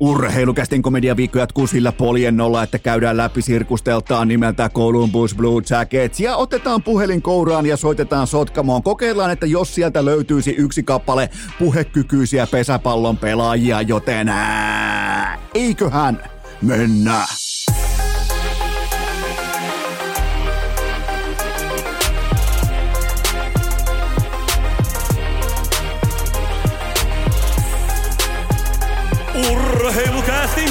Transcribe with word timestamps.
Urheilukästin 0.00 0.82
komediaviikko 0.82 1.38
jatkuu 1.38 1.66
sillä 1.66 1.92
poljennolla, 1.92 2.62
että 2.62 2.78
käydään 2.78 3.16
läpi 3.16 3.42
sirkusteltaan 3.42 4.28
nimeltä 4.28 4.68
Columbus 4.68 5.34
Blue 5.34 5.62
Jackets 5.70 6.20
ja 6.20 6.36
otetaan 6.36 6.82
puhelin 6.82 7.22
kouraan 7.22 7.66
ja 7.66 7.76
soitetaan 7.76 8.26
Sotkamoon. 8.26 8.82
Kokeillaan, 8.82 9.30
että 9.30 9.46
jos 9.46 9.74
sieltä 9.74 10.04
löytyisi 10.04 10.50
yksi 10.50 10.82
kappale 10.82 11.30
puhekykyisiä 11.58 12.46
pesäpallon 12.46 13.16
pelaajia, 13.16 13.82
joten 13.82 14.28
ää, 14.28 15.38
eiköhän 15.54 16.22
mennä. 16.62 17.26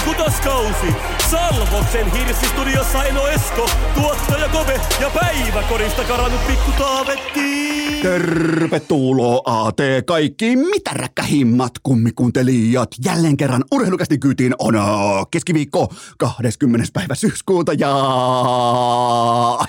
Kutoskausi. 0.07 0.95
Salvoksen 1.31 2.11
hirsistudiossa 2.11 3.03
Eno 3.03 3.27
Esko, 3.27 3.69
tuottaja 3.95 4.49
Kove 4.49 4.81
ja 5.01 5.09
päiväkorista 5.09 6.03
karannut 6.03 6.47
pikku 6.47 6.71
Taavetti. 6.71 7.86
Tervetuloa 8.01 9.41
AT 9.45 9.77
kaikki 10.05 10.55
mitä 10.55 10.91
räkkähimmat 10.93 11.71
kummikuuntelijat. 11.83 12.89
Jälleen 13.05 13.37
kerran 13.37 13.63
urheilukästi 13.71 14.17
kyytiin 14.17 14.55
on 14.59 14.73
keskiviikko 15.31 15.93
20. 16.17 16.87
päivä 16.93 17.15
syyskuuta 17.15 17.73
ja 17.73 17.95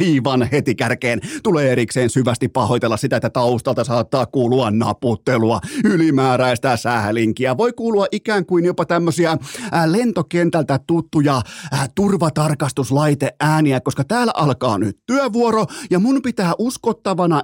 aivan 0.01 0.49
heti 0.53 0.75
kärkeen 0.75 1.21
tulee 1.43 1.73
erikseen 1.73 2.11
syvästi 2.11 2.49
pahoitella 2.49 2.97
sitä, 2.97 3.17
että 3.17 3.31
taustalta 3.31 3.85
saattaa 3.85 4.27
kuulua 4.27 4.71
naputtelua, 4.71 5.61
ylimääräistä 5.85 6.77
sählinkiä. 6.77 7.57
Voi 7.57 7.73
kuulua 7.73 8.07
ikään 8.13 8.47
kuin 8.47 8.65
jopa 8.65 8.85
tämmöisiä 8.85 9.39
lentokentältä 9.87 10.81
tuttuja 10.87 11.43
turvatarkastuslaite 11.95 13.35
ääniä, 13.41 13.81
koska 13.81 14.05
täällä 14.05 14.33
alkaa 14.37 14.79
nyt 14.79 14.99
työvuoro 15.07 15.67
ja 15.91 15.99
mun 15.99 16.23
pitää 16.23 16.53
uskottavana 16.59 17.43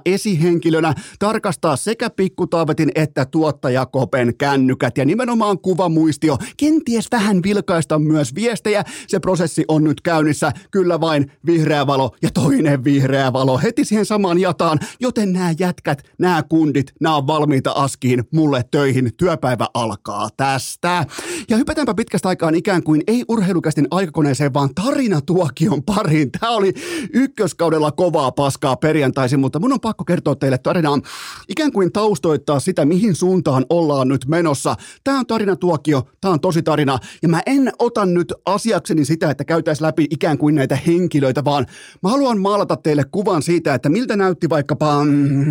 esihenkilönä 0.75 0.93
tarkastaa 1.19 1.75
sekä 1.75 2.09
pikkutaavetin 2.09 2.91
että 2.95 3.25
tuottajakopen 3.25 4.37
kännykät 4.37 4.97
ja 4.97 5.05
nimenomaan 5.05 5.59
kuvamuistio. 5.59 6.37
Kenties 6.57 7.07
vähän 7.11 7.43
vilkaista 7.43 7.99
myös 7.99 8.35
viestejä. 8.35 8.83
Se 9.07 9.19
prosessi 9.19 9.65
on 9.67 9.83
nyt 9.83 10.01
käynnissä. 10.01 10.51
Kyllä 10.71 11.01
vain 11.01 11.31
vihreä 11.45 11.87
valo 11.87 12.15
ja 12.21 12.29
toinen 12.33 12.83
vihreä 12.83 13.33
valo 13.33 13.57
heti 13.57 13.85
siihen 13.85 14.05
samaan 14.05 14.39
jataan, 14.39 14.79
joten 14.99 15.33
nämä 15.33 15.53
jätkät, 15.59 16.03
nämä 16.19 16.43
kundit, 16.43 16.91
nämä 17.01 17.15
on 17.15 17.27
valmiita 17.27 17.71
askiin 17.71 18.23
mulle 18.33 18.63
töihin. 18.71 19.11
Työpäivä 19.17 19.67
alkaa 19.73 20.29
tästä. 20.37 21.05
Ja 21.49 21.57
hypätäänpä 21.57 21.93
pitkästä 21.93 22.29
aikaan 22.29 22.55
ikään 22.55 22.83
kuin 22.83 23.01
ei 23.07 23.23
urheilukästin 23.27 23.87
aikakoneeseen, 23.91 24.53
vaan 24.53 24.69
tarinatuokion 24.75 25.83
pariin. 25.83 26.31
Tämä 26.31 26.51
oli 26.51 26.73
ykköskaudella 27.13 27.91
kovaa 27.91 28.31
paskaa 28.31 28.75
perjantaisin, 28.75 29.39
mutta 29.39 29.59
mun 29.59 29.73
on 29.73 29.79
pakko 29.79 30.05
kertoa 30.05 30.35
teille 30.35 30.57
tarinaa 30.65 30.99
ikään 31.47 31.71
kuin 31.71 31.91
taustoittaa 31.91 32.59
sitä, 32.59 32.85
mihin 32.85 33.15
suuntaan 33.15 33.65
ollaan 33.69 34.07
nyt 34.07 34.25
menossa. 34.27 34.75
Tämä 35.03 35.19
on 35.19 35.27
tarinatuokio, 35.27 36.07
tämä 36.21 36.33
on 36.33 36.39
tosi 36.39 36.63
tarina, 36.63 36.99
ja 37.21 37.29
mä 37.29 37.41
en 37.45 37.71
ota 37.79 38.05
nyt 38.05 38.33
asiakseni 38.45 39.05
sitä, 39.05 39.29
että 39.29 39.45
käytäisiin 39.45 39.85
läpi 39.85 40.07
ikään 40.09 40.37
kuin 40.37 40.55
näitä 40.55 40.77
henkilöitä, 40.87 41.45
vaan 41.45 41.65
mä 42.03 42.09
haluan 42.09 42.39
maalata 42.39 42.75
teille 42.75 43.03
kuvan 43.11 43.41
siitä, 43.41 43.73
että 43.73 43.89
miltä 43.89 44.15
näytti 44.15 44.49
vaikkapa... 44.49 45.05
Mm, 45.05 45.49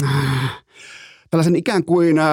tällaisen 1.30 1.56
ikään 1.56 1.84
kuin 1.84 2.18
äh, 2.18 2.26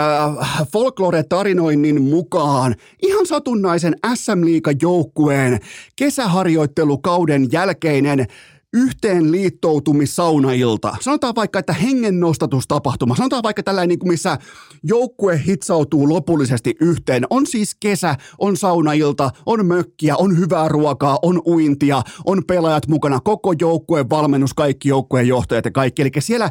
folklore-tarinoinnin 0.71 2.01
mukaan 2.01 2.75
ihan 3.01 3.25
satunnaisen 3.25 3.95
SM 4.15 4.41
joukkueen 4.81 5.59
kesäharjoittelukauden 5.95 7.47
jälkeinen 7.51 8.25
yhteen 8.73 9.31
liittoutumissaunailta. 9.31 10.97
Sanotaan 11.01 11.35
vaikka, 11.35 11.59
että 11.59 11.73
hengennostatustapahtuma. 11.73 13.15
Sanotaan 13.15 13.43
vaikka 13.43 13.63
tällainen, 13.63 13.89
niin 13.89 13.99
kuin 13.99 14.11
missä 14.11 14.37
joukkue 14.83 15.41
hitsautuu 15.47 16.09
lopullisesti 16.09 16.75
yhteen. 16.81 17.23
On 17.29 17.47
siis 17.47 17.75
kesä, 17.79 18.15
on 18.39 18.57
saunailta, 18.57 19.31
on 19.45 19.65
mökkiä, 19.65 20.15
on 20.15 20.37
hyvää 20.37 20.67
ruokaa, 20.67 21.19
on 21.21 21.41
uintia, 21.45 22.01
on 22.25 22.41
pelaajat 22.47 22.87
mukana, 22.87 23.19
koko 23.19 23.53
joukkueen 23.61 24.09
valmennus, 24.09 24.53
kaikki 24.53 24.89
joukkueen 24.89 25.27
johtajat 25.27 25.65
ja 25.65 25.71
kaikki. 25.71 26.01
Eli 26.01 26.11
siellä 26.19 26.49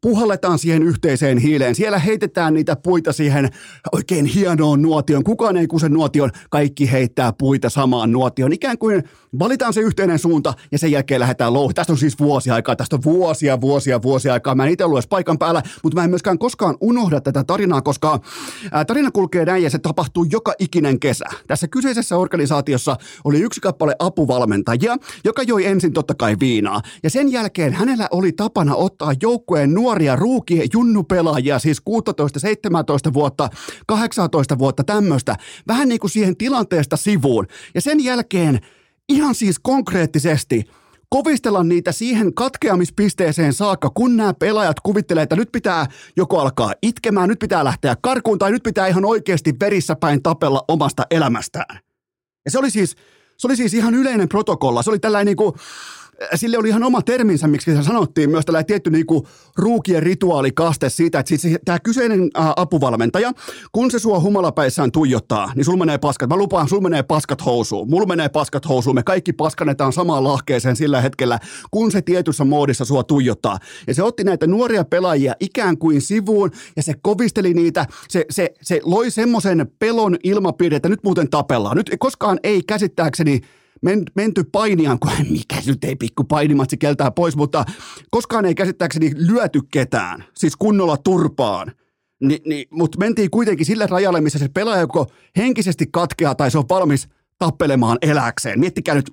puhalletaan 0.00 0.58
siihen 0.58 0.82
yhteiseen 0.82 1.38
hiileen. 1.38 1.74
Siellä 1.74 1.98
heitetään 1.98 2.54
niitä 2.54 2.76
puita 2.76 3.12
siihen 3.12 3.48
oikein 3.92 4.24
hienoon 4.24 4.82
nuotioon. 4.82 5.24
Kukaan 5.24 5.56
ei 5.56 5.66
kuse 5.66 5.88
nuotion, 5.88 6.30
kaikki 6.50 6.92
heittää 6.92 7.32
puita 7.32 7.70
samaan 7.70 8.12
nuotioon. 8.12 8.52
Ikään 8.52 8.78
kuin 8.78 9.02
valitaan 9.38 9.72
se 9.72 9.80
yhteinen 9.80 10.18
suunta 10.18 10.54
ja 10.72 10.78
sen 10.78 10.90
jälkeen 10.90 11.20
lähdetään 11.20 11.52
louhi. 11.52 11.74
Tästä 11.74 11.92
on 11.92 11.98
siis 11.98 12.18
vuosia 12.18 12.54
aikaa, 12.54 12.76
tästä 12.76 12.96
on 12.96 13.02
vuosia, 13.04 13.60
vuosia, 13.60 14.02
vuosia 14.02 14.32
aikaa. 14.32 14.54
Mä 14.54 14.64
en 14.64 14.72
itse 14.72 14.84
ollut 14.84 15.08
paikan 15.08 15.38
päällä, 15.38 15.62
mutta 15.82 15.98
mä 15.98 16.04
en 16.04 16.10
myöskään 16.10 16.38
koskaan 16.38 16.76
unohda 16.80 17.20
tätä 17.20 17.44
tarinaa, 17.44 17.82
koska 17.82 18.20
tarina 18.86 19.10
kulkee 19.10 19.44
näin 19.44 19.62
ja 19.62 19.70
se 19.70 19.78
tapahtuu 19.78 20.26
joka 20.30 20.54
ikinen 20.58 21.00
kesä. 21.00 21.24
Tässä 21.46 21.68
kyseisessä 21.68 22.16
organisaatiossa 22.16 22.96
oli 23.24 23.40
yksi 23.40 23.60
kappale 23.60 23.96
apuvalmentajia, 23.98 24.96
joka 25.24 25.42
joi 25.42 25.66
ensin 25.66 25.92
totta 25.92 26.14
kai 26.14 26.36
viinaa. 26.40 26.80
Ja 27.02 27.10
sen 27.10 27.32
jälkeen 27.32 27.72
hänellä 27.72 28.08
oli 28.10 28.32
tapana 28.32 28.74
ottaa 28.74 29.12
joukkueen 29.22 29.74
nuoria 29.74 30.16
ruukia 30.16 30.66
junnupelaajia, 30.72 31.58
siis 31.58 31.80
16, 31.80 32.40
17 32.40 33.12
vuotta, 33.12 33.48
18 33.86 34.58
vuotta 34.58 34.84
tämmöistä, 34.84 35.36
vähän 35.68 35.88
niin 35.88 36.00
kuin 36.00 36.10
siihen 36.10 36.36
tilanteesta 36.36 36.96
sivuun. 36.96 37.46
Ja 37.74 37.80
sen 37.80 38.04
jälkeen 38.04 38.60
ihan 39.08 39.34
siis 39.34 39.58
konkreettisesti 39.58 40.64
kovistella 41.08 41.64
niitä 41.64 41.92
siihen 41.92 42.34
katkeamispisteeseen 42.34 43.52
saakka, 43.52 43.90
kun 43.90 44.16
nämä 44.16 44.34
pelaajat 44.34 44.80
kuvittelee, 44.80 45.22
että 45.22 45.36
nyt 45.36 45.52
pitää 45.52 45.86
joko 46.16 46.40
alkaa 46.40 46.72
itkemään, 46.82 47.28
nyt 47.28 47.38
pitää 47.38 47.64
lähteä 47.64 47.96
karkuun 48.02 48.38
tai 48.38 48.50
nyt 48.50 48.62
pitää 48.62 48.86
ihan 48.86 49.04
oikeasti 49.04 49.54
verissä 49.60 49.96
päin 49.96 50.22
tapella 50.22 50.64
omasta 50.68 51.06
elämästään. 51.10 51.78
Ja 52.44 52.50
se 52.50 52.58
oli 52.58 52.70
siis, 52.70 52.96
se 53.36 53.46
oli 53.46 53.56
siis 53.56 53.74
ihan 53.74 53.94
yleinen 53.94 54.28
protokolla. 54.28 54.82
Se 54.82 54.90
oli 54.90 54.98
tällainen 54.98 55.26
niin 55.26 55.36
kuin, 55.36 55.52
sille 56.34 56.58
oli 56.58 56.68
ihan 56.68 56.82
oma 56.82 57.02
terminsä, 57.02 57.48
miksi 57.48 57.76
se 57.76 57.82
sanottiin 57.82 58.30
myös 58.30 58.44
tällainen 58.44 58.66
tietty 58.66 58.90
niinku 58.90 59.26
ruukien 59.56 60.02
rituaalikaste 60.02 60.88
siitä, 60.88 61.18
että 61.18 61.36
siis 61.36 61.58
tämä 61.64 61.78
kyseinen 61.78 62.22
ä, 62.22 62.52
apuvalmentaja, 62.56 63.32
kun 63.72 63.90
se 63.90 63.98
sua 63.98 64.20
humalapäissään 64.20 64.92
tuijottaa, 64.92 65.52
niin 65.54 65.64
sul 65.64 65.76
menee 65.76 65.98
paskat. 65.98 66.28
Mä 66.28 66.36
lupaan, 66.36 66.68
sul 66.68 66.80
menee 66.80 67.02
paskat 67.02 67.44
housuun. 67.44 67.90
Mulla 67.90 68.06
menee 68.06 68.28
paskat 68.28 68.68
housuun. 68.68 68.94
Me 68.94 69.02
kaikki 69.02 69.32
paskannetaan 69.32 69.92
samaan 69.92 70.24
lahkeeseen 70.24 70.76
sillä 70.76 71.00
hetkellä, 71.00 71.38
kun 71.70 71.92
se 71.92 72.02
tietyssä 72.02 72.44
moodissa 72.44 72.84
sua 72.84 73.04
tuijottaa. 73.04 73.58
Ja 73.86 73.94
se 73.94 74.02
otti 74.02 74.24
näitä 74.24 74.46
nuoria 74.46 74.84
pelaajia 74.84 75.34
ikään 75.40 75.78
kuin 75.78 76.00
sivuun 76.00 76.50
ja 76.76 76.82
se 76.82 76.94
kovisteli 77.02 77.54
niitä. 77.54 77.86
Se, 78.08 78.24
se, 78.30 78.50
se 78.62 78.80
loi 78.84 79.10
semmoisen 79.10 79.70
pelon 79.78 80.16
ilmapiiri, 80.24 80.76
että 80.76 80.88
nyt 80.88 81.04
muuten 81.04 81.30
tapellaan. 81.30 81.76
Nyt 81.76 81.90
koskaan 81.98 82.38
ei 82.42 82.62
käsittääkseni 82.62 83.40
men, 83.82 84.02
menty 84.14 84.44
painiaan, 84.44 84.98
kun 84.98 85.10
mikä 85.30 85.56
nyt 85.66 85.84
ei 85.84 85.96
pikku 85.96 86.24
painimatsi 86.24 86.76
keltää 86.76 87.10
pois, 87.10 87.36
mutta 87.36 87.64
koskaan 88.10 88.44
ei 88.44 88.54
käsittääkseni 88.54 89.12
lyöty 89.14 89.60
ketään, 89.70 90.24
siis 90.34 90.56
kunnolla 90.56 90.96
turpaan. 90.96 91.72
Ni, 92.20 92.38
ni, 92.44 92.66
mutta 92.70 92.98
mentiin 92.98 93.30
kuitenkin 93.30 93.66
sille 93.66 93.86
rajalle, 93.86 94.20
missä 94.20 94.38
se 94.38 94.48
pelaaja 94.48 94.80
joko 94.80 95.06
henkisesti 95.36 95.86
katkeaa 95.92 96.34
tai 96.34 96.50
se 96.50 96.58
on 96.58 96.68
valmis 96.68 97.08
tappelemaan 97.38 97.98
eläkseen. 98.02 98.60
Miettikää 98.60 98.94
nyt, 98.94 99.10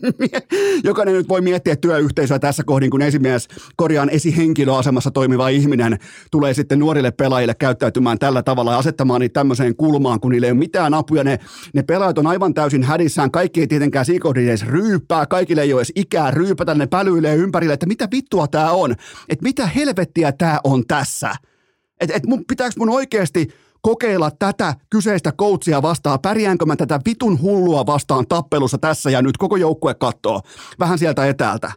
Jokainen 0.84 1.14
nyt 1.14 1.28
voi 1.28 1.40
miettiä 1.40 1.76
työyhteisöä 1.76 2.38
tässä 2.38 2.64
kohdin, 2.64 2.90
kun 2.90 3.02
esimies 3.02 3.48
korjaan 3.76 4.10
esihenkilöasemassa 4.10 5.10
toimiva 5.10 5.48
ihminen 5.48 5.98
tulee 6.30 6.54
sitten 6.54 6.78
nuorille 6.78 7.10
pelaajille 7.10 7.54
käyttäytymään 7.54 8.18
tällä 8.18 8.42
tavalla 8.42 8.72
ja 8.72 8.78
asettamaan 8.78 9.20
niitä 9.20 9.32
tämmöiseen 9.32 9.76
kulmaan, 9.76 10.20
kun 10.20 10.30
niille 10.30 10.46
ei 10.46 10.52
ole 10.52 10.58
mitään 10.58 10.94
apuja. 10.94 11.24
Ne, 11.24 11.38
ne 11.74 11.82
pelaajat 11.82 12.18
on 12.18 12.26
aivan 12.26 12.54
täysin 12.54 12.82
hädissään. 12.82 13.30
Kaikki 13.30 13.60
ei 13.60 13.66
tietenkään 13.66 14.04
siinä 14.04 14.22
kohdin 14.22 14.48
edes 14.48 14.66
ryyppää. 14.66 15.26
Kaikille 15.26 15.62
ei 15.62 15.72
ole 15.72 15.80
edes 15.80 15.92
ikää 15.96 16.30
ryypätä. 16.30 16.74
Ne 16.74 16.86
pälyilee 16.86 17.36
ympärille, 17.36 17.74
että 17.74 17.86
mitä 17.86 18.08
vittua 18.12 18.46
tämä 18.48 18.70
on. 18.70 18.92
Että 19.28 19.42
mitä 19.42 19.66
helvettiä 19.66 20.32
tämä 20.32 20.60
on 20.64 20.86
tässä. 20.86 21.34
Että 22.00 22.16
et 22.16 22.26
mun, 22.26 22.44
pitääkö 22.48 22.74
mun 22.78 22.90
oikeasti 22.90 23.48
kokeilla 23.82 24.30
tätä 24.30 24.74
kyseistä 24.90 25.32
coachia 25.32 25.82
vastaan. 25.82 26.20
Pärjäänkö 26.20 26.66
mä 26.66 26.76
tätä 26.76 27.00
vitun 27.06 27.40
hullua 27.40 27.86
vastaan 27.86 28.26
tappelussa 28.28 28.78
tässä 28.78 29.10
ja 29.10 29.22
nyt 29.22 29.36
koko 29.36 29.56
joukkue 29.56 29.94
kattoo 29.94 30.42
vähän 30.78 30.98
sieltä 30.98 31.26
etäältä. 31.26 31.72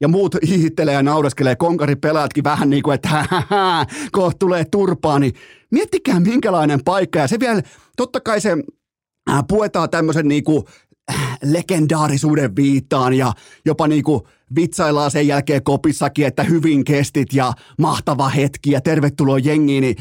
Ja 0.00 0.08
muut 0.08 0.36
hihittelee 0.48 0.94
ja 0.94 1.02
naureskelee, 1.02 1.56
pelaatkin 2.00 2.44
vähän 2.44 2.70
niin 2.70 2.82
kuin, 2.82 2.94
että 2.94 3.24
kohta 4.12 4.38
tulee 4.38 4.64
turpaa, 4.64 5.18
niin 5.18 5.32
miettikää 5.70 6.20
minkälainen 6.20 6.84
paikka. 6.84 7.18
Ja 7.18 7.28
se 7.28 7.40
vielä, 7.40 7.62
totta 7.96 8.20
kai 8.20 8.40
se 8.40 8.56
äh, 9.30 9.44
puetaan 9.48 9.90
tämmöisen 9.90 10.28
niin 10.28 10.44
kuin 10.44 10.64
äh, 11.10 11.38
legendaarisuuden 11.42 12.56
viittaan 12.56 13.14
ja 13.14 13.32
jopa 13.64 13.88
niin 13.88 14.02
kuin 14.02 14.20
vitsaillaan 14.56 15.10
sen 15.10 15.26
jälkeen 15.26 15.62
kopissakin, 15.62 16.26
että 16.26 16.42
hyvin 16.42 16.84
kestit 16.84 17.32
ja 17.32 17.52
mahtava 17.78 18.28
hetki 18.28 18.70
ja 18.70 18.80
tervetuloa 18.80 19.38
jengiin, 19.38 19.80
niin 19.80 19.96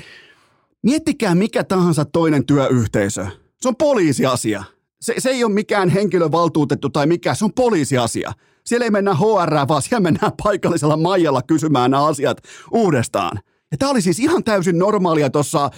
Miettikää 0.86 1.36
mikä 1.36 1.64
tahansa 1.64 2.06
toinen 2.06 2.46
työyhteisö. 2.46 3.28
Se 3.62 3.68
on 3.68 3.76
poliisiasia. 3.76 4.64
Se, 5.02 5.14
se 5.18 5.30
ei 5.30 5.44
ole 5.44 5.54
mikään 5.54 5.90
henkilövaltuutettu 5.90 6.90
tai 6.90 7.08
mikä, 7.08 7.36
se 7.36 7.46
on 7.46 7.54
poliisiasia. 7.54 8.32
Siellä 8.66 8.84
ei 8.84 8.92
mennä 8.92 9.14
HR, 9.14 9.68
vaan 9.68 9.82
siellä 9.82 10.04
mennään 10.04 10.32
paikallisella 10.44 10.98
Maijalla 10.98 11.42
kysymään 11.42 11.92
nämä 11.92 12.06
asiat 12.06 12.38
uudestaan. 12.72 13.40
Ja 13.72 13.78
tämä 13.78 13.92
oli 13.92 14.02
siis 14.02 14.20
ihan 14.20 14.44
täysin 14.44 14.78
normaalia 14.78 15.30
tuossa 15.30 15.70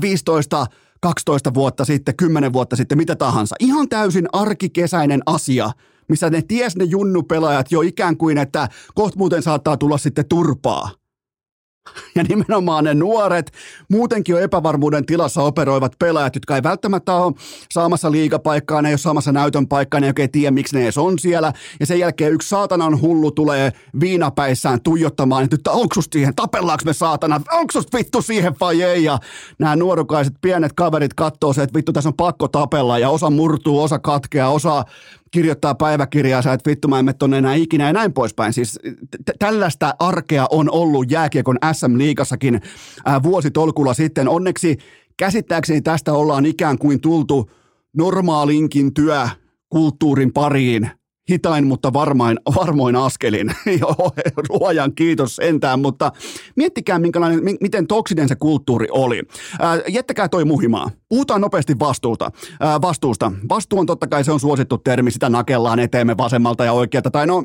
15 0.00 0.66
12 1.00 1.54
vuotta 1.54 1.84
sitten, 1.84 2.16
10 2.16 2.52
vuotta 2.52 2.76
sitten, 2.76 2.98
mitä 2.98 3.16
tahansa. 3.16 3.56
Ihan 3.60 3.88
täysin 3.88 4.28
arkikesäinen 4.32 5.22
asia, 5.26 5.70
missä 6.08 6.30
ne 6.30 6.42
ties 6.42 6.76
ne 6.76 6.84
junnupelaajat 6.84 7.72
jo 7.72 7.80
ikään 7.80 8.16
kuin, 8.16 8.38
että 8.38 8.68
kohta 8.94 9.18
muuten 9.18 9.42
saattaa 9.42 9.76
tulla 9.76 9.98
sitten 9.98 10.28
turpaa. 10.28 10.99
Ja 12.14 12.22
nimenomaan 12.28 12.84
ne 12.84 12.94
nuoret, 12.94 13.52
muutenkin 13.90 14.32
jo 14.32 14.38
epävarmuuden 14.38 15.06
tilassa 15.06 15.42
operoivat 15.42 15.92
pelaajat, 15.98 16.34
jotka 16.34 16.56
ei 16.56 16.62
välttämättä 16.62 17.14
ole 17.14 17.34
saamassa 17.72 18.10
liikapaikkaa, 18.10 18.82
ne 18.82 18.88
ei 18.88 18.92
ole 18.92 18.98
saamassa 18.98 19.32
näytön 19.32 19.68
paikkaa, 19.68 20.00
ne 20.00 20.06
ei 20.06 20.10
oikein 20.10 20.30
tiedä, 20.30 20.50
miksi 20.50 20.76
ne 20.76 20.82
edes 20.82 20.98
on 20.98 21.18
siellä. 21.18 21.52
Ja 21.80 21.86
sen 21.86 21.98
jälkeen 21.98 22.32
yksi 22.32 22.48
saatanan 22.48 23.00
hullu 23.00 23.30
tulee 23.30 23.72
viinapäissään 24.00 24.80
tuijottamaan, 24.82 25.48
että 25.52 25.70
onko 25.70 25.94
siihen, 26.12 26.34
tapellaanko 26.34 26.82
me 26.84 26.92
saatana, 26.92 27.40
onko 27.52 27.72
vittu 27.96 28.22
siihen 28.22 28.54
vai 28.60 28.82
ei. 28.82 29.04
Ja 29.04 29.18
nämä 29.58 29.76
nuorukaiset 29.76 30.34
pienet 30.40 30.72
kaverit 30.72 31.14
katsoo 31.14 31.52
se, 31.52 31.62
että 31.62 31.74
vittu 31.74 31.92
tässä 31.92 32.08
on 32.08 32.14
pakko 32.14 32.48
tapella 32.48 32.98
ja 32.98 33.10
osa 33.10 33.30
murtuu, 33.30 33.82
osa 33.82 33.98
katkeaa, 33.98 34.50
osa 34.50 34.84
kirjoittaa 35.30 35.74
päiväkirjaa, 35.74 36.42
sä 36.42 36.52
et 36.52 36.66
vittu 36.66 36.88
mä 36.88 36.98
en 36.98 37.14
tonne 37.18 37.38
enää 37.38 37.54
ikinä 37.54 37.86
ja 37.86 37.92
näin 37.92 38.12
poispäin. 38.12 38.52
Siis 38.52 38.78
t- 39.24 39.38
tällaista 39.38 39.94
arkea 39.98 40.46
on 40.50 40.70
ollut 40.70 41.10
jääkiekon 41.10 41.58
SM-liigassakin 41.72 42.60
ää, 43.04 43.22
vuositolkulla 43.22 43.94
sitten. 43.94 44.28
Onneksi 44.28 44.76
käsittääkseni 45.16 45.80
tästä 45.80 46.12
ollaan 46.12 46.46
ikään 46.46 46.78
kuin 46.78 47.00
tultu 47.00 47.50
normaalinkin 47.96 48.94
työkulttuurin 48.94 50.32
pariin 50.32 50.90
hitain, 51.30 51.66
mutta 51.66 51.92
varmain, 51.92 52.38
varmoin 52.56 52.96
askelin. 52.96 53.54
Luojan 54.48 54.94
kiitos 54.94 55.36
sentään, 55.36 55.80
mutta 55.80 56.12
miettikää, 56.56 56.98
minkälainen, 56.98 57.40
miten 57.60 57.86
toksinen 57.86 58.28
se 58.28 58.34
kulttuuri 58.34 58.86
oli. 58.90 59.22
Ää, 59.60 59.80
jättäkää 59.88 60.28
toi 60.28 60.44
muhimaa. 60.44 60.90
Puhutaan 61.08 61.40
nopeasti 61.40 61.78
vastuuta. 61.78 62.30
Ää, 62.60 62.80
vastuusta. 62.80 63.32
Vastuu 63.48 63.78
on 63.78 63.86
totta 63.86 64.06
kai 64.06 64.24
se 64.24 64.32
on 64.32 64.40
suosittu 64.40 64.78
termi, 64.78 65.10
sitä 65.10 65.28
nakellaan 65.28 65.78
eteemme 65.78 66.16
vasemmalta 66.16 66.64
ja 66.64 66.72
oikealta, 66.72 67.10
tai 67.10 67.26
no 67.26 67.44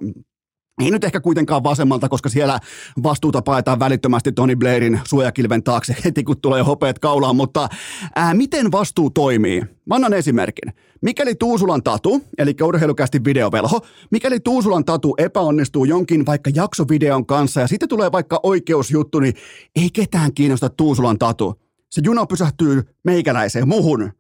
ei 0.82 0.92
nyt 0.92 1.04
ehkä 1.04 1.20
kuitenkaan 1.20 1.64
vasemmalta, 1.64 2.10
koska 2.10 2.30
siellä 2.30 2.60
vastuuta 3.04 3.42
paetaan 3.42 3.80
välittömästi 3.80 4.32
Tony 4.32 4.56
Blairin 4.56 5.00
suojakilven 5.08 5.64
taakse 5.64 5.96
heti, 6.06 6.24
kun 6.24 6.42
tulee 6.42 6.62
hopeet 6.62 7.00
kaulaan, 7.00 7.36
mutta 7.36 7.70
ää, 8.16 8.34
miten 8.34 8.72
vastuu 8.72 9.10
toimii? 9.10 9.62
Mä 9.86 9.96
annan 9.96 10.14
esimerkin. 10.14 10.74
Mikäli 11.02 11.36
Tuusulan 11.36 11.84
tatu, 11.84 12.22
eli 12.38 12.56
urheilukästi 12.64 13.24
videovelho, 13.24 13.80
mikäli 14.12 14.40
Tuusulan 14.40 14.86
tatu 14.86 15.16
epäonnistuu 15.18 15.86
jonkin 15.86 16.26
vaikka 16.26 16.52
jaksovideon 16.56 17.26
kanssa 17.26 17.62
ja 17.62 17.68
sitten 17.68 17.90
tulee 17.90 18.12
vaikka 18.12 18.40
oikeusjuttu, 18.44 19.20
niin 19.20 19.34
ei 19.76 19.90
ketään 19.94 20.34
kiinnosta 20.34 20.70
Tuusulan 20.70 21.20
tatu. 21.20 21.62
Se 21.90 22.02
juna 22.06 22.26
pysähtyy 22.26 22.84
meikäläiseen, 23.04 23.68
muhun. 23.68 24.12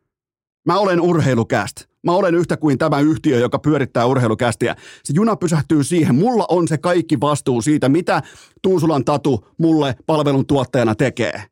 Mä 0.66 0.78
olen 0.80 1.02
urheilukäst. 1.02 1.86
Mä 2.06 2.12
olen 2.12 2.36
yhtä 2.36 2.58
kuin 2.58 2.78
tämä 2.78 3.00
yhtiö, 3.00 3.40
joka 3.40 3.60
pyörittää 3.60 4.06
urheilukästiä. 4.06 4.76
Se 5.04 5.14
juna 5.16 5.36
pysähtyy 5.36 5.84
siihen. 5.84 6.16
Mulla 6.16 6.46
on 6.50 6.68
se 6.68 6.78
kaikki 6.78 7.20
vastuu 7.20 7.62
siitä, 7.62 7.90
mitä 7.90 8.22
Tuusulan 8.62 9.06
Tatu 9.06 9.48
mulle 9.58 9.96
palvelun 10.06 10.46
tuottajana 10.46 10.96
tekee. 10.96 11.44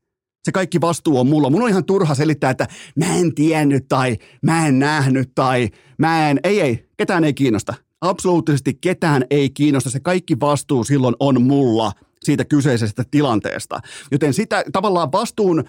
Se 0.44 0.52
kaikki 0.52 0.82
vastuu 0.82 1.20
on 1.20 1.28
mulla. 1.28 1.50
Mun 1.50 1.62
on 1.62 1.70
ihan 1.70 1.86
turha 1.86 2.16
selittää, 2.16 2.50
että 2.50 2.68
mä 2.96 3.16
en 3.16 3.36
tiennyt 3.36 3.88
tai 3.88 4.18
mä 4.42 4.68
en 4.68 4.80
nähnyt 4.80 5.32
tai 5.36 5.70
mä 5.98 6.30
en... 6.30 6.40
Ei, 6.44 6.62
ei. 6.62 6.86
Ketään 6.98 7.24
ei 7.24 7.34
kiinnosta. 7.34 7.74
Absoluuttisesti 8.02 8.74
ketään 8.82 9.24
ei 9.30 9.50
kiinnosta. 9.50 9.90
Se 9.90 10.00
kaikki 10.00 10.40
vastuu 10.40 10.84
silloin 10.84 11.16
on 11.20 11.42
mulla 11.42 11.92
siitä 12.24 12.46
kyseisestä 12.46 13.04
tilanteesta. 13.12 13.80
Joten 14.12 14.34
sitä 14.34 14.64
tavallaan 14.72 15.12
vastuun 15.12 15.64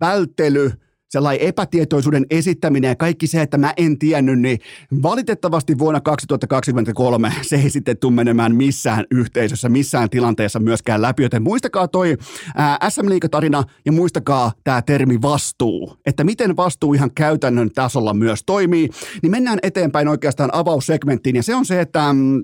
välttely– 0.00 0.72
sellainen 1.10 1.48
epätietoisuuden 1.48 2.26
esittäminen 2.30 2.88
ja 2.88 2.96
kaikki 2.96 3.26
se, 3.26 3.42
että 3.42 3.58
mä 3.58 3.74
en 3.76 3.98
tiennyt, 3.98 4.40
niin 4.40 4.58
valitettavasti 5.02 5.78
vuonna 5.78 6.00
2023 6.00 7.32
se 7.42 7.56
ei 7.56 7.70
sitten 7.70 7.98
tule 7.98 8.12
menemään 8.12 8.54
missään 8.54 9.04
yhteisössä, 9.10 9.68
missään 9.68 10.10
tilanteessa 10.10 10.58
myöskään 10.58 11.02
läpi, 11.02 11.22
joten 11.22 11.42
muistakaa 11.42 11.88
toi 11.88 12.16
SM 12.88 13.08
Liiga-tarina 13.08 13.64
ja 13.84 13.92
muistakaa 13.92 14.52
tämä 14.64 14.82
termi 14.82 15.22
vastuu, 15.22 15.96
että 16.06 16.24
miten 16.24 16.56
vastuu 16.56 16.94
ihan 16.94 17.10
käytännön 17.14 17.70
tasolla 17.70 18.14
myös 18.14 18.42
toimii, 18.46 18.88
niin 19.22 19.30
mennään 19.30 19.58
eteenpäin 19.62 20.08
oikeastaan 20.08 20.50
avaussegmenttiin 20.52 21.36
ja 21.36 21.42
se 21.42 21.54
on 21.54 21.66
se, 21.66 21.80
että 21.80 22.12
mm, 22.12 22.42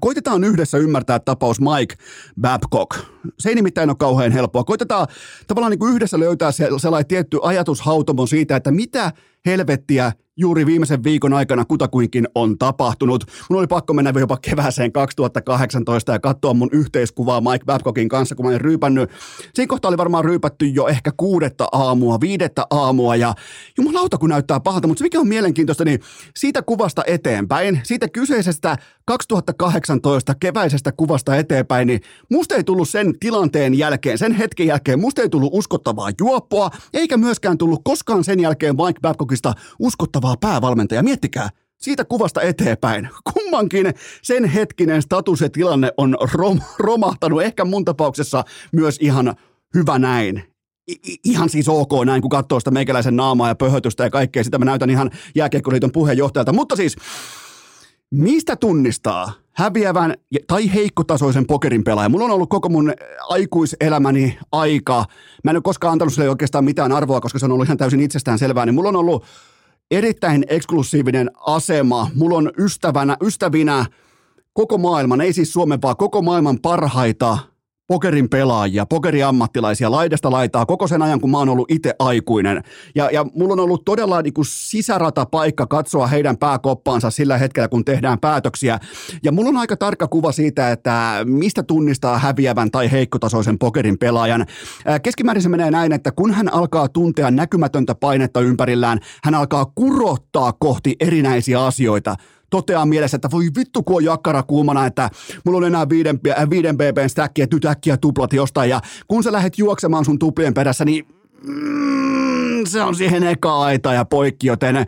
Koitetaan 0.00 0.44
yhdessä 0.44 0.78
ymmärtää 0.78 1.18
tapaus 1.18 1.60
Mike 1.60 1.94
Babcock. 2.40 2.98
Se 3.38 3.48
ei 3.48 3.54
nimittäin 3.54 3.90
ole 3.90 3.96
kauhean 3.96 4.32
helppoa. 4.32 4.64
Koitetaan 4.64 5.06
tavallaan 5.46 5.70
niin 5.70 5.78
kuin 5.78 5.94
yhdessä 5.94 6.20
löytää 6.20 6.50
sellainen 6.52 7.06
tietty 7.08 7.38
ajatushautomo 7.42 8.26
siitä, 8.26 8.56
että 8.56 8.70
mitä 8.70 9.12
helvettiä 9.46 10.12
juuri 10.36 10.66
viimeisen 10.66 11.04
viikon 11.04 11.32
aikana 11.32 11.64
kutakuinkin 11.64 12.28
on 12.34 12.58
tapahtunut. 12.58 13.24
Mun 13.50 13.58
oli 13.58 13.66
pakko 13.66 13.92
mennä 13.94 14.12
jopa 14.18 14.36
kevääseen 14.36 14.92
2018 14.92 16.12
ja 16.12 16.18
katsoa 16.18 16.54
mun 16.54 16.68
yhteiskuvaa 16.72 17.40
Mike 17.40 17.64
Babcockin 17.64 18.08
kanssa, 18.08 18.34
kun 18.34 18.44
mä 18.44 18.48
olin 18.48 18.60
ryypännyt. 18.60 19.10
Siinä 19.54 19.68
kohtaa 19.68 19.88
oli 19.88 19.96
varmaan 19.96 20.24
ryypätty 20.24 20.66
jo 20.66 20.86
ehkä 20.86 21.12
kuudetta 21.16 21.68
aamua, 21.72 22.20
viidettä 22.20 22.66
aamua 22.70 23.16
ja 23.16 23.34
jumalauta 23.78 24.18
kun 24.18 24.30
näyttää 24.30 24.60
pahalta, 24.60 24.88
mutta 24.88 24.98
se 24.98 25.04
mikä 25.04 25.20
on 25.20 25.28
mielenkiintoista, 25.28 25.84
niin 25.84 26.00
siitä 26.36 26.62
kuvasta 26.62 27.02
eteenpäin, 27.06 27.80
siitä 27.82 28.08
kyseisestä 28.08 28.76
2018 29.04 30.34
keväisestä 30.40 30.92
kuvasta 30.92 31.36
eteenpäin, 31.36 31.86
niin 31.86 32.00
musta 32.30 32.54
ei 32.54 32.64
tullut 32.64 32.88
sen 32.88 33.18
tilanteen 33.20 33.74
jälkeen, 33.74 34.18
sen 34.18 34.32
hetken 34.32 34.66
jälkeen, 34.66 35.00
musta 35.00 35.22
ei 35.22 35.28
tullut 35.28 35.50
uskottavaa 35.52 36.10
juoppoa, 36.20 36.70
eikä 36.94 37.16
myöskään 37.16 37.58
tullut 37.58 37.80
koskaan 37.84 38.24
sen 38.24 38.40
jälkeen 38.40 38.76
Mike 38.76 39.00
Babcockista 39.42 39.54
uskottavaa 39.78 40.36
päävalmentajaa. 40.36 41.02
Miettikää, 41.02 41.48
siitä 41.78 42.04
kuvasta 42.04 42.42
eteenpäin. 42.42 43.08
Kummankin 43.32 43.94
sen 44.22 44.44
hetkinen 44.44 45.02
status 45.02 45.40
ja 45.40 45.50
tilanne 45.50 45.90
on 45.96 46.16
rom- 46.22 46.62
romahtanut. 46.78 47.42
Ehkä 47.42 47.64
mun 47.64 47.84
tapauksessa 47.84 48.44
myös 48.72 48.98
ihan 49.00 49.34
hyvä 49.74 49.98
näin. 49.98 50.42
I- 50.90 51.16
ihan 51.24 51.48
siis 51.48 51.68
ok 51.68 51.90
näin, 52.04 52.22
kun 52.22 52.30
katsoo 52.30 52.60
sitä 52.60 52.70
meikäläisen 52.70 53.16
naamaa 53.16 53.48
ja 53.48 53.54
pöhötystä 53.54 54.04
ja 54.04 54.10
kaikkea. 54.10 54.44
Sitä 54.44 54.58
mä 54.58 54.64
näytän 54.64 54.90
ihan 54.90 55.10
jääkiekkoliiton 55.34 55.92
puheenjohtajalta. 55.92 56.52
Mutta 56.52 56.76
siis 56.76 56.96
Mistä 58.10 58.56
tunnistaa 58.56 59.32
häviävän 59.56 60.14
tai 60.46 60.74
heikkotasoisen 60.74 61.46
pokerin 61.46 61.84
pelaajan? 61.84 62.10
Mulla 62.10 62.24
on 62.24 62.30
ollut 62.30 62.50
koko 62.50 62.68
mun 62.68 62.92
aikuiselämäni 63.28 64.38
aika. 64.52 65.04
Mä 65.44 65.50
en 65.50 65.56
ole 65.56 65.62
koskaan 65.62 65.92
antanut 65.92 66.14
sille 66.14 66.30
oikeastaan 66.30 66.64
mitään 66.64 66.92
arvoa, 66.92 67.20
koska 67.20 67.38
se 67.38 67.44
on 67.44 67.52
ollut 67.52 67.66
ihan 67.66 67.78
täysin 67.78 68.00
itsestään 68.00 68.38
selvää. 68.38 68.66
Niin 68.66 68.74
mulla 68.74 68.88
on 68.88 68.96
ollut 68.96 69.24
erittäin 69.90 70.44
eksklusiivinen 70.48 71.30
asema. 71.46 72.10
Mulla 72.14 72.38
on 72.38 72.50
ystävänä, 72.58 73.16
ystävinä 73.22 73.86
koko 74.52 74.78
maailman, 74.78 75.20
ei 75.20 75.32
siis 75.32 75.52
Suomen, 75.52 75.82
vaan 75.82 75.96
koko 75.96 76.22
maailman 76.22 76.58
parhaita 76.62 77.38
pokerin 77.86 78.28
pelaajia, 78.28 78.86
pokeriammattilaisia 78.86 79.90
laidasta 79.90 80.30
laitaa 80.30 80.66
koko 80.66 80.86
sen 80.86 81.02
ajan, 81.02 81.20
kun 81.20 81.30
mä 81.30 81.38
oon 81.38 81.48
ollut 81.48 81.70
itse 81.70 81.94
aikuinen. 81.98 82.62
Ja, 82.94 83.10
ja 83.12 83.26
mulla 83.34 83.52
on 83.52 83.60
ollut 83.60 83.84
todella 83.84 84.22
niin 84.22 84.34
kuin 84.34 84.44
sisärata 84.48 85.26
paikka 85.26 85.66
katsoa 85.66 86.06
heidän 86.06 86.36
pääkoppaansa 86.36 87.10
sillä 87.10 87.38
hetkellä, 87.38 87.68
kun 87.68 87.84
tehdään 87.84 88.18
päätöksiä. 88.18 88.78
Ja 89.22 89.32
mulla 89.32 89.48
on 89.48 89.56
aika 89.56 89.76
tarkka 89.76 90.08
kuva 90.08 90.32
siitä, 90.32 90.70
että 90.70 91.20
mistä 91.24 91.62
tunnistaa 91.62 92.18
häviävän 92.18 92.70
tai 92.70 92.90
heikkotasoisen 92.90 93.58
pokerin 93.58 93.98
pelaajan. 93.98 94.46
Keskimäärin 95.02 95.42
se 95.42 95.48
menee 95.48 95.70
näin, 95.70 95.92
että 95.92 96.12
kun 96.12 96.34
hän 96.34 96.52
alkaa 96.54 96.88
tuntea 96.88 97.30
näkymätöntä 97.30 97.94
painetta 97.94 98.40
ympärillään, 98.40 98.98
hän 99.24 99.34
alkaa 99.34 99.72
kurottaa 99.74 100.52
kohti 100.52 100.96
erinäisiä 101.00 101.64
asioita– 101.64 102.16
toteaa 102.54 102.86
mielessä, 102.86 103.16
että 103.16 103.30
voi 103.30 103.48
vittu 103.56 103.82
kun 103.82 103.96
on 103.96 104.04
jakkara 104.04 104.42
kuumana, 104.42 104.86
että 104.86 105.10
mulla 105.44 105.58
on 105.58 105.64
enää 105.64 105.88
viiden, 105.88 106.20
äh, 106.28 106.50
viiden 106.50 106.76
BBn 106.76 107.08
stäkki, 107.08 107.42
että 107.42 107.56
nyt 107.56 107.64
äkkiä 107.64 107.96
tuplat 107.96 108.32
jostain. 108.32 108.70
Ja 108.70 108.80
kun 109.08 109.22
sä 109.22 109.32
lähdet 109.32 109.58
juoksemaan 109.58 110.04
sun 110.04 110.18
tuplien 110.18 110.54
perässä, 110.54 110.84
niin 110.84 111.04
mm, 111.46 112.66
se 112.66 112.82
on 112.82 112.94
siihen 112.94 113.22
eka 113.22 113.62
aita 113.62 113.92
ja 113.92 114.04
poikki, 114.04 114.46
joten 114.46 114.86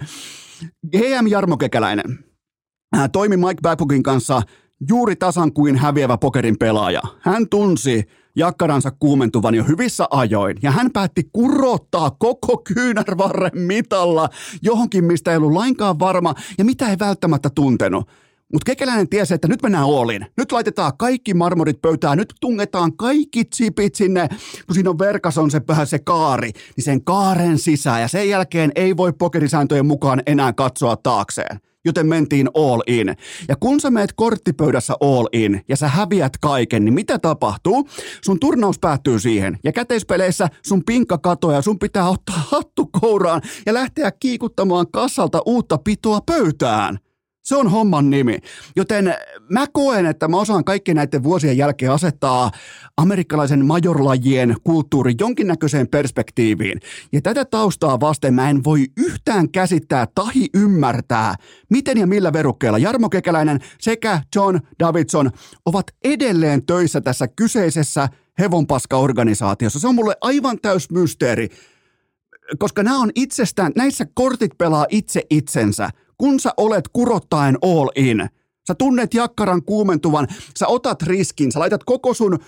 GM 0.90 1.26
Jarmo 1.28 1.56
Kekäläinen 1.56 2.18
äh, 2.96 3.10
toimi 3.12 3.36
Mike 3.36 3.60
Babcockin 3.62 4.02
kanssa 4.02 4.42
juuri 4.88 5.16
tasan 5.16 5.52
kuin 5.52 5.76
häviävä 5.76 6.18
pokerin 6.18 6.58
pelaaja. 6.58 7.02
Hän 7.20 7.48
tunsi 7.48 8.04
jakkaransa 8.36 8.90
kuumentuvan 8.90 9.54
jo 9.54 9.64
hyvissä 9.64 10.06
ajoin, 10.10 10.56
ja 10.62 10.70
hän 10.70 10.90
päätti 10.92 11.28
kurottaa 11.32 12.10
koko 12.10 12.58
kyynärvarren 12.74 13.50
mitalla 13.54 14.28
johonkin, 14.62 15.04
mistä 15.04 15.30
ei 15.30 15.36
ollut 15.36 15.52
lainkaan 15.52 15.98
varma, 15.98 16.34
ja 16.58 16.64
mitä 16.64 16.88
ei 16.90 16.96
välttämättä 16.98 17.50
tuntenut. 17.50 18.08
Mutta 18.52 18.70
kekäläinen 18.70 19.08
tiesi, 19.08 19.34
että 19.34 19.48
nyt 19.48 19.62
mennään 19.62 19.84
olin. 19.84 20.26
Nyt 20.36 20.52
laitetaan 20.52 20.92
kaikki 20.98 21.34
marmorit 21.34 21.82
pöytään, 21.82 22.18
nyt 22.18 22.34
tungetaan 22.40 22.96
kaikki 22.96 23.44
chipit 23.44 23.94
sinne, 23.94 24.28
kun 24.66 24.74
siinä 24.74 24.90
on 24.90 24.98
verkas 24.98 25.38
on 25.38 25.50
se 25.50 25.60
vähän 25.68 25.86
se 25.86 25.98
kaari, 25.98 26.50
niin 26.76 26.84
sen 26.84 27.04
kaaren 27.04 27.58
sisään. 27.58 28.00
Ja 28.00 28.08
sen 28.08 28.28
jälkeen 28.28 28.72
ei 28.74 28.96
voi 28.96 29.12
pokerisääntöjen 29.12 29.86
mukaan 29.86 30.22
enää 30.26 30.52
katsoa 30.52 30.96
taakseen 30.96 31.60
joten 31.86 32.06
mentiin 32.06 32.48
all 32.54 32.82
in. 32.86 33.16
Ja 33.48 33.56
kun 33.56 33.80
sä 33.80 33.90
meet 33.90 34.12
korttipöydässä 34.12 34.94
all 35.00 35.26
in 35.32 35.64
ja 35.68 35.76
sä 35.76 35.88
häviät 35.88 36.32
kaiken, 36.40 36.84
niin 36.84 36.94
mitä 36.94 37.18
tapahtuu? 37.18 37.88
Sun 38.24 38.40
turnaus 38.40 38.78
päättyy 38.78 39.18
siihen 39.18 39.58
ja 39.64 39.72
käteispeleissä 39.72 40.48
sun 40.62 40.82
pinkka 40.84 41.18
katoaa 41.18 41.54
ja 41.54 41.62
sun 41.62 41.78
pitää 41.78 42.08
ottaa 42.08 42.42
hattu 42.50 42.86
kouraan 43.00 43.42
ja 43.66 43.74
lähteä 43.74 44.10
kiikuttamaan 44.10 44.86
kassalta 44.92 45.42
uutta 45.46 45.78
pitoa 45.78 46.20
pöytään. 46.20 46.98
Se 47.46 47.56
on 47.56 47.70
homman 47.70 48.10
nimi. 48.10 48.38
Joten 48.76 49.14
mä 49.50 49.66
koen, 49.72 50.06
että 50.06 50.28
mä 50.28 50.36
osaan 50.36 50.64
kaikkien 50.64 50.96
näiden 50.96 51.22
vuosien 51.22 51.56
jälkeen 51.56 51.92
asettaa 51.92 52.50
amerikkalaisen 52.96 53.66
majorlajien 53.66 54.56
kulttuuri 54.64 55.14
jonkinnäköiseen 55.20 55.88
perspektiiviin. 55.88 56.80
Ja 57.12 57.22
tätä 57.22 57.44
taustaa 57.44 58.00
vasten 58.00 58.34
mä 58.34 58.50
en 58.50 58.64
voi 58.64 58.86
yhtään 58.96 59.50
käsittää 59.50 60.06
tahi 60.14 60.48
ymmärtää, 60.54 61.34
miten 61.70 61.98
ja 61.98 62.06
millä 62.06 62.32
verukkeella 62.32 62.78
Jarmo 62.78 63.08
Kekäläinen 63.08 63.60
sekä 63.80 64.20
John 64.34 64.58
Davidson 64.78 65.30
ovat 65.66 65.86
edelleen 66.04 66.66
töissä 66.66 67.00
tässä 67.00 67.28
kyseisessä 67.28 68.08
hevonpaska-organisaatiossa. 68.38 69.80
Se 69.80 69.88
on 69.88 69.94
mulle 69.94 70.16
aivan 70.20 70.58
täys 70.62 70.90
mysteeri, 70.90 71.48
koska 72.58 72.82
nämä 72.82 72.98
on 72.98 73.10
itsestään, 73.14 73.72
näissä 73.76 74.06
kortit 74.14 74.58
pelaa 74.58 74.86
itse 74.90 75.22
itsensä– 75.30 75.90
kun 76.18 76.40
sä 76.40 76.50
olet 76.56 76.88
kurottaen 76.92 77.58
all 77.62 77.88
in, 77.96 78.28
sä 78.68 78.74
tunnet 78.74 79.14
jakkaran 79.14 79.62
kuumentuvan, 79.62 80.28
sä 80.58 80.66
otat 80.66 81.02
riskin, 81.02 81.52
sä 81.52 81.60
laitat 81.60 81.84
koko 81.84 82.14
sun 82.14 82.38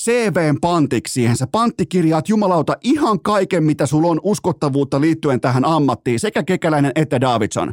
CVn 0.00 0.60
pantiksi 0.60 1.12
siihen. 1.12 1.36
Sä 1.36 1.46
panttikirjaat 1.46 2.28
jumalauta 2.28 2.76
ihan 2.82 3.20
kaiken, 3.20 3.64
mitä 3.64 3.86
sulla 3.86 4.08
on 4.08 4.20
uskottavuutta 4.22 5.00
liittyen 5.00 5.40
tähän 5.40 5.64
ammattiin, 5.64 6.20
sekä 6.20 6.42
Kekäläinen 6.42 6.92
että 6.94 7.20
Davidson. 7.20 7.72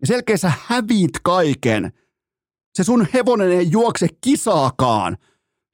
Ja 0.00 0.06
selkeä 0.06 0.36
sä 0.36 0.52
häviit 0.66 1.10
kaiken. 1.22 1.92
Se 2.74 2.84
sun 2.84 3.06
hevonen 3.14 3.52
ei 3.52 3.70
juokse 3.70 4.08
kisaakaan. 4.20 5.16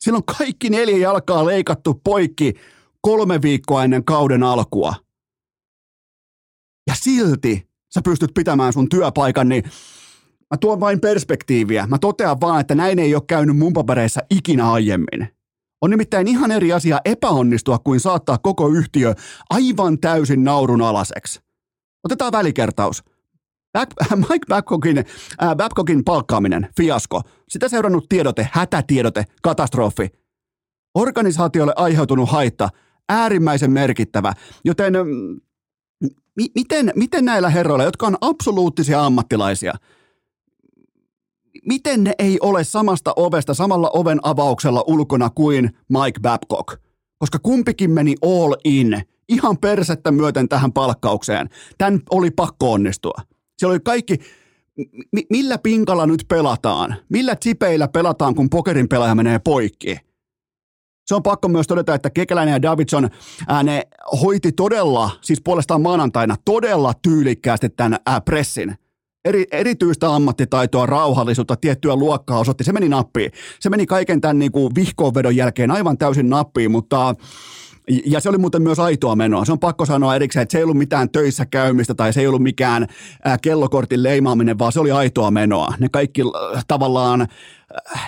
Sillä 0.00 0.16
on 0.16 0.24
kaikki 0.38 0.70
neljä 0.70 0.96
jalkaa 0.96 1.46
leikattu 1.46 2.00
poikki 2.04 2.54
kolme 3.00 3.42
viikkoa 3.42 3.84
ennen 3.84 4.04
kauden 4.04 4.42
alkua. 4.42 4.94
Ja 6.86 6.94
silti 6.94 7.68
sä 7.94 8.00
pystyt 8.04 8.34
pitämään 8.34 8.72
sun 8.72 8.88
työpaikan, 8.88 9.48
niin 9.48 9.64
mä 10.50 10.56
tuon 10.60 10.80
vain 10.80 11.00
perspektiiviä. 11.00 11.86
Mä 11.86 11.98
totean 11.98 12.40
vaan, 12.40 12.60
että 12.60 12.74
näin 12.74 12.98
ei 12.98 13.14
ole 13.14 13.22
käynyt 13.26 13.56
mun 13.56 13.72
papereissa 13.72 14.20
ikinä 14.30 14.72
aiemmin. 14.72 15.28
On 15.80 15.90
nimittäin 15.90 16.28
ihan 16.28 16.50
eri 16.50 16.72
asia 16.72 17.00
epäonnistua 17.04 17.78
kuin 17.78 18.00
saattaa 18.00 18.38
koko 18.38 18.68
yhtiö 18.68 19.14
aivan 19.50 20.00
täysin 20.00 20.44
naurun 20.44 20.82
alaseksi. 20.82 21.40
Otetaan 22.04 22.32
välikertaus. 22.32 23.04
Back, 23.72 23.90
Mike 24.28 24.46
Babcockin, 24.48 24.98
äh, 24.98 25.56
Babcockin 25.56 26.04
palkkaaminen, 26.04 26.68
fiasko. 26.76 27.22
Sitä 27.48 27.68
seurannut 27.68 28.08
tiedote, 28.08 28.48
hätätiedote, 28.52 29.24
katastrofi. 29.42 30.08
Organisaatiolle 30.94 31.72
aiheutunut 31.76 32.30
haitta, 32.30 32.68
äärimmäisen 33.08 33.70
merkittävä, 33.70 34.32
joten 34.64 34.92
mm, 34.92 35.40
mi- 36.36 36.50
miten, 36.54 36.92
miten 36.96 37.24
näillä 37.24 37.50
herroilla, 37.50 37.84
jotka 37.84 38.06
on 38.06 38.16
absoluuttisia 38.20 39.04
ammattilaisia, 39.04 39.74
miten 41.66 42.04
ne 42.04 42.12
ei 42.18 42.38
ole 42.40 42.64
samasta 42.64 43.12
ovesta, 43.16 43.54
samalla 43.54 43.90
oven 43.94 44.18
avauksella 44.22 44.84
ulkona 44.86 45.30
kuin 45.30 45.64
Mike 45.64 46.20
Babcock? 46.22 46.80
Koska 47.18 47.38
kumpikin 47.38 47.90
meni 47.90 48.14
all 48.22 48.54
in, 48.64 49.02
ihan 49.28 49.58
persettä 49.58 50.10
myöten 50.10 50.48
tähän 50.48 50.72
palkkaukseen. 50.72 51.48
Tän 51.78 52.00
oli 52.10 52.30
pakko 52.30 52.72
onnistua. 52.72 53.18
Siellä 53.58 53.72
oli 53.72 53.80
kaikki, 53.80 54.18
millä 55.30 55.58
pinkalla 55.58 56.06
nyt 56.06 56.24
pelataan? 56.28 56.96
Millä 57.08 57.36
chipeillä 57.36 57.88
pelataan, 57.88 58.34
kun 58.34 58.50
pokerin 58.50 58.88
pelaaja 58.88 59.14
menee 59.14 59.38
poikki? 59.38 59.96
Se 61.04 61.14
on 61.14 61.22
pakko 61.22 61.48
myös 61.48 61.66
todeta, 61.66 61.94
että 61.94 62.10
Kekäläinen 62.10 62.52
ja 62.52 62.62
Davidson 62.62 63.08
ää, 63.48 63.62
ne 63.62 63.82
hoiti 64.22 64.52
todella, 64.52 65.10
siis 65.20 65.40
puolestaan 65.44 65.82
maanantaina, 65.82 66.36
todella 66.44 66.92
tyylikkäästi 67.02 67.68
tämän 67.68 67.98
ää, 68.06 68.20
pressin. 68.20 68.74
Eri, 69.24 69.44
erityistä 69.52 70.14
ammattitaitoa, 70.14 70.86
rauhallisuutta, 70.86 71.56
tiettyä 71.56 71.96
luokkaa 71.96 72.38
osoitti. 72.38 72.64
Se 72.64 72.72
meni 72.72 72.88
nappiin. 72.88 73.32
Se 73.60 73.70
meni 73.70 73.86
kaiken 73.86 74.20
tämän 74.20 74.38
niin 74.38 74.52
kuin 74.52 74.74
vihkoonvedon 74.74 75.36
jälkeen 75.36 75.70
aivan 75.70 75.98
täysin 75.98 76.30
nappiin, 76.30 76.70
mutta 76.70 77.14
ja 78.06 78.20
se 78.20 78.28
oli 78.28 78.38
muuten 78.38 78.62
myös 78.62 78.78
aitoa 78.78 79.16
menoa. 79.16 79.44
Se 79.44 79.52
on 79.52 79.58
pakko 79.58 79.86
sanoa 79.86 80.16
erikseen, 80.16 80.42
että 80.42 80.52
se 80.52 80.58
ei 80.58 80.64
ollut 80.64 80.78
mitään 80.78 81.10
töissä 81.10 81.46
käymistä 81.46 81.94
tai 81.94 82.12
se 82.12 82.20
ei 82.20 82.26
ollut 82.26 82.42
mikään 82.42 82.86
kellokortin 83.42 84.02
leimaaminen, 84.02 84.58
vaan 84.58 84.72
se 84.72 84.80
oli 84.80 84.90
aitoa 84.90 85.30
menoa. 85.30 85.74
Ne 85.78 85.88
kaikki 85.88 86.22
tavallaan 86.68 87.26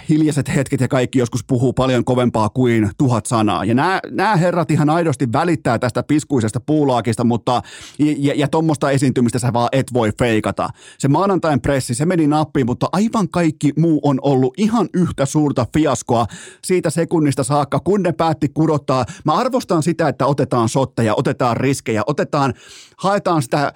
hiljaiset 0.08 0.54
hetket 0.54 0.80
ja 0.80 0.88
kaikki 0.88 1.18
joskus 1.18 1.44
puhuu 1.44 1.72
paljon 1.72 2.04
kovempaa 2.04 2.48
kuin 2.48 2.90
tuhat 2.98 3.26
sanaa. 3.26 3.64
Ja 3.64 3.74
nämä, 3.74 4.00
nämä 4.10 4.36
herrat 4.36 4.70
ihan 4.70 4.90
aidosti 4.90 5.32
välittää 5.32 5.78
tästä 5.78 6.02
piskuisesta 6.02 6.60
puulaakista, 6.60 7.24
mutta 7.24 7.62
ja, 7.98 8.34
ja 8.36 8.48
tuommoista 8.48 8.90
esiintymistä 8.90 9.38
sä 9.38 9.52
vaan 9.52 9.68
et 9.72 9.92
voi 9.92 10.10
feikata. 10.18 10.68
Se 10.98 11.08
maanantain 11.08 11.60
pressi, 11.60 11.94
se 11.94 12.06
meni 12.06 12.26
nappiin, 12.26 12.66
mutta 12.66 12.88
aivan 12.92 13.28
kaikki 13.28 13.72
muu 13.78 14.00
on 14.02 14.18
ollut 14.22 14.54
ihan 14.56 14.88
yhtä 14.94 15.26
suurta 15.26 15.66
fiaskoa 15.74 16.26
siitä 16.64 16.90
sekunnista 16.90 17.44
saakka, 17.44 17.80
kun 17.80 18.02
ne 18.02 18.12
päätti 18.12 18.48
kudottaa. 18.48 19.04
Mä 19.24 19.32
arvostan 19.32 19.82
sitä, 19.82 20.08
että 20.08 20.26
otetaan 20.26 20.68
sotteja, 20.68 21.14
otetaan 21.16 21.56
riskejä, 21.56 22.02
otetaan, 22.06 22.54
haetaan 22.96 23.42
sitä 23.42 23.72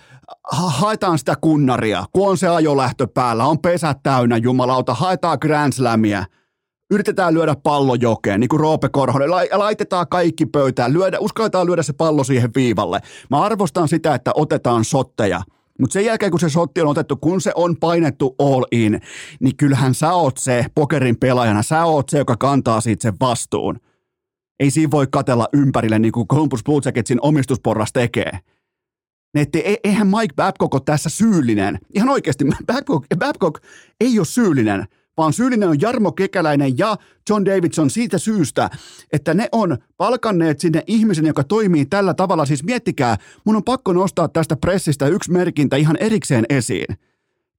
haetaan 0.52 1.18
sitä 1.18 1.34
kunnaria, 1.40 2.04
kun 2.12 2.28
on 2.28 2.38
se 2.38 2.48
ajolähtö 2.48 3.06
päällä, 3.06 3.44
on 3.44 3.58
pesät 3.58 3.98
täynnä, 4.02 4.36
jumalauta, 4.36 4.94
haetaan 4.94 5.38
Grand 5.40 5.72
Slamia, 5.72 6.24
yritetään 6.90 7.34
lyödä 7.34 7.54
pallo 7.62 7.94
jokeen, 7.94 8.40
niin 8.40 8.48
kuin 8.48 8.60
Roope 8.60 8.88
Korhonen, 8.88 9.30
laitetaan 9.30 10.06
kaikki 10.08 10.46
pöytään, 10.46 10.92
lyödä, 10.92 11.18
uskalletaan 11.18 11.66
lyödä 11.66 11.82
se 11.82 11.92
pallo 11.92 12.24
siihen 12.24 12.50
viivalle. 12.54 13.00
Mä 13.30 13.42
arvostan 13.42 13.88
sitä, 13.88 14.14
että 14.14 14.30
otetaan 14.34 14.84
sotteja, 14.84 15.42
mutta 15.80 15.92
sen 15.92 16.04
jälkeen, 16.04 16.30
kun 16.30 16.40
se 16.40 16.48
sotti 16.48 16.80
on 16.80 16.88
otettu, 16.88 17.16
kun 17.16 17.40
se 17.40 17.52
on 17.54 17.76
painettu 17.76 18.34
all 18.38 18.64
in, 18.72 19.00
niin 19.40 19.56
kyllähän 19.56 19.94
sä 19.94 20.12
oot 20.12 20.36
se 20.36 20.66
pokerin 20.74 21.16
pelaajana, 21.16 21.62
sä 21.62 21.84
oot 21.84 22.08
se, 22.08 22.18
joka 22.18 22.36
kantaa 22.36 22.80
siitä 22.80 23.02
sen 23.02 23.14
vastuun. 23.20 23.80
Ei 24.60 24.70
siinä 24.70 24.90
voi 24.90 25.06
katella 25.06 25.48
ympärille 25.52 25.98
niin 25.98 26.12
kuin 26.12 26.28
Columbus 26.28 26.64
Blue 26.64 26.80
Jacketsin 26.84 27.18
omistusporras 27.22 27.92
tekee 27.92 28.38
että 29.34 29.58
e, 29.58 29.76
eihän 29.84 30.06
Mike 30.06 30.34
Babcock 30.36 30.74
ole 30.74 30.82
tässä 30.84 31.08
syyllinen. 31.08 31.78
Ihan 31.94 32.08
oikeasti 32.08 32.44
Babcock, 32.72 33.06
Babcock 33.18 33.64
ei 34.00 34.18
ole 34.18 34.26
syyllinen, 34.26 34.86
vaan 35.16 35.32
syyllinen 35.32 35.68
on 35.68 35.80
Jarmo 35.80 36.12
Kekäläinen 36.12 36.78
ja 36.78 36.96
John 37.30 37.44
Davidson 37.44 37.90
siitä 37.90 38.18
syystä, 38.18 38.70
että 39.12 39.34
ne 39.34 39.48
on 39.52 39.78
palkanneet 39.96 40.60
sinne 40.60 40.82
ihmisen, 40.86 41.26
joka 41.26 41.44
toimii 41.44 41.86
tällä 41.86 42.14
tavalla. 42.14 42.46
Siis 42.46 42.64
miettikää, 42.64 43.16
mun 43.44 43.56
on 43.56 43.64
pakko 43.64 43.92
nostaa 43.92 44.28
tästä 44.28 44.56
pressistä 44.56 45.06
yksi 45.06 45.32
merkintä 45.32 45.76
ihan 45.76 45.96
erikseen 46.00 46.44
esiin. 46.48 46.96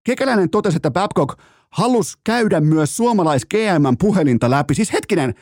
Kekäläinen 0.03 0.49
totesi, 0.49 0.77
että 0.77 0.91
Babcock 0.91 1.39
halusi 1.69 2.17
käydä 2.23 2.61
myös 2.61 2.97
suomalais 2.97 3.45
GM 3.45 3.97
puhelinta 3.99 4.49
läpi. 4.49 4.75
Siis 4.75 4.93
hetkinen, 4.93 5.33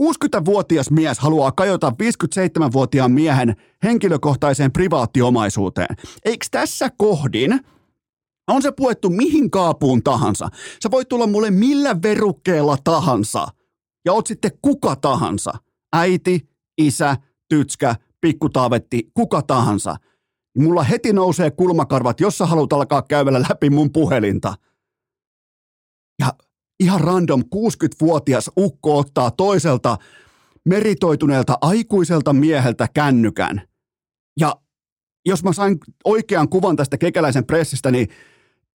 60-vuotias 0.00 0.90
mies 0.90 1.18
haluaa 1.18 1.52
kajota 1.52 1.92
57-vuotiaan 2.02 3.12
miehen 3.12 3.56
henkilökohtaiseen 3.84 4.72
privaattiomaisuuteen. 4.72 5.96
Eikö 6.24 6.46
tässä 6.50 6.90
kohdin, 6.98 7.60
on 8.48 8.62
se 8.62 8.72
puettu 8.72 9.10
mihin 9.10 9.50
kaapuun 9.50 10.02
tahansa, 10.02 10.48
sä 10.82 10.90
voit 10.90 11.08
tulla 11.08 11.26
mulle 11.26 11.50
millä 11.50 12.02
verukkeella 12.02 12.76
tahansa, 12.84 13.48
ja 14.04 14.12
oot 14.12 14.26
sitten 14.26 14.50
kuka 14.62 14.96
tahansa, 14.96 15.52
äiti, 15.92 16.48
isä, 16.78 17.16
tytskä, 17.48 17.94
pikkutaavetti, 18.20 19.10
kuka 19.14 19.42
tahansa. 19.42 19.96
Mulla 20.58 20.82
heti 20.82 21.12
nousee 21.12 21.50
kulmakarvat, 21.50 22.20
jos 22.20 22.38
sä 22.38 22.46
haluat 22.46 22.72
alkaa 22.72 23.02
käydä 23.02 23.32
läpi 23.32 23.70
mun 23.70 23.92
puhelinta. 23.92 24.54
Ihan 26.80 27.00
random 27.00 27.40
60-vuotias 27.54 28.50
ukko 28.58 28.98
ottaa 28.98 29.30
toiselta 29.30 29.98
meritoituneelta 30.64 31.58
aikuiselta 31.60 32.32
mieheltä 32.32 32.88
kännykän. 32.94 33.62
Ja 34.40 34.56
jos 35.26 35.44
mä 35.44 35.52
sain 35.52 35.78
oikean 36.04 36.48
kuvan 36.48 36.76
tästä 36.76 36.98
kekäläisen 36.98 37.46
pressistä, 37.46 37.90
niin 37.90 38.08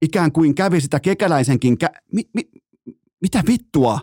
ikään 0.01 0.31
kuin 0.31 0.55
kävi 0.55 0.81
sitä 0.81 0.99
kekäläisenkin, 0.99 1.77
kä- 1.83 2.01
mi- 2.13 2.29
mi- 2.33 2.49
mitä 3.21 3.43
vittua? 3.47 3.99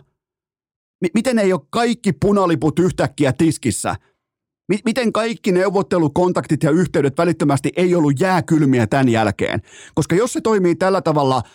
M- 1.03 1.13
miten 1.13 1.39
ei 1.39 1.53
ole 1.53 1.61
kaikki 1.69 2.13
punaliput 2.13 2.79
yhtäkkiä 2.79 3.33
tiskissä? 3.33 3.95
M- 4.73 4.83
miten 4.85 5.13
kaikki 5.13 5.51
neuvottelukontaktit 5.51 6.63
ja 6.63 6.71
yhteydet 6.71 7.17
välittömästi 7.17 7.71
ei 7.75 7.95
ollut 7.95 8.19
jääkylmiä 8.19 8.87
tämän 8.87 9.09
jälkeen? 9.09 9.61
Koska 9.95 10.15
jos 10.15 10.33
se 10.33 10.41
toimii 10.41 10.75
tällä 10.75 11.01
tavalla– 11.01 11.41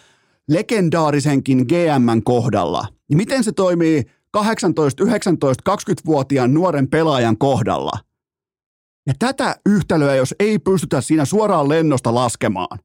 legendaarisenkin 0.48 1.58
GMn 1.58 2.22
kohdalla, 2.24 2.86
niin 3.08 3.16
miten 3.16 3.44
se 3.44 3.52
toimii 3.52 4.02
18, 4.30 5.04
19, 5.04 5.76
20-vuotiaan 5.76 6.54
nuoren 6.54 6.88
pelaajan 6.88 7.38
kohdalla? 7.38 7.98
Ja 9.06 9.14
tätä 9.18 9.56
yhtälöä, 9.66 10.14
jos 10.14 10.34
ei 10.38 10.58
pystytä 10.58 11.00
siinä 11.00 11.24
suoraan 11.24 11.68
lennosta 11.68 12.14
laskemaan, 12.14 12.78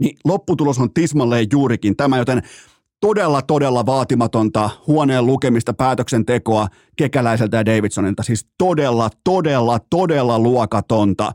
niin 0.00 0.18
lopputulos 0.24 0.78
on 0.78 0.94
tismalleen 0.94 1.46
juurikin 1.52 1.96
tämä, 1.96 2.18
joten 2.18 2.42
todella, 3.00 3.42
todella 3.42 3.86
vaatimatonta 3.86 4.70
huoneen 4.86 5.26
lukemista 5.26 5.74
päätöksentekoa 5.74 6.68
Kekäläiseltä 6.96 7.56
ja 7.56 7.66
Davidsonilta. 7.66 8.22
Siis 8.22 8.46
todella, 8.58 9.10
todella, 9.24 9.78
todella 9.90 10.38
luokatonta. 10.38 11.32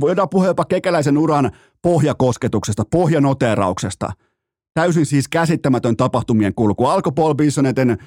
Voidaan 0.00 0.28
puhua 0.28 0.46
jopa 0.46 0.64
Kekäläisen 0.64 1.18
uran 1.18 1.50
pohjakosketuksesta, 1.82 2.84
pohjanoteerauksesta– 2.90 4.12
Täysin 4.74 5.06
siis 5.06 5.28
käsittämätön 5.28 5.96
tapahtumien 5.96 6.54
kulku. 6.54 6.86
Alko 6.86 7.12
Paul 7.12 7.34
Bissoneten 7.34 7.98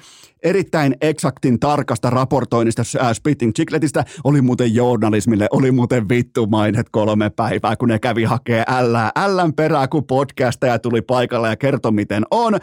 erittäin 0.42 0.96
eksaktin 1.00 1.60
tarkasta 1.60 2.10
raportoinnista 2.10 2.82
äh, 3.00 3.12
Spitting 3.12 3.52
Chicletistä 3.52 4.04
oli 4.24 4.40
muuten 4.42 4.74
journalismille, 4.74 5.46
oli 5.50 5.70
muuten 5.70 6.08
vittumainet 6.08 6.86
kolme 6.90 7.30
päivää, 7.30 7.76
kun 7.76 7.88
ne 7.88 7.98
kävi 7.98 8.24
hakee 8.24 8.64
ällää, 8.68 9.10
ällän 9.16 9.52
perää, 9.52 9.88
kun 9.88 10.04
podcastaja 10.04 10.78
tuli 10.78 11.02
paikalle 11.02 11.48
ja 11.48 11.56
kertoi, 11.56 11.92
miten 11.92 12.22
on. 12.30 12.54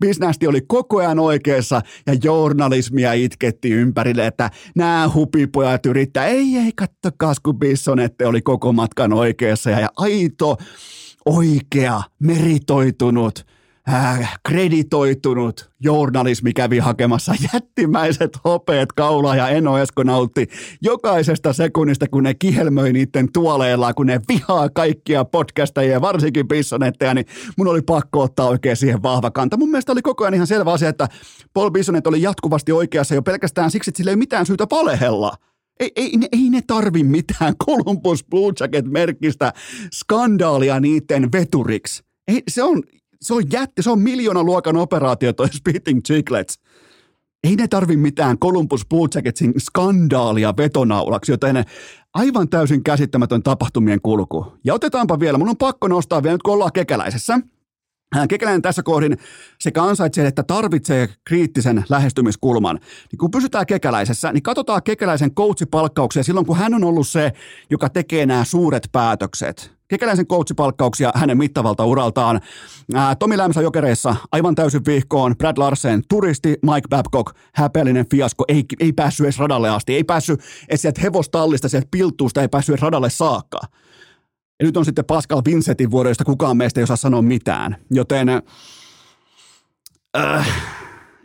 Bisnästi 0.00 0.46
oli 0.46 0.60
koko 0.60 0.98
ajan 0.98 1.18
oikeassa 1.18 1.80
ja 2.06 2.14
journalismia 2.24 3.12
itketti 3.12 3.70
ympärille, 3.70 4.26
että 4.26 4.50
nämä 4.76 5.10
hupipojat 5.14 5.86
yrittää, 5.86 6.26
ei, 6.26 6.56
ei, 6.56 6.72
kattokaa, 6.76 7.34
kun 7.42 7.58
Bissonette 7.58 8.26
oli 8.26 8.42
koko 8.42 8.72
matkan 8.72 9.12
oikeassa 9.12 9.70
ja, 9.70 9.80
ja 9.80 9.88
aito 9.96 10.56
oikea, 11.26 12.02
meritoitunut, 12.18 13.46
äh, 13.92 14.38
kreditoitunut 14.48 15.70
journalismi 15.80 16.52
kävi 16.52 16.78
hakemassa 16.78 17.34
jättimäiset 17.52 18.38
hopeet 18.44 18.92
kaulaa 18.92 19.36
ja 19.36 19.48
Eno 19.48 19.78
Esko 19.78 20.02
nautti 20.02 20.46
jokaisesta 20.82 21.52
sekunnista, 21.52 22.06
kun 22.10 22.22
ne 22.22 22.34
kihelmöi 22.34 22.92
niiden 22.92 23.32
tuoleilla, 23.32 23.94
kun 23.94 24.06
ne 24.06 24.20
vihaa 24.28 24.68
kaikkia 24.68 25.24
podcastajia, 25.24 26.00
varsinkin 26.00 26.48
Bissonetteja, 26.48 27.14
niin 27.14 27.26
mun 27.58 27.68
oli 27.68 27.82
pakko 27.82 28.22
ottaa 28.22 28.48
oikein 28.48 28.76
siihen 28.76 29.02
vahva 29.02 29.30
kanta. 29.30 29.56
Mun 29.56 29.70
mielestä 29.70 29.92
oli 29.92 30.02
koko 30.02 30.24
ajan 30.24 30.34
ihan 30.34 30.46
selvä 30.46 30.72
asia, 30.72 30.88
että 30.88 31.08
Paul 31.54 31.70
Bissonet 31.70 32.06
oli 32.06 32.22
jatkuvasti 32.22 32.72
oikeassa 32.72 33.14
jo 33.14 33.22
pelkästään 33.22 33.70
siksi, 33.70 33.90
että 33.90 33.96
sillä 33.96 34.10
ei 34.10 34.16
mitään 34.16 34.46
syytä 34.46 34.66
valehella. 34.70 35.32
Ei, 35.80 35.92
ei, 35.96 36.12
ei 36.32 36.50
ne 36.50 36.60
tarvi 36.66 37.04
mitään 37.04 37.54
Columbus 37.66 38.24
Blue 38.24 38.52
Jacket-merkkistä 38.60 39.52
skandaalia 39.92 40.80
niiden 40.80 41.32
veturiksi. 41.32 42.02
Ei, 42.28 42.42
se 42.48 42.62
on, 42.62 42.82
se 43.20 43.34
on 43.34 43.42
jätti, 43.52 43.82
se 43.82 43.90
on 43.90 44.00
miljoona 44.00 44.42
luokan 44.42 44.76
operaatio 44.76 45.32
toi 45.32 45.48
Spitting 45.48 46.00
Chiclets. 46.02 46.58
Ei 47.44 47.56
ne 47.56 47.68
tarvi 47.68 47.96
mitään 47.96 48.38
Columbus 48.38 48.86
Blue 48.86 49.08
Jacketsin 49.14 49.54
skandaalia 49.58 50.54
vetonaulaksi, 50.56 51.32
joten 51.32 51.64
aivan 52.14 52.48
täysin 52.48 52.82
käsittämätön 52.82 53.42
tapahtumien 53.42 54.00
kulku. 54.02 54.46
Ja 54.64 54.74
otetaanpa 54.74 55.20
vielä, 55.20 55.38
mun 55.38 55.48
on 55.48 55.56
pakko 55.56 55.88
nostaa 55.88 56.22
vielä 56.22 56.34
nyt 56.34 56.42
kun 56.42 56.54
ollaan 56.54 56.72
kekäläisessä– 56.72 57.40
Kekäläinen 58.28 58.62
tässä 58.62 58.82
kohdin 58.82 59.18
sekä 59.60 59.82
ansaitsee, 59.82 60.26
että 60.26 60.42
tarvitsee 60.42 61.08
kriittisen 61.24 61.84
lähestymiskulman. 61.88 62.76
Niin 63.12 63.18
kun 63.18 63.30
pysytään 63.30 63.66
kekäläisessä, 63.66 64.32
niin 64.32 64.42
katsotaan 64.42 64.82
kekäläisen 64.82 65.34
coachipalkkauksia 65.34 66.22
silloin, 66.22 66.46
kun 66.46 66.56
hän 66.56 66.74
on 66.74 66.84
ollut 66.84 67.08
se, 67.08 67.32
joka 67.70 67.88
tekee 67.88 68.26
nämä 68.26 68.44
suuret 68.44 68.88
päätökset. 68.92 69.78
Kekäläisen 69.88 70.26
coachipalkkauksia 70.26 71.12
hänen 71.14 71.38
mittavalta 71.38 71.84
uraltaan. 71.84 72.40
Tomi 73.18 73.38
Lämsä 73.38 73.62
jokereissa 73.62 74.16
aivan 74.32 74.54
täysin 74.54 74.84
vihkoon. 74.86 75.34
Brad 75.38 75.58
Larsen, 75.58 76.02
turisti, 76.08 76.48
Mike 76.48 76.88
Babcock, 76.90 77.36
häpeällinen 77.54 78.06
fiasko, 78.10 78.44
ei, 78.48 78.64
ei 78.80 78.92
päässyt 78.92 79.24
edes 79.24 79.38
radalle 79.38 79.68
asti. 79.68 79.94
Ei 79.94 80.04
päässyt 80.04 80.40
edes 80.68 80.82
sieltä 80.82 81.00
hevostallista, 81.00 81.68
sieltä 81.68 81.88
pilttuusta, 81.90 82.42
ei 82.42 82.48
päässyt 82.48 82.72
edes 82.72 82.82
radalle 82.82 83.10
saakka. 83.10 83.60
Ja 84.60 84.66
nyt 84.66 84.76
on 84.76 84.84
sitten 84.84 85.04
Pascal 85.04 85.42
Vincentin 85.44 85.90
vuoro, 85.90 86.10
josta 86.10 86.24
kukaan 86.24 86.56
meistä 86.56 86.80
ei 86.80 86.84
osaa 86.84 86.96
sanoa 86.96 87.22
mitään. 87.22 87.76
Joten 87.90 88.28
äh, 90.16 90.48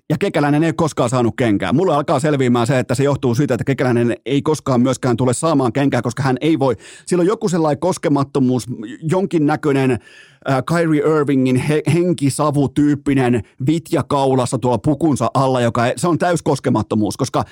ja 0.09 0.17
Kekäläinen 0.17 0.63
ei 0.63 0.73
koskaan 0.73 1.09
saanut 1.09 1.33
kenkää. 1.37 1.73
Mulla 1.73 1.95
alkaa 1.95 2.19
selviämään 2.19 2.67
se, 2.67 2.79
että 2.79 2.95
se 2.95 3.03
johtuu 3.03 3.35
siitä, 3.35 3.53
että 3.53 3.63
Kekäläinen 3.63 4.15
ei 4.25 4.41
koskaan 4.41 4.81
myöskään 4.81 5.17
tule 5.17 5.33
saamaan 5.33 5.73
kenkää, 5.73 6.01
koska 6.01 6.23
hän 6.23 6.37
ei 6.41 6.59
voi. 6.59 6.75
Sillä 7.05 7.21
on 7.21 7.27
joku 7.27 7.49
sellainen 7.49 7.79
koskemattomuus, 7.79 8.65
jonkinnäköinen 9.11 9.91
äh, 9.91 10.63
Kyrie 10.67 11.01
Irvingin 11.19 11.55
he, 11.55 11.81
henkisavutyyppinen 11.93 13.41
vitja 13.67 14.03
kaulassa 14.03 14.57
tuolla 14.57 14.77
pukunsa 14.77 15.31
alla, 15.33 15.61
joka 15.61 15.87
ei, 15.87 15.93
se 15.95 16.07
on 16.07 16.17
täyskoskemattomuus, 16.17 17.17
koska 17.17 17.43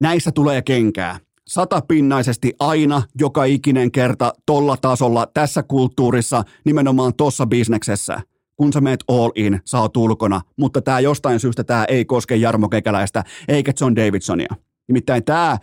näissä 0.00 0.32
tulee 0.32 0.62
kenkää 0.62 1.18
satapinnaisesti 1.50 2.52
aina, 2.58 3.02
joka 3.20 3.44
ikinen 3.44 3.92
kerta, 3.92 4.32
tolla 4.46 4.76
tasolla, 4.76 5.26
tässä 5.34 5.62
kulttuurissa, 5.62 6.42
nimenomaan 6.64 7.14
tossa 7.14 7.46
bisneksessä. 7.46 8.20
Kun 8.56 8.72
sä 8.72 8.80
meet 8.80 9.04
all 9.08 9.30
in, 9.34 9.60
sä 9.64 9.80
oot 9.80 9.96
ulkona, 9.96 10.40
mutta 10.56 10.82
tämä 10.82 11.00
jostain 11.00 11.40
syystä 11.40 11.64
tämä 11.64 11.84
ei 11.88 12.04
koske 12.04 12.36
Jarmo 12.36 12.68
Kekäläistä 12.68 13.24
eikä 13.48 13.72
John 13.80 13.96
Davidsonia. 13.96 14.54
Nimittäin 14.88 15.24
tämä 15.24 15.58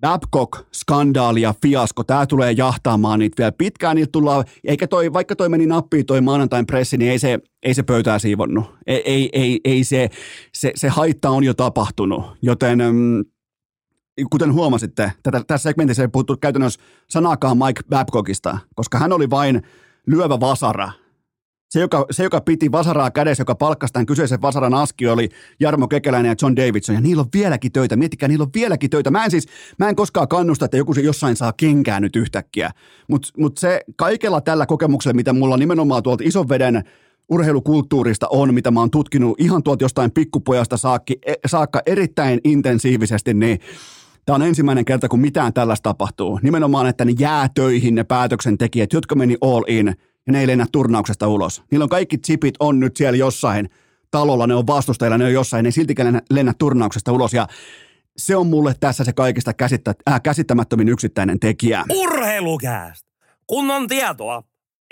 Babcock-skandaali 0.00 1.42
ja 1.42 1.54
fiasko, 1.62 2.04
tämä 2.04 2.26
tulee 2.26 2.52
jahtaamaan 2.52 3.18
niitä 3.18 3.34
vielä 3.38 3.52
pitkään, 3.52 3.96
niitä 3.96 4.12
tullaan, 4.12 4.44
eikä 4.64 4.86
toi, 4.86 5.12
vaikka 5.12 5.36
toi 5.36 5.48
meni 5.48 5.66
nappiin 5.66 6.06
toi 6.06 6.20
maanantain 6.20 6.66
pressi, 6.66 6.96
niin 6.96 7.10
ei 7.10 7.18
se, 7.18 7.38
ei 7.62 7.74
se 7.74 7.82
pöytää 7.82 8.18
siivonnut. 8.18 8.64
Ei, 8.86 9.02
ei, 9.04 9.28
ei, 9.32 9.60
ei 9.64 9.84
se, 9.84 10.08
se, 10.54 10.72
se 10.74 10.88
haitta 10.88 11.30
on 11.30 11.44
jo 11.44 11.54
tapahtunut, 11.54 12.24
joten 12.42 12.78
mm, 12.78 13.24
kuten 14.30 14.52
huomasitte, 14.52 15.12
tätä, 15.22 15.42
tässä 15.46 15.68
segmentissä 15.68 16.02
ei 16.02 16.08
puhuttu 16.08 16.36
käytännössä 16.36 16.80
sanakaan 17.08 17.58
Mike 17.58 17.80
Babcockista, 17.90 18.58
koska 18.74 18.98
hän 18.98 19.12
oli 19.12 19.30
vain 19.30 19.62
lyövä 20.06 20.40
vasara. 20.40 20.92
Se 21.70 21.80
joka, 21.80 22.06
se, 22.10 22.22
joka 22.22 22.40
piti 22.40 22.72
vasaraa 22.72 23.10
kädessä, 23.10 23.40
joka 23.40 23.54
palkkasi 23.54 23.92
tämän 23.92 24.06
kyseisen 24.06 24.42
vasaran 24.42 24.74
aski, 24.74 25.08
oli 25.08 25.28
Jarmo 25.60 25.88
Kekäläinen 25.88 26.30
ja 26.30 26.34
John 26.42 26.56
Davidson. 26.56 26.94
Ja 26.94 27.00
niillä 27.00 27.20
on 27.20 27.28
vieläkin 27.34 27.72
töitä. 27.72 27.96
Miettikää, 27.96 28.28
niillä 28.28 28.42
on 28.42 28.50
vieläkin 28.54 28.90
töitä. 28.90 29.10
Mä 29.10 29.24
en 29.24 29.30
siis, 29.30 29.46
mä 29.78 29.88
en 29.88 29.96
koskaan 29.96 30.28
kannusta, 30.28 30.64
että 30.64 30.76
joku 30.76 30.92
jossain 30.92 31.36
saa 31.36 31.52
kenkää 31.52 32.00
nyt 32.00 32.16
yhtäkkiä. 32.16 32.70
Mutta 33.08 33.28
mut 33.38 33.58
se 33.58 33.80
kaikella 33.96 34.40
tällä 34.40 34.66
kokemuksella, 34.66 35.16
mitä 35.16 35.32
mulla 35.32 35.56
nimenomaan 35.56 36.02
tuolta 36.02 36.24
ison 36.26 36.48
veden 36.48 36.84
urheilukulttuurista 37.28 38.28
on, 38.28 38.54
mitä 38.54 38.70
mä 38.70 38.80
oon 38.80 38.90
tutkinut 38.90 39.40
ihan 39.40 39.62
tuolta 39.62 39.84
jostain 39.84 40.10
pikkupojasta 40.10 40.76
saakki, 40.76 41.18
e, 41.26 41.34
saakka 41.46 41.82
erittäin 41.86 42.40
intensiivisesti, 42.44 43.34
niin 43.34 43.58
Tämä 44.26 44.34
on 44.34 44.42
ensimmäinen 44.42 44.84
kerta, 44.84 45.08
kun 45.08 45.20
mitään 45.20 45.52
tällaista 45.52 45.82
tapahtuu. 45.82 46.40
Nimenomaan, 46.42 46.86
että 46.86 47.04
ne 47.04 47.12
jää 47.18 47.48
töihin 47.54 47.94
ne 47.94 48.04
päätöksentekijät, 48.04 48.92
jotka 48.92 49.14
meni 49.14 49.36
all 49.40 49.64
in 49.66 49.86
ja 50.26 50.32
ne 50.32 50.40
ei 50.40 50.46
lennä 50.46 50.66
turnauksesta 50.72 51.28
ulos. 51.28 51.62
Niillä 51.70 51.82
on 51.82 51.88
kaikki 51.88 52.18
chipit 52.18 52.54
on 52.60 52.80
nyt 52.80 52.96
siellä 52.96 53.16
jossain 53.16 53.70
talolla, 54.10 54.46
ne 54.46 54.54
on 54.54 54.66
vastustajilla, 54.66 55.18
ne 55.18 55.24
on 55.24 55.32
jossain, 55.32 55.62
ne 55.62 55.68
ei 55.68 55.72
siltikään 55.72 56.22
lennä 56.30 56.52
turnauksesta 56.58 57.12
ulos 57.12 57.32
ja 57.32 57.46
se 58.16 58.36
on 58.36 58.46
mulle 58.46 58.74
tässä 58.80 59.04
se 59.04 59.12
kaikista 59.12 59.52
käsittä, 59.52 59.94
äh, 60.10 60.22
käsittämättömin 60.22 60.88
yksittäinen 60.88 61.40
tekijä. 61.40 61.84
Urheilukääst! 61.90 63.06
Kun 63.46 63.70
on 63.70 63.88
tietoa 63.88 64.42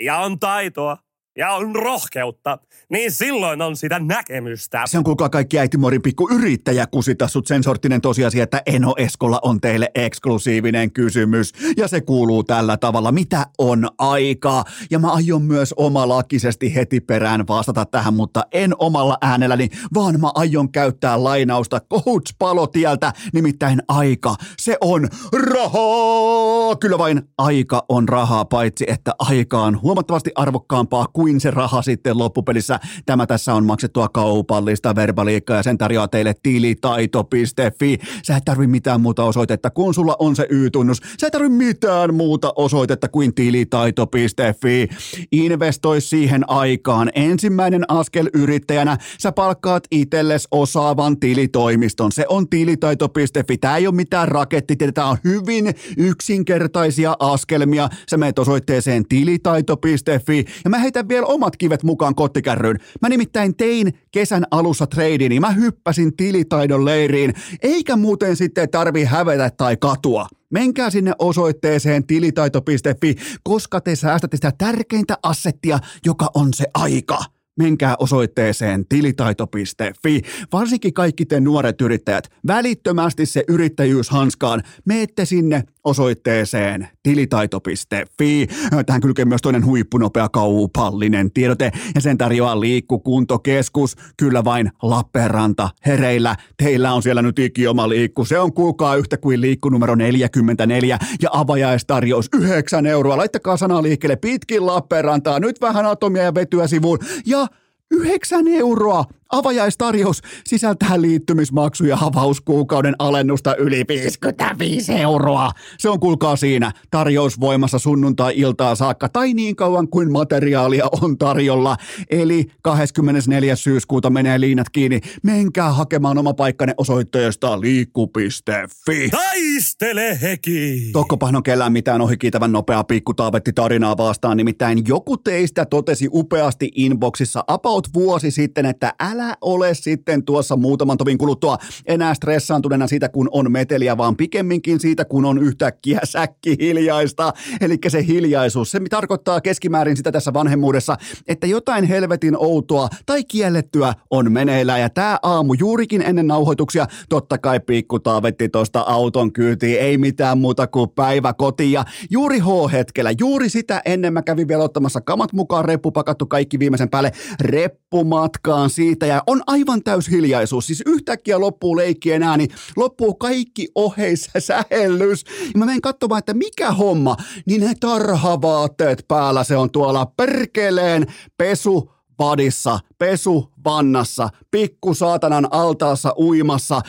ja 0.03 0.17
on 0.17 0.39
taitoa 0.39 0.97
ja 1.37 1.51
on 1.51 1.75
rohkeutta, 1.75 2.57
niin 2.89 3.11
silloin 3.11 3.61
on 3.61 3.75
sitä 3.75 3.99
näkemystä. 3.99 4.83
Se 4.85 4.97
on 4.97 5.03
kuulkaa 5.03 5.29
kaikki 5.29 5.59
äitimorin 5.59 6.01
pikku 6.01 6.29
yrittäjä 6.31 6.87
kusita 6.87 7.27
sut 7.27 7.47
sen 7.47 7.63
sorttinen 7.63 8.01
tosiasia, 8.01 8.43
että 8.43 8.61
Eno 8.65 8.93
Eskolla 8.97 9.39
on 9.43 9.61
teille 9.61 9.91
eksklusiivinen 9.95 10.91
kysymys. 10.91 11.53
Ja 11.77 11.87
se 11.87 12.01
kuuluu 12.01 12.43
tällä 12.43 12.77
tavalla, 12.77 13.11
mitä 13.11 13.45
on 13.57 13.87
aika? 13.97 14.63
Ja 14.91 14.99
mä 14.99 15.11
aion 15.11 15.41
myös 15.41 15.73
omalakisesti 15.77 16.75
heti 16.75 16.99
perään 16.99 17.47
vastata 17.47 17.85
tähän, 17.85 18.13
mutta 18.13 18.45
en 18.51 18.73
omalla 18.79 19.17
äänelläni, 19.21 19.69
vaan 19.93 20.19
mä 20.19 20.31
aion 20.35 20.71
käyttää 20.71 21.23
lainausta 21.23 21.79
Coach 21.79 22.35
Palotieltä, 22.39 23.13
nimittäin 23.33 23.81
aika. 23.87 24.35
Se 24.59 24.77
on 24.81 25.07
rahaa! 25.53 26.75
Kyllä 26.75 26.97
vain 26.97 27.21
aika 27.37 27.85
on 27.89 28.09
rahaa, 28.09 28.45
paitsi 28.45 28.85
että 28.87 29.11
aika 29.19 29.61
on 29.61 29.81
huomattavasti 29.81 30.31
arvokkaampaa 30.35 31.05
kuin 31.13 31.22
kuin 31.23 31.41
se 31.41 31.51
raha 31.51 31.81
sitten 31.81 32.17
loppupelissä. 32.17 32.79
Tämä 33.05 33.27
tässä 33.27 33.53
on 33.53 33.65
maksettua 33.65 34.09
kaupallista 34.09 34.95
verbaliikkaa 34.95 35.57
ja 35.57 35.63
sen 35.63 35.77
tarjoaa 35.77 36.07
teille 36.07 36.33
tilitaito.fi. 36.43 37.99
Sä 38.23 38.37
et 38.37 38.45
tarvi 38.45 38.67
mitään 38.67 39.01
muuta 39.01 39.23
osoitetta, 39.23 39.69
kun 39.69 39.93
sulla 39.93 40.15
on 40.19 40.35
se 40.35 40.47
Y-tunnus. 40.49 41.01
Sä 41.19 41.27
et 41.27 41.31
tarvi 41.31 41.49
mitään 41.49 42.15
muuta 42.15 42.53
osoitetta 42.55 43.07
kuin 43.07 43.35
tilitaito.fi. 43.35 44.89
Investoi 45.31 46.01
siihen 46.01 46.49
aikaan. 46.49 47.11
Ensimmäinen 47.15 47.85
askel 47.87 48.29
yrittäjänä. 48.33 48.97
Sä 49.19 49.31
palkkaat 49.31 49.83
itsellesi 49.91 50.47
osaavan 50.51 51.19
tilitoimiston. 51.19 52.11
Se 52.11 52.25
on 52.29 52.49
tilitaito.fi. 52.49 53.57
Tämä 53.57 53.77
ei 53.77 53.87
ole 53.87 53.95
mitään 53.95 54.27
rakettitietä. 54.27 54.91
Tämä 54.91 55.07
on 55.07 55.17
hyvin 55.23 55.73
yksinkertaisia 55.97 57.15
askelmia. 57.19 57.89
Sä 58.09 58.17
meet 58.17 58.39
osoitteeseen 58.39 59.05
tilitaito.fi 59.09 60.45
ja 60.63 60.69
mä 60.69 60.79
heitän 60.79 61.07
vielä 61.13 61.25
omat 61.25 61.57
kivet 61.57 61.83
mukaan 61.83 62.15
kottikärryyn. 62.15 62.77
Mä 63.01 63.09
nimittäin 63.09 63.55
tein 63.55 63.93
kesän 64.11 64.43
alussa 64.51 64.87
treidin, 64.87 65.29
niin 65.29 65.41
mä 65.41 65.51
hyppäsin 65.51 66.15
tilitaidon 66.15 66.85
leiriin, 66.85 67.33
eikä 67.61 67.95
muuten 67.95 68.35
sitten 68.35 68.69
tarvi 68.69 69.03
hävetä 69.03 69.49
tai 69.57 69.77
katua. 69.77 70.27
Menkää 70.49 70.89
sinne 70.89 71.11
osoitteeseen 71.19 72.07
tilitaito.fi, 72.07 73.15
koska 73.43 73.81
te 73.81 73.95
säästätte 73.95 74.37
sitä 74.37 74.51
tärkeintä 74.57 75.17
assettia, 75.23 75.79
joka 76.05 76.29
on 76.33 76.53
se 76.53 76.65
aika 76.73 77.17
menkää 77.57 77.95
osoitteeseen 77.99 78.85
tilitaito.fi. 78.89 80.21
Varsinkin 80.53 80.93
kaikki 80.93 81.25
te 81.25 81.39
nuoret 81.39 81.81
yrittäjät, 81.81 82.29
välittömästi 82.47 83.25
se 83.25 83.43
yrittäjyys 83.47 84.09
hanskaan. 84.09 84.63
Meette 84.85 85.25
sinne 85.25 85.63
osoitteeseen 85.83 86.87
tilitaito.fi. 87.03 88.47
Tähän 88.85 89.01
kylkee 89.01 89.25
myös 89.25 89.41
toinen 89.41 89.65
huippunopea 89.65 90.29
kaupallinen 90.29 91.31
tiedote 91.31 91.71
ja 91.95 92.01
sen 92.01 92.17
tarjoaa 92.17 92.59
liikkukuntokeskus. 92.59 93.95
Kyllä 94.17 94.43
vain 94.43 94.71
Lappeenranta 94.81 95.69
hereillä. 95.85 96.35
Teillä 96.57 96.93
on 96.93 97.03
siellä 97.03 97.21
nyt 97.21 97.39
ikioma 97.39 97.89
liikku. 97.89 98.25
Se 98.25 98.39
on 98.39 98.53
kuulkaa 98.53 98.95
yhtä 98.95 99.17
kuin 99.17 99.41
liikku 99.41 99.69
numero 99.69 99.95
44 99.95 100.99
ja 101.21 101.29
avajaistarjous 101.33 102.29
9 102.39 102.85
euroa. 102.85 103.17
Laittakaa 103.17 103.57
sanaa 103.57 103.83
liikkeelle 103.83 104.15
pitkin 104.15 104.65
Lappeenrantaa. 104.65 105.39
Nyt 105.39 105.61
vähän 105.61 105.85
atomia 105.85 106.23
ja 106.23 106.35
vetyä 106.35 106.67
sivuun. 106.67 106.99
Ja 107.25 107.47
9 107.91 108.47
euroa 108.47 109.05
Avajaistarjous 109.33 110.21
sisältää 110.45 111.01
liittymismaksu 111.01 111.85
ja 111.85 111.97
avauskuukauden 112.01 112.95
alennusta 112.99 113.55
yli 113.55 113.85
55 113.87 114.93
euroa. 114.93 115.51
Se 115.77 115.89
on 115.89 115.99
kuulkaa 115.99 116.35
siinä 116.35 116.71
tarjous 116.91 117.39
voimassa 117.39 117.79
sunnuntai-iltaa 117.79 118.75
saakka 118.75 119.09
tai 119.09 119.33
niin 119.33 119.55
kauan 119.55 119.87
kuin 119.87 120.11
materiaalia 120.11 120.85
on 121.01 121.17
tarjolla. 121.17 121.77
Eli 122.09 122.45
24. 122.61 123.55
syyskuuta 123.55 124.09
menee 124.09 124.39
liinat 124.39 124.69
kiinni. 124.69 124.99
Menkää 125.23 125.71
hakemaan 125.71 126.17
oma 126.17 126.33
paikkanne 126.33 126.73
osoitteesta 126.77 127.61
liikku.fi. 127.61 129.09
Taistele 129.09 130.21
heki! 130.21 130.89
Tokkopahan 130.93 131.35
on 131.35 131.43
kellään 131.43 131.73
mitään 131.73 132.01
ohikiitävän 132.01 132.51
nopeaa 132.51 132.83
pikkutaavetti 132.83 133.53
tarinaa 133.53 133.97
vastaan, 133.97 134.37
nimittäin 134.37 134.81
joku 134.87 135.17
teistä 135.17 135.65
totesi 135.65 136.07
upeasti 136.13 136.71
inboxissa 136.75 137.43
about 137.47 137.87
vuosi 137.93 138.31
sitten, 138.31 138.65
että 138.65 138.93
älä 138.99 139.22
älä 139.23 139.37
ole 139.41 139.73
sitten 139.73 140.25
tuossa 140.25 140.55
muutaman 140.55 140.97
tovin 140.97 141.17
kuluttua 141.17 141.57
enää 141.85 142.13
stressaantuneena 142.13 142.87
siitä, 142.87 143.09
kun 143.09 143.29
on 143.31 143.51
meteliä, 143.51 143.97
vaan 143.97 144.15
pikemminkin 144.15 144.79
siitä, 144.79 145.05
kun 145.05 145.25
on 145.25 145.37
yhtäkkiä 145.37 145.99
säkki 146.13 146.55
hiljaista. 146.59 147.33
Eli 147.61 147.77
se 147.87 148.05
hiljaisuus, 148.07 148.71
se 148.71 148.79
tarkoittaa 148.89 149.41
keskimäärin 149.41 149.97
sitä 149.97 150.11
tässä 150.11 150.33
vanhemmuudessa, 150.33 150.97
että 151.27 151.47
jotain 151.47 151.83
helvetin 151.83 152.37
outoa 152.37 152.89
tai 153.05 153.23
kiellettyä 153.23 153.93
on 154.11 154.31
meneillään. 154.31 154.81
Ja 154.81 154.89
tämä 154.89 155.19
aamu 155.23 155.53
juurikin 155.59 156.01
ennen 156.01 156.27
nauhoituksia, 156.27 156.87
totta 157.09 157.37
kai 157.37 157.59
pikku 157.59 157.99
taavetti 157.99 158.49
tuosta 158.49 158.81
auton 158.81 159.33
kyytiin, 159.33 159.79
ei 159.79 159.97
mitään 159.97 160.37
muuta 160.37 160.67
kuin 160.67 160.89
päivä 160.89 161.33
kotiin. 161.33 161.71
Ja 161.71 161.85
juuri 162.09 162.39
H-hetkellä, 162.39 163.11
juuri 163.19 163.49
sitä 163.49 163.81
ennen 163.85 164.13
mä 164.13 164.21
kävin 164.21 164.47
vielä 164.47 164.63
ottamassa 164.63 165.01
kamat 165.01 165.33
mukaan, 165.33 165.65
reppu 165.65 165.91
pakattu 165.91 166.25
kaikki 166.25 166.59
viimeisen 166.59 166.89
päälle, 166.89 167.11
reppumatkaan 167.41 168.69
siitä 168.69 169.05
ja 169.13 169.23
on 169.27 169.41
aivan 169.47 169.83
täys 169.83 170.09
hiljaisuus. 170.11 170.67
Siis 170.67 170.83
yhtäkkiä 170.85 171.39
loppuu 171.39 171.77
leikkien 171.77 172.23
ääni, 172.23 172.47
loppuu 172.75 173.13
kaikki 173.13 173.67
oheissa 173.75 174.39
sähellys. 174.49 175.23
Ja 175.39 175.59
mä 175.59 175.65
menen 175.65 175.81
katsomaan, 175.81 176.19
että 176.19 176.33
mikä 176.33 176.71
homma, 176.71 177.17
niin 177.45 177.61
ne 177.61 177.73
tarhavaatteet 177.79 179.05
päällä 179.07 179.43
se 179.43 179.57
on 179.57 179.71
tuolla 179.71 180.05
perkeleen 180.05 181.07
pesu 181.37 181.92
padissa, 182.17 182.79
pesu 182.97 183.51
vannassa, 183.65 184.29
pikku 184.51 184.93
saatanan 184.93 185.47
altaassa 185.51 186.13
uimassa. 186.17 186.81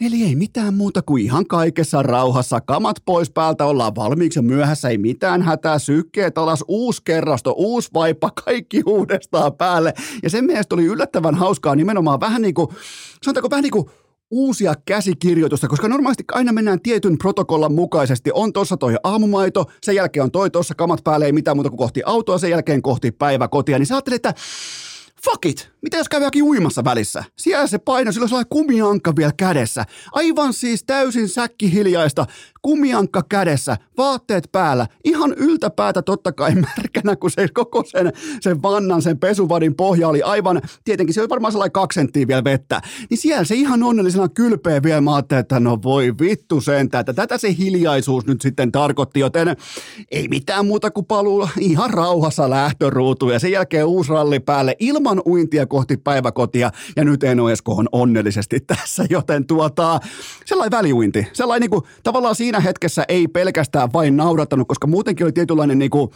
Eli 0.00 0.22
ei 0.22 0.34
mitään 0.34 0.74
muuta 0.74 1.02
kuin 1.02 1.24
ihan 1.24 1.46
kaikessa 1.46 2.02
rauhassa. 2.02 2.60
Kamat 2.60 2.96
pois 3.04 3.30
päältä, 3.30 3.66
ollaan 3.66 3.94
valmiiksi 3.94 4.38
ja 4.38 4.42
myöhässä, 4.42 4.88
ei 4.88 4.98
mitään 4.98 5.42
hätää, 5.42 5.78
sykkeet 5.78 6.38
alas, 6.38 6.64
uusi 6.68 7.02
kerrasto, 7.04 7.54
uusi 7.56 7.90
vaippa, 7.94 8.30
kaikki 8.44 8.82
uudestaan 8.86 9.52
päälle. 9.52 9.94
Ja 10.22 10.30
sen 10.30 10.44
mielestä 10.44 10.74
oli 10.74 10.84
yllättävän 10.84 11.34
hauskaa 11.34 11.74
nimenomaan 11.74 12.20
vähän 12.20 12.42
niin 12.42 12.54
kuin, 12.54 12.68
sanotaanko 13.22 13.50
vähän 13.50 13.62
niin 13.62 13.72
kuin 13.72 13.90
uusia 14.30 14.74
käsikirjoitusta, 14.84 15.68
koska 15.68 15.88
normaalisti 15.88 16.24
aina 16.32 16.52
mennään 16.52 16.80
tietyn 16.80 17.18
protokollan 17.18 17.72
mukaisesti. 17.72 18.30
On 18.34 18.52
tossa 18.52 18.76
toi 18.76 18.94
aamumaito, 19.04 19.64
sen 19.82 19.94
jälkeen 19.94 20.24
on 20.24 20.30
toi 20.30 20.50
tossa 20.50 20.74
kamat 20.74 21.04
päälle, 21.04 21.26
ei 21.26 21.32
mitään 21.32 21.56
muuta 21.56 21.70
kuin 21.70 21.78
kohti 21.78 22.02
autoa, 22.06 22.38
sen 22.38 22.50
jälkeen 22.50 22.82
kohti 22.82 23.12
päiväkotia. 23.12 23.78
Niin 23.78 23.86
sä 23.86 23.94
ajattelet, 23.94 24.26
että 24.26 24.34
fuck 25.24 25.46
it, 25.46 25.70
mitä 25.82 25.96
jos 25.96 26.08
käy 26.08 26.22
jokin 26.22 26.42
uimassa 26.42 26.84
välissä? 26.84 27.24
Siellä 27.38 27.66
se 27.66 27.78
paino, 27.78 28.12
sillä 28.12 28.24
on 28.24 28.28
sellainen 28.28 28.48
kumiankka 28.50 29.16
vielä 29.16 29.32
kädessä. 29.36 29.84
Aivan 30.12 30.52
siis 30.52 30.84
täysin 30.84 31.28
säkkihiljaista, 31.28 32.26
kumiankka 32.62 33.22
kädessä, 33.28 33.76
vaatteet 33.96 34.48
päällä, 34.52 34.86
ihan 35.04 35.34
yltäpäätä 35.36 36.02
totta 36.02 36.32
kai 36.32 36.54
märkänä, 36.76 37.16
kun 37.16 37.30
se 37.30 37.48
koko 37.54 37.84
sen, 37.86 38.12
sen 38.40 38.62
vannan, 38.62 39.02
sen 39.02 39.18
pesuvadin 39.18 39.74
pohja 39.74 40.08
oli 40.08 40.22
aivan, 40.22 40.62
tietenkin 40.84 41.14
se 41.14 41.20
oli 41.20 41.28
varmaan 41.28 41.52
sellainen 41.52 41.72
kaksi 41.72 42.00
senttiä 42.00 42.26
vielä 42.26 42.44
vettä, 42.44 42.80
niin 43.10 43.18
siellä 43.18 43.44
se 43.44 43.54
ihan 43.54 43.82
onnellisena 43.82 44.28
kylpeä 44.28 44.82
vielä, 44.82 45.00
mä 45.00 45.14
ajattelin, 45.14 45.40
että 45.40 45.60
no 45.60 45.78
voi 45.82 46.14
vittu 46.20 46.60
sentä, 46.60 47.00
että 47.00 47.12
tätä 47.12 47.38
se 47.38 47.56
hiljaisuus 47.58 48.26
nyt 48.26 48.40
sitten 48.40 48.72
tarkoitti, 48.72 49.20
joten 49.20 49.56
ei 50.10 50.28
mitään 50.28 50.66
muuta 50.66 50.90
kuin 50.90 51.06
paluu 51.06 51.48
ihan 51.58 51.90
rauhassa 51.90 52.50
lähtöruutuun. 52.50 53.32
Ja 53.32 53.38
sen 53.38 53.52
jälkeen 53.52 53.86
uusi 53.86 54.10
ralli 54.10 54.40
päälle 54.40 54.76
ilman 54.78 55.22
uintia 55.26 55.66
kohti 55.66 55.96
päiväkotia. 55.96 56.70
Ja 56.96 57.04
nyt 57.04 57.20
Esko 57.52 57.72
on 57.72 57.88
onnellisesti 57.92 58.60
tässä, 58.60 59.04
joten 59.10 59.46
tuota, 59.46 60.00
sellainen 60.44 60.78
väliuinti, 60.78 61.26
sellainen 61.32 61.60
niin 61.60 61.70
kuin, 61.70 61.84
tavallaan 62.02 62.34
siinä 62.34 62.49
hetkessä 62.58 63.04
ei 63.08 63.28
pelkästään 63.28 63.92
vain 63.92 64.16
naurattanut, 64.16 64.68
koska 64.68 64.86
muutenkin 64.86 65.24
oli 65.24 65.32
tietynlainen 65.32 65.78
niin 65.78 65.90
kuin, 65.90 66.10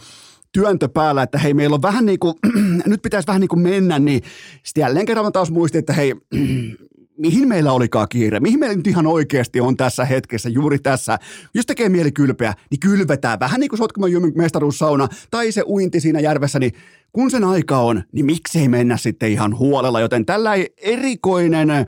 työntö 0.55 0.89
päällä, 0.89 1.23
että 1.23 1.37
hei, 1.37 1.53
meillä 1.53 1.73
on 1.73 1.81
vähän 1.81 2.05
niin 2.05 2.19
kuin, 2.19 2.33
nyt 2.85 3.01
pitäisi 3.01 3.27
vähän 3.27 3.41
niin 3.41 3.49
kuin 3.49 3.59
mennä, 3.59 3.99
niin 3.99 4.21
sitten 4.63 4.81
jälleen 4.81 5.05
kerran 5.05 5.31
taas 5.31 5.51
muistin, 5.51 5.79
että 5.79 5.93
hei, 5.93 6.15
mihin 7.17 7.47
meillä 7.47 7.71
olikaan 7.71 8.07
kiire, 8.09 8.39
mihin 8.39 8.59
meillä 8.59 8.75
nyt 8.75 8.87
ihan 8.87 9.07
oikeasti 9.07 9.59
on 9.61 9.77
tässä 9.77 10.05
hetkessä, 10.05 10.49
juuri 10.49 10.79
tässä. 10.79 11.19
Jos 11.53 11.65
tekee 11.65 11.89
mieli 11.89 12.11
kylpeä, 12.11 12.53
niin 12.71 12.79
kylvetään. 12.79 13.39
Vähän 13.39 13.59
niin 13.59 13.69
kuin 13.69 13.77
Sotkamon 13.77 14.11
mestaruussauna 14.35 15.07
tai 15.31 15.51
se 15.51 15.63
uinti 15.67 15.99
siinä 15.99 16.19
järvessä, 16.19 16.59
niin 16.59 16.71
kun 17.13 17.31
sen 17.31 17.43
aika 17.43 17.77
on, 17.77 18.03
niin 18.11 18.25
miksei 18.25 18.67
mennä 18.67 18.97
sitten 18.97 19.31
ihan 19.31 19.57
huolella, 19.57 19.99
joten 19.99 20.25
tällä 20.25 20.51
erikoinen 20.77 21.69
ää, 21.69 21.85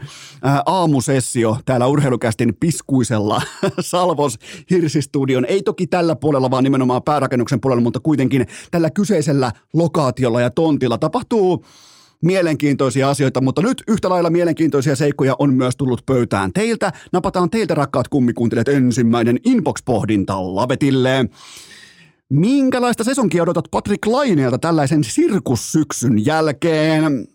aamusessio 0.65 1.57
täällä 1.65 1.87
urheilukästin 1.87 2.57
piskuisella 2.59 3.41
Salvos 3.79 4.39
Hirsistudion, 4.69 5.45
ei 5.45 5.63
toki 5.63 5.87
tällä 5.87 6.15
puolella, 6.15 6.51
vaan 6.51 6.63
nimenomaan 6.63 7.03
päärakennuksen 7.03 7.61
puolella, 7.61 7.81
mutta 7.81 7.99
kuitenkin 7.99 8.47
tällä 8.71 8.89
kyseisellä 8.89 9.51
lokaatiolla 9.73 10.41
ja 10.41 10.49
tontilla 10.49 10.97
tapahtuu 10.97 11.65
mielenkiintoisia 12.23 13.10
asioita, 13.10 13.41
mutta 13.41 13.62
nyt 13.62 13.84
yhtä 13.88 14.10
lailla 14.10 14.30
mielenkiintoisia 14.30 14.95
seikkoja 14.95 15.36
on 15.39 15.53
myös 15.53 15.75
tullut 15.75 16.06
pöytään 16.06 16.53
teiltä. 16.53 16.91
Napataan 17.12 17.49
teiltä 17.49 17.75
rakkaat 17.75 18.08
kummikuuntelijat 18.08 18.67
ensimmäinen 18.67 19.39
inbox-pohdinta 19.43 20.56
lavetille. 20.56 21.25
Minkälaista 22.30 23.03
sesonkia 23.03 23.43
odotat 23.43 23.65
Patrick 23.71 24.06
Laineelta 24.06 24.58
tällaisen 24.58 25.03
sirkussyksyn 25.03 26.25
jälkeen? 26.25 27.27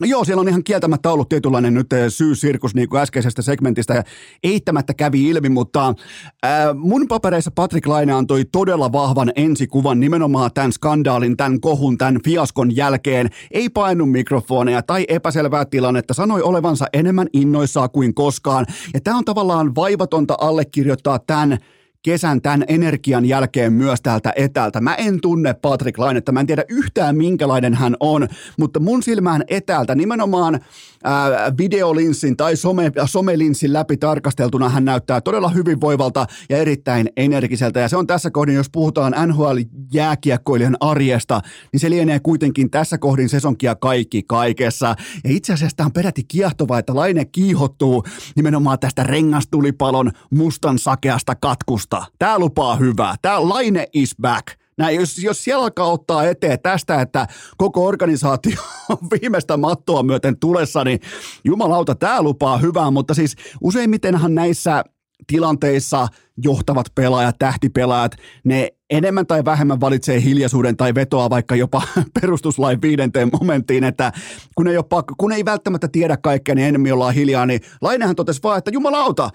No 0.00 0.06
joo, 0.06 0.24
siellä 0.24 0.40
on 0.40 0.48
ihan 0.48 0.64
kieltämättä 0.64 1.10
ollut 1.10 1.28
tietynlainen 1.28 1.74
nyt 1.74 1.92
eh, 1.92 2.04
syyssirkus 2.08 2.74
niin 2.74 2.88
kuin 2.88 3.00
äskeisestä 3.00 3.42
segmentistä 3.42 3.94
ja 3.94 4.02
eittämättä 4.42 4.94
kävi 4.94 5.28
ilmi, 5.28 5.48
mutta 5.48 5.94
ää, 6.42 6.74
mun 6.74 7.08
papereissa 7.08 7.50
Patrick 7.50 7.86
Laine 7.86 8.12
antoi 8.12 8.44
todella 8.44 8.92
vahvan 8.92 9.32
ensikuvan 9.36 10.00
nimenomaan 10.00 10.50
tämän 10.54 10.72
skandaalin, 10.72 11.36
tämän 11.36 11.60
kohun, 11.60 11.98
tämän 11.98 12.18
fiaskon 12.24 12.76
jälkeen. 12.76 13.30
Ei 13.50 13.68
painu 13.68 14.06
mikrofoneja 14.06 14.82
tai 14.82 15.04
epäselvää 15.08 15.64
tilannetta, 15.64 16.14
sanoi 16.14 16.42
olevansa 16.42 16.86
enemmän 16.92 17.28
innoissaan 17.32 17.90
kuin 17.90 18.14
koskaan. 18.14 18.66
Ja 18.94 19.00
tämä 19.00 19.18
on 19.18 19.24
tavallaan 19.24 19.74
vaivatonta 19.74 20.36
allekirjoittaa 20.40 21.18
tämän 21.18 21.58
kesän 22.02 22.42
tämän 22.42 22.64
energian 22.68 23.24
jälkeen 23.24 23.72
myös 23.72 24.00
täältä 24.02 24.32
etäältä. 24.36 24.80
Mä 24.80 24.94
en 24.94 25.20
tunne 25.20 25.54
Patrick 25.54 25.98
Lainetta, 25.98 26.32
mä 26.32 26.40
en 26.40 26.46
tiedä 26.46 26.64
yhtään 26.68 27.16
minkälainen 27.16 27.74
hän 27.74 27.96
on, 28.00 28.28
mutta 28.58 28.80
mun 28.80 29.02
silmään 29.02 29.44
etäältä 29.48 29.94
nimenomaan 29.94 30.60
ää, 31.04 31.52
videolinssin 31.58 32.36
tai 32.36 32.56
some, 32.56 32.92
somelinssin 33.06 33.72
läpi 33.72 33.96
tarkasteltuna 33.96 34.68
hän 34.68 34.84
näyttää 34.84 35.20
todella 35.20 35.48
hyvinvoivalta 35.48 36.26
ja 36.48 36.56
erittäin 36.56 37.08
energiseltä. 37.16 37.80
Ja 37.80 37.88
se 37.88 37.96
on 37.96 38.06
tässä 38.06 38.30
kohdin, 38.30 38.54
jos 38.54 38.70
puhutaan 38.70 39.14
NHL-jääkiekkoilijan 39.26 40.76
arjesta, 40.80 41.40
niin 41.72 41.80
se 41.80 41.90
lienee 41.90 42.20
kuitenkin 42.20 42.70
tässä 42.70 42.98
kohdin 42.98 43.28
sesonkia 43.28 43.74
kaikki 43.74 44.22
kaikessa. 44.22 44.86
Ja 45.24 45.30
itse 45.30 45.52
asiassa 45.52 45.76
tämä 45.76 45.86
on 45.86 45.92
peräti 45.92 46.24
kiehtovaa, 46.28 46.78
että 46.78 46.94
Laine 46.94 47.24
kiihottuu 47.24 48.04
nimenomaan 48.36 48.78
tästä 48.78 49.02
rengastulipalon 49.02 50.10
mustan 50.30 50.78
sakeasta 50.78 51.34
katkusta. 51.34 51.87
Tämä 52.18 52.38
lupaa 52.38 52.76
hyvää. 52.76 53.14
Tämä 53.22 53.48
Laine 53.48 53.86
is 53.92 54.14
back 54.22 54.46
Näin, 54.78 54.96
jos, 54.96 55.18
jos 55.18 55.44
siellä 55.44 55.62
alkaa 55.62 55.86
ottaa 55.86 56.24
eteen 56.24 56.58
tästä, 56.62 57.00
että 57.00 57.26
koko 57.56 57.86
organisaatio 57.86 58.56
on 58.88 58.98
viimeistä 59.20 59.56
mattoa 59.56 60.02
myöten 60.02 60.38
tulessa, 60.38 60.84
niin 60.84 61.00
jumalauta, 61.44 61.94
tämä 61.94 62.22
lupaa 62.22 62.58
hyvää, 62.58 62.90
mutta 62.90 63.14
siis 63.14 63.36
useimmitenhan 63.60 64.34
näissä 64.34 64.84
tilanteissa 65.26 66.08
johtavat 66.42 66.86
pelaajat, 66.94 67.36
tähtipelaajat, 67.38 68.16
ne 68.44 68.68
enemmän 68.90 69.26
tai 69.26 69.44
vähemmän 69.44 69.80
valitsee 69.80 70.22
hiljaisuuden 70.22 70.76
tai 70.76 70.94
vetoa 70.94 71.30
vaikka 71.30 71.56
jopa 71.56 71.82
perustuslain 72.20 72.82
viidenteen 72.82 73.30
momenttiin, 73.40 73.84
että 73.84 74.12
kun 74.54 74.68
ei, 74.68 74.76
ole 74.76 74.84
pakko, 74.88 75.14
kun 75.18 75.32
ei 75.32 75.44
välttämättä 75.44 75.88
tiedä 75.88 76.16
kaikkea, 76.16 76.54
niin 76.54 76.68
enemmän 76.68 76.92
ollaan 76.92 77.14
hiljaa, 77.14 77.46
niin 77.46 77.60
Lainehan 77.80 78.16
totesi 78.16 78.42
vaan, 78.42 78.58
että 78.58 78.70
jumalauta, 78.70 79.30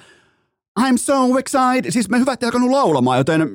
I'm 0.80 0.98
so 0.98 1.38
excited. 1.38 1.92
Siis 1.92 2.10
me 2.10 2.20
hyvät 2.20 2.44
alkanut 2.44 2.70
laulamaan, 2.70 3.18
joten 3.18 3.50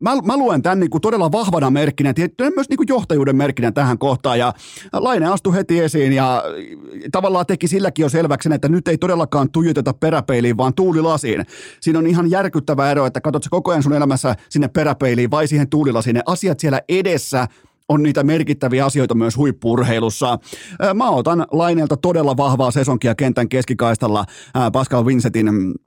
mä, 0.00 0.16
mä 0.24 0.36
luen 0.36 0.62
tämän 0.62 0.80
niin 0.80 0.90
kuin 0.90 1.00
todella 1.00 1.32
vahvana 1.32 1.70
merkkinä, 1.70 2.14
ja 2.18 2.50
myös 2.54 2.68
niin 2.68 2.76
kuin 2.76 2.88
johtajuuden 2.88 3.36
merkkinä 3.36 3.72
tähän 3.72 3.98
kohtaan, 3.98 4.38
ja 4.38 4.52
Laine 4.92 5.26
astui 5.26 5.54
heti 5.54 5.80
esiin, 5.80 6.12
ja 6.12 6.42
tavallaan 7.12 7.46
teki 7.46 7.68
silläkin 7.68 8.02
jo 8.02 8.08
selväksi, 8.08 8.48
että 8.54 8.68
nyt 8.68 8.88
ei 8.88 8.98
todellakaan 8.98 9.50
tuijoteta 9.50 9.92
peräpeiliin, 9.92 10.56
vaan 10.56 10.74
tuulilasiin. 10.74 11.46
Siinä 11.80 11.98
on 11.98 12.06
ihan 12.06 12.30
järkyttävä 12.30 12.90
ero, 12.90 13.06
että 13.06 13.20
katsot 13.20 13.48
koko 13.50 13.70
ajan 13.70 13.82
sun 13.82 13.92
elämässä 13.92 14.36
sinne 14.48 14.68
peräpeiliin 14.68 15.30
vai 15.30 15.48
siihen 15.48 15.68
tuulilasiin. 15.68 16.14
Ne 16.14 16.22
asiat 16.26 16.60
siellä 16.60 16.80
edessä 16.88 17.48
on 17.88 18.02
niitä 18.02 18.22
merkittäviä 18.22 18.84
asioita 18.84 19.14
myös 19.14 19.36
huippurheilussa. 19.36 20.38
Mä 20.94 21.10
otan 21.10 21.46
Laineelta 21.50 21.96
todella 21.96 22.36
vahvaa 22.36 22.70
sesonkia 22.70 23.14
kentän 23.14 23.48
keskikaistalla 23.48 24.24
Pascal 24.72 25.06
Vincentin 25.06 25.48
Äh, 25.48 25.83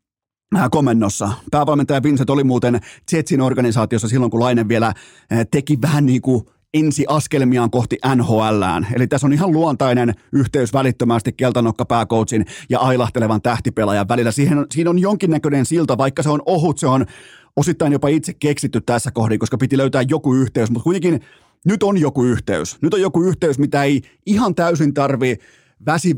komennossa. 0.72 1.30
Päävalmentaja 1.52 2.04
Vincent 2.04 2.30
oli 2.30 2.44
muuten 2.44 2.80
Jetsin 3.12 3.42
organisaatiossa 3.42 4.08
silloin, 4.08 4.32
kun 4.32 4.40
Laine 4.40 4.68
vielä 4.68 4.88
äh, 4.88 4.96
teki 5.52 5.82
vähän 5.82 6.06
niin 6.06 6.22
kuin 6.22 6.46
ensi 6.74 7.06
askelmiaan 7.08 7.72
kohti 7.72 7.98
NHLään. 8.16 8.88
Eli 8.96 9.08
tässä 9.08 9.28
on 9.28 9.34
ihan 9.34 9.52
luontainen 9.52 10.14
yhteys 10.32 10.74
välittömästi 10.74 11.34
keltanokka 11.34 11.86
pääkoutsin 11.86 12.46
ja 12.70 12.80
ailahtelevan 12.80 13.42
tähtipelaajan 13.42 14.08
välillä. 14.08 14.32
Siihen, 14.32 14.66
siinä 14.72 14.90
on 14.90 15.00
jonkinnäköinen 15.00 15.66
silta, 15.66 15.98
vaikka 15.98 16.24
se 16.24 16.30
on 16.30 16.42
ohut, 16.46 16.78
se 16.78 16.88
on 16.88 17.06
osittain 17.56 17.94
jopa 17.94 18.08
itse 18.08 18.34
keksitty 18.34 18.82
tässä 18.82 19.12
kohdin, 19.12 19.40
koska 19.40 19.58
piti 19.58 19.78
löytää 19.78 20.02
joku 20.10 20.34
yhteys, 20.34 20.72
mutta 20.72 20.84
kuitenkin 20.84 21.22
nyt 21.66 21.84
on 21.84 21.98
joku 21.98 22.24
yhteys. 22.24 22.82
Nyt 22.82 22.94
on 22.94 23.02
joku 23.02 23.24
yhteys, 23.24 23.60
mitä 23.60 23.84
ei 23.84 24.02
ihan 24.26 24.56
täysin 24.56 24.94
tarvi 24.94 25.38
väsi, 25.86 26.16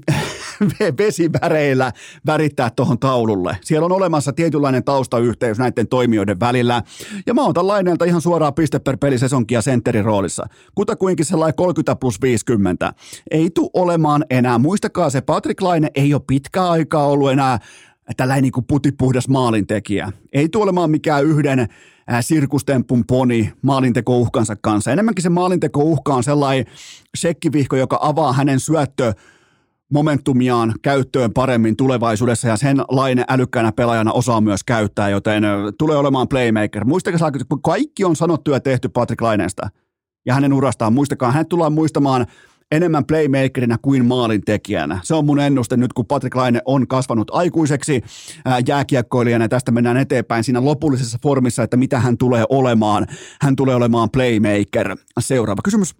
vesiväreillä 0.99 1.91
värittää 2.25 2.69
tuohon 2.69 2.99
taululle. 2.99 3.57
Siellä 3.61 3.85
on 3.85 3.91
olemassa 3.91 4.33
tietynlainen 4.33 4.83
taustayhteys 4.83 5.57
näiden 5.57 5.87
toimijoiden 5.87 6.39
välillä. 6.39 6.83
Ja 7.25 7.33
mä 7.33 7.45
otan 7.45 7.67
Laineelta 7.67 8.05
ihan 8.05 8.21
suoraan 8.21 8.53
piste 8.53 8.79
per 8.79 8.97
pelisesonkia 8.97 9.61
sentterin 9.61 10.05
roolissa. 10.05 10.45
Kutakuinkin 10.75 11.25
sellainen 11.25 11.55
30 11.55 11.95
plus 11.95 12.21
50. 12.21 12.93
Ei 13.31 13.49
tu 13.49 13.69
olemaan 13.73 14.25
enää. 14.29 14.57
Muistakaa 14.57 15.09
se, 15.09 15.21
Patrick 15.21 15.61
Laine 15.61 15.91
ei 15.95 16.13
ole 16.13 16.21
pitkä 16.27 16.69
aikaa 16.69 17.07
ollut 17.07 17.31
enää 17.31 17.59
tällainen 18.17 18.43
niin 18.43 18.65
putipuhdas 18.67 19.27
maalintekijä. 19.27 20.11
Ei 20.33 20.49
tule 20.49 20.63
olemaan 20.63 20.91
mikään 20.91 21.25
yhden 21.25 21.67
sirkustempun 22.21 23.03
poni 23.07 23.53
maalinteko-uhkansa 23.61 24.55
kanssa. 24.61 24.91
Enemmänkin 24.91 25.23
se 25.23 25.29
maalinteko-uhka 25.29 26.13
on 26.13 26.23
sellainen 26.23 26.65
sekkivihko, 27.15 27.75
joka 27.75 27.99
avaa 28.01 28.33
hänen 28.33 28.59
syöttö 28.59 29.13
momentumiaan 29.93 30.73
käyttöön 30.81 31.33
paremmin 31.33 31.75
tulevaisuudessa 31.75 32.47
ja 32.47 32.57
sen 32.57 32.81
laine 32.89 33.23
älykkäänä 33.29 33.71
pelaajana 33.71 34.11
osaa 34.11 34.41
myös 34.41 34.63
käyttää, 34.63 35.09
joten 35.09 35.43
tulee 35.77 35.97
olemaan 35.97 36.27
playmaker. 36.27 36.85
Muistakaa, 36.85 37.31
kun 37.49 37.61
kaikki 37.61 38.05
on 38.05 38.15
sanottu 38.15 38.51
ja 38.51 38.59
tehty 38.59 38.89
Patrick 38.89 39.21
Laineesta 39.21 39.69
ja 40.25 40.33
hänen 40.33 40.53
urastaan, 40.53 40.93
muistakaa, 40.93 41.31
hänet 41.31 41.49
tullaan 41.49 41.73
muistamaan 41.73 42.25
enemmän 42.71 43.05
playmakerina 43.05 43.77
kuin 43.81 44.05
maalintekijänä. 44.05 44.99
Se 45.03 45.15
on 45.15 45.25
mun 45.25 45.39
ennuste 45.39 45.77
nyt, 45.77 45.93
kun 45.93 46.05
Patrick 46.05 46.35
Laine 46.35 46.61
on 46.65 46.87
kasvanut 46.87 47.31
aikuiseksi 47.31 48.01
jääkiekkoilijana 48.67 49.45
ja 49.45 49.49
tästä 49.49 49.71
mennään 49.71 49.97
eteenpäin 49.97 50.43
siinä 50.43 50.65
lopullisessa 50.65 51.17
formissa, 51.23 51.63
että 51.63 51.77
mitä 51.77 51.99
hän 51.99 52.17
tulee 52.17 52.45
olemaan. 52.49 53.07
Hän 53.41 53.55
tulee 53.55 53.75
olemaan 53.75 54.09
playmaker. 54.09 54.97
Seuraava 55.19 55.61
kysymys. 55.63 55.95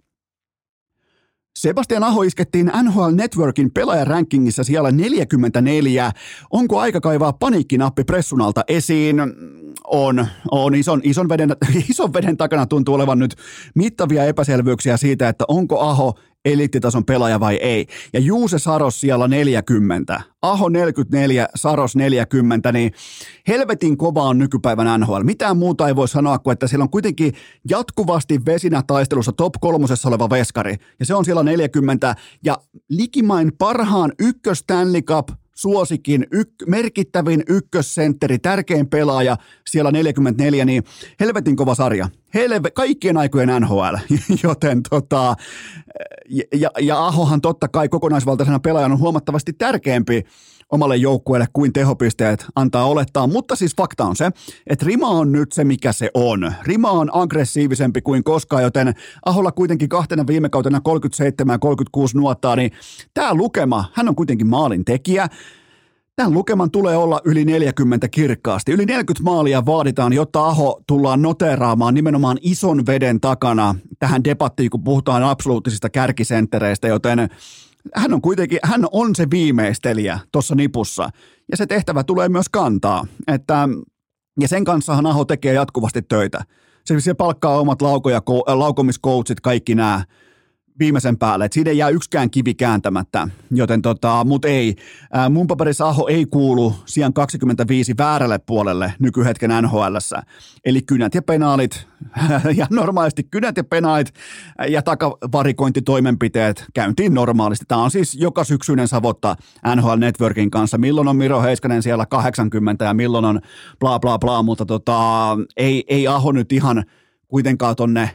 Sebastian 1.58 2.04
Aho 2.04 2.22
iskettiin 2.22 2.70
NHL 2.82 3.14
Networkin 3.14 3.70
pelaajarankingissa 3.70 4.64
siellä 4.64 4.90
44. 4.90 6.12
Onko 6.50 6.78
aika 6.80 7.00
kaivaa 7.00 7.32
paniikkinappi 7.32 8.04
pressun 8.04 8.40
alta 8.40 8.64
esiin? 8.68 9.16
On, 9.84 10.26
on 10.50 10.74
ison, 10.74 11.00
ison, 11.04 11.28
veden, 11.28 11.56
ison 11.90 12.12
veden 12.12 12.36
takana 12.36 12.66
tuntuu 12.66 12.94
olevan 12.94 13.18
nyt 13.18 13.34
mittavia 13.74 14.24
epäselvyyksiä 14.24 14.96
siitä, 14.96 15.28
että 15.28 15.44
onko 15.48 15.80
Aho 15.80 16.14
eliittitason 16.44 17.04
pelaaja 17.04 17.40
vai 17.40 17.56
ei. 17.56 17.86
Ja 18.12 18.20
Juuse 18.20 18.58
Saros 18.58 19.00
siellä 19.00 19.28
40, 19.28 20.20
Aho 20.42 20.68
44, 20.68 21.48
Saros 21.54 21.96
40, 21.96 22.72
niin 22.72 22.92
helvetin 23.48 23.96
kova 23.96 24.22
on 24.22 24.38
nykypäivän 24.38 25.00
NHL. 25.00 25.22
Mitään 25.22 25.56
muuta 25.56 25.88
ei 25.88 25.96
voi 25.96 26.08
sanoa 26.08 26.38
kuin, 26.38 26.52
että 26.52 26.66
siellä 26.66 26.82
on 26.82 26.90
kuitenkin 26.90 27.34
jatkuvasti 27.70 28.44
vesinä 28.46 28.82
taistelussa 28.86 29.32
top 29.32 29.52
kolmosessa 29.60 30.08
oleva 30.08 30.30
veskari. 30.30 30.76
Ja 31.00 31.06
se 31.06 31.14
on 31.14 31.24
siellä 31.24 31.42
40 31.42 32.16
ja 32.44 32.58
likimain 32.88 33.52
parhaan 33.58 34.12
ykkös 34.18 34.58
Stanley 34.58 35.02
Cup 35.02 35.28
suosikin, 35.60 36.26
yk, 36.32 36.48
merkittävin 36.66 37.42
ykkössentteri, 37.48 38.38
tärkein 38.38 38.88
pelaaja 38.88 39.36
siellä 39.70 39.90
44, 39.90 40.64
niin 40.64 40.84
helvetin 41.20 41.56
kova 41.56 41.74
sarja. 41.74 42.08
Helve, 42.34 42.70
kaikkien 42.70 43.16
aikojen 43.16 43.48
NHL, 43.60 43.96
joten 44.44 44.82
tota, 44.90 45.34
ja, 46.52 46.70
ja 46.80 47.06
Ahohan 47.06 47.40
totta 47.40 47.68
kai 47.68 47.88
kokonaisvaltaisena 47.88 48.60
pelaajana 48.60 48.94
on 48.94 49.00
huomattavasti 49.00 49.52
tärkeämpi 49.52 50.24
omalle 50.70 50.96
joukkueelle 50.96 51.46
kuin 51.52 51.72
tehopisteet 51.72 52.46
antaa 52.54 52.84
olettaa, 52.84 53.26
mutta 53.26 53.56
siis 53.56 53.76
fakta 53.76 54.04
on 54.04 54.16
se, 54.16 54.30
että 54.66 54.86
Rima 54.86 55.08
on 55.08 55.32
nyt 55.32 55.52
se, 55.52 55.64
mikä 55.64 55.92
se 55.92 56.10
on. 56.14 56.52
Rima 56.62 56.90
on 56.90 57.10
aggressiivisempi 57.12 58.02
kuin 58.02 58.24
koskaan, 58.24 58.62
joten 58.62 58.94
Aholla 59.24 59.52
kuitenkin 59.52 59.88
kahtena 59.88 60.26
viime 60.26 60.48
kautena 60.48 60.80
37 60.80 61.54
ja 61.54 61.58
36 61.58 62.16
nuottaa, 62.16 62.56
niin 62.56 62.70
tämä 63.14 63.34
lukema, 63.34 63.84
hän 63.94 64.08
on 64.08 64.16
kuitenkin 64.16 64.46
maalin 64.46 64.84
tekijä. 64.84 65.28
Tämän 66.16 66.34
lukeman 66.34 66.70
tulee 66.70 66.96
olla 66.96 67.20
yli 67.24 67.44
40 67.44 68.08
kirkkaasti. 68.08 68.72
Yli 68.72 68.86
40 68.86 69.24
maalia 69.24 69.66
vaaditaan, 69.66 70.12
jotta 70.12 70.46
Aho 70.46 70.82
tullaan 70.86 71.22
noteraamaan 71.22 71.94
nimenomaan 71.94 72.38
ison 72.40 72.86
veden 72.86 73.20
takana 73.20 73.74
tähän 73.98 74.24
debattiin, 74.24 74.70
kun 74.70 74.84
puhutaan 74.84 75.22
absoluuttisista 75.22 75.90
kärkisenttereistä, 75.90 76.88
joten 76.88 77.28
hän 77.94 78.12
on 78.12 78.22
kuitenkin, 78.22 78.58
hän 78.62 78.86
on 78.92 79.14
se 79.14 79.26
viimeistelijä 79.30 80.18
tuossa 80.32 80.54
nipussa. 80.54 81.10
Ja 81.50 81.56
se 81.56 81.66
tehtävä 81.66 82.04
tulee 82.04 82.28
myös 82.28 82.48
kantaa. 82.48 83.06
Että, 83.26 83.68
ja 84.40 84.48
sen 84.48 84.64
kanssahan 84.64 85.06
Aho 85.06 85.24
tekee 85.24 85.54
jatkuvasti 85.54 86.02
töitä. 86.02 86.44
Se, 86.84 87.00
se 87.00 87.14
palkkaa 87.14 87.60
omat 87.60 87.82
laukoja, 87.82 88.22
laukomiskoutsit, 88.46 89.40
kaikki 89.40 89.74
nämä 89.74 90.04
viimeisen 90.78 91.18
päälle, 91.18 91.44
että 91.44 91.54
siitä 91.54 91.70
ei 91.70 91.78
jää 91.78 91.88
yksikään 91.88 92.30
kivi 92.30 92.54
kääntämättä, 92.54 93.28
joten 93.50 93.82
tota, 93.82 94.24
mut 94.24 94.44
ei. 94.44 94.76
Ää, 95.12 95.28
mun 95.28 95.46
paperissa 95.46 95.88
Aho 95.88 96.08
ei 96.08 96.26
kuulu 96.26 96.74
sijaan 96.84 97.12
25 97.12 97.94
väärälle 97.98 98.38
puolelle 98.38 98.94
nykyhetken 98.98 99.50
nhl 99.62 99.96
Eli 100.64 100.82
kynät 100.82 101.14
ja 101.14 101.22
penaalit, 101.22 101.86
ja 102.56 102.66
normaalisti 102.70 103.22
kynät 103.22 103.56
ja 103.56 103.64
penaalit 103.64 104.14
ja 104.68 104.82
takavarikointitoimenpiteet 104.82 106.64
käyntiin 106.74 107.14
normaalisti. 107.14 107.64
Tämä 107.68 107.82
on 107.82 107.90
siis 107.90 108.14
joka 108.14 108.44
syksyinen 108.44 108.88
savotta 108.88 109.36
NHL 109.76 109.96
Networkin 109.96 110.50
kanssa. 110.50 110.78
Milloin 110.78 111.08
on 111.08 111.16
Miro 111.16 111.42
Heiskanen 111.42 111.82
siellä 111.82 112.06
80 112.06 112.84
ja 112.84 112.94
milloin 112.94 113.24
on 113.24 113.40
bla 113.80 114.00
bla 114.00 114.18
bla, 114.18 114.42
mutta 114.42 114.66
tota, 114.66 115.28
ei, 115.56 115.84
ei 115.88 116.08
Aho 116.08 116.32
nyt 116.32 116.52
ihan 116.52 116.84
kuitenkaan 117.28 117.76
tonne 117.76 118.10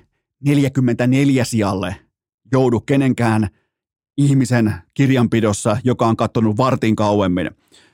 44 0.45 1.45
sijalle 1.45 2.04
joudu 2.51 2.79
kenenkään 2.79 3.47
ihmisen 4.17 4.73
kirjanpidossa, 4.93 5.77
joka 5.84 6.08
on 6.08 6.17
katsonut 6.17 6.58
vartin 6.58 6.95
kauemmin 6.95 7.51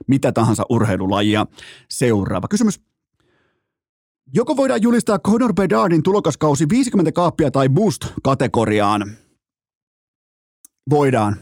mitä 0.08 0.32
tahansa 0.32 0.64
urheilulajia. 0.70 1.46
Seuraava 1.90 2.48
kysymys. 2.48 2.82
Joko 4.34 4.58
voidaan 4.58 4.82
julistaa 4.82 5.20
Conor 5.20 5.54
Bedardin 5.54 6.04
tulokaskausi 6.04 6.70
50 6.70 7.12
kaappia 7.12 7.52
tai 7.52 7.70
boost-kategoriaan? 7.70 9.12
Voidaan. 10.90 11.36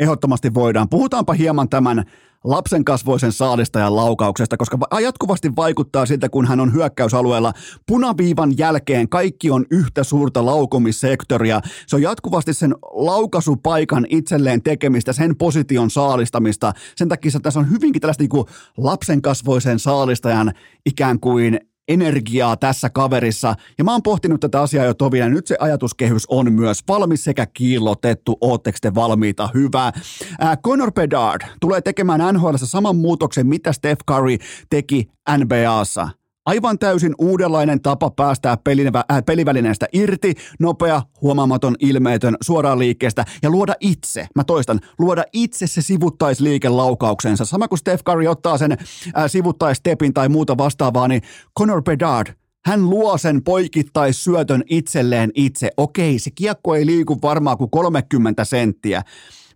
Ehdottomasti 0.00 0.54
voidaan. 0.54 0.88
Puhutaanpa 0.88 1.32
hieman 1.32 1.68
tämän 1.68 2.04
lapsen 2.46 2.84
kasvoisen 2.84 3.32
saalistajan 3.32 3.96
laukauksesta, 3.96 4.56
koska 4.56 4.78
jatkuvasti 5.02 5.56
vaikuttaa 5.56 6.06
siltä, 6.06 6.28
kun 6.28 6.46
hän 6.46 6.60
on 6.60 6.72
hyökkäysalueella 6.72 7.52
punaviivan 7.86 8.58
jälkeen, 8.58 9.08
kaikki 9.08 9.50
on 9.50 9.66
yhtä 9.70 10.04
suurta 10.04 10.46
laukomissektoria. 10.46 11.60
Se 11.86 11.96
on 11.96 12.02
jatkuvasti 12.02 12.54
sen 12.54 12.74
laukaisupaikan 12.92 14.06
itselleen 14.10 14.62
tekemistä, 14.62 15.12
sen 15.12 15.36
position 15.36 15.90
saalistamista. 15.90 16.72
Sen 16.96 17.08
takia 17.08 17.30
tässä 17.42 17.60
on 17.60 17.70
hyvinkin 17.70 18.00
tällaista 18.00 18.22
niin 18.22 18.28
kuin 18.28 18.46
lapsen 18.76 19.22
kasvoisen 19.22 19.78
saalistajan 19.78 20.52
ikään 20.86 21.20
kuin 21.20 21.60
energiaa 21.88 22.56
tässä 22.56 22.90
kaverissa. 22.90 23.54
Ja 23.78 23.84
mä 23.84 23.92
oon 23.92 24.02
pohtinut 24.02 24.40
tätä 24.40 24.62
asiaa 24.62 24.84
jo 24.84 24.94
tovin, 24.94 25.20
ja 25.20 25.28
nyt 25.28 25.46
se 25.46 25.56
ajatuskehys 25.60 26.26
on 26.28 26.52
myös 26.52 26.80
valmis 26.88 27.24
sekä 27.24 27.46
kiillotettu. 27.46 28.38
Ootteko 28.40 28.78
te 28.80 28.94
valmiita? 28.94 29.48
Hyvä. 29.54 29.86
Äh, 29.86 30.58
Conor 30.64 30.92
Bedard 30.92 31.42
tulee 31.60 31.80
tekemään 31.80 32.34
NHL 32.34 32.54
saman 32.56 32.96
muutoksen, 32.96 33.46
mitä 33.46 33.72
Steph 33.72 34.04
Curry 34.10 34.36
teki 34.70 35.08
NBAssa. 35.38 36.08
Aivan 36.46 36.78
täysin 36.78 37.14
uudenlainen 37.18 37.82
tapa 37.82 38.10
päästää 38.10 38.56
äh, 38.96 39.22
pelivälineestä 39.26 39.86
irti, 39.92 40.34
nopea, 40.60 41.02
huomaamaton, 41.22 41.74
ilmeetön, 41.80 42.36
suoraan 42.40 42.78
liikkeestä 42.78 43.24
ja 43.42 43.50
luoda 43.50 43.74
itse, 43.80 44.26
mä 44.34 44.44
toistan, 44.44 44.80
luoda 44.98 45.24
itse 45.32 45.66
se 45.66 45.82
sivuttaisliike 45.82 46.68
laukauksensa. 46.68 47.44
Sama 47.44 47.68
kuin 47.68 47.78
Steph 47.78 48.04
Curry 48.04 48.26
ottaa 48.26 48.58
sen 48.58 48.72
äh, 48.72 48.78
sivuttaistepin 49.26 50.14
tai 50.14 50.28
muuta 50.28 50.58
vastaavaa, 50.58 51.08
niin 51.08 51.22
Conor 51.58 51.82
Bedard– 51.82 52.26
hän 52.66 52.90
luo 52.90 53.18
sen 53.18 53.42
poikittaissyötön 53.44 54.62
itselleen 54.70 55.30
itse. 55.34 55.70
Okei, 55.76 56.18
se 56.18 56.30
kiekko 56.30 56.74
ei 56.74 56.86
liiku 56.86 57.18
varmaan 57.22 57.58
kuin 57.58 57.70
30 57.70 58.44
senttiä. 58.44 59.02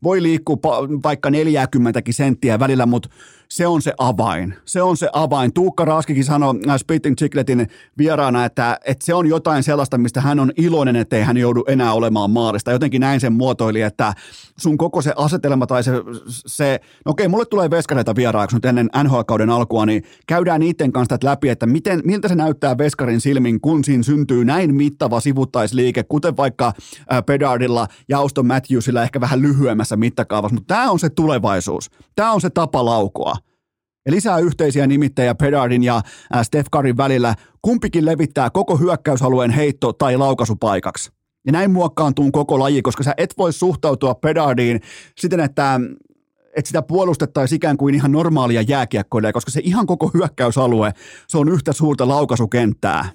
Voi 0.02 0.22
liikkua 0.22 0.56
vaikka 1.02 1.30
40 1.30 2.00
senttiä 2.10 2.58
välillä, 2.58 2.86
mutta 2.86 3.08
se 3.50 3.66
on 3.66 3.82
se 3.82 3.92
avain. 3.98 4.54
Se 4.64 4.82
on 4.82 4.96
se 4.96 5.08
avain. 5.12 5.52
Tuukka 5.52 5.84
Raskikin 5.84 6.24
sanoi 6.24 6.54
äh, 6.68 6.76
Spitting 6.76 7.16
Chicletin 7.16 7.68
vieraana, 7.98 8.44
että, 8.44 8.78
että 8.84 9.06
se 9.06 9.14
on 9.14 9.26
jotain 9.26 9.62
sellaista, 9.62 9.98
mistä 9.98 10.20
hän 10.20 10.40
on 10.40 10.52
iloinen, 10.56 10.96
ettei 10.96 11.22
hän 11.22 11.36
joudu 11.36 11.64
enää 11.68 11.92
olemaan 11.92 12.30
maalista. 12.30 12.70
Jotenkin 12.70 13.00
näin 13.00 13.20
sen 13.20 13.32
muotoili, 13.32 13.82
että 13.82 14.14
sun 14.58 14.78
koko 14.78 15.02
se 15.02 15.12
asetelma 15.16 15.66
tai 15.66 15.84
se, 15.84 15.92
se 16.46 16.80
no 17.06 17.10
okei, 17.10 17.28
mulle 17.28 17.44
tulee 17.44 17.70
veskareita 17.70 18.16
vieraaksi 18.16 18.56
nyt 18.56 18.64
ennen 18.64 18.90
NHL-kauden 19.02 19.50
alkua, 19.50 19.86
niin 19.86 20.02
käydään 20.26 20.60
niiden 20.60 20.92
kanssa 20.92 21.18
läpi, 21.22 21.48
että 21.48 21.66
miten, 21.66 22.00
miltä 22.04 22.28
se 22.28 22.34
näyttää 22.34 22.78
veskarin 22.78 23.20
silmin, 23.20 23.60
kun 23.60 23.84
siinä 23.84 24.02
syntyy 24.02 24.44
näin 24.44 24.74
mittava 24.74 25.20
sivuttaisliike, 25.20 26.02
kuten 26.02 26.36
vaikka 26.36 26.66
äh, 26.66 27.24
Pedardilla 27.26 27.86
ja 28.08 28.18
Auston 28.18 28.46
Matthewsilla 28.46 29.02
ehkä 29.02 29.20
vähän 29.20 29.42
lyhyemmässä 29.42 29.96
mittakaavassa, 29.96 30.54
mutta 30.54 30.74
tämä 30.74 30.90
on 30.90 30.98
se 30.98 31.08
tulevaisuus. 31.08 31.90
Tämä 32.16 32.32
on 32.32 32.40
se 32.40 32.50
tapa 32.50 32.84
laukoa. 32.84 33.39
Ja 34.06 34.12
lisää 34.12 34.38
yhteisiä 34.38 34.86
nimittäjä 34.86 35.34
Pedardin 35.34 35.82
ja 35.82 36.02
Steph 36.42 36.70
Curryn 36.70 36.96
välillä. 36.96 37.34
Kumpikin 37.62 38.06
levittää 38.06 38.50
koko 38.50 38.76
hyökkäysalueen 38.76 39.50
heitto- 39.50 39.92
tai 39.92 40.16
laukaisupaikaksi. 40.16 41.12
Ja 41.46 41.52
näin 41.52 41.70
muokkaantuu 41.70 42.30
koko 42.30 42.58
laji, 42.58 42.82
koska 42.82 43.02
sä 43.02 43.14
et 43.16 43.34
voi 43.38 43.52
suhtautua 43.52 44.14
Pedardiin 44.14 44.80
siten, 45.18 45.40
että, 45.40 45.80
että 46.56 46.68
sitä 46.68 46.82
puolustettaisiin 46.82 47.56
ikään 47.56 47.76
kuin 47.76 47.94
ihan 47.94 48.12
normaalia 48.12 48.62
jääkiekkoille, 48.62 49.32
koska 49.32 49.50
se 49.50 49.60
ihan 49.64 49.86
koko 49.86 50.10
hyökkäysalue, 50.14 50.92
se 51.28 51.38
on 51.38 51.48
yhtä 51.48 51.72
suurta 51.72 52.08
laukaisukenttää. 52.08 53.08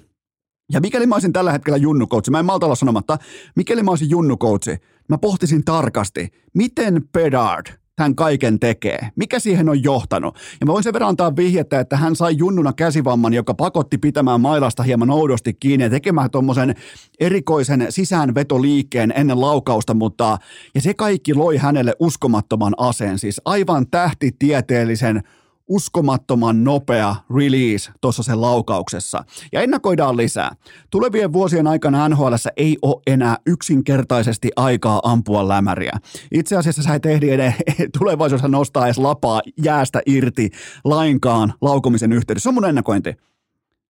Ja 0.72 0.82
mikäli 0.82 1.06
mä 1.06 1.16
olisin 1.16 1.34
tällä 1.34 1.52
hetkellä 1.52 1.78
junnukoutsi, 1.78 2.32
mä 2.32 2.40
en 2.40 2.46
malta 2.46 2.66
olla 2.66 2.76
sanomatta, 2.76 3.18
mikäli 3.56 3.84
mä 3.84 3.92
olisin 3.92 4.10
junnukoutsi, 4.10 4.78
mä 5.10 5.18
pohtisin 5.18 5.66
tarkasti, 5.66 6.30
miten 6.54 7.04
Pedard– 7.14 7.66
tämän 7.96 8.16
kaiken 8.16 8.60
tekee? 8.60 9.10
Mikä 9.16 9.40
siihen 9.40 9.70
on 9.70 9.84
johtanut? 9.84 10.36
Ja 10.60 10.66
mä 10.66 10.74
voin 10.74 10.84
sen 10.84 10.94
verran 10.94 11.10
antaa 11.10 11.36
vihjettä, 11.36 11.80
että 11.80 11.98
hän 11.98 12.16
sai 12.16 12.38
junnuna 12.38 12.74
käsivamman, 12.74 13.34
joka 13.34 13.54
pakotti 13.54 13.98
pitämään 13.98 14.42
mailasta 14.42 14.84
hieman 14.84 15.10
oudosti 15.10 15.54
kiinni 15.54 15.84
ja 15.84 15.90
tekemään 15.90 16.32
tuommoisen 16.32 16.76
erikoisen 17.20 17.86
sisäänvetoliikkeen 17.90 19.14
ennen 19.16 19.42
laukausta, 19.42 19.94
mutta 19.94 20.38
ja 20.76 20.82
se 20.82 20.94
kaikki 20.94 21.34
loi 21.34 21.58
hänelle 21.58 21.94
uskomattoman 22.00 22.74
aseen, 22.78 23.20
siis 23.20 23.42
aivan 23.46 23.88
tähtitieteellisen 23.92 25.24
uskomattoman 25.68 26.64
nopea 26.64 27.16
release 27.36 27.92
tuossa 28.02 28.24
sen 28.24 28.42
laukauksessa. 28.42 29.24
Ja 29.52 29.62
ennakoidaan 29.62 30.18
lisää. 30.18 30.56
Tulevien 30.90 31.34
vuosien 31.34 31.68
aikana 31.68 32.10
NHL 32.10 32.34
ei 32.58 32.78
ole 32.82 33.02
enää 33.08 33.38
yksinkertaisesti 33.46 34.52
aikaa 34.56 35.02
ampua 35.04 35.48
lämäriä. 35.48 36.00
Itse 36.32 36.56
asiassa 36.56 36.84
sä 36.84 36.94
et 36.94 37.06
ehdi 37.06 37.30
edes 37.30 37.54
tulevaisuudessa 38.00 38.48
nostaa 38.48 38.86
edes 38.86 38.98
lapaa 38.98 39.42
jäästä 39.64 40.02
irti 40.06 40.50
lainkaan 40.84 41.54
laukomisen 41.62 42.14
yhteydessä. 42.14 42.44
Se 42.44 42.50
on 42.50 42.54
mun 42.54 42.66
ennakointi. 42.66 43.16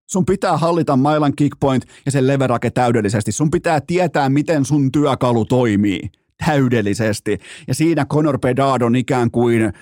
Sun 0.06 0.26
pitää 0.26 0.56
hallita 0.56 0.96
mailan 0.96 1.32
kickpoint 1.36 1.84
ja 2.06 2.12
sen 2.12 2.26
leverake 2.26 2.70
täydellisesti. 2.70 3.32
Sun 3.32 3.50
pitää 3.50 3.80
tietää, 3.80 4.28
miten 4.28 4.64
sun 4.64 4.92
työkalu 4.92 5.44
toimii 5.44 6.00
täydellisesti. 6.46 7.38
Ja 7.68 7.74
siinä 7.74 8.04
Conor 8.04 8.38
Bedard 8.38 8.82
on 8.82 8.96
ikään 8.96 9.30
kuin 9.30 9.72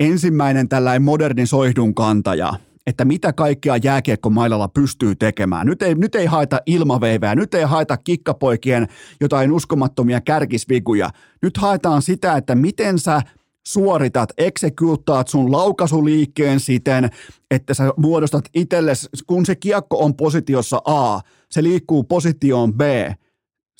ensimmäinen 0.00 0.68
tällainen 0.68 1.02
modernin 1.02 1.46
soihdun 1.46 1.94
kantaja, 1.94 2.52
että 2.86 3.04
mitä 3.04 3.32
kaikkea 3.32 3.76
jääkiekkomailalla 3.76 4.68
pystyy 4.68 5.14
tekemään. 5.14 5.66
Nyt 5.66 5.82
ei, 5.82 5.94
nyt 5.94 6.14
ei 6.14 6.26
haeta 6.26 6.60
ilmaveiveä, 6.66 7.34
nyt 7.34 7.54
ei 7.54 7.64
haeta 7.64 7.96
kikkapoikien 7.96 8.88
jotain 9.20 9.52
uskomattomia 9.52 10.20
kärkisvikuja. 10.20 11.10
Nyt 11.42 11.56
haetaan 11.56 12.02
sitä, 12.02 12.36
että 12.36 12.54
miten 12.54 12.98
sä 12.98 13.22
suoritat, 13.66 14.30
eksekyuttaat 14.38 15.28
sun 15.28 15.52
laukasuliikkeen 15.52 16.60
siten, 16.60 17.10
että 17.50 17.74
sä 17.74 17.92
muodostat 17.96 18.44
itsellesi, 18.54 19.08
kun 19.26 19.46
se 19.46 19.54
kiekko 19.54 20.04
on 20.04 20.14
positiossa 20.14 20.82
A, 20.84 21.20
se 21.50 21.62
liikkuu 21.62 22.04
positioon 22.04 22.74
B, 22.74 22.80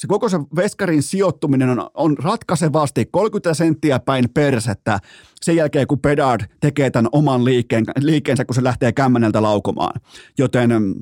se 0.01 0.07
koko 0.07 0.29
se 0.29 0.39
veskarin 0.57 1.03
sijoittuminen 1.03 1.71
on, 1.71 1.91
on 1.95 2.19
ratkaisevasti 2.19 3.09
30 3.11 3.55
senttiä 3.55 3.99
päin 3.99 4.25
persettä 4.35 4.99
sen 5.41 5.57
jälkeen, 5.57 5.87
kun 5.87 5.99
Pedard 5.99 6.41
tekee 6.61 6.91
tämän 6.91 7.09
oman 7.13 7.45
liikkeen, 7.45 7.85
liikkeensä, 7.99 8.45
kun 8.45 8.55
se 8.55 8.65
lähtee 8.65 8.93
kämmeneltä 8.93 9.43
laukomaan. 9.43 10.01
Joten 10.39 10.71
mm, 10.71 10.95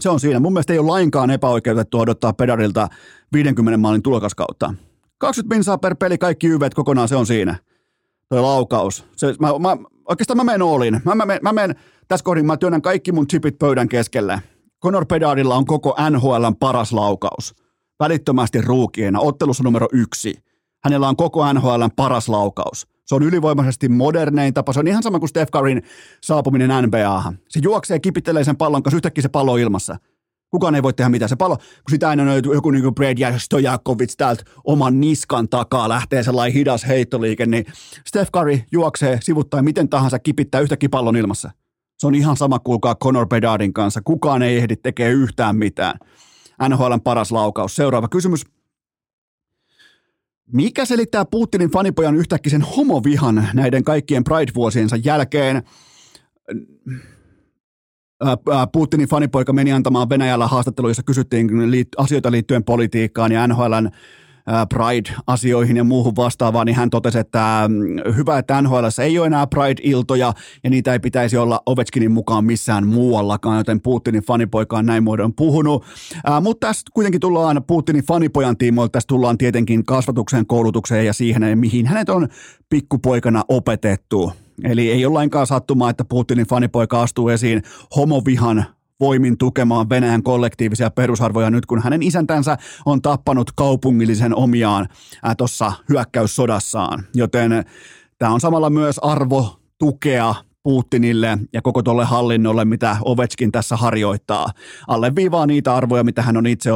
se 0.00 0.08
on 0.08 0.20
siinä. 0.20 0.40
Mun 0.40 0.52
mielestä 0.52 0.72
ei 0.72 0.78
ole 0.78 0.86
lainkaan 0.86 1.30
epäoikeutettu 1.30 1.98
odottaa 1.98 2.32
Pedardilta 2.32 2.88
50 3.32 3.76
maalin 3.78 4.02
tulokaskautta. 4.02 4.74
20 5.18 5.54
minsaa 5.54 5.78
per 5.78 5.96
peli, 5.96 6.18
kaikki 6.18 6.46
yvet 6.46 6.74
kokonaan, 6.74 7.08
se 7.08 7.16
on 7.16 7.26
siinä. 7.26 7.56
Toi 8.28 8.40
laukaus. 8.40 9.04
Se, 9.16 9.34
mä, 9.40 9.58
mä, 9.58 9.76
oikeastaan 10.08 10.36
mä 10.36 10.44
menen 10.44 10.62
olin. 10.62 11.00
Mä, 11.04 11.14
mä, 11.14 11.26
mä, 11.42 11.52
menen, 11.52 11.76
tässä 12.08 12.24
kohdin 12.24 12.46
mä 12.46 12.56
työnnän 12.56 12.82
kaikki 12.82 13.12
mun 13.12 13.28
chipit 13.28 13.58
pöydän 13.58 13.88
keskelle. 13.88 14.42
Conor 14.82 15.06
Pedardilla 15.06 15.56
on 15.56 15.64
koko 15.64 15.96
NHLn 16.10 16.56
paras 16.60 16.92
laukaus 16.92 17.54
välittömästi 18.00 18.60
ruukiena 18.60 19.20
ottelussa 19.20 19.64
numero 19.64 19.86
yksi. 19.92 20.34
Hänellä 20.84 21.08
on 21.08 21.16
koko 21.16 21.52
NHLn 21.52 21.90
paras 21.96 22.28
laukaus. 22.28 22.86
Se 23.06 23.14
on 23.14 23.22
ylivoimaisesti 23.22 23.88
modernein 23.88 24.54
tapa. 24.54 24.72
Se 24.72 24.80
on 24.80 24.88
ihan 24.88 25.02
sama 25.02 25.18
kuin 25.18 25.28
Steph 25.28 25.52
Curryn 25.52 25.82
saapuminen 26.22 26.70
NBAhan. 26.86 27.38
Se 27.48 27.60
juoksee, 27.62 28.00
kipittelee 28.00 28.44
sen 28.44 28.56
pallon 28.56 28.82
kanssa, 28.82 28.96
yhtäkkiä 28.96 29.22
se 29.22 29.28
pallo 29.28 29.52
on 29.52 29.60
ilmassa. 29.60 29.96
Kukaan 30.50 30.74
ei 30.74 30.82
voi 30.82 30.92
tehdä 30.92 31.08
mitään. 31.08 31.28
Se 31.28 31.36
pallo, 31.36 31.56
kun 31.56 31.90
sitä 31.90 32.08
aina 32.08 32.22
on 32.22 32.42
joku 32.54 32.70
niin 32.70 32.82
kuin 32.82 32.94
Brad 32.94 33.38
Stojakovic 33.38 34.16
täältä 34.16 34.42
oman 34.64 35.00
niskan 35.00 35.48
takaa 35.48 35.88
lähtee 35.88 36.22
sellainen 36.22 36.54
hidas 36.54 36.86
heittoliike, 36.86 37.46
niin 37.46 37.64
Steph 38.06 38.30
Curry 38.32 38.60
juoksee 38.72 39.18
sivuttain 39.22 39.64
miten 39.64 39.88
tahansa 39.88 40.18
kipittää 40.18 40.60
yhtäkkiä 40.60 40.88
pallon 40.88 41.16
ilmassa. 41.16 41.50
Se 41.98 42.06
on 42.06 42.14
ihan 42.14 42.36
sama, 42.36 42.58
kuulkaa 42.58 42.94
Conor 42.94 43.28
Bedardin 43.28 43.72
kanssa. 43.72 44.00
Kukaan 44.04 44.42
ei 44.42 44.56
ehdi 44.56 44.76
tekemään 44.76 45.14
yhtään 45.14 45.56
mitään. 45.56 45.98
NHLn 46.68 47.00
paras 47.04 47.32
laukaus. 47.32 47.76
Seuraava 47.76 48.08
kysymys. 48.08 48.44
Mikä 50.52 50.84
selittää 50.84 51.24
Putinin 51.24 51.70
fanipojan 51.70 52.16
yhtäkkisen 52.16 52.62
homovihan 52.62 53.48
näiden 53.54 53.84
kaikkien 53.84 54.24
Pride-vuosiensa 54.24 54.96
jälkeen? 54.96 55.62
Putinin 58.72 59.08
fanipoika 59.08 59.52
meni 59.52 59.72
antamaan 59.72 60.08
Venäjällä 60.08 60.46
haastattelu, 60.46 60.88
jossa 60.88 61.02
kysyttiin 61.02 61.48
asioita 61.96 62.30
liittyen 62.30 62.64
politiikkaan 62.64 63.32
ja 63.32 63.46
NHLn 63.46 63.90
Pride-asioihin 64.74 65.76
ja 65.76 65.84
muuhun 65.84 66.16
vastaavaan, 66.16 66.66
niin 66.66 66.76
hän 66.76 66.90
totesi, 66.90 67.18
että 67.18 67.64
mm, 67.68 68.14
hyvä, 68.16 68.38
että 68.38 68.62
NHL 68.62 68.84
ei 69.02 69.18
ole 69.18 69.26
enää 69.26 69.46
Pride-iltoja 69.46 70.32
ja 70.64 70.70
niitä 70.70 70.92
ei 70.92 70.98
pitäisi 70.98 71.36
olla 71.36 71.62
Ovechkinin 71.66 72.12
mukaan 72.12 72.44
missään 72.44 72.86
muuallakaan, 72.86 73.58
joten 73.58 73.80
Putinin 73.80 74.22
fanipoika 74.22 74.78
on 74.78 74.86
näin 74.86 75.04
muodon 75.04 75.34
puhunut. 75.34 75.84
mutta 76.40 76.66
tässä 76.66 76.82
kuitenkin 76.94 77.20
tullaan 77.20 77.62
Putinin 77.66 78.04
fanipojan 78.04 78.56
tiimoilta, 78.56 78.92
tässä 78.92 79.06
tullaan 79.06 79.38
tietenkin 79.38 79.84
kasvatukseen, 79.84 80.46
koulutukseen 80.46 81.06
ja 81.06 81.12
siihen, 81.12 81.58
mihin 81.58 81.86
hänet 81.86 82.08
on 82.08 82.28
pikkupoikana 82.68 83.44
opetettu. 83.48 84.32
Eli 84.64 84.90
ei 84.90 85.06
ole 85.06 85.12
lainkaan 85.12 85.46
sattumaa, 85.46 85.90
että 85.90 86.04
Putinin 86.04 86.46
fanipoika 86.46 87.02
astuu 87.02 87.28
esiin 87.28 87.62
homovihan 87.96 88.64
voimin 89.00 89.38
tukemaan 89.38 89.88
Venäjän 89.88 90.22
kollektiivisia 90.22 90.90
perusarvoja 90.90 91.50
nyt, 91.50 91.66
kun 91.66 91.82
hänen 91.82 92.02
isäntänsä 92.02 92.56
on 92.86 93.02
tappanut 93.02 93.52
kaupungillisen 93.56 94.34
omiaan 94.34 94.88
tuossa 95.38 95.72
hyökkäyssodassaan. 95.88 97.04
Joten 97.14 97.64
tämä 98.18 98.32
on 98.32 98.40
samalla 98.40 98.70
myös 98.70 98.98
arvo 98.98 99.60
tukea 99.78 100.34
Putinille 100.62 101.38
ja 101.52 101.62
koko 101.62 101.82
tuolle 101.82 102.04
hallinnolle, 102.04 102.64
mitä 102.64 102.96
Ovechkin 103.04 103.52
tässä 103.52 103.76
harjoittaa. 103.76 104.48
Alleviivaa 104.88 105.46
niitä 105.46 105.74
arvoja, 105.74 106.04
mitä 106.04 106.22
hän 106.22 106.36
on 106.36 106.46
itse 106.46 106.70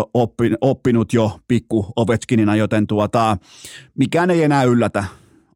oppinut 0.61 1.13
jo 1.13 1.39
pikku 1.49 1.87
Ovechkinina, 1.97 2.57
joten 2.57 2.87
tuota, 2.87 3.37
mikään 3.99 4.31
ei 4.31 4.43
enää 4.43 4.63
yllätä. 4.63 5.05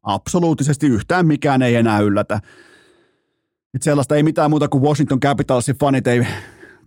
Absoluuttisesti 0.03 0.87
yhtään 0.87 1.27
mikään 1.27 1.61
ei 1.61 1.75
enää 1.75 1.99
yllätä. 1.99 2.39
Et 3.73 3.81
sellaista 3.81 4.15
ei 4.15 4.23
mitään 4.23 4.49
muuta 4.49 4.67
kuin 4.67 4.83
Washington 4.83 5.19
Capitalsin 5.19 5.77
fanit 5.79 6.07
ei 6.07 6.27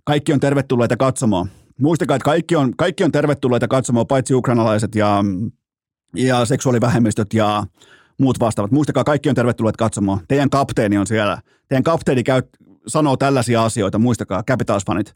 kaikki 0.05 0.32
on 0.32 0.40
tervetulleita 0.40 0.96
katsomaan. 0.96 1.48
Muistakaa, 1.80 2.16
että 2.16 2.24
kaikki 2.24 2.57
on, 2.57 2.76
kaikki 2.76 3.05
on 3.05 3.12
tervetulleita 3.12 3.68
katsomaan, 3.68 4.07
paitsi 4.07 4.34
ukrainalaiset 4.34 4.94
ja, 4.94 5.24
ja 6.16 6.44
seksuaalivähemmistöt 6.44 7.34
ja 7.34 7.64
muut 8.18 8.40
vastaavat. 8.40 8.72
Muistakaa, 8.72 9.05
kaikki 9.05 9.28
on 9.28 9.34
tervetulleet 9.34 9.76
katsomaan. 9.76 10.20
Teidän 10.28 10.50
kapteeni 10.50 10.98
on 10.98 11.07
siellä. 11.07 11.38
Teidän 11.68 11.82
kapteeni 11.82 12.22
käy, 12.22 12.42
sanoo 12.86 13.16
tällaisia 13.16 13.64
asioita. 13.64 13.98
Muistakaa, 13.98 14.42
Capitals-fanit. 14.50 15.14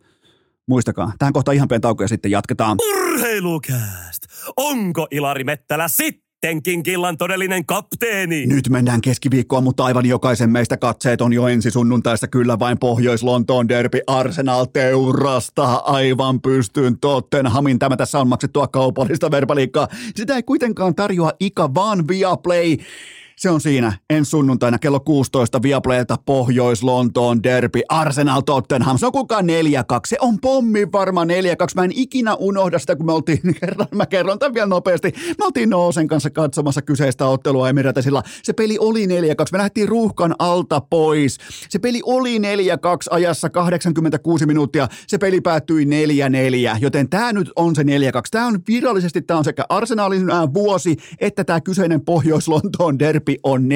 Muistakaa. 0.69 1.13
Tähän 1.19 1.33
kohtaan 1.33 1.55
ihan 1.55 1.69
pieni 1.69 1.81
tauko 1.81 2.05
ja 2.05 2.09
sitten 2.09 2.31
jatketaan. 2.31 2.79
Urheilukääst! 2.89 4.23
Onko 4.57 5.07
Ilari 5.11 5.45
Mettälä 5.45 5.89
sittenkin 6.37 6.83
killan 6.83 7.19
todellinen 7.19 7.67
kapteeni? 7.67 8.47
Nyt 8.47 8.69
mennään 8.69 9.01
keskiviikkoon, 9.01 9.63
mutta 9.65 9.85
aivan 9.85 10.07
jokaisen 10.07 10.51
meistä 10.51 10.77
katseet 10.77 11.21
on 11.21 11.33
jo 11.33 11.49
ensi 11.49 11.71
sunnuntaista 11.71 12.29
kyllä 12.29 12.59
vain 12.59 12.79
Pohjois-Lontoon 12.79 13.69
derby 13.69 14.01
Arsenal 14.07 14.65
teurasta 14.65 15.75
aivan 15.75 16.41
pystyyn 16.41 16.99
Tottenhamin. 16.99 17.79
Tämä 17.79 17.97
tässä 17.97 18.19
on 18.19 18.29
maksettua 18.29 18.69
kaupallista 18.69 19.31
verbaliikkaa. 19.31 19.89
Sitä 20.17 20.37
ei 20.37 20.43
kuitenkaan 20.43 20.95
tarjoa 20.95 21.33
Ika, 21.41 21.75
vaan 21.75 22.09
Viaplay. 22.09 22.77
Se 23.41 23.51
on 23.51 23.61
siinä 23.61 23.93
ensi 24.11 24.31
sunnuntaina 24.31 24.79
kello 24.79 25.01
16 25.01 25.63
Viaplaylta 25.63 26.17
Pohjois-Lontoon 26.27 27.43
derby 27.43 27.81
Arsenal 27.89 28.41
Tottenham. 28.41 28.99
Se 28.99 29.07
on 29.07 29.13
kukaan 29.13 29.45
4-2. 29.45 29.49
Se 30.07 30.17
on 30.21 30.41
pommi 30.41 30.93
varma 30.93 31.25
4-2. 31.25 31.27
Mä 31.75 31.85
en 31.85 31.93
ikinä 31.95 32.35
unohda 32.35 32.79
sitä, 32.79 32.97
kun 32.97 33.07
me 33.07 33.13
oltiin 33.13 33.41
kerran, 33.61 33.89
mä 33.95 34.07
kerron 34.07 34.39
tämän 34.39 34.55
vielä 34.55 34.67
nopeasti. 34.67 35.13
Me 35.39 35.45
oltiin 35.45 35.71
Noosen 35.71 36.09
kanssa 36.09 36.31
katsomassa 36.31 36.83
kyseistä 36.83 37.27
ottelua 37.27 37.69
Emiratesilla. 37.69 38.23
Se 38.43 38.53
peli 38.53 38.77
oli 38.81 39.07
4-2. 39.07 39.09
Me 39.53 39.59
lähdettiin 39.59 39.89
ruuhkan 39.89 40.35
alta 40.39 40.81
pois. 40.81 41.39
Se 41.69 41.79
peli 41.79 42.01
oli 42.05 42.39
4-2 42.39 42.43
ajassa 43.11 43.51
86 43.51 44.47
minuuttia. 44.47 44.89
Se 45.07 45.19
peli 45.19 45.41
päättyi 45.41 45.85
4-4, 45.85 45.89
joten 46.81 47.09
tämä 47.09 47.33
nyt 47.33 47.51
on 47.57 47.75
se 47.75 47.83
4-2. 47.83 47.87
Tämä 48.31 48.47
on 48.47 48.61
virallisesti, 48.69 49.23
tämä 49.23 49.39
on 49.39 49.45
sekä 49.45 49.65
Arsenalin 49.69 50.27
vuosi, 50.55 50.97
että 51.21 51.45
tämä 51.45 51.61
kyseinen 51.61 52.01
Pohjois-Lontoon 52.01 52.99
derby 52.99 53.26
derbi 53.27 53.39
on 53.43 53.63
4-2, 53.63 53.67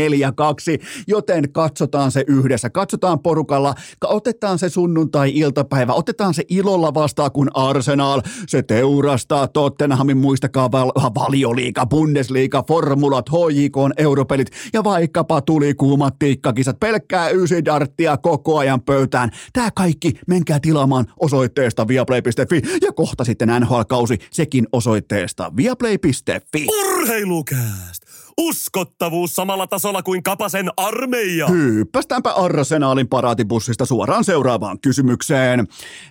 joten 1.07 1.53
katsotaan 1.53 2.11
se 2.11 2.25
yhdessä. 2.27 2.71
Katsotaan 2.71 3.21
porukalla, 3.21 3.75
otetaan 4.05 4.59
se 4.59 4.69
sunnuntai-iltapäivä, 4.69 5.93
otetaan 5.93 6.35
se 6.35 6.43
ilolla 6.49 6.95
vastaan, 6.95 7.33
kun 7.33 7.51
Arsenal, 7.55 8.23
se 8.47 8.63
teurastaa 8.63 9.49
Tottenhamin, 9.49 10.17
muistakaa 10.17 10.73
val- 10.73 10.93
valioliiga, 11.15 11.87
Bundesliga, 11.87 12.65
formulat, 12.69 13.27
HJK, 13.29 13.77
europelit 13.97 14.49
ja 14.73 14.85
vaikkapa 14.85 15.41
tuli 15.41 15.75
kuumat 15.75 16.19
tiikkakisat, 16.19 16.81
pelkkää 16.81 17.29
ysidarttia 17.29 18.17
koko 18.17 18.59
ajan 18.59 18.83
pöytään. 18.83 19.31
Tää 19.53 19.71
kaikki 19.75 20.13
menkää 20.27 20.61
tilaamaan 20.61 21.07
osoitteesta 21.21 21.89
viaplay.fi 21.89 22.63
ja 22.83 22.93
kohta 22.93 23.25
sitten 23.25 23.49
NHL-kausi 23.49 24.19
sekin 24.31 24.67
osoitteesta 24.73 25.53
viaplay.fi. 25.57 26.67
Urheilukääst! 26.69 28.10
Uskottavuus 28.43 29.35
samalla 29.35 29.67
tasolla 29.67 30.03
kuin 30.03 30.23
Kapasen 30.23 30.71
armeija. 30.77 31.47
Hyppästäänpä 31.49 32.31
Arsenaalin 32.31 33.09
paraatibussista 33.09 33.87
suoraan 33.87 34.25
seuraavaan 34.25 34.81
kysymykseen. 34.81 35.67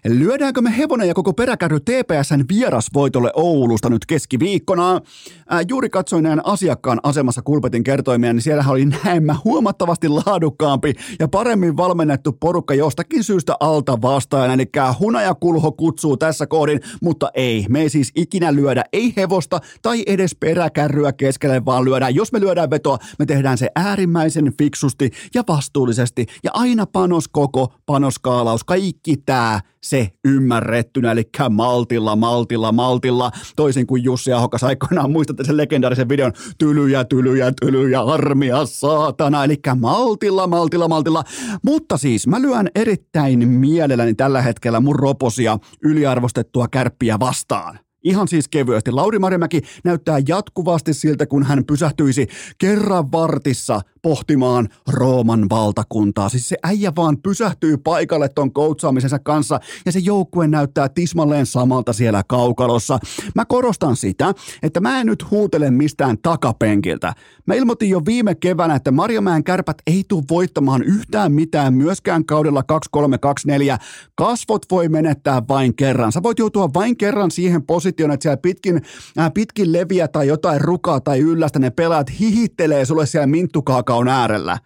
Lyödäänkö 0.08 0.62
me 0.62 0.78
hevonen 0.78 1.08
ja 1.08 1.14
koko 1.14 1.34
peräkärry 1.34 1.80
TPSn 1.80 2.46
vierasvoitolle 2.50 3.32
Oulusta 3.34 3.90
nyt 3.90 4.06
keskiviikkona? 4.06 5.02
Ää, 5.50 5.62
juuri 5.70 5.90
katsoin 5.90 6.24
näin 6.24 6.46
asiakkaan 6.46 7.00
asemassa 7.04 7.42
Kulpetin 7.42 7.84
kertoimia, 7.84 8.34
niin 8.34 8.42
siellä 8.42 8.66
oli 8.68 8.86
näemmä 8.86 9.36
huomattavasti 9.44 10.08
laadukkaampi 10.08 10.94
ja 11.20 11.28
paremmin 11.28 11.78
valmennettu 11.78 12.32
porukka 12.32 12.74
jostakin 12.74 13.24
syystä 13.24 13.56
alta 13.60 14.02
vastaan. 14.02 14.52
Eli 14.52 14.70
hunajakulho 15.00 15.72
kutsuu 15.72 16.18
tässä 16.18 16.48
kohdin, 16.48 16.80
mutta 17.02 17.32
ei. 17.34 17.66
Me 17.70 17.82
ei 17.82 17.90
siis 17.90 18.12
ikinä 18.16 18.56
lyödä 18.56 18.84
ei 18.94 19.14
hevosta 19.18 19.60
tai 19.82 20.04
edes 20.08 20.36
peräkärryä 20.36 21.14
keskelle, 21.14 21.66
vaan 21.66 21.86
lyödään 21.86 22.19
jos 22.20 22.32
me 22.32 22.40
lyödään 22.40 22.70
vetoa, 22.70 22.98
me 23.20 23.26
tehdään 23.26 23.58
se 23.58 23.70
äärimmäisen 23.76 24.54
fiksusti 24.58 25.12
ja 25.36 25.44
vastuullisesti. 25.48 26.26
Ja 26.44 26.52
aina 26.54 26.86
panos 26.86 27.28
koko, 27.28 27.74
panoskaalaus, 27.86 28.64
kaikki 28.64 29.18
tämä 29.18 29.62
se 29.84 30.10
ymmärrettynä, 30.26 31.12
eli 31.12 31.24
maltilla, 31.50 32.16
maltilla, 32.16 32.72
maltilla, 32.72 33.32
toisin 33.56 33.88
kuin 33.88 34.04
Jussi 34.04 34.34
Ahokas 34.34 34.64
aikoinaan, 34.64 35.12
muistatte 35.12 35.44
sen 35.44 35.58
legendaarisen 35.58 36.10
videon, 36.10 36.34
tylyjä, 36.58 37.06
tylyjä, 37.06 37.52
tylyjä, 37.62 38.02
armia, 38.02 38.66
saatana, 38.66 39.44
eli 39.44 39.60
maltilla, 39.80 40.48
maltilla, 40.48 40.88
maltilla, 40.88 41.24
mutta 41.64 41.98
siis 41.98 42.28
mä 42.28 42.42
lyön 42.42 42.70
erittäin 42.76 43.48
mielelläni 43.50 44.14
tällä 44.14 44.42
hetkellä 44.42 44.80
mun 44.80 45.00
roposia 45.00 45.58
yliarvostettua 45.84 46.68
kärppiä 46.68 47.20
vastaan. 47.20 47.80
Ihan 48.04 48.28
siis 48.28 48.47
kevyesti. 48.47 48.91
Lauri 48.91 49.20
Marimäki 49.20 49.62
näyttää 49.84 50.20
jatkuvasti 50.28 50.93
siltä, 50.93 51.26
kun 51.26 51.43
hän 51.43 51.66
pysähtyisi 51.66 52.28
kerran 52.58 53.12
vartissa 53.12 53.82
pohtimaan 54.02 54.70
Rooman 54.88 55.50
valtakuntaa. 55.50 56.30
Siis 56.30 56.50
se 56.50 56.58
äijä 56.64 56.91
vaan 56.95 57.18
pysähtyy 57.22 57.78
paikalle 57.78 58.30
ton 58.30 58.54
koutsaamisensa 58.54 59.20
kanssa 59.20 59.60
ja 59.86 59.91
se 59.91 60.00
joukkue 60.00 60.47
näyttää 60.47 60.89
tismalleen 60.89 61.45
samalta 61.45 61.93
siellä 61.93 62.24
kaukalossa. 62.28 63.00
Mä 63.36 63.45
korostan 63.45 63.95
sitä, 63.95 64.34
että 64.64 64.80
mä 64.80 65.00
en 65.02 65.08
nyt 65.08 65.32
huutele 65.32 65.72
mistään 65.72 66.18
takapenkiltä. 66.18 67.14
Mä 67.45 67.54
ilmoitin 67.54 67.89
jo 67.89 68.02
viime 68.06 68.36
keväänä, 68.36 68.76
että 68.76 68.91
Marjamäen 68.91 69.43
kärpät 69.43 69.78
ei 69.88 70.04
tule 70.08 70.24
voittamaan 70.30 70.84
yhtään 70.84 71.32
mitään 71.32 71.74
myöskään 71.74 72.26
kaudella 72.26 72.64
2324. 72.64 73.78
Kasvot 74.16 74.66
voi 74.72 74.89
menettää 74.89 75.41
vain 75.50 75.76
kerran. 75.76 76.12
Sä 76.12 76.24
voit 76.24 76.39
joutua 76.39 76.70
vain 76.74 76.97
kerran 76.97 77.32
siihen 77.32 77.64
positioon, 77.64 78.12
että 78.12 78.24
siellä 78.24 78.38
pitkin, 78.38 78.82
äh, 79.20 79.32
pitkin 79.34 79.74
leviä 79.74 80.08
tai 80.08 80.28
jotain 80.28 80.62
rukaa 80.62 81.00
tai 81.00 81.20
yllästä 81.20 81.60
ne 81.60 81.70
pelaat 81.70 82.20
hihittelee 82.20 82.86
sulle 82.86 83.06
siellä 83.06 83.28
minttukaa 83.28 83.84
kaakaon 83.90 84.08
äärellä. 84.08 84.60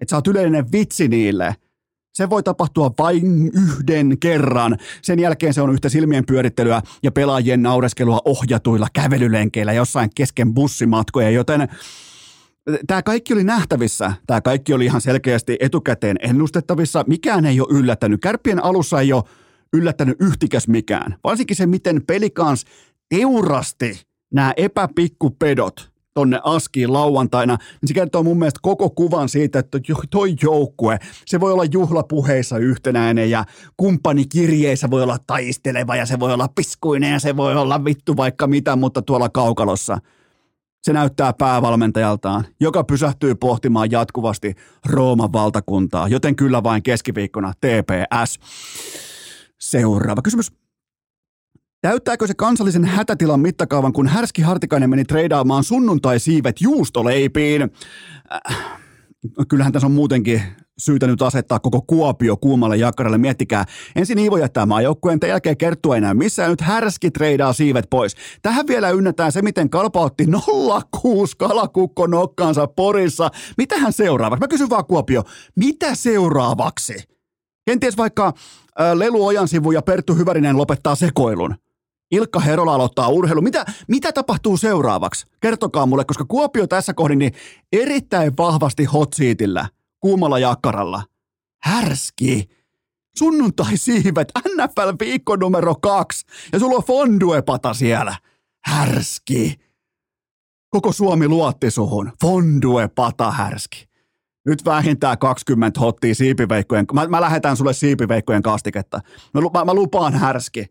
Että 0.00 0.10
sä 0.10 0.16
oot 0.16 0.26
yleinen 0.26 0.72
vitsi 0.72 1.08
niille. 1.08 1.56
Se 2.14 2.30
voi 2.30 2.42
tapahtua 2.42 2.90
vain 2.98 3.46
yhden 3.46 4.18
kerran. 4.18 4.76
Sen 5.02 5.18
jälkeen 5.18 5.54
se 5.54 5.62
on 5.62 5.72
yhtä 5.72 5.88
silmien 5.88 6.26
pyörittelyä 6.26 6.82
ja 7.02 7.12
pelaajien 7.12 7.62
naureskelua 7.62 8.20
ohjatuilla 8.24 8.86
kävelylenkeillä 8.92 9.72
jossain 9.72 10.10
kesken 10.14 10.54
bussimatkoja, 10.54 11.30
joten 11.30 11.68
Tämä 12.86 13.02
kaikki 13.02 13.32
oli 13.32 13.44
nähtävissä, 13.44 14.12
tämä 14.26 14.40
kaikki 14.40 14.74
oli 14.74 14.84
ihan 14.84 15.00
selkeästi 15.00 15.56
etukäteen 15.60 16.16
ennustettavissa, 16.20 17.04
mikään 17.06 17.46
ei 17.46 17.60
ole 17.60 17.78
yllättänyt. 17.78 18.20
Kärppien 18.20 18.64
alussa 18.64 19.00
ei 19.00 19.12
ole 19.12 19.24
yllättänyt 19.72 20.16
yhtikäs 20.20 20.68
mikään, 20.68 21.16
varsinkin 21.24 21.56
se, 21.56 21.66
miten 21.66 22.02
pelikans 22.06 22.64
teurasti 23.08 24.02
nämä 24.34 24.52
epäpikkupedot 24.56 25.93
tonne 26.14 26.40
Askiin 26.44 26.92
lauantaina, 26.92 27.56
niin 27.80 27.88
se 27.88 27.94
kertoo 27.94 28.22
mun 28.22 28.38
mielestä 28.38 28.60
koko 28.62 28.90
kuvan 28.90 29.28
siitä, 29.28 29.58
että 29.58 29.78
toi 30.10 30.34
joukkue, 30.42 30.98
se 31.26 31.40
voi 31.40 31.52
olla 31.52 31.64
juhlapuheissa 31.64 32.58
yhtenäinen 32.58 33.30
ja 33.30 33.44
kumppanikirjeissä 33.76 34.90
voi 34.90 35.02
olla 35.02 35.18
taisteleva 35.26 35.96
ja 35.96 36.06
se 36.06 36.20
voi 36.20 36.32
olla 36.32 36.48
piskuinen 36.54 37.12
ja 37.12 37.20
se 37.20 37.36
voi 37.36 37.56
olla 37.56 37.84
vittu 37.84 38.16
vaikka 38.16 38.46
mitä, 38.46 38.76
mutta 38.76 39.02
tuolla 39.02 39.28
kaukalossa 39.28 39.98
se 40.84 40.92
näyttää 40.92 41.32
päävalmentajaltaan, 41.32 42.44
joka 42.60 42.84
pysähtyy 42.84 43.34
pohtimaan 43.34 43.90
jatkuvasti 43.90 44.54
Rooman 44.86 45.32
valtakuntaa, 45.32 46.08
joten 46.08 46.36
kyllä 46.36 46.62
vain 46.62 46.82
keskiviikkona 46.82 47.52
TPS. 47.52 48.38
Seuraava 49.60 50.22
kysymys. 50.22 50.63
Täyttääkö 51.84 52.26
se 52.26 52.34
kansallisen 52.34 52.84
hätätilan 52.84 53.40
mittakaavan, 53.40 53.92
kun 53.92 54.08
Härski 54.08 54.42
Hartikainen 54.42 54.90
meni 54.90 55.04
treidaamaan 55.04 55.64
sunnuntai-siivet 55.64 56.60
juustoleipiin? 56.60 57.62
Äh, 58.32 58.56
kyllähän 59.48 59.72
tässä 59.72 59.86
on 59.86 59.92
muutenkin 59.92 60.42
syytä 60.78 61.06
nyt 61.06 61.22
asettaa 61.22 61.58
koko 61.58 61.82
Kuopio 61.82 62.36
kuumalle 62.36 62.76
jakkaralle. 62.76 63.18
Miettikää, 63.18 63.64
ensin 63.96 64.18
Iivo 64.18 64.36
jättää 64.36 64.66
maajoukkueen, 64.66 65.20
tämän 65.20 65.30
jälkeen 65.30 65.56
Kerttu 65.56 65.92
enää 65.92 66.14
missään, 66.14 66.50
nyt 66.50 66.60
Härski 66.60 67.10
treidaa 67.10 67.52
siivet 67.52 67.86
pois. 67.90 68.16
Tähän 68.42 68.66
vielä 68.66 68.90
ynnätään 68.90 69.32
se, 69.32 69.42
miten 69.42 69.70
Kalpa 69.70 70.00
otti 70.00 70.26
06 71.02 71.36
kalakukko 71.36 72.06
nokkaansa 72.06 72.66
Porissa. 72.66 73.30
Mitähän 73.58 73.92
seuraavaksi? 73.92 74.40
Mä 74.40 74.48
kysyn 74.48 74.70
vaan 74.70 74.86
Kuopio, 74.86 75.22
mitä 75.56 75.94
seuraavaksi? 75.94 76.94
Kenties 77.66 77.96
vaikka 77.96 78.26
äh, 78.26 78.92
Lelu 78.94 79.26
Ojansivu 79.26 79.72
ja 79.72 79.82
Perttu 79.82 80.14
Hyvärinen 80.14 80.56
lopettaa 80.56 80.94
sekoilun. 80.94 81.54
Ilkka 82.14 82.40
Herola 82.40 82.74
aloittaa 82.74 83.08
urheilu. 83.08 83.40
Mitä, 83.42 83.64
mitä 83.88 84.12
tapahtuu 84.12 84.56
seuraavaksi? 84.56 85.26
Kertokaa 85.40 85.86
mulle, 85.86 86.04
koska 86.04 86.24
Kuopio 86.24 86.66
tässä 86.66 86.94
kohdin 86.94 87.18
niin 87.18 87.32
erittäin 87.72 88.32
vahvasti 88.38 88.84
hotsiitillä, 88.84 89.68
kuumalla 90.00 90.38
jakkaralla. 90.38 91.02
Härski. 91.62 92.48
Sunnuntai-siivet, 93.18 94.32
NFL 94.56 94.92
viikko 95.00 95.36
numero 95.36 95.74
kaksi. 95.74 96.26
Ja 96.52 96.58
sulla 96.58 96.76
on 96.76 96.84
fonduepata 96.84 97.74
siellä. 97.74 98.16
Härski. 98.66 99.60
Koko 100.70 100.92
Suomi 100.92 101.28
luotti 101.28 101.70
suhun. 101.70 102.12
Fonduepata 102.20 103.30
härski. 103.30 103.88
nyt 104.46 104.64
vähintään 104.64 105.18
20 105.18 105.80
hottia 105.80 106.14
siipiveikkojen, 106.14 106.86
mä, 106.92 107.06
mä 107.06 107.20
lähetän 107.20 107.56
sulle 107.56 107.72
siipiveikkojen 107.72 108.42
kastiketta. 108.42 109.00
Mä, 109.34 109.40
mä, 109.40 109.64
mä 109.64 109.74
lupaan 109.74 110.14
härski. 110.14 110.66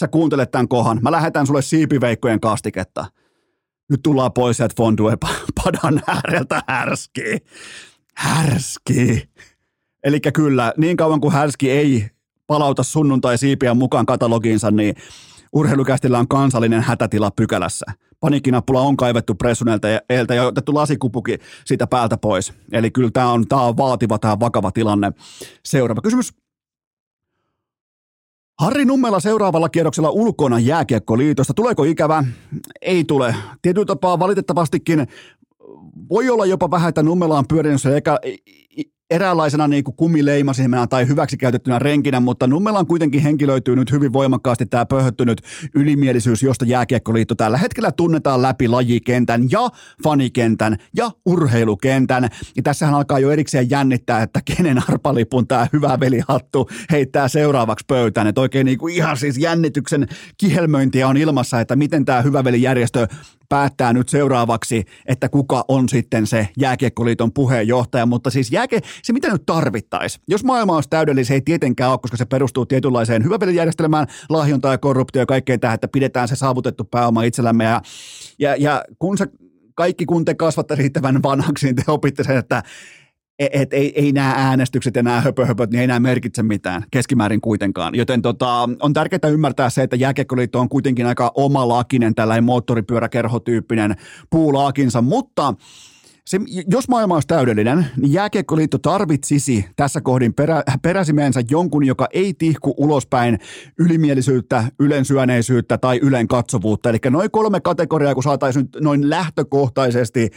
Sä 0.00 0.08
kuuntelet 0.08 0.50
tämän 0.50 0.68
kohan. 0.68 0.98
Mä 1.02 1.12
lähetän 1.12 1.46
sulle 1.46 1.62
siipiveikkojen 1.62 2.40
kastiketta. 2.40 3.06
Nyt 3.90 4.00
tullaan 4.02 4.32
pois 4.32 4.56
sieltä 4.56 4.74
Fondue 4.76 5.16
padan 5.64 6.02
ääreltä 6.06 6.62
härski. 6.68 7.36
Härski. 8.16 9.28
Eli 10.04 10.20
kyllä, 10.20 10.72
niin 10.76 10.96
kauan 10.96 11.20
kuin 11.20 11.32
härski 11.32 11.70
ei 11.70 12.10
palauta 12.46 12.82
sunnuntai-siipiä 12.82 13.74
mukaan 13.74 14.06
katalogiinsa, 14.06 14.70
niin 14.70 14.94
urheilukästillä 15.52 16.18
on 16.18 16.28
kansallinen 16.28 16.82
hätätila 16.82 17.30
pykälässä. 17.30 17.86
Panikkinappula 18.20 18.80
on 18.80 18.96
kaivettu 18.96 19.34
pressunelta 19.34 19.88
ja 19.88 20.00
eiltä 20.08 20.34
ja 20.34 20.46
otettu 20.46 20.74
lasikupuki 20.74 21.38
siitä 21.64 21.86
päältä 21.86 22.16
pois. 22.16 22.52
Eli 22.72 22.90
kyllä 22.90 23.10
tämä 23.12 23.32
on, 23.32 23.48
tämä 23.48 23.62
on 23.62 23.76
vaativa, 23.76 24.18
tämä 24.18 24.40
vakava 24.40 24.70
tilanne. 24.70 25.12
Seuraava 25.64 26.00
kysymys. 26.00 26.41
Harri 28.60 28.84
Nummela 28.84 29.20
seuraavalla 29.20 29.68
kierroksella 29.68 30.10
ulkona 30.10 30.58
jääkiekkoliitosta. 30.58 31.54
Tuleeko 31.54 31.84
ikävä? 31.84 32.24
Ei 32.82 33.04
tule. 33.04 33.34
Tietyllä 33.62 33.86
tapaa 33.86 34.18
valitettavastikin 34.18 35.06
voi 36.10 36.30
olla 36.30 36.46
jopa 36.46 36.70
vähän, 36.70 36.88
että 36.88 37.02
Nummela 37.02 37.38
on 37.38 37.48
pyörinyt 37.48 37.86
eka, 37.96 38.18
eräänlaisena 39.12 39.68
niin 39.68 39.84
kuin 39.84 39.96
kumileimasimena 39.96 40.86
tai 40.86 41.08
hyväksikäytettynä 41.08 41.78
renkinä, 41.78 42.20
mutta 42.20 42.46
Nummela 42.46 42.78
on 42.78 42.86
kuitenkin 42.86 43.22
henkilöityy 43.22 43.76
nyt 43.76 43.92
hyvin 43.92 44.12
voimakkaasti 44.12 44.66
tämä 44.66 44.86
pöhöttynyt 44.86 45.40
ylimielisyys, 45.74 46.42
josta 46.42 46.64
Jääkiekkoliitto 46.64 47.34
tällä 47.34 47.58
hetkellä 47.58 47.92
tunnetaan 47.92 48.42
läpi 48.42 48.68
lajikentän 48.68 49.42
ja 49.50 49.68
fanikentän 50.04 50.76
ja 50.96 51.10
urheilukentän. 51.26 52.28
Ja 52.56 52.62
tässähän 52.62 52.94
alkaa 52.94 53.18
jo 53.18 53.30
erikseen 53.30 53.70
jännittää, 53.70 54.22
että 54.22 54.40
kenen 54.44 54.82
arpalipun 54.88 55.48
tämä 55.48 55.66
hyvä 55.72 56.00
velihattu 56.00 56.68
heittää 56.90 57.28
seuraavaksi 57.28 57.84
pöytään. 57.88 58.26
Että 58.26 58.40
oikein 58.40 58.64
niin 58.64 58.78
kuin 58.78 58.94
ihan 58.94 59.16
siis 59.16 59.38
jännityksen 59.38 60.08
kihelmöintiä 60.38 61.08
on 61.08 61.16
ilmassa, 61.16 61.60
että 61.60 61.76
miten 61.76 62.04
tämä 62.04 62.22
hyvä 62.22 62.44
velijärjestö 62.44 63.08
päättää 63.48 63.92
nyt 63.92 64.08
seuraavaksi, 64.08 64.84
että 65.06 65.28
kuka 65.28 65.64
on 65.68 65.88
sitten 65.88 66.26
se 66.26 66.48
jääkiekkoliiton 66.58 67.32
puheenjohtaja, 67.32 68.06
mutta 68.06 68.30
siis 68.30 68.52
jääke, 68.52 68.80
se 69.02 69.12
mitä 69.12 69.32
nyt 69.32 69.46
tarvittaisiin. 69.46 70.24
Jos 70.28 70.44
maailma 70.44 70.74
olisi 70.74 70.88
täydellinen, 70.90 71.24
se 71.24 71.34
ei 71.34 71.40
tietenkään 71.40 71.90
ole, 71.90 71.98
koska 72.02 72.16
se 72.16 72.24
perustuu 72.24 72.66
tietynlaiseen 72.66 73.24
hyvävelijärjestelmään, 73.24 74.06
lahjonta 74.28 74.70
ja 74.70 74.78
korruptio 74.78 75.22
ja 75.22 75.26
kaikkeen 75.26 75.60
tähän, 75.60 75.74
että 75.74 75.88
pidetään 75.88 76.28
se 76.28 76.36
saavutettu 76.36 76.84
pääoma 76.84 77.22
itsellämme 77.22 77.64
ja, 77.64 77.82
ja, 78.38 78.56
ja 78.56 78.84
kun 78.98 79.18
se 79.18 79.26
kaikki 79.74 80.06
kun 80.06 80.24
te 80.24 80.34
kasvatte 80.34 80.74
riittävän 80.74 81.22
vanhaksi, 81.22 81.66
niin 81.66 81.76
te 81.76 81.82
opitte 81.86 82.24
sen, 82.24 82.36
että 82.36 82.62
et, 83.38 83.50
et, 83.52 83.72
ei, 83.72 83.92
ei 84.00 84.12
nämä 84.12 84.34
äänestykset 84.36 84.96
ja 84.96 85.02
nämä 85.02 85.20
höpöhöpöt, 85.20 85.70
niin 85.70 85.80
ei 85.80 85.86
nämä 85.86 86.00
merkitse 86.00 86.42
mitään 86.42 86.84
keskimäärin 86.90 87.40
kuitenkaan. 87.40 87.94
Joten 87.94 88.22
tota, 88.22 88.68
on 88.80 88.92
tärkeää 88.92 89.32
ymmärtää 89.32 89.70
se, 89.70 89.82
että 89.82 89.96
jääkiekkoliitto 89.96 90.60
on 90.60 90.68
kuitenkin 90.68 91.06
aika 91.06 91.32
omalakinen, 91.34 92.14
tällainen 92.14 92.44
moottoripyöräkerhotyyppinen 92.44 93.96
puulaakinsa, 94.30 95.02
mutta 95.02 95.54
se, 96.26 96.40
jos 96.70 96.88
maailma 96.88 97.14
olisi 97.14 97.28
täydellinen, 97.28 97.86
niin 97.96 98.12
jääkiekkoliitto 98.12 98.78
tarvitsisi 98.78 99.64
tässä 99.76 100.00
kohdin 100.00 100.34
perä, 100.34 100.62
peräsimeensä 100.82 101.42
jonkun, 101.50 101.86
joka 101.86 102.08
ei 102.12 102.34
tihku 102.34 102.74
ulospäin 102.76 103.38
ylimielisyyttä, 103.78 104.64
ylensyöneisyyttä 104.80 105.78
tai 105.78 105.98
ylen 106.02 106.28
katsovuutta. 106.28 106.90
Eli 106.90 106.98
noin 107.10 107.30
kolme 107.30 107.60
kategoriaa, 107.60 108.14
kun 108.14 108.22
saataisiin 108.22 108.68
noin 108.80 109.10
lähtökohtaisesti 109.10 110.30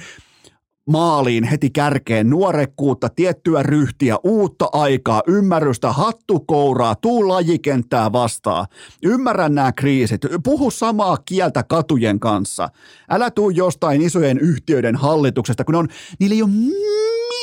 maaliin 0.89 1.43
heti 1.43 1.69
kärkeen 1.69 2.29
nuorekkuutta, 2.29 3.09
tiettyä 3.09 3.63
ryhtiä, 3.63 4.17
uutta 4.23 4.69
aikaa, 4.73 5.21
ymmärrystä, 5.27 5.91
hattukouraa, 5.91 6.95
tuu 6.95 7.27
lajikenttää 7.27 8.11
vastaan. 8.11 8.65
Ymmärrän 9.03 9.55
nämä 9.55 9.71
kriisit, 9.71 10.21
puhu 10.43 10.71
samaa 10.71 11.17
kieltä 11.25 11.63
katujen 11.63 12.19
kanssa. 12.19 12.69
Älä 13.09 13.31
tuu 13.31 13.49
jostain 13.49 14.01
isojen 14.01 14.39
yhtiöiden 14.39 14.95
hallituksesta, 14.95 15.63
kun 15.63 15.75
on, 15.75 15.87
niillä 16.19 16.35
ei 16.35 16.41
ole 16.41 16.51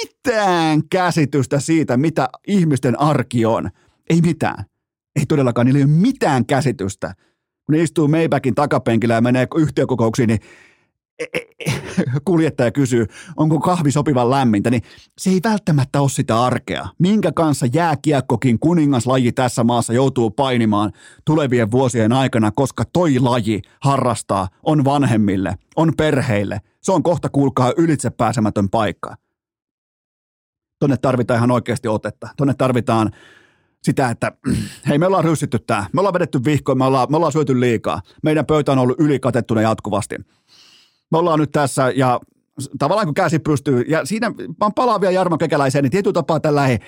mitään 0.01 0.83
käsitystä 0.91 1.61
siitä, 1.61 1.97
mitä 1.97 2.29
ihmisten 2.49 3.01
arki 3.01 3.47
on. 3.47 3.71
Ei 4.11 4.21
mitään. 4.21 4.65
Ei 5.17 5.27
todellakaan, 5.27 5.67
niillä 5.67 5.79
ei 5.79 5.85
ole 5.85 5.93
mitään 5.93 6.47
käsitystä. 6.47 7.15
Kun 7.67 7.73
ne 7.73 7.83
istuu 7.83 8.09
Maybackin 8.09 8.55
takapenkillä 8.55 9.15
ja 9.15 9.21
menee 9.21 9.47
yhtiökokouksiin, 9.57 10.27
niin 10.27 10.41
kuljettaja 12.25 12.71
kysyy, 12.71 13.07
onko 13.37 13.61
kahvi 13.61 13.93
sopivan 13.93 14.31
lämmintä, 14.31 14.71
niin 14.71 14.83
se 15.19 15.31
ei 15.31 15.41
välttämättä 15.45 16.01
ole 16.01 16.09
sitä 16.09 16.43
arkea. 16.43 16.89
Minkä 16.99 17.33
kanssa 17.33 17.67
jääkiekkokin 17.73 18.59
kuningaslaji 18.59 19.33
tässä 19.33 19.65
maassa 19.65 19.93
joutuu 19.93 20.31
painimaan 20.31 20.93
tulevien 21.25 21.71
vuosien 21.71 22.13
aikana, 22.13 22.51
koska 22.51 22.85
toi 22.93 23.19
laji 23.19 23.63
harrastaa, 23.81 24.49
on 24.63 24.85
vanhemmille, 24.85 25.55
on 25.77 25.93
perheille. 25.97 26.61
Se 26.83 26.93
on 26.93 27.03
kohta, 27.03 27.29
kuulkaa, 27.29 27.73
ylitsepääsemätön 27.77 28.71
paikka. 28.71 29.17
Tonne 30.79 30.97
tarvitaan 30.97 31.39
ihan 31.39 31.51
oikeasti 31.51 31.89
otetta. 31.89 32.29
Tonne 32.37 32.55
tarvitaan 32.55 33.11
sitä, 33.83 34.09
että 34.09 34.33
hei 34.89 34.99
me 34.99 35.07
ollaan 35.07 35.25
ryssitty 35.25 35.59
tää, 35.59 35.87
me 35.93 36.01
ollaan 36.01 36.15
vedetty 36.15 36.45
vihkoon, 36.45 36.79
me 36.79 36.85
ollaan, 36.85 37.07
me 37.11 37.17
ollaan 37.17 37.33
syöty 37.33 37.61
liikaa. 37.61 38.03
Meidän 38.23 38.47
pöytä 38.47 38.73
on 38.73 38.79
ollut 38.79 39.01
ylikatettuna 39.01 39.63
jatkuvasti 39.63 40.17
me 41.13 41.19
ollaan 41.19 41.39
nyt 41.39 41.51
tässä 41.51 41.93
ja 41.97 42.21
tavallaan 42.79 43.07
kun 43.07 43.15
käsi 43.15 43.39
pystyy, 43.39 43.85
ja 43.89 44.05
siinä 44.05 44.31
mä 44.31 44.71
palaan 44.75 45.01
vielä 45.01 45.13
Jarmo 45.13 45.39
Kekäläiseen, 45.39 45.83
niin 45.83 45.91
tietyllä 45.91 46.15
tapaa 46.15 46.41
tällainen 46.41 46.79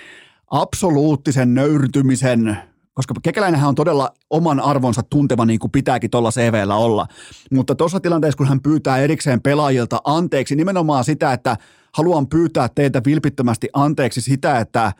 absoluuttisen 0.51 1.55
nöyrtymisen 1.55 2.59
koska 2.95 3.15
Kekäläinenhän 3.23 3.69
on 3.69 3.75
todella 3.75 4.11
oman 4.31 4.61
arvonsa 4.61 5.03
tunteva 5.11 5.47
niin 5.47 5.59
kuin 5.59 5.71
pitääkin 5.71 6.11
tuolla 6.11 6.31
CVllä 6.31 6.77
olla. 6.77 7.07
Mutta 7.51 7.75
tuossa 7.75 8.01
tilanteessa, 8.01 8.37
kun 8.37 8.49
hän 8.49 8.61
pyytää 8.61 8.99
erikseen 8.99 9.43
pelaajilta 9.43 10.01
anteeksi, 10.05 10.57
nimenomaan 10.57 11.05
sitä, 11.05 11.33
että 11.33 11.57
haluan 11.95 12.27
pyytää 12.27 12.69
teiltä 12.75 13.03
vilpittömästi 13.07 13.69
anteeksi 13.73 14.21
sitä, 14.21 14.59
että 14.59 14.93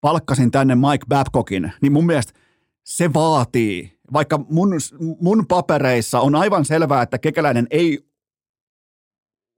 palkkasin 0.00 0.50
tänne 0.50 0.74
Mike 0.74 1.06
Babcockin, 1.08 1.72
niin 1.82 1.92
mun 1.92 2.06
mielestä 2.06 2.32
se 2.84 3.12
vaatii, 3.14 3.98
vaikka 4.12 4.40
mun, 4.48 4.70
mun 5.20 5.46
papereissa 5.46 6.20
on 6.20 6.34
aivan 6.34 6.64
selvää, 6.64 7.02
että 7.02 7.18
Kekäläinen 7.18 7.66
ei 7.70 8.09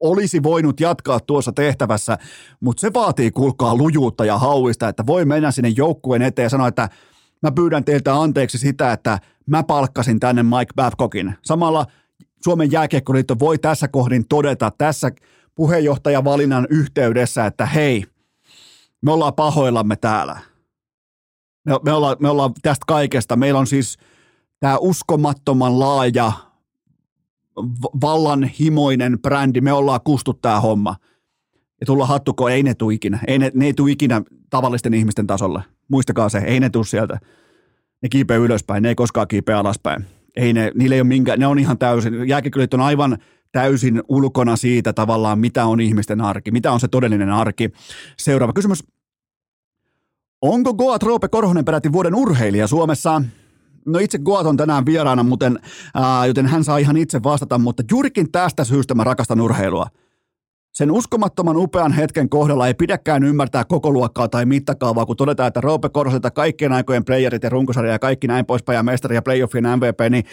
olisi 0.02 0.42
voinut 0.42 0.80
jatkaa 0.80 1.20
tuossa 1.20 1.52
tehtävässä, 1.52 2.18
mutta 2.60 2.80
se 2.80 2.90
vaatii 2.94 3.30
kuulkaa 3.30 3.76
lujuutta 3.76 4.24
ja 4.24 4.38
hauista, 4.38 4.88
että 4.88 5.06
voi 5.06 5.24
mennä 5.24 5.50
sinne 5.50 5.68
joukkueen 5.68 6.22
eteen 6.22 6.44
ja 6.44 6.50
sanoa, 6.50 6.68
että 6.68 6.88
mä 7.42 7.52
pyydän 7.52 7.84
teiltä 7.84 8.14
anteeksi 8.14 8.58
sitä, 8.58 8.92
että 8.92 9.18
mä 9.46 9.62
palkkasin 9.62 10.20
tänne 10.20 10.42
Mike 10.42 10.72
Babcockin. 10.76 11.34
Samalla 11.42 11.86
Suomen 12.44 12.72
jääkiekkoliitto 12.72 13.38
voi 13.38 13.58
tässä 13.58 13.88
kohdin 13.88 14.28
todeta 14.28 14.72
tässä 14.78 15.10
puheenjohtajavalinnan 15.54 16.66
yhteydessä, 16.70 17.46
että 17.46 17.66
hei, 17.66 18.04
me 19.02 19.12
ollaan 19.12 19.34
pahoillamme 19.34 19.96
täällä. 19.96 20.38
Me, 21.64 21.72
me, 21.84 21.92
ollaan, 21.92 22.16
me 22.20 22.28
ollaan 22.28 22.52
tästä 22.62 22.84
kaikesta. 22.86 23.36
Meillä 23.36 23.60
on 23.60 23.66
siis 23.66 23.98
tämä 24.60 24.78
uskomattoman 24.78 25.78
laaja 25.78 26.32
vallanhimoinen 28.02 29.18
brändi, 29.22 29.60
me 29.60 29.72
ollaan 29.72 30.00
kustu 30.04 30.34
tämä 30.34 30.60
homma. 30.60 30.96
Ja 31.80 31.86
tulla 31.86 32.06
hattuko, 32.06 32.48
ei 32.48 32.62
ne 32.62 32.74
tule 32.74 32.94
ikinä. 32.94 33.18
Ei 33.26 33.38
ne, 33.38 33.50
ne 33.54 33.66
ei 33.66 33.74
tule 33.74 33.90
ikinä 33.90 34.22
tavallisten 34.50 34.94
ihmisten 34.94 35.26
tasolle. 35.26 35.62
Muistakaa 35.88 36.28
se, 36.28 36.38
ei 36.38 36.60
ne 36.60 36.70
tule 36.70 36.84
sieltä. 36.84 37.18
Ne 38.02 38.08
kiipeä 38.08 38.36
ylöspäin, 38.36 38.82
ne 38.82 38.88
ei 38.88 38.94
koskaan 38.94 39.28
kiipeä 39.28 39.58
alaspäin. 39.58 40.04
Ei 40.36 40.52
ne, 40.52 40.72
niillä 40.74 40.94
ei 40.94 41.00
ole 41.00 41.08
minkä, 41.08 41.36
ne 41.36 41.46
on 41.46 41.58
ihan 41.58 41.78
täysin, 41.78 42.28
jääkikylit 42.28 42.74
on 42.74 42.80
aivan 42.80 43.18
täysin 43.52 44.02
ulkona 44.08 44.56
siitä 44.56 44.92
tavallaan, 44.92 45.38
mitä 45.38 45.66
on 45.66 45.80
ihmisten 45.80 46.20
arki, 46.20 46.50
mitä 46.50 46.72
on 46.72 46.80
se 46.80 46.88
todellinen 46.88 47.30
arki. 47.30 47.70
Seuraava 48.18 48.52
kysymys. 48.52 48.84
Onko 50.42 50.74
Goat 50.74 51.02
Roope 51.02 51.28
Korhonen 51.28 51.64
peräti 51.64 51.92
vuoden 51.92 52.14
urheilija 52.14 52.66
Suomessa? 52.66 53.22
No 53.86 53.98
itse 53.98 54.18
Goat 54.18 54.46
on 54.46 54.56
tänään 54.56 54.86
vieraana, 54.86 55.22
muuten, 55.22 55.58
ää, 55.94 56.26
joten 56.26 56.46
hän 56.46 56.64
saa 56.64 56.78
ihan 56.78 56.96
itse 56.96 57.22
vastata, 57.22 57.58
mutta 57.58 57.82
juurikin 57.90 58.32
tästä 58.32 58.64
syystä 58.64 58.94
mä 58.94 59.04
rakastan 59.04 59.40
urheilua. 59.40 59.86
Sen 60.72 60.90
uskomattoman 60.90 61.56
upean 61.56 61.92
hetken 61.92 62.28
kohdalla 62.28 62.66
ei 62.66 62.74
pidäkään 62.74 63.24
ymmärtää 63.24 63.64
koko 63.64 63.90
luokkaa 63.90 64.28
tai 64.28 64.46
mittakaavaa, 64.46 65.06
kun 65.06 65.16
todetaan, 65.16 65.48
että 65.48 65.60
Roope 65.60 65.88
Korhoselta 65.88 66.30
kaikkien 66.30 66.72
aikojen 66.72 67.04
playerit 67.04 67.42
ja 67.42 67.50
runkosarja 67.50 67.92
ja 67.92 67.98
kaikki 67.98 68.26
näin 68.26 68.46
poispäin 68.46 68.76
ja 68.76 68.82
mestari 68.82 69.14
ja 69.14 69.22
playoffien 69.22 69.64
MVP, 69.64 70.10
niin 70.10 70.24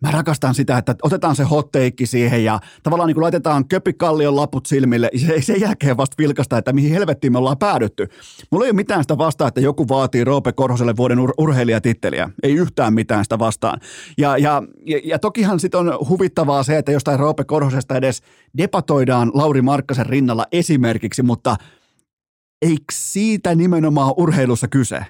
mä 0.00 0.10
rakastan 0.10 0.54
sitä, 0.54 0.78
että 0.78 0.94
otetaan 1.02 1.36
se 1.36 1.44
hotteikki 1.44 2.06
siihen 2.06 2.44
ja 2.44 2.60
tavallaan 2.82 3.06
niin 3.06 3.14
kuin 3.14 3.22
laitetaan 3.22 3.68
köpikallion 3.68 4.36
laput 4.36 4.66
silmille 4.66 5.10
ja 5.12 5.42
sen 5.42 5.60
jälkeen 5.60 5.96
vasta 5.96 6.14
vilkasta, 6.18 6.58
että 6.58 6.72
mihin 6.72 6.92
helvettiin 6.92 7.32
me 7.32 7.38
ollaan 7.38 7.58
päädytty. 7.58 8.08
Mulla 8.50 8.64
ei 8.64 8.70
ole 8.70 8.76
mitään 8.76 9.04
sitä 9.04 9.18
vastaan, 9.18 9.48
että 9.48 9.60
joku 9.60 9.88
vaatii 9.88 10.24
Roope 10.24 10.52
Korhoselle 10.52 10.96
vuoden 10.96 11.18
ur- 11.18 11.34
urheilijatitteliä. 11.38 12.30
Ei 12.42 12.54
yhtään 12.54 12.94
mitään 12.94 13.24
sitä 13.24 13.38
vastaan. 13.38 13.80
Ja, 14.18 14.38
ja, 14.38 14.62
ja, 14.86 15.00
ja 15.04 15.18
tokihan 15.18 15.60
sitten 15.60 15.80
on 15.80 15.98
huvittavaa 16.08 16.62
se, 16.62 16.78
että 16.78 16.92
jostain 16.92 17.18
Roope 17.18 17.44
Korhosesta 17.44 17.96
edes 17.96 18.22
debatoidaan 18.58 19.30
Lauri 19.34 19.62
Markkasen 19.62 20.06
rinnalla 20.06 20.46
esimerkiksi, 20.52 21.22
mutta 21.22 21.56
eikö 22.62 22.84
siitä 22.92 23.54
nimenomaan 23.54 24.14
urheilussa 24.16 24.68
kyse? 24.68 25.06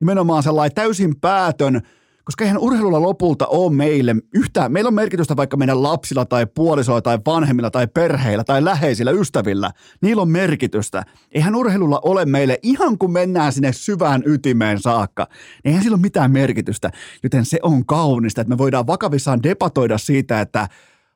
Nimenomaan 0.00 0.42
sellainen 0.42 0.74
täysin 0.74 1.20
päätön, 1.20 1.80
koska 2.24 2.44
eihän 2.44 2.58
urheilulla 2.58 3.02
lopulta 3.02 3.46
ole 3.46 3.72
meille 3.72 4.16
yhtään, 4.34 4.72
meillä 4.72 4.88
on 4.88 4.94
merkitystä 4.94 5.36
vaikka 5.36 5.56
meidän 5.56 5.82
lapsilla 5.82 6.24
tai 6.24 6.46
puolisoilla 6.46 7.02
tai 7.02 7.18
vanhemmilla 7.26 7.70
tai 7.70 7.86
perheillä 7.86 8.44
tai 8.44 8.64
läheisillä 8.64 9.10
ystävillä, 9.10 9.70
niillä 10.02 10.22
on 10.22 10.30
merkitystä. 10.30 11.02
Eihän 11.32 11.54
urheilulla 11.54 12.00
ole 12.04 12.24
meille, 12.24 12.58
ihan 12.62 12.98
kun 12.98 13.12
mennään 13.12 13.52
sinne 13.52 13.72
syvään 13.72 14.22
ytimeen 14.26 14.80
saakka, 14.80 15.26
niin 15.30 15.70
eihän 15.70 15.82
sillä 15.82 15.94
ole 15.94 16.02
mitään 16.02 16.30
merkitystä, 16.30 16.90
joten 17.22 17.44
se 17.44 17.58
on 17.62 17.86
kaunista, 17.86 18.40
että 18.40 18.48
me 18.48 18.58
voidaan 18.58 18.86
vakavissaan 18.86 19.42
debatoida 19.42 19.98
siitä, 19.98 20.40
että 20.40 20.68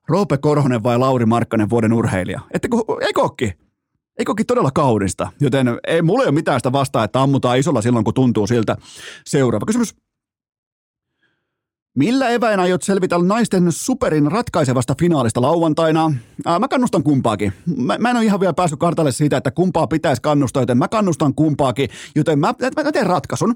Roope 0.08 0.38
Korhonen 0.38 0.82
vai 0.82 0.98
Lauri 0.98 1.26
Markkanen 1.26 1.70
vuoden 1.70 1.92
urheilija. 1.92 2.40
Että 2.54 2.68
eikö 3.06 3.20
ookin? 3.22 3.52
Eikö 4.18 4.34
todella 4.46 4.70
kaunista? 4.70 5.32
Joten 5.40 5.78
ei 5.86 6.02
mulla 6.02 6.22
ole 6.22 6.32
mitään 6.32 6.60
sitä 6.60 6.72
vastaa, 6.72 7.04
että 7.04 7.22
ammutaan 7.22 7.58
isolla 7.58 7.82
silloin, 7.82 8.04
kun 8.04 8.14
tuntuu 8.14 8.46
siltä. 8.46 8.76
Seuraava 9.26 9.66
kysymys. 9.66 9.94
Millä 11.96 12.28
eväin 12.28 12.60
aiot 12.60 12.82
selvitä 12.82 13.18
naisten 13.18 13.72
superin 13.72 14.32
ratkaisevasta 14.32 14.94
finaalista 14.98 15.42
lauantaina? 15.42 16.12
Ää, 16.46 16.58
mä 16.58 16.68
kannustan 16.68 17.02
kumpaakin. 17.02 17.52
Mä, 17.76 17.96
mä 17.98 18.10
en 18.10 18.16
ole 18.16 18.24
ihan 18.24 18.40
vielä 18.40 18.52
päässyt 18.52 18.78
kartalle 18.80 19.12
siitä, 19.12 19.36
että 19.36 19.50
kumpaa 19.50 19.86
pitäisi 19.86 20.22
kannustaa, 20.22 20.62
joten 20.62 20.78
mä 20.78 20.88
kannustan 20.88 21.34
kumpaakin. 21.34 21.90
Joten 22.14 22.38
mä, 22.38 22.54
mä 22.84 22.92
teen 22.92 23.06
ratkaisun. 23.06 23.54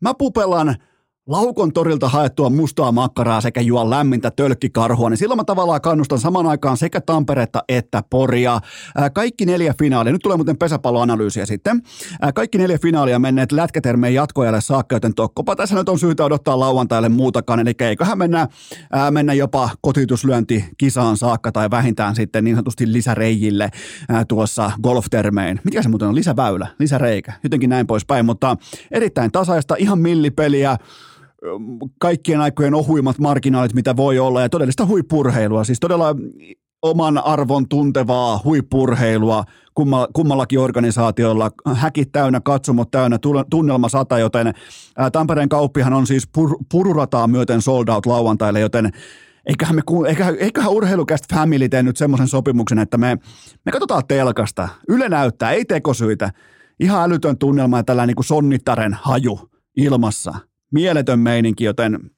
Mä 0.00 0.14
pupellan 0.14 0.76
Laukon 1.30 1.72
torilta 1.72 2.08
haettua 2.08 2.50
mustaa 2.50 2.92
makkaraa 2.92 3.40
sekä 3.40 3.60
juo 3.60 3.90
lämmintä 3.90 4.30
tölkkikarhua, 4.30 5.10
niin 5.10 5.18
silloin 5.18 5.38
mä 5.38 5.44
tavallaan 5.44 5.80
kannustan 5.80 6.18
saman 6.18 6.46
aikaan 6.46 6.76
sekä 6.76 7.00
Tamperetta 7.00 7.62
että 7.68 8.02
Poria. 8.10 8.60
Kaikki 9.12 9.46
neljä 9.46 9.74
finaalia, 9.78 10.12
nyt 10.12 10.22
tulee 10.22 10.36
muuten 10.36 10.58
pesäpalloanalyysiä 10.58 11.46
sitten. 11.46 11.82
Kaikki 12.34 12.58
neljä 12.58 12.78
finaalia 12.78 13.18
menneet 13.18 13.52
lätkätermeen 13.52 14.14
jatkoajalle 14.14 14.60
saakka, 14.60 14.96
joten 14.96 15.14
tokkopa 15.14 15.56
tässä 15.56 15.74
nyt 15.74 15.88
on 15.88 15.98
syytä 15.98 16.24
odottaa 16.24 16.60
lauantaille 16.60 17.08
muutakaan, 17.08 17.60
eli 17.60 17.72
eiköhän 17.80 18.18
mennä, 18.18 18.48
mennä 19.10 19.32
jopa 19.32 19.70
kotituslyönti 19.80 20.64
kisaan 20.78 21.16
saakka 21.16 21.52
tai 21.52 21.70
vähintään 21.70 22.14
sitten 22.14 22.44
niin 22.44 22.56
sanotusti 22.56 22.92
lisäreijille 22.92 23.70
tuossa 24.28 24.72
golftermeen. 24.82 25.60
Mikä 25.64 25.82
se 25.82 25.88
muuten 25.88 26.08
on? 26.08 26.14
Lisäväylä, 26.14 26.66
lisäreikä, 26.78 27.32
jotenkin 27.42 27.70
näin 27.70 27.86
poispäin, 27.86 28.26
mutta 28.26 28.56
erittäin 28.90 29.32
tasaista, 29.32 29.74
ihan 29.78 29.98
millipeliä 29.98 30.76
kaikkien 32.00 32.40
aikojen 32.40 32.74
ohuimmat 32.74 33.18
marginaalit, 33.18 33.74
mitä 33.74 33.96
voi 33.96 34.18
olla, 34.18 34.42
ja 34.42 34.48
todellista 34.48 34.86
huippurheilua, 34.86 35.64
siis 35.64 35.80
todella 35.80 36.16
oman 36.82 37.18
arvon 37.18 37.68
tuntevaa 37.68 38.40
huippurheilua 38.44 39.44
kummallakin 40.12 40.58
organisaatiolla, 40.58 41.50
häkit 41.74 42.12
täynnä, 42.12 42.40
katsomot 42.40 42.90
täynnä, 42.90 43.18
tunnelma 43.50 43.88
sata, 43.88 44.18
joten 44.18 44.52
Tampereen 45.12 45.48
kauppihan 45.48 45.92
on 45.92 46.06
siis 46.06 46.28
pur, 46.34 46.56
pururataa 46.70 47.26
myöten 47.26 47.62
sold 47.62 47.88
out 47.88 48.06
lauantaille, 48.06 48.60
joten 48.60 48.90
eiköhän, 49.46 49.74
me, 49.76 49.82
eiköhän, 50.08 50.36
eiköhän 50.38 50.72
urheilukästä 50.72 51.34
family 51.36 51.68
tee 51.68 51.82
nyt 51.82 51.96
semmoisen 51.96 52.28
sopimuksen, 52.28 52.78
että 52.78 52.98
me, 52.98 53.18
me 53.66 53.72
katsotaan 53.72 54.02
telkasta, 54.08 54.68
Yle 54.88 55.08
näyttää, 55.08 55.52
ei 55.52 55.64
tekosyitä, 55.64 56.30
ihan 56.80 57.02
älytön 57.02 57.38
tunnelma 57.38 57.76
ja 57.76 57.84
tällainen 57.84 58.14
niin 58.16 58.24
sonnittaren 58.24 58.94
haju 59.02 59.50
ilmassa– 59.76 60.34
mieletön 60.72 61.18
meininki, 61.18 61.64
joten 61.64 62.10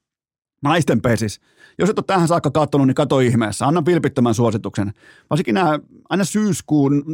naisten 0.62 1.00
pesis. 1.00 1.40
Jos 1.78 1.90
et 1.90 1.98
ole 1.98 2.04
tähän 2.06 2.28
saakka 2.28 2.50
katsonut, 2.50 2.86
niin 2.86 2.94
kato 2.94 3.20
ihmeessä. 3.20 3.66
Anna 3.66 3.84
vilpittömän 3.84 4.34
suosituksen. 4.34 4.92
Varsinkin 5.30 5.54
nämä 5.54 5.78
aina 6.08 6.24
syyskuun 6.24 7.04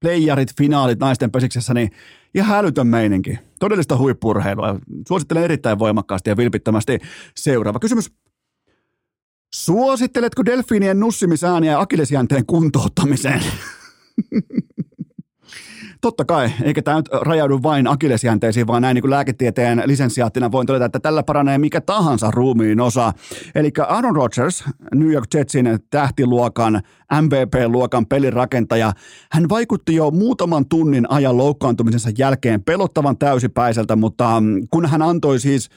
playerit, 0.00 0.56
finaalit 0.58 0.98
naisten 0.98 1.30
pesiksessä, 1.30 1.74
niin 1.74 1.90
ihan 2.34 2.58
älytön 2.58 2.86
meininki. 2.86 3.38
Todellista 3.60 3.96
huippurheilua. 3.96 4.78
Suosittelen 5.08 5.44
erittäin 5.44 5.78
voimakkaasti 5.78 6.30
ja 6.30 6.36
vilpittömästi. 6.36 6.98
Seuraava 7.36 7.78
kysymys. 7.78 8.12
Suositteletko 9.54 10.44
delfiinien 10.44 11.00
nussimisääniä 11.00 11.80
akillesjänteen 11.80 12.46
kuntouttamiseen? 12.46 13.42
Totta 16.00 16.24
kai, 16.24 16.50
eikä 16.62 16.82
tämä 16.82 16.96
nyt 16.96 17.08
rajaudu 17.12 17.62
vain 17.62 17.86
akillesjänteisiin, 17.86 18.66
vaan 18.66 18.82
näin 18.82 18.94
niin 18.94 19.02
kuin 19.02 19.10
lääketieteen 19.10 19.82
lisensiaattina 19.86 20.52
voin 20.52 20.66
todeta, 20.66 20.84
että 20.84 21.00
tällä 21.00 21.22
paranee 21.22 21.58
mikä 21.58 21.80
tahansa 21.80 22.30
ruumiin 22.30 22.80
osa. 22.80 23.12
Eli 23.54 23.70
Aaron 23.88 24.16
Rodgers, 24.16 24.64
New 24.94 25.12
York 25.12 25.34
Jetsin 25.34 25.78
tähtiluokan, 25.90 26.80
MVP-luokan 27.22 28.06
pelirakentaja, 28.06 28.92
hän 29.32 29.48
vaikutti 29.48 29.94
jo 29.94 30.10
muutaman 30.10 30.68
tunnin 30.68 31.10
ajan 31.10 31.36
loukkaantumisensa 31.36 32.10
jälkeen 32.18 32.62
pelottavan 32.62 33.18
täysipäiseltä, 33.18 33.96
mutta 33.96 34.40
mm, 34.40 34.68
kun 34.70 34.86
hän 34.86 35.02
antoi 35.02 35.40
siis 35.40 35.70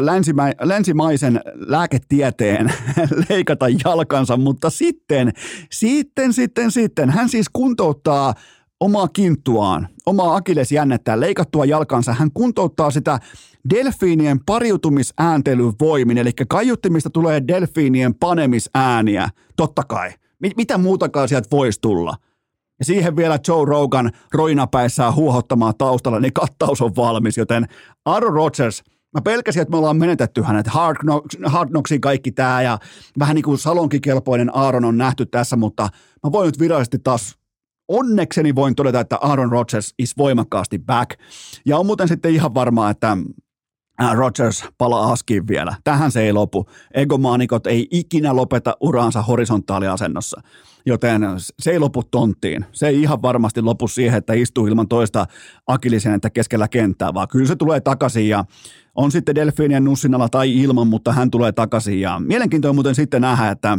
länsimä, 0.00 0.52
länsimaisen 0.60 1.40
lääketieteen 1.54 2.72
leikata 3.28 3.66
jalkansa, 3.84 4.36
mutta 4.36 4.70
sitten, 4.70 5.32
sitten, 5.70 6.32
sitten, 6.32 6.70
sitten, 6.70 7.10
hän 7.10 7.28
siis 7.28 7.48
kuntouttaa 7.52 8.34
omaa 8.80 9.08
kinttuaan, 9.08 9.88
omaa 10.06 10.36
akillesjännettään, 10.36 11.20
leikattua 11.20 11.64
jalkansa. 11.64 12.12
Hän 12.12 12.30
kuntouttaa 12.34 12.90
sitä 12.90 13.18
delfiinien 13.70 14.44
pariutumisääntelyvoimin, 14.46 15.78
voimin, 15.80 16.18
eli 16.18 16.30
kaiuttimista 16.48 17.10
tulee 17.10 17.42
delfiinien 17.48 18.14
panemisääniä, 18.14 19.28
totta 19.56 19.82
kai. 19.88 20.10
Mitä 20.56 20.78
muutakaan 20.78 21.28
sieltä 21.28 21.48
voisi 21.50 21.80
tulla? 21.80 22.16
Ja 22.78 22.84
siihen 22.84 23.16
vielä 23.16 23.38
Joe 23.48 23.64
Rogan 23.64 24.10
roinapäissään 24.32 25.14
huuhottamaan 25.14 25.74
taustalla, 25.78 26.20
niin 26.20 26.32
kattaus 26.32 26.82
on 26.82 26.96
valmis, 26.96 27.36
joten 27.36 27.66
Aaron 28.04 28.32
Rodgers, 28.32 28.82
mä 29.14 29.20
pelkäsin, 29.20 29.62
että 29.62 29.70
me 29.70 29.76
ollaan 29.76 29.96
menetetty 29.96 30.42
hänet. 30.42 30.66
Hard, 30.66 30.96
Knocks, 30.96 31.36
Hard 31.44 31.70
kaikki 32.00 32.32
tämä 32.32 32.62
ja 32.62 32.78
vähän 33.18 33.34
niin 33.34 33.42
kuin 33.42 33.58
salonkikelpoinen 33.58 34.56
Aaron 34.56 34.84
on 34.84 34.98
nähty 34.98 35.26
tässä, 35.26 35.56
mutta 35.56 35.82
mä 36.24 36.32
voin 36.32 36.46
nyt 36.46 36.58
virallisesti 36.58 36.98
taas 36.98 37.39
onnekseni 37.90 38.54
voin 38.54 38.74
todeta, 38.74 39.00
että 39.00 39.16
Aaron 39.20 39.52
Rodgers 39.52 39.94
is 39.98 40.16
voimakkaasti 40.18 40.78
back. 40.78 41.10
Ja 41.66 41.78
on 41.78 41.86
muuten 41.86 42.08
sitten 42.08 42.34
ihan 42.34 42.54
varmaa, 42.54 42.90
että 42.90 43.16
Rodgers 44.12 44.64
palaa 44.78 45.12
askiin 45.12 45.48
vielä. 45.48 45.74
Tähän 45.84 46.12
se 46.12 46.22
ei 46.22 46.32
lopu. 46.32 46.66
Egomaanikot 46.94 47.66
ei 47.66 47.88
ikinä 47.90 48.36
lopeta 48.36 48.76
uraansa 48.80 49.22
horisontaaliasennossa. 49.22 50.40
Joten 50.86 51.22
se 51.62 51.70
ei 51.70 51.78
lopu 51.78 52.02
tonttiin. 52.10 52.64
Se 52.72 52.88
ei 52.88 53.02
ihan 53.02 53.22
varmasti 53.22 53.62
lopu 53.62 53.88
siihen, 53.88 54.18
että 54.18 54.32
istuu 54.32 54.66
ilman 54.66 54.88
toista 54.88 55.26
akillisen 55.66 56.14
että 56.14 56.30
keskellä 56.30 56.68
kenttää, 56.68 57.14
vaan 57.14 57.28
kyllä 57.28 57.46
se 57.46 57.56
tulee 57.56 57.80
takaisin 57.80 58.28
ja 58.28 58.44
on 58.94 59.12
sitten 59.12 59.34
delfiinien 59.34 59.84
nussinalla 59.84 60.28
tai 60.28 60.58
ilman, 60.58 60.86
mutta 60.86 61.12
hän 61.12 61.30
tulee 61.30 61.52
takaisin. 61.52 62.00
Ja 62.00 62.20
mielenkiintoinen 62.20 62.74
muuten 62.74 62.94
sitten 62.94 63.22
nähdä, 63.22 63.50
että 63.50 63.78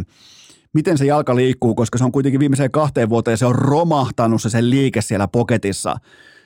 miten 0.74 0.98
se 0.98 1.06
jalka 1.06 1.36
liikkuu, 1.36 1.74
koska 1.74 1.98
se 1.98 2.04
on 2.04 2.12
kuitenkin 2.12 2.40
viimeiseen 2.40 2.70
kahteen 2.70 3.08
vuoteen 3.08 3.38
se 3.38 3.46
on 3.46 3.54
romahtanut 3.54 4.42
se 4.42 4.50
sen 4.50 4.70
liike 4.70 5.02
siellä 5.02 5.28
poketissa. 5.28 5.96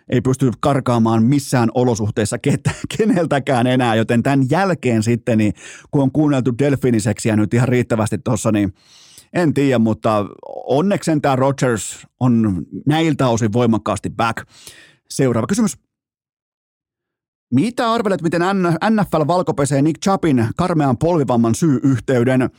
Ei 0.08 0.20
pysty 0.20 0.50
karkaamaan 0.60 1.22
missään 1.22 1.68
olosuhteissa 1.74 2.38
ketä, 2.38 2.70
keneltäkään 2.98 3.66
enää, 3.66 3.94
joten 3.94 4.22
tämän 4.22 4.50
jälkeen 4.50 5.02
sitten, 5.02 5.38
niin, 5.38 5.52
kun 5.90 6.02
on 6.02 6.12
kuunneltu 6.12 6.58
delfiniseksiä 6.58 7.36
nyt 7.36 7.54
ihan 7.54 7.68
riittävästi 7.68 8.18
tuossa, 8.18 8.52
niin 8.52 8.72
en 9.32 9.54
tiedä, 9.54 9.78
mutta 9.78 10.26
onneksi 10.66 11.20
tämä 11.22 11.36
Rogers 11.36 12.06
on 12.20 12.62
näiltä 12.86 13.28
osin 13.28 13.52
voimakkaasti 13.52 14.10
back. 14.10 14.48
Seuraava 15.10 15.46
kysymys. 15.46 15.78
Mitä 17.54 17.92
arvelet, 17.92 18.22
miten 18.22 18.42
NFL 18.90 19.26
valkopesee 19.26 19.82
Nick 19.82 20.02
Chapin 20.04 20.48
karmean 20.56 20.98
polvivamman 20.98 21.54
syy-yhteyden? 21.54 22.50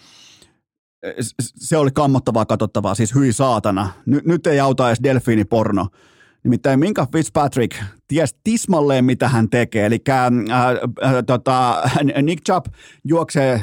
Se 1.39 1.77
oli 1.77 1.91
kammottavaa 1.91 2.45
katsottavaa, 2.45 2.95
siis 2.95 3.15
hyi 3.15 3.33
saatana. 3.33 3.89
Ny, 4.05 4.21
nyt 4.25 4.47
ei 4.47 4.59
auta 4.59 4.87
edes 4.87 5.03
delfiiniporno. 5.03 5.87
Nimittäin 6.43 6.79
Minka 6.79 7.07
Fitzpatrick 7.11 7.75
ties 8.07 8.35
tismalleen, 8.43 9.05
mitä 9.05 9.29
hän 9.29 9.49
tekee. 9.49 9.85
Eli 9.85 10.01
äh, 10.09 10.25
äh, 11.03 11.13
tota, 11.25 11.81
Nick 12.21 12.43
Chubb 12.45 12.65
juoksee 13.03 13.61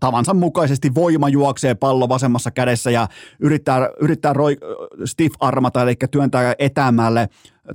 tavansa 0.00 0.34
mukaisesti 0.34 0.94
voima 0.94 1.28
juoksee 1.28 1.74
pallo 1.74 2.08
vasemmassa 2.08 2.50
kädessä 2.50 2.90
ja 2.90 3.08
yrittää, 3.40 3.90
yrittää 4.00 4.32
roi, 4.32 4.56
stiff 5.04 5.34
armata, 5.40 5.82
eli 5.82 5.94
työntää 6.10 6.54
etämälle 6.58 7.28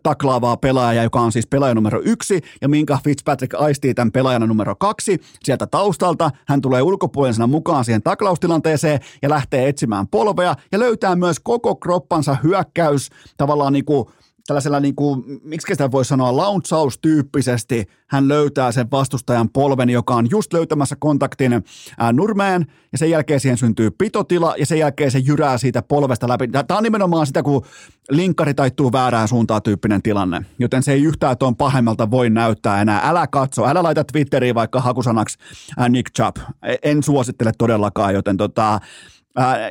taklaavaa 0.04 0.58
pelaajaa, 0.58 1.04
joka 1.04 1.22
on 1.22 1.32
siis 1.32 1.47
pelaaja 1.47 1.76
numero 1.76 2.02
yksi, 2.06 2.41
ja 2.62 2.70
minkä 2.70 2.97
Fitzpatrick 3.04 3.54
aistii 3.54 3.93
tämän 3.93 4.12
pelaajana 4.12 4.47
numero 4.47 4.76
kaksi 4.76 5.22
sieltä 5.43 5.68
taustalta. 5.68 6.32
Hän 6.47 6.62
tulee 6.62 6.82
ulkopuolisena 6.82 7.47
mukaan 7.47 7.86
siihen 7.86 8.04
taklaustilanteeseen 8.04 8.99
ja 9.22 9.30
lähtee 9.30 9.68
etsimään 9.68 10.08
polvea 10.08 10.56
ja 10.72 10.80
löytää 10.80 11.16
myös 11.16 11.39
koko 11.39 11.76
kroppansa 11.76 12.38
hyökkäys 12.43 13.10
tavallaan 13.38 13.74
niin 13.74 13.86
kuin 13.86 14.06
tällaisella, 14.52 14.80
niin 14.80 14.95
kuin, 14.95 15.24
miksi 15.43 15.74
sitä 15.74 15.91
voi 15.91 16.06
sanoa, 16.06 16.38
launchaus-tyyppisesti 16.38 17.86
hän 18.08 18.28
löytää 18.28 18.72
sen 18.72 18.91
vastustajan 18.91 19.49
polven, 19.49 19.89
joka 19.89 20.16
on 20.16 20.28
just 20.32 20.54
löytämässä 20.54 20.95
kontaktin 20.99 21.64
ää, 21.97 22.14
nurmeen, 22.14 22.66
ja 22.91 22.97
sen 22.97 23.10
jälkeen 23.10 23.39
siihen 23.39 23.58
syntyy 23.58 23.91
pitotila, 23.91 24.56
ja 24.58 24.66
sen 24.66 24.80
jälkeen 24.80 25.12
se 25.12 25.20
jyrää 25.20 25.58
siitä 25.58 25.82
polvesta 25.82 26.28
läpi. 26.28 26.47
Tämä 26.47 26.78
on 26.78 26.84
nimenomaan 26.84 27.28
sitä, 27.28 27.43
kun 27.43 27.66
linkkari 28.10 28.54
taittuu 28.54 28.91
väärään 28.91 29.28
suuntaan 29.28 29.62
tyyppinen 29.62 30.02
tilanne, 30.02 30.45
joten 30.60 30.84
se 30.84 30.91
ei 30.91 31.04
yhtään 31.04 31.38
tuon 31.38 31.56
pahemmalta 31.56 32.12
voi 32.12 32.30
näyttää 32.30 32.82
enää. 32.82 33.02
Älä 33.10 33.28
katso, 33.28 33.68
älä 33.68 33.84
laita 33.84 34.04
Twitteriin 34.04 34.56
vaikka 34.56 34.82
hakusanaksi 34.82 35.38
ää, 35.78 35.89
Nick 35.89 36.12
Chubb. 36.16 36.38
E, 36.64 36.76
en 36.84 37.04
suosittele 37.04 37.52
todellakaan, 37.58 38.14
joten 38.14 38.38
tota, 38.38 38.80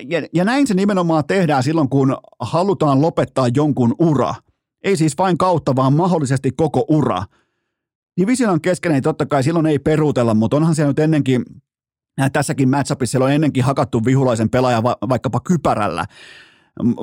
ja, 0.09 0.23
ja 0.35 0.45
näin 0.45 0.67
se 0.67 0.75
nimenomaan 0.75 1.25
tehdään 1.25 1.63
silloin, 1.63 1.89
kun 1.89 2.17
halutaan 2.41 3.03
lopettaa 3.03 3.49
jonkun 3.55 3.95
ura. 3.99 4.35
Ei 4.85 4.97
siis 4.97 5.19
vain 5.19 5.39
kautta, 5.39 5.77
vaan 5.77 5.93
mahdollisesti 5.93 6.51
koko 6.57 6.85
ura. 6.89 7.23
Divisionan 8.21 8.61
kesken 8.61 8.93
ei 8.93 9.01
totta 9.01 9.27
kai 9.27 9.43
silloin 9.43 9.67
ei 9.67 9.79
peruutella, 9.79 10.35
mutta 10.35 10.57
onhan 10.57 10.75
se 10.75 10.87
nyt 10.87 10.99
ennenkin, 10.99 11.45
tässäkin 12.33 12.71
matchupissa 12.71 13.11
siellä 13.11 13.25
on 13.25 13.33
ennenkin 13.33 13.65
hakattu 13.65 14.05
vihulaisen 14.05 14.51
pelaaja 14.51 14.83
va, 14.83 14.97
vaikkapa 15.09 15.41
kypärällä 15.41 16.07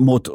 mutta 0.02 0.32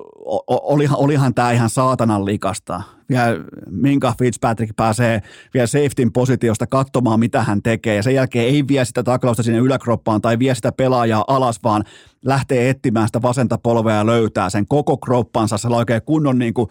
olihan, 0.49 0.99
olihan 0.99 1.35
tämä 1.35 1.53
ihan 1.53 1.71
saatanan 1.71 2.25
likasta. 2.25 2.83
Vielä 3.09 3.27
Minka 3.71 4.15
Fitzpatrick 4.19 4.77
pääsee 4.77 5.23
vielä 5.55 5.67
safetyn 5.67 6.13
positiosta 6.13 6.67
katsomaan, 6.67 7.21
mitä 7.21 7.43
hän 7.43 7.63
tekee, 7.63 7.97
ja 7.97 8.03
sen 8.03 8.15
jälkeen 8.15 8.47
ei 8.47 8.65
vie 8.69 8.85
sitä 8.85 9.03
taklausta 9.03 9.43
sinne 9.43 9.59
yläkroppaan 9.59 10.21
tai 10.21 10.39
vie 10.39 10.55
sitä 10.55 10.73
pelaajaa 10.73 11.25
alas, 11.27 11.61
vaan 11.65 11.85
lähtee 12.25 12.71
etsimään 12.71 13.09
sitä 13.09 13.23
vasenta 13.23 13.59
polvea 13.59 13.97
ja 13.97 14.07
löytää 14.07 14.51
sen 14.51 14.67
koko 14.69 14.97
kroppansa, 14.97 15.59
sellainen 15.59 15.81
oikein 15.81 16.03
kunnon 16.03 16.39
niin 16.39 16.55
kuin, 16.55 16.69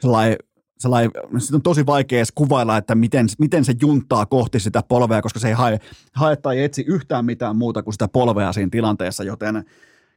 sellainen 0.00 0.36
sellainen, 0.80 1.10
sit 1.38 1.54
on 1.54 1.62
tosi 1.62 1.86
vaikea 1.86 2.18
edes 2.18 2.32
kuvailla, 2.32 2.76
että 2.76 2.94
miten, 2.94 3.26
miten 3.38 3.64
se 3.64 3.74
junttaa 3.80 4.26
kohti 4.26 4.60
sitä 4.60 4.82
polvea, 4.88 5.22
koska 5.22 5.40
se 5.40 5.48
ei 5.48 5.54
hae, 5.54 5.80
hae 6.14 6.36
tai 6.36 6.62
etsi 6.62 6.84
yhtään 6.86 7.24
mitään 7.24 7.56
muuta 7.56 7.82
kuin 7.82 7.94
sitä 7.94 8.08
polvea 8.08 8.52
siinä 8.52 8.68
tilanteessa, 8.70 9.24
joten 9.24 9.64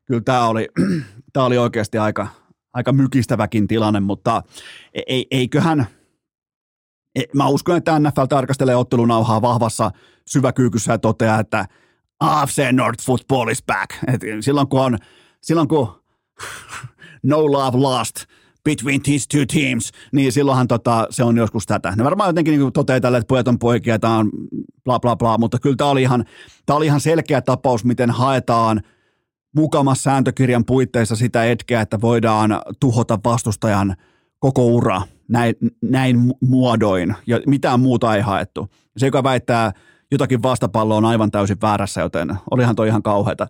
kyllä 0.05 0.21
tämä 0.21 0.47
oli, 0.47 0.67
tämä 1.33 1.45
oli 1.45 1.57
oikeasti 1.57 1.97
aika, 1.97 2.27
aika 2.73 2.93
mykistäväkin 2.93 3.67
tilanne, 3.67 3.99
mutta 3.99 4.41
ei, 5.07 5.27
eiköhän, 5.31 5.87
e, 7.15 7.21
mä 7.33 7.47
uskon, 7.47 7.77
että 7.77 7.99
NFL 7.99 8.25
tarkastelee 8.29 8.75
ottelunauhaa 8.75 9.41
vahvassa 9.41 9.91
syväkyykyssä 10.27 10.91
ja 10.91 10.97
toteaa, 10.97 11.39
että 11.39 11.65
AFC 12.19 12.71
North 12.71 13.05
Football 13.05 13.47
is 13.47 13.63
back. 13.65 13.91
Et 14.13 14.21
silloin 14.39 14.67
kun 14.67 14.81
on, 14.81 14.97
silloin 15.41 15.67
kun 15.67 16.03
no 17.23 17.51
love 17.51 17.77
lost 17.77 18.15
between 18.65 19.01
these 19.01 19.27
two 19.27 19.45
teams, 19.45 19.91
niin 20.11 20.31
silloinhan 20.31 20.67
tota, 20.67 21.07
se 21.09 21.23
on 21.23 21.37
joskus 21.37 21.65
tätä. 21.65 21.93
Ne 21.97 22.03
varmaan 22.03 22.29
jotenkin 22.29 22.59
niin 22.59 22.73
toteaa 22.73 22.99
tälle, 22.99 23.17
että 23.17 23.27
pojat 23.27 23.47
on 23.47 23.59
poikia, 23.59 23.99
tämä 23.99 24.17
on 24.17 24.31
bla 24.83 24.99
bla 24.99 25.15
bla, 25.15 25.37
mutta 25.37 25.59
kyllä 25.59 25.75
tämä 25.75 25.89
oli 25.89 26.01
ihan, 26.01 26.25
tämä 26.65 26.77
oli 26.77 26.85
ihan 26.85 27.01
selkeä 27.01 27.41
tapaus, 27.41 27.85
miten 27.85 28.11
haetaan– 28.11 28.81
mukamas 29.55 30.03
sääntökirjan 30.03 30.65
puitteissa 30.65 31.15
sitä 31.15 31.45
etkeä, 31.45 31.81
että 31.81 32.01
voidaan 32.01 32.61
tuhota 32.79 33.19
vastustajan 33.25 33.95
koko 34.39 34.65
ura 34.65 35.01
näin, 35.27 35.55
näin 35.81 36.33
muodoin 36.41 37.15
ja 37.27 37.39
mitään 37.47 37.79
muuta 37.79 38.15
ei 38.15 38.21
haettu. 38.21 38.69
Se, 38.97 39.05
joka 39.05 39.23
väittää 39.23 39.71
jotakin 40.11 40.43
vastapalloa 40.43 40.97
on 40.97 41.05
aivan 41.05 41.31
täysin 41.31 41.57
väärässä, 41.61 42.01
joten 42.01 42.35
olihan 42.51 42.75
toi 42.75 42.87
ihan 42.87 43.03
kauheata. 43.03 43.47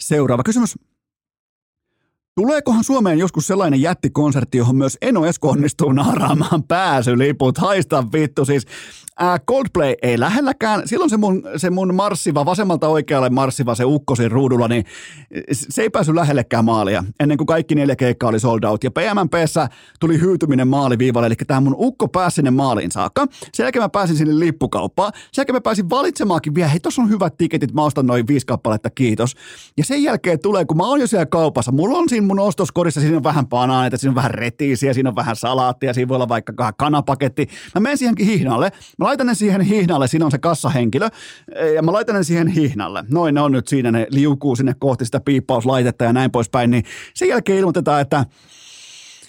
Seuraava 0.00 0.42
kysymys. 0.42 0.74
Tuleekohan 2.40 2.84
Suomeen 2.84 3.18
joskus 3.18 3.46
sellainen 3.46 3.80
jättikonsertti, 3.80 4.58
johon 4.58 4.76
myös 4.76 4.98
Eno 5.02 5.26
Esko 5.26 5.48
onnistuu 5.48 5.92
naaraamaan 5.92 6.62
pääsyliput? 6.62 7.58
Haista 7.58 8.04
vittu 8.12 8.44
siis. 8.44 8.66
Ää, 9.18 9.38
Coldplay 9.38 9.94
ei 10.02 10.20
lähelläkään. 10.20 10.82
Silloin 10.88 11.10
se 11.10 11.16
mun, 11.16 11.42
se 11.56 11.70
mun 11.70 11.94
marssiva, 11.94 12.44
vasemmalta 12.44 12.88
oikealle 12.88 13.30
marssiva, 13.30 13.74
se 13.74 13.84
ukkosin 13.84 14.30
ruudulla, 14.30 14.68
niin 14.68 14.84
se 15.52 15.82
ei 15.82 15.90
päässyt 15.90 16.14
lähellekään 16.14 16.64
maalia 16.64 17.04
ennen 17.20 17.38
kuin 17.38 17.46
kaikki 17.46 17.74
neljä 17.74 17.96
keikkaa 17.96 18.28
oli 18.28 18.40
sold 18.40 18.64
out. 18.64 18.84
Ja 18.84 18.90
PMMPssä 18.90 19.68
tuli 20.00 20.20
hyytyminen 20.20 20.68
maaliviivalle, 20.68 21.26
eli 21.26 21.34
tämä 21.46 21.60
mun 21.60 21.76
ukko 21.78 22.08
pääsi 22.08 22.34
sinne 22.34 22.50
maaliin 22.50 22.90
saakka. 22.90 23.26
Sen 23.54 23.64
jälkeen 23.64 23.82
mä 23.82 23.88
pääsin 23.88 24.16
sinne 24.16 24.38
lippukauppaan. 24.38 25.12
Sen 25.14 25.42
jälkeen 25.42 25.56
mä 25.56 25.60
pääsin 25.60 25.90
valitsemaankin 25.90 26.54
vielä, 26.54 26.68
hei 26.68 26.80
tossa 26.80 27.02
on 27.02 27.10
hyvät 27.10 27.36
tiketit, 27.36 27.72
mä 27.72 27.84
ostan 27.84 28.06
noin 28.06 28.26
viisi 28.26 28.46
kappaletta, 28.46 28.90
kiitos. 28.90 29.34
Ja 29.76 29.84
sen 29.84 30.02
jälkeen 30.02 30.40
tulee, 30.40 30.64
kun 30.64 30.76
mä 30.76 30.86
oon 30.86 31.00
jo 31.00 31.06
siellä 31.06 31.26
kaupassa, 31.26 31.72
mulla 31.72 31.98
on 31.98 32.08
siinä 32.08 32.25
mun 32.26 32.38
ostoskorissa, 32.38 33.00
siinä 33.00 33.16
on 33.16 33.24
vähän 33.24 33.46
banaaneita, 33.46 33.96
siinä 33.96 34.10
on 34.10 34.14
vähän 34.14 34.30
retiisiä, 34.30 34.94
siinä 34.94 35.08
on 35.08 35.16
vähän 35.16 35.36
salaattia, 35.36 35.94
siinä 35.94 36.08
voi 36.08 36.14
olla 36.14 36.28
vaikka 36.28 36.72
kanapaketti. 36.78 37.48
Mä 37.74 37.80
menen 37.80 37.98
siihenkin 37.98 38.26
hihnalle, 38.26 38.72
mä 38.98 39.04
laitan 39.04 39.26
ne 39.26 39.34
siihen 39.34 39.60
hihnalle, 39.60 40.08
siinä 40.08 40.24
on 40.24 40.30
se 40.30 40.38
kassahenkilö, 40.38 41.08
ja 41.74 41.82
mä 41.82 41.92
laitan 41.92 42.14
ne 42.14 42.22
siihen 42.22 42.48
hihnalle. 42.48 43.04
Noin 43.10 43.34
ne 43.34 43.40
on 43.40 43.52
nyt 43.52 43.68
siinä, 43.68 43.90
ne 43.90 44.06
liukuu 44.10 44.56
sinne 44.56 44.74
kohti 44.78 45.04
sitä 45.04 45.20
piippauslaitetta 45.20 46.04
ja 46.04 46.12
näin 46.12 46.30
poispäin, 46.30 46.70
niin 46.70 46.84
sen 47.14 47.28
jälkeen 47.28 47.58
ilmoitetaan, 47.58 48.00
että 48.00 48.24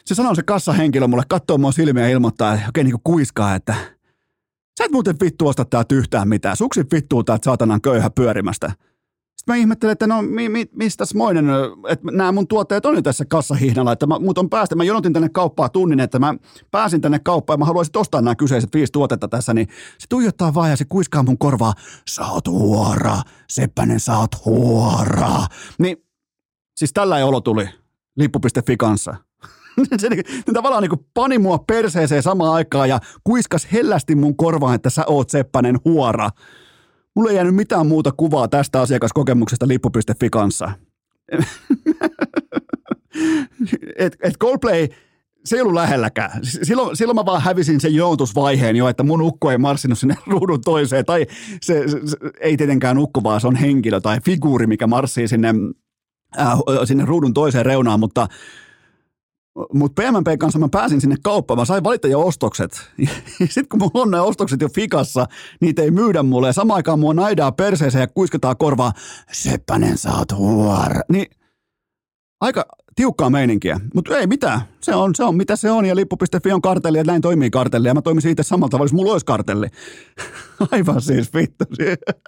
se 0.05 0.15
sanoo 0.15 0.35
se 0.35 0.43
kassahenkilö 0.43 1.07
mulle, 1.07 1.23
katsoo 1.29 1.57
mua 1.57 1.71
silmiä 1.71 2.03
ja 2.03 2.09
ilmoittaa, 2.09 2.53
että 2.53 2.65
oikein 2.65 2.85
niin 2.85 2.99
kuin 3.01 3.13
kuiskaa, 3.13 3.55
että 3.55 3.75
sä 4.77 4.85
et 4.85 4.91
muuten 4.91 5.15
vittu 5.23 5.47
osta 5.47 5.65
täältä 5.65 5.95
yhtään 5.95 6.29
mitään. 6.29 6.57
Suksi 6.57 6.85
vittuu 6.93 7.23
täältä 7.23 7.45
saatanan 7.45 7.81
köyhä 7.81 8.09
pyörimästä. 8.09 8.71
Sitten 9.37 9.55
mä 9.55 9.59
ihmettelen, 9.59 9.91
että 9.91 10.07
no 10.07 10.21
mi, 10.21 10.49
mi, 10.49 10.65
mistä 10.75 11.05
moinen, 11.15 11.45
että 11.89 12.11
nämä 12.11 12.31
mun 12.31 12.47
tuotteet 12.47 12.85
on 12.85 12.95
jo 12.95 13.01
tässä 13.01 13.25
kassahihnalla, 13.25 13.91
että 13.91 14.07
mä, 14.07 14.19
mut 14.19 14.37
on 14.37 14.49
päästä, 14.49 14.75
mä 14.75 14.83
jonotin 14.83 15.13
tänne 15.13 15.29
kauppaa 15.29 15.69
tunnin, 15.69 15.99
että 15.99 16.19
mä 16.19 16.35
pääsin 16.71 17.01
tänne 17.01 17.19
kauppaan 17.19 17.55
ja 17.55 17.59
mä 17.59 17.65
haluaisin 17.65 17.97
ostaa 17.97 18.21
nämä 18.21 18.35
kyseiset 18.35 18.69
viisi 18.73 18.91
tuotetta 18.91 19.27
tässä, 19.27 19.53
niin 19.53 19.67
se 19.97 20.05
tuijottaa 20.09 20.53
vaan 20.53 20.69
ja 20.69 20.77
se 20.77 20.85
kuiskaa 20.85 21.23
mun 21.23 21.37
korvaa, 21.37 21.73
sä 22.09 22.25
oot 22.25 22.47
huora, 22.47 23.21
Seppänen 23.49 23.99
sä 23.99 24.17
oot 24.17 24.45
huora. 24.45 25.45
Niin 25.79 25.97
siis 26.77 26.93
tällä 26.93 27.17
ei 27.17 27.23
olo 27.23 27.41
tuli 27.41 27.69
lippu.fi 28.15 28.77
kanssa. 28.77 29.15
se 29.97 30.09
niin, 30.09 30.23
tavallaan 30.53 30.83
niin 30.83 31.05
pani 31.13 31.39
mua 31.39 31.57
perseeseen 31.57 32.23
samaan 32.23 32.53
aikaan 32.53 32.89
ja 32.89 32.99
kuiskas 33.23 33.67
hellästi 33.71 34.15
mun 34.15 34.37
korvaan, 34.37 34.75
että 34.75 34.89
sä 34.89 35.03
oot 35.07 35.29
Seppänen 35.29 35.79
huora. 35.85 36.29
Mulla 37.17 37.29
ei 37.29 37.35
jäänyt 37.35 37.55
mitään 37.55 37.87
muuta 37.87 38.11
kuvaa 38.11 38.47
tästä 38.47 38.81
asiakaskokemuksesta 38.81 39.67
lippu.fi 39.67 40.29
kanssa. 40.29 40.71
et, 43.97 44.17
et 44.23 44.37
Coldplay, 44.39 44.87
se 45.45 45.55
ei 45.55 45.61
ollut 45.61 45.73
lähelläkään. 45.73 46.31
Silloin, 46.43 46.97
silloin 46.97 47.15
mä 47.15 47.25
vaan 47.25 47.41
hävisin 47.41 47.81
sen 47.81 47.95
joutusvaiheen 47.95 48.75
jo, 48.75 48.87
että 48.87 49.03
mun 49.03 49.21
ukko 49.21 49.51
ei 49.51 49.57
marssinut 49.57 49.99
sinne 49.99 50.15
ruudun 50.27 50.61
toiseen. 50.61 51.05
Tai 51.05 51.27
se, 51.61 51.87
se, 51.87 51.99
se 52.05 52.17
ei 52.39 52.57
tietenkään 52.57 52.97
ukko, 52.97 53.23
vaan 53.23 53.41
se 53.41 53.47
on 53.47 53.55
henkilö 53.55 54.01
tai 54.01 54.19
figuuri, 54.25 54.67
mikä 54.67 54.87
marssii 54.87 55.27
sinne, 55.27 55.53
äh, 56.39 56.59
sinne 56.85 57.05
ruudun 57.05 57.33
toiseen 57.33 57.65
reunaan, 57.65 57.99
mutta 57.99 58.27
mutta 59.73 60.01
PMP 60.01 60.39
kanssa 60.39 60.59
mä 60.59 60.69
pääsin 60.69 61.01
sinne 61.01 61.15
kauppaan, 61.23 61.59
mä 61.59 61.65
sain 61.65 61.83
valita 61.83 62.07
jo 62.07 62.21
ostokset. 62.21 62.71
Sitten 63.49 63.67
kun 63.69 63.79
mulla 63.79 64.01
on 64.01 64.11
ne 64.11 64.21
ostokset 64.21 64.61
jo 64.61 64.69
fikassa, 64.75 65.25
niitä 65.61 65.81
ei 65.81 65.91
myydä 65.91 66.23
mulle. 66.23 66.47
Ja 66.47 66.53
samaan 66.53 66.75
aikaan 66.75 66.99
mua 66.99 67.13
naidaa 67.13 67.51
perseeseen 67.51 68.01
ja 68.01 68.07
kuiskataan 68.07 68.57
korvaa, 68.57 68.93
Seppänen 69.31 69.97
sä 69.97 70.13
oot 70.13 70.31
huora. 70.31 71.01
Niin 71.09 71.25
aika 72.41 72.65
tiukkaa 72.95 73.29
meininkiä, 73.29 73.79
mutta 73.93 74.17
ei 74.17 74.27
mitään. 74.27 74.61
Se 74.81 74.95
on, 74.95 75.15
se 75.15 75.23
on 75.23 75.35
mitä 75.35 75.55
se 75.55 75.71
on 75.71 75.85
ja 75.85 75.95
lippu.fi 75.95 76.51
on 76.51 76.61
kartelli 76.61 76.97
ja 76.97 77.03
näin 77.03 77.21
toimii 77.21 77.49
kartelli 77.49 77.87
ja 77.87 77.93
mä 77.93 78.01
toimisin 78.01 78.31
itse 78.31 78.43
samalla 78.43 78.69
tavalla, 78.69 78.85
jos 78.85 78.93
mulla 78.93 79.11
olisi 79.11 79.25
kartelli. 79.25 79.67
Aivan 80.71 81.01
siis 81.01 81.33
vittu. 81.33 81.65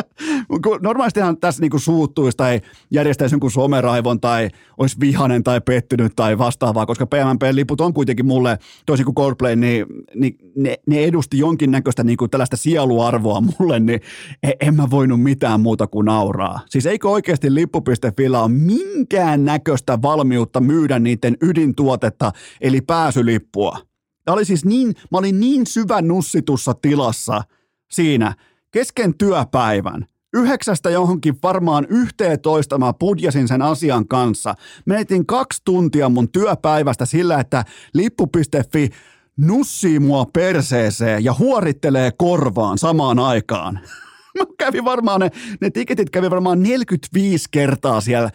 Normaalistihan 0.81 1.37
tässä 1.37 1.61
niinku 1.61 1.79
suuttuisi 1.79 2.37
tai 2.37 2.61
järjestäisi 2.91 3.35
jonkun 3.35 3.51
someraivon 3.51 4.19
tai 4.19 4.49
olisi 4.77 4.97
vihanen 4.99 5.43
tai 5.43 5.61
pettynyt 5.61 6.15
tai 6.15 6.37
vastaavaa, 6.37 6.85
koska 6.85 7.05
PMP-liput 7.05 7.81
on 7.81 7.93
kuitenkin 7.93 8.25
mulle, 8.25 8.57
toisin 8.85 9.05
kuin 9.05 9.15
Coldplay, 9.15 9.55
niin, 9.55 9.85
niin 10.15 10.37
ne, 10.55 10.75
ne, 10.87 11.03
edusti 11.03 11.37
jonkinnäköistä 11.37 12.03
niinku 12.03 12.27
tällaista 12.27 12.57
sieluarvoa 12.57 13.41
mulle, 13.41 13.79
niin 13.79 14.01
e, 14.43 14.51
en 14.61 14.75
mä 14.75 14.89
voinut 14.89 15.23
mitään 15.23 15.61
muuta 15.61 15.87
kuin 15.87 16.05
nauraa. 16.05 16.59
Siis 16.69 16.85
eikö 16.85 17.09
oikeasti 17.09 17.53
lippu.fillä 17.55 18.41
ole 18.41 18.51
minkään 18.51 19.45
näköistä 19.45 20.01
valmiutta 20.01 20.59
myydä 20.59 20.99
niiden 20.99 21.37
ydintuotetta, 21.41 22.31
eli 22.61 22.81
pääsylippua. 22.81 23.77
Tämä 24.25 24.33
oli 24.33 24.45
siis 24.45 24.65
niin, 24.65 24.87
mä 24.87 25.17
olin 25.17 25.39
niin 25.39 25.67
syvän 25.67 26.07
nussitussa 26.07 26.73
tilassa– 26.73 27.41
siinä 27.91 28.35
kesken 28.71 29.17
työpäivän, 29.17 30.05
yhdeksästä 30.33 30.89
johonkin 30.89 31.35
varmaan 31.43 31.85
yhteentoista 31.89 32.77
mä 32.77 32.93
pudjasin 32.93 33.47
sen 33.47 33.61
asian 33.61 34.07
kanssa. 34.07 34.55
Menetin 34.85 35.25
kaksi 35.25 35.61
tuntia 35.65 36.09
mun 36.09 36.31
työpäivästä 36.31 37.05
sillä, 37.05 37.39
että 37.39 37.65
lippu.fi 37.93 38.89
nussii 39.37 39.99
mua 39.99 40.25
perseeseen 40.33 41.23
ja 41.23 41.33
huorittelee 41.33 42.11
korvaan 42.17 42.77
samaan 42.77 43.19
aikaan. 43.19 43.79
Mä 44.39 44.45
kävin 44.57 44.85
varmaan 44.85 45.19
ne, 45.19 45.29
ne 45.61 45.69
tiketit 45.69 46.09
kävi 46.09 46.29
varmaan 46.29 46.63
45 46.63 47.45
kertaa 47.51 48.01
siellä 48.01 48.29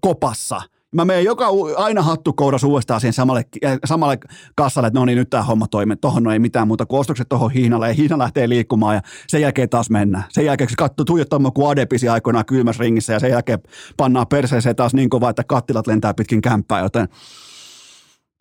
kopassa. 0.00 0.62
Mä 0.94 1.04
menen 1.04 1.24
joka, 1.24 1.46
aina 1.76 2.02
hattukoudas 2.02 2.64
uudestaan 2.64 3.00
siihen 3.00 3.12
samalle, 3.12 3.44
äh, 3.64 3.78
samalle 3.84 4.18
kassalle, 4.54 4.86
että 4.86 4.98
no 4.98 5.04
niin, 5.04 5.18
nyt 5.18 5.30
tämä 5.30 5.42
homma 5.42 5.66
toimi. 5.66 5.96
Tohon 5.96 6.22
no 6.22 6.32
ei 6.32 6.38
mitään 6.38 6.68
muuta 6.68 6.86
kuin 6.86 7.00
ostokset 7.00 7.28
tuohon 7.28 7.50
Hiinalle 7.50 7.88
ja 7.88 7.94
Hiina 7.94 8.18
lähtee 8.18 8.48
liikkumaan 8.48 8.94
ja 8.94 9.02
sen 9.28 9.40
jälkeen 9.40 9.68
taas 9.68 9.90
mennään. 9.90 10.24
Sen 10.28 10.44
jälkeen 10.44 10.70
se 10.70 10.76
katsoo 10.76 11.04
tuijottaa 11.04 11.50
kuin 11.54 11.70
Adepisi 11.70 12.08
aikoinaan 12.08 12.46
kylmässä 12.46 12.82
ringissä 12.82 13.12
ja 13.12 13.20
sen 13.20 13.30
jälkeen 13.30 13.58
pannaan 13.96 14.26
perseeseen 14.26 14.76
taas 14.76 14.94
niin 14.94 15.10
kovaa, 15.10 15.30
että 15.30 15.44
kattilat 15.44 15.86
lentää 15.86 16.14
pitkin 16.14 16.40
kämppää, 16.40 16.80
joten 16.80 17.08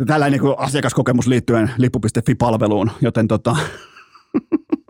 tällainen 0.08 0.42
niin 0.42 0.56
asiakaskokemus 0.58 1.28
liittyen 1.28 1.72
lippu.fi-palveluun, 1.78 2.92
joten 3.02 3.28
tota, 3.28 3.56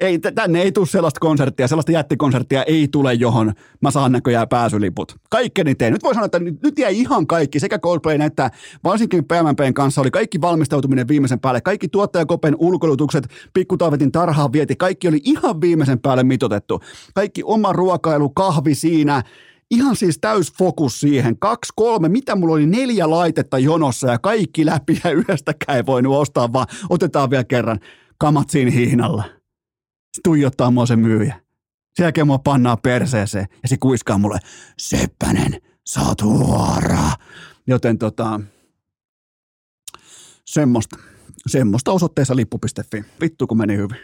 ei, 0.00 0.18
tänne 0.18 0.62
ei 0.62 0.72
tule 0.72 0.86
sellaista 0.86 1.20
konserttia, 1.20 1.68
sellaista 1.68 1.92
jättikonserttia 1.92 2.62
ei 2.62 2.88
tule, 2.88 3.14
johon 3.14 3.52
mä 3.80 3.90
saan 3.90 4.12
näköjään 4.12 4.48
pääsyliput. 4.48 5.16
Kaikkeni 5.30 5.74
teen. 5.74 5.92
Nyt 5.92 6.02
voi 6.02 6.14
sanoa, 6.14 6.26
että 6.26 6.38
nyt, 6.38 6.62
nyt 6.62 6.78
jäi 6.78 6.98
ihan 6.98 7.26
kaikki, 7.26 7.60
sekä 7.60 7.78
Coldplayn 7.78 8.22
että 8.22 8.50
varsinkin 8.84 9.24
PMPn 9.24 9.74
kanssa 9.74 10.00
oli 10.00 10.10
kaikki 10.10 10.40
valmistautuminen 10.40 11.08
viimeisen 11.08 11.40
päälle. 11.40 11.60
Kaikki 11.60 11.88
tuottajakopen 11.88 12.56
ulkoilutukset, 12.58 13.28
pikkutaavetin 13.54 14.12
tarhaan 14.12 14.52
vieti, 14.52 14.76
kaikki 14.76 15.08
oli 15.08 15.20
ihan 15.24 15.60
viimeisen 15.60 16.00
päälle 16.00 16.24
mitotettu. 16.24 16.80
Kaikki 17.14 17.42
oma 17.44 17.72
ruokailu, 17.72 18.30
kahvi 18.30 18.74
siinä, 18.74 19.22
ihan 19.70 19.96
siis 19.96 20.18
täys 20.18 20.52
fokus 20.52 21.00
siihen. 21.00 21.38
Kaksi, 21.38 21.72
kolme, 21.76 22.08
mitä 22.08 22.36
mulla 22.36 22.54
oli 22.54 22.66
neljä 22.66 23.10
laitetta 23.10 23.58
jonossa 23.58 24.10
ja 24.10 24.18
kaikki 24.18 24.66
läpi 24.66 25.00
ja 25.04 25.10
yhdestäkään 25.10 25.76
ei 25.76 25.86
voinut 25.86 26.16
ostaa, 26.16 26.52
vaan 26.52 26.66
otetaan 26.90 27.30
vielä 27.30 27.44
kerran 27.44 27.80
kamat 28.18 28.50
siinä 28.50 28.70
hihnalla 28.70 29.35
se 30.16 30.20
tuijottaa 30.24 30.70
mua 30.70 30.86
se 30.86 30.96
myyjä. 30.96 31.40
Sen 31.94 32.04
jälkeen 32.04 32.26
mua 32.26 32.38
pannaa 32.38 32.76
perseeseen 32.76 33.46
ja 33.62 33.68
se 33.68 33.76
kuiskaa 33.76 34.18
mulle, 34.18 34.38
Seppänen, 34.78 35.60
sä 35.86 36.00
oot 36.00 36.22
huora. 36.22 37.12
Joten 37.66 37.98
tota, 37.98 38.40
semmoista, 40.44 40.96
semmoista 41.46 41.92
osoitteessa 41.92 42.36
lippu.fi. 42.36 43.04
Vittu 43.20 43.46
kun 43.46 43.58
meni 43.58 43.76
hyvin. 43.76 43.96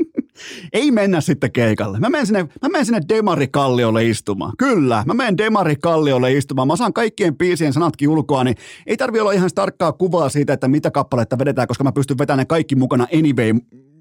Ei 0.72 0.90
mennä 0.90 1.20
sitten 1.20 1.52
keikalle. 1.52 1.98
Mä 1.98 2.10
menen 2.10 2.26
sinne, 2.26 2.42
mä 2.42 2.68
menen 2.68 2.86
sinne 2.86 3.00
Demari 3.08 3.48
Kalliolle 3.48 4.04
istumaan. 4.04 4.52
Kyllä, 4.58 5.04
mä 5.06 5.14
menen 5.14 5.38
Demari 5.38 5.76
Kalliolle 5.76 6.32
istumaan. 6.32 6.68
Mä 6.68 6.76
saan 6.76 6.92
kaikkien 6.92 7.36
biisien 7.36 7.72
sanatkin 7.72 8.08
ulkoa, 8.08 8.44
niin 8.44 8.56
ei 8.86 8.96
tarvi 8.96 9.20
olla 9.20 9.32
ihan 9.32 9.50
tarkkaa 9.54 9.92
kuvaa 9.92 10.28
siitä, 10.28 10.52
että 10.52 10.68
mitä 10.68 10.90
kappaletta 10.90 11.38
vedetään, 11.38 11.68
koska 11.68 11.84
mä 11.84 11.92
pystyn 11.92 12.18
vetämään 12.18 12.38
ne 12.38 12.44
kaikki 12.44 12.76
mukana 12.76 13.06
anyway 13.14 13.52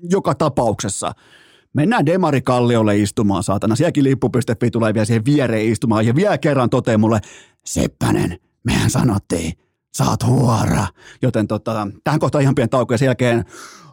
joka 0.03 0.35
tapauksessa. 0.35 1.11
Mennään 1.73 2.05
Demari 2.05 2.41
Kalliolle 2.41 2.97
istumaan, 2.97 3.43
saatana. 3.43 3.75
Sielläkin 3.75 4.03
lippu.fi 4.03 4.71
tulee 4.71 4.93
vielä 4.93 5.05
siihen 5.05 5.25
viereen 5.25 5.65
istumaan 5.65 6.05
ja 6.05 6.15
vielä 6.15 6.37
kerran 6.37 6.69
toteaa 6.69 6.97
mulle, 6.97 7.19
Seppänen, 7.65 8.39
mehän 8.63 8.89
sanottiin, 8.89 9.53
sä 9.97 10.03
oot 10.03 10.25
huora. 10.25 10.87
Joten 11.21 11.47
tota, 11.47 11.87
tähän 12.03 12.19
kohtaan 12.19 12.41
ihan 12.41 12.55
pieni 12.55 12.69
tauko 12.69 12.93
ja 12.93 12.97
sen 12.97 13.05
jälkeen 13.05 13.45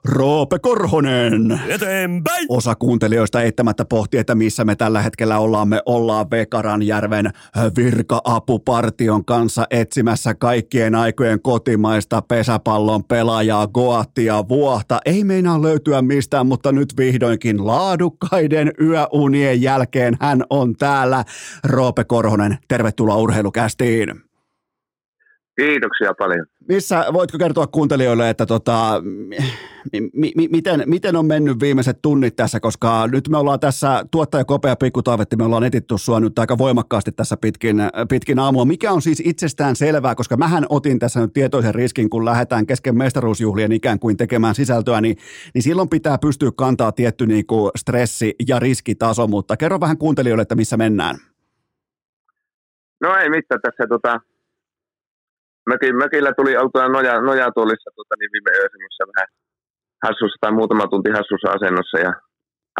Roope 0.04 0.58
Korhonen. 0.58 1.60
Eteenpäin! 1.68 2.46
Osa 2.48 2.74
kuuntelijoista 2.74 3.42
eittämättä 3.42 3.84
pohti, 3.84 4.18
että 4.18 4.34
missä 4.34 4.64
me 4.64 4.76
tällä 4.76 5.02
hetkellä 5.02 5.38
ollaan. 5.38 5.68
Me 5.68 5.82
ollaan 5.86 6.30
Vekaranjärven 6.30 7.30
virka-apupartion 7.76 9.24
kanssa 9.24 9.66
etsimässä 9.70 10.34
kaikkien 10.34 10.94
aikojen 10.94 11.42
kotimaista 11.42 12.22
pesäpallon 12.22 13.04
pelaajaa, 13.04 13.66
Goattia, 13.66 14.48
Vuohta. 14.48 14.98
Ei 15.04 15.24
meinaa 15.24 15.62
löytyä 15.62 16.02
mistään, 16.02 16.46
mutta 16.46 16.72
nyt 16.72 16.94
vihdoinkin 16.98 17.66
laadukkaiden 17.66 18.72
yöunien 18.80 19.62
jälkeen 19.62 20.16
hän 20.20 20.42
on 20.50 20.74
täällä. 20.76 21.24
Roope 21.64 22.04
Korhonen, 22.04 22.58
tervetuloa 22.68 23.16
urheilukästiin. 23.16 24.25
Kiitoksia 25.56 26.14
paljon. 26.18 26.46
Missä, 26.68 27.04
voitko 27.12 27.38
kertoa 27.38 27.66
kuuntelijoille, 27.66 28.30
että 28.30 28.46
tota, 28.46 29.02
mi, 30.12 30.32
mi, 30.36 30.48
miten, 30.50 30.82
miten 30.86 31.16
on 31.16 31.26
mennyt 31.26 31.60
viimeiset 31.60 32.02
tunnit 32.02 32.36
tässä, 32.36 32.60
koska 32.60 33.06
nyt 33.06 33.28
me 33.28 33.38
ollaan 33.38 33.60
tässä, 33.60 34.04
tuottaja 34.10 34.44
Kopea 34.44 34.76
Pikku 34.76 35.02
Taavetti, 35.02 35.36
me 35.36 35.44
ollaan 35.44 35.64
etitty 35.64 35.94
sua 35.98 36.20
nyt 36.20 36.38
aika 36.38 36.58
voimakkaasti 36.58 37.12
tässä 37.12 37.36
pitkin, 37.36 37.76
pitkin 38.08 38.38
aamua. 38.38 38.64
Mikä 38.64 38.92
on 38.92 39.02
siis 39.02 39.22
itsestään 39.24 39.76
selvää, 39.76 40.14
koska 40.14 40.36
mähän 40.36 40.66
otin 40.68 40.98
tässä 40.98 41.20
nyt 41.20 41.32
tietoisen 41.32 41.74
riskin, 41.74 42.10
kun 42.10 42.24
lähdetään 42.24 42.66
kesken 42.66 42.98
mestaruusjuhlien 42.98 43.72
ikään 43.72 43.98
kuin 43.98 44.16
tekemään 44.16 44.54
sisältöä, 44.54 45.00
niin, 45.00 45.16
niin 45.54 45.62
silloin 45.62 45.88
pitää 45.88 46.18
pystyä 46.18 46.50
kantaa 46.56 46.92
tietty 46.92 47.26
niin 47.26 47.46
kuin 47.46 47.70
stressi- 47.78 48.34
ja 48.48 48.58
riskitaso, 48.58 49.26
mutta 49.26 49.56
kerro 49.56 49.80
vähän 49.80 49.98
kuuntelijoille, 49.98 50.42
että 50.42 50.54
missä 50.54 50.76
mennään. 50.76 51.16
No 53.00 53.16
ei 53.16 53.30
mitään 53.30 53.60
tässä 53.60 53.86
tota, 53.88 54.20
mökin, 55.70 55.96
mökillä 55.96 56.32
tuli 56.32 56.56
oltua 56.56 56.88
noja, 56.88 57.20
nojatuolissa 57.20 57.90
tota, 57.96 58.14
niin 58.18 58.30
viime 58.32 58.50
yö 58.58 58.68
semmoisessa 58.72 59.10
vähän 59.12 59.28
hassussa 60.06 60.38
tai 60.40 60.52
muutama 60.52 60.86
tunti 60.92 61.10
hassussa 61.10 61.48
asennossa 61.56 61.98
ja 62.06 62.12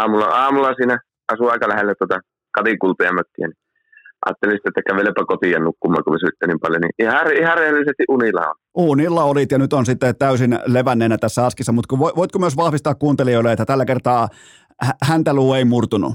aamulla, 0.01 0.27
aamulla 0.27 0.75
siinä 0.75 0.99
asuu 1.33 1.49
aika 1.49 1.69
lähellä 1.69 1.95
tota 1.99 2.19
katikultia 2.57 3.13
mökkiä, 3.13 3.47
niin 3.47 3.61
ajattelin 4.27 4.57
sitten, 4.57 4.71
että 4.71 4.89
kävelepä 4.89 5.23
kotiin 5.27 5.53
ja 5.53 5.61
nukkumaan, 5.61 6.05
kun 6.05 6.21
sytte 6.21 6.47
niin 6.47 6.61
paljon, 6.61 6.81
niin 6.81 6.95
ihan, 6.99 7.33
ihan 7.43 7.59
rehellisesti 7.59 8.05
unilla 8.09 8.41
on. 8.51 8.55
Unilla 8.75 9.23
olit 9.25 9.53
ja 9.53 9.59
nyt 9.59 9.73
on 9.73 9.87
sitten 9.87 10.17
täysin 10.17 10.59
levänneenä 10.67 11.19
tässä 11.19 11.47
askissa, 11.47 11.73
mutta 11.73 11.99
voitko 11.99 12.39
myös 12.39 12.57
vahvistaa 12.57 12.95
kuuntelijoille, 12.95 13.53
että 13.53 13.65
tällä 13.65 13.85
kertaa 13.85 14.29
häntä 15.09 15.31
ei 15.59 15.65
murtunut? 15.65 16.13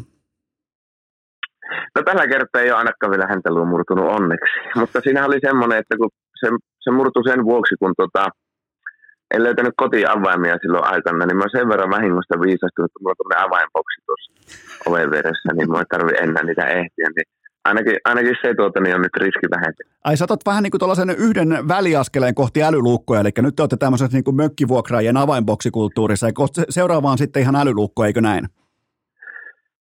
No 1.95 2.03
tällä 2.05 2.27
kertaa 2.27 2.61
ei 2.61 2.71
ole 2.71 2.77
ainakaan 2.77 3.11
vielä 3.11 3.27
häntä 3.27 3.49
murtunut 3.49 4.11
onneksi, 4.15 4.53
mutta 4.79 5.01
siinä 5.01 5.25
oli 5.25 5.39
semmoinen, 5.41 5.77
että 5.79 5.97
kun 5.97 6.09
se, 6.41 6.47
se 6.83 6.89
murtui 6.91 7.23
sen 7.29 7.41
vuoksi, 7.45 7.75
kun 7.79 7.93
tota, 7.97 8.23
en 9.33 9.43
löytänyt 9.43 9.73
kotiavaimia 9.77 10.61
silloin 10.61 10.87
aikana, 10.93 11.25
niin 11.25 11.37
mä 11.37 11.45
sen 11.51 11.69
verran 11.69 11.95
vahingosta 11.95 12.41
viisastunut, 12.45 12.89
että 12.89 12.99
mulla 13.01 13.15
on 13.25 13.45
avainboksi 13.47 13.97
tuossa 14.05 14.31
oven 14.87 15.11
veressä, 15.11 15.49
niin 15.53 15.71
mä 15.71 15.79
ei 15.79 15.91
tarvi 15.91 16.11
enää 16.23 16.43
niitä 16.43 16.65
ehtiä. 16.79 17.07
Niin 17.15 17.27
ainakin, 17.65 17.97
ainakin 18.05 18.35
se 18.41 18.53
tuota, 18.53 18.79
niin 18.79 18.95
on 18.95 19.01
nyt 19.01 19.15
riski 19.17 19.47
vähentynyt. 19.55 19.91
Ai 20.03 20.17
sä 20.17 20.23
otat 20.23 20.45
vähän 20.45 20.63
niin 20.63 20.71
kuin 20.71 21.15
yhden 21.17 21.67
väliaskeleen 21.67 22.35
kohti 22.35 22.63
älyluukkoja, 22.63 23.21
eli 23.21 23.31
nyt 23.41 23.55
te 23.55 23.61
olette 23.61 23.77
tämmöisessä 23.77 24.17
niin 24.17 24.23
kuin 24.23 24.35
mökkivuokraajien 24.35 25.17
avainboksikulttuurissa, 25.17 26.27
ja 26.27 26.33
seuraavaan 26.69 27.17
sitten 27.17 27.41
ihan 27.41 27.55
älyluukko, 27.55 28.05
eikö 28.05 28.21
näin? 28.21 28.45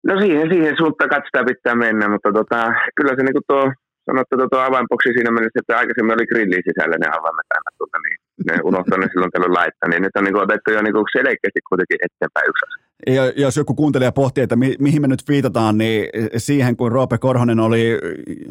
No 0.07 0.20
siihen, 0.20 0.49
siihen 0.49 0.76
suuntaan 0.78 1.10
katsotaan 1.10 1.45
pitää 1.45 1.76
mennä, 1.76 2.10
mutta 2.10 2.30
tota, 2.34 2.74
kyllä 2.95 3.14
se 3.16 3.24
niin 3.24 3.34
kuin 3.34 3.43
tuo 3.47 3.74
sanottu 4.10 4.34
tuo 4.51 4.62
avainboksi 4.70 5.10
siinä 5.14 5.32
mielessä, 5.32 5.60
että 5.62 5.78
aikaisemmin 5.82 6.16
oli 6.18 6.30
grillin 6.32 6.68
sisällä 6.70 6.97
ne 6.99 7.07
avaimet 7.18 7.49
aina 7.55 7.70
tuota, 7.78 7.97
niin 8.05 8.18
ne 8.47 8.53
unohtaa 8.70 8.97
ne 8.97 9.07
silloin 9.12 9.32
tällöin 9.32 9.57
laittaa, 9.60 9.89
niin 9.89 10.01
nyt 10.03 10.16
on 10.18 10.24
niin 10.24 10.43
otettu 10.45 10.68
jo 10.72 10.82
niin 10.82 11.18
selkeästi 11.18 11.62
kuitenkin 11.70 11.99
eteenpäin 12.05 12.49
yksi 12.51 12.66
asia. 12.68 12.89
Ja 13.16 13.24
jos 13.43 13.57
joku 13.57 13.74
kuuntelija 13.76 14.12
pohtii, 14.12 14.43
että 14.43 14.55
mi- 14.55 14.80
mihin 14.80 15.01
me 15.01 15.07
nyt 15.07 15.24
viitataan, 15.30 15.78
niin 15.78 16.10
siihen 16.38 16.78
kun 16.78 16.91
Roope 16.91 17.18
Korhonen 17.18 17.60
oli, 17.60 17.99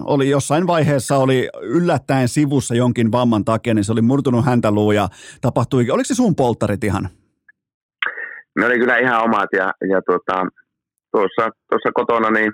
oli 0.04 0.30
jossain 0.30 0.66
vaiheessa 0.66 1.16
oli 1.16 1.48
yllättäen 1.62 2.28
sivussa 2.28 2.74
jonkin 2.74 3.12
vamman 3.12 3.44
takia, 3.44 3.74
niin 3.74 3.84
se 3.84 3.92
oli 3.92 4.02
murtunut 4.02 4.46
häntä 4.46 4.70
luu 4.70 4.92
ja 4.92 5.08
tapahtui, 5.40 5.90
oliko 5.90 6.04
se 6.04 6.14
sun 6.14 6.36
polttarit 6.36 6.84
ihan? 6.84 7.08
Ne 8.58 8.66
oli 8.66 8.78
kyllä 8.78 8.96
ihan 8.96 9.24
omat 9.24 9.48
ja, 9.52 9.72
ja 9.88 10.02
tuota, 10.06 10.46
tuossa, 11.12 11.50
tuossa 11.70 11.90
kotona 11.94 12.30
niin 12.30 12.52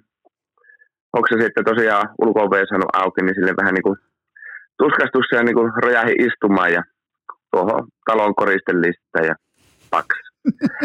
onko 1.14 1.26
se 1.28 1.42
sitten 1.42 1.64
tosiaan 1.64 2.08
ulko 2.22 2.40
saanut 2.68 2.96
auki, 3.02 3.20
niin 3.22 3.34
sille 3.34 3.54
vähän 3.60 3.74
niin 3.74 3.82
kuin 3.88 3.98
tuskastus 4.78 5.26
ja 5.32 5.42
niin 5.42 5.54
kuin 5.54 5.72
rojahi 5.82 6.14
istumaan 6.26 6.72
ja 6.72 6.82
tuohon 7.50 7.88
talon 8.06 8.34
koristelista 8.34 9.18
ja 9.28 9.34
paks. 9.90 10.18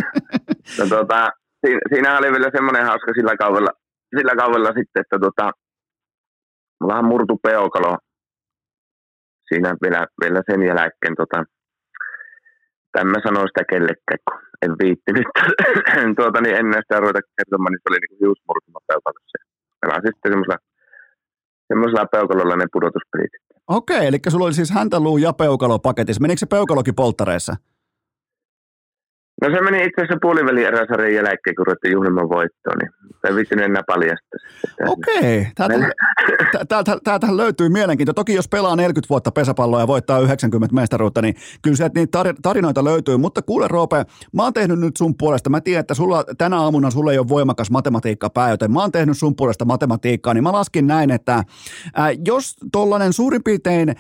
no, 0.78 0.84
tuota, 0.90 1.30
siinä, 1.62 1.80
siinä, 1.94 2.18
oli 2.18 2.32
vielä 2.32 2.50
semmoinen 2.56 2.86
hauska 2.86 3.12
sillä 3.14 3.36
kaudella, 3.38 3.72
sillä 4.18 4.36
kaudella 4.36 4.68
sitten, 4.68 5.02
että 5.02 5.20
tuota, 5.20 5.52
mullahan 6.82 7.06
murtu 7.06 7.40
peokalo 7.44 7.98
siinä 9.48 9.76
vielä, 9.84 10.08
vielä 10.24 10.42
sen 10.52 10.62
jälkeen. 10.64 11.16
Tota, 11.18 11.44
Tämän 12.92 13.12
mä 13.12 13.20
sanoin 13.28 13.48
sitä 13.50 13.64
kellekään, 13.70 14.22
kun 14.26 14.40
en 14.62 14.74
viittinyt 14.84 15.28
tuota, 16.20 16.42
niin 16.42 16.56
ennen 16.56 16.82
sitä 16.84 17.00
ruveta 17.00 17.22
kertomaan, 17.36 17.72
niin 17.72 17.82
se 17.82 17.90
oli 17.90 18.00
niin 18.02 18.20
hiusmurtuma 18.22 18.69
pelasin 19.90 20.12
sitten 20.16 20.32
semmoisella, 20.32 20.58
semmoisella 21.68 22.06
peukalolla 22.06 22.56
ne 22.56 22.66
pudotuspelit. 22.74 23.32
Okei, 23.68 24.08
eli 24.08 24.20
sulla 24.28 24.46
oli 24.46 24.54
siis 24.54 24.72
häntäluu 24.72 25.18
ja 25.18 25.34
peukalo 25.34 25.80
paketissa. 25.80 26.22
Menikö 26.22 26.40
se 26.40 26.46
peukalokin 26.46 26.96
polttareissa? 26.96 27.56
No 29.42 29.50
se 29.50 29.62
meni 29.62 29.78
itse 29.78 30.02
asiassa 30.02 30.18
puoliväli 30.22 30.64
eräsarjan 30.64 31.14
jälkeen, 31.14 31.56
kun 31.56 31.68
ruvettiin 31.68 31.92
juhlimaan 31.92 32.30
voittoon, 32.30 32.78
niin 32.78 32.92
ei 33.28 33.36
vitsinyt 33.36 33.66
enää 33.66 33.84
paljasta. 33.88 34.38
Okei, 34.88 35.48
täältä, 37.04 37.38
löytyy 37.38 37.70
mielenkiinto. 37.70 38.14
Toki 38.14 38.34
jos 38.34 38.50
pelaa 38.50 38.76
40 38.76 39.10
vuotta 39.10 39.32
pesäpalloa 39.32 39.80
ja 39.80 39.88
voittaa 39.88 40.20
90 40.20 40.76
mestaruutta, 40.76 41.22
niin 41.22 41.36
kyllä 41.62 41.78
sieltä 41.78 42.00
niitä 42.00 42.34
tarinoita 42.42 42.84
löytyy. 42.84 43.18
Mutta 43.18 43.42
kuule 43.42 43.68
Roope, 43.68 44.06
mä 44.34 44.44
oon 44.44 44.54
tehnyt 44.54 44.80
nyt 44.80 44.98
sun 44.98 45.18
puolesta, 45.18 45.50
mä 45.50 45.62
tiedän, 45.62 45.80
että 45.80 45.94
sulla, 45.94 46.24
tänä 46.38 46.60
aamuna 46.60 46.92
sulla 46.92 47.12
ei 47.12 47.18
ole 47.18 47.28
voimakas 47.28 47.72
matematiikka 47.72 48.30
pää, 48.30 48.50
joten 48.50 48.72
mä 48.72 48.82
oon 48.82 48.92
tehnyt 48.92 49.18
sun 49.18 49.36
puolesta 49.36 49.66
matematiikkaa, 49.66 50.34
niin 50.34 50.44
mä 50.44 50.52
laskin 50.52 50.88
näin, 50.88 51.12
että 51.12 51.44
ää, 51.94 52.12
jos 52.26 52.56
tollainen 52.72 53.14
suurin 53.14 53.44
piirtein 53.44 53.96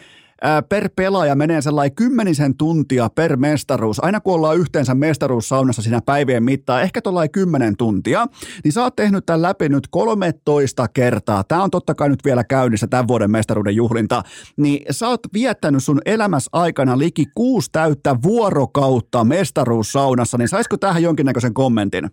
per 0.69 0.89
pelaaja 0.95 1.35
menee 1.35 1.61
sellainen 1.61 1.95
kymmenisen 1.95 2.57
tuntia 2.57 3.09
per 3.15 3.37
mestaruus, 3.37 4.03
aina 4.03 4.19
kun 4.19 4.33
ollaan 4.33 4.57
yhteensä 4.57 4.95
mestaruussaunassa 4.95 5.81
siinä 5.81 5.99
päivien 6.05 6.43
mittaan, 6.43 6.81
ehkä 6.81 7.01
tuollainen 7.01 7.31
kymmenen 7.31 7.77
tuntia, 7.77 8.25
niin 8.63 8.71
sä 8.71 8.83
oot 8.83 8.95
tehnyt 8.95 9.25
tämän 9.25 9.41
läpi 9.41 9.69
nyt 9.69 9.87
13 9.91 10.87
kertaa. 10.87 11.43
Tämä 11.43 11.63
on 11.63 11.71
totta 11.71 11.95
kai 11.95 12.09
nyt 12.09 12.25
vielä 12.25 12.43
käynnissä 12.43 12.87
tämän 12.87 13.07
vuoden 13.07 13.31
mestaruuden 13.31 13.75
juhlinta, 13.75 14.23
niin 14.57 14.93
sä 14.93 15.07
oot 15.07 15.21
viettänyt 15.33 15.83
sun 15.83 16.01
elämässä 16.05 16.49
aikana 16.53 16.97
liki 16.97 17.25
kuusi 17.35 17.69
täyttä 17.71 18.15
vuorokautta 18.23 19.23
mestaruussaunassa, 19.23 20.37
niin 20.37 20.47
saisiko 20.47 20.77
tähän 20.77 21.03
jonkinnäköisen 21.03 21.53
kommentin? 21.53 22.03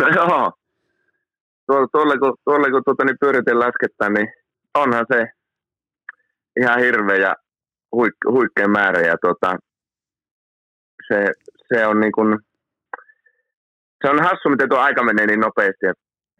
no 0.00 0.08
joo. 0.08 0.52
Tuolle, 1.66 1.88
tuolle 1.92 2.18
kun, 2.18 2.34
tuolle, 2.44 2.70
kun 2.70 2.82
tuota, 2.84 3.04
niin 3.04 3.16
pyöritin 3.20 3.58
laskettaa, 3.58 4.08
niin 4.08 4.28
onhan 4.74 5.06
se 5.12 5.41
ihan 6.60 6.80
hirveä 6.80 7.16
ja 7.16 7.34
huik, 7.92 8.14
huikea 8.28 8.68
määrä 8.68 9.00
ja 9.00 9.16
tota, 9.26 9.56
se, 11.08 11.32
se 11.68 11.86
on 11.86 12.00
niin 12.00 12.12
kuin, 12.12 12.38
se 14.02 14.10
on 14.10 14.20
hassu, 14.22 14.48
miten 14.48 14.68
tuo 14.68 14.78
aika 14.78 15.02
menee 15.04 15.26
niin 15.26 15.40
nopeasti 15.40 15.86
ja, 15.88 15.92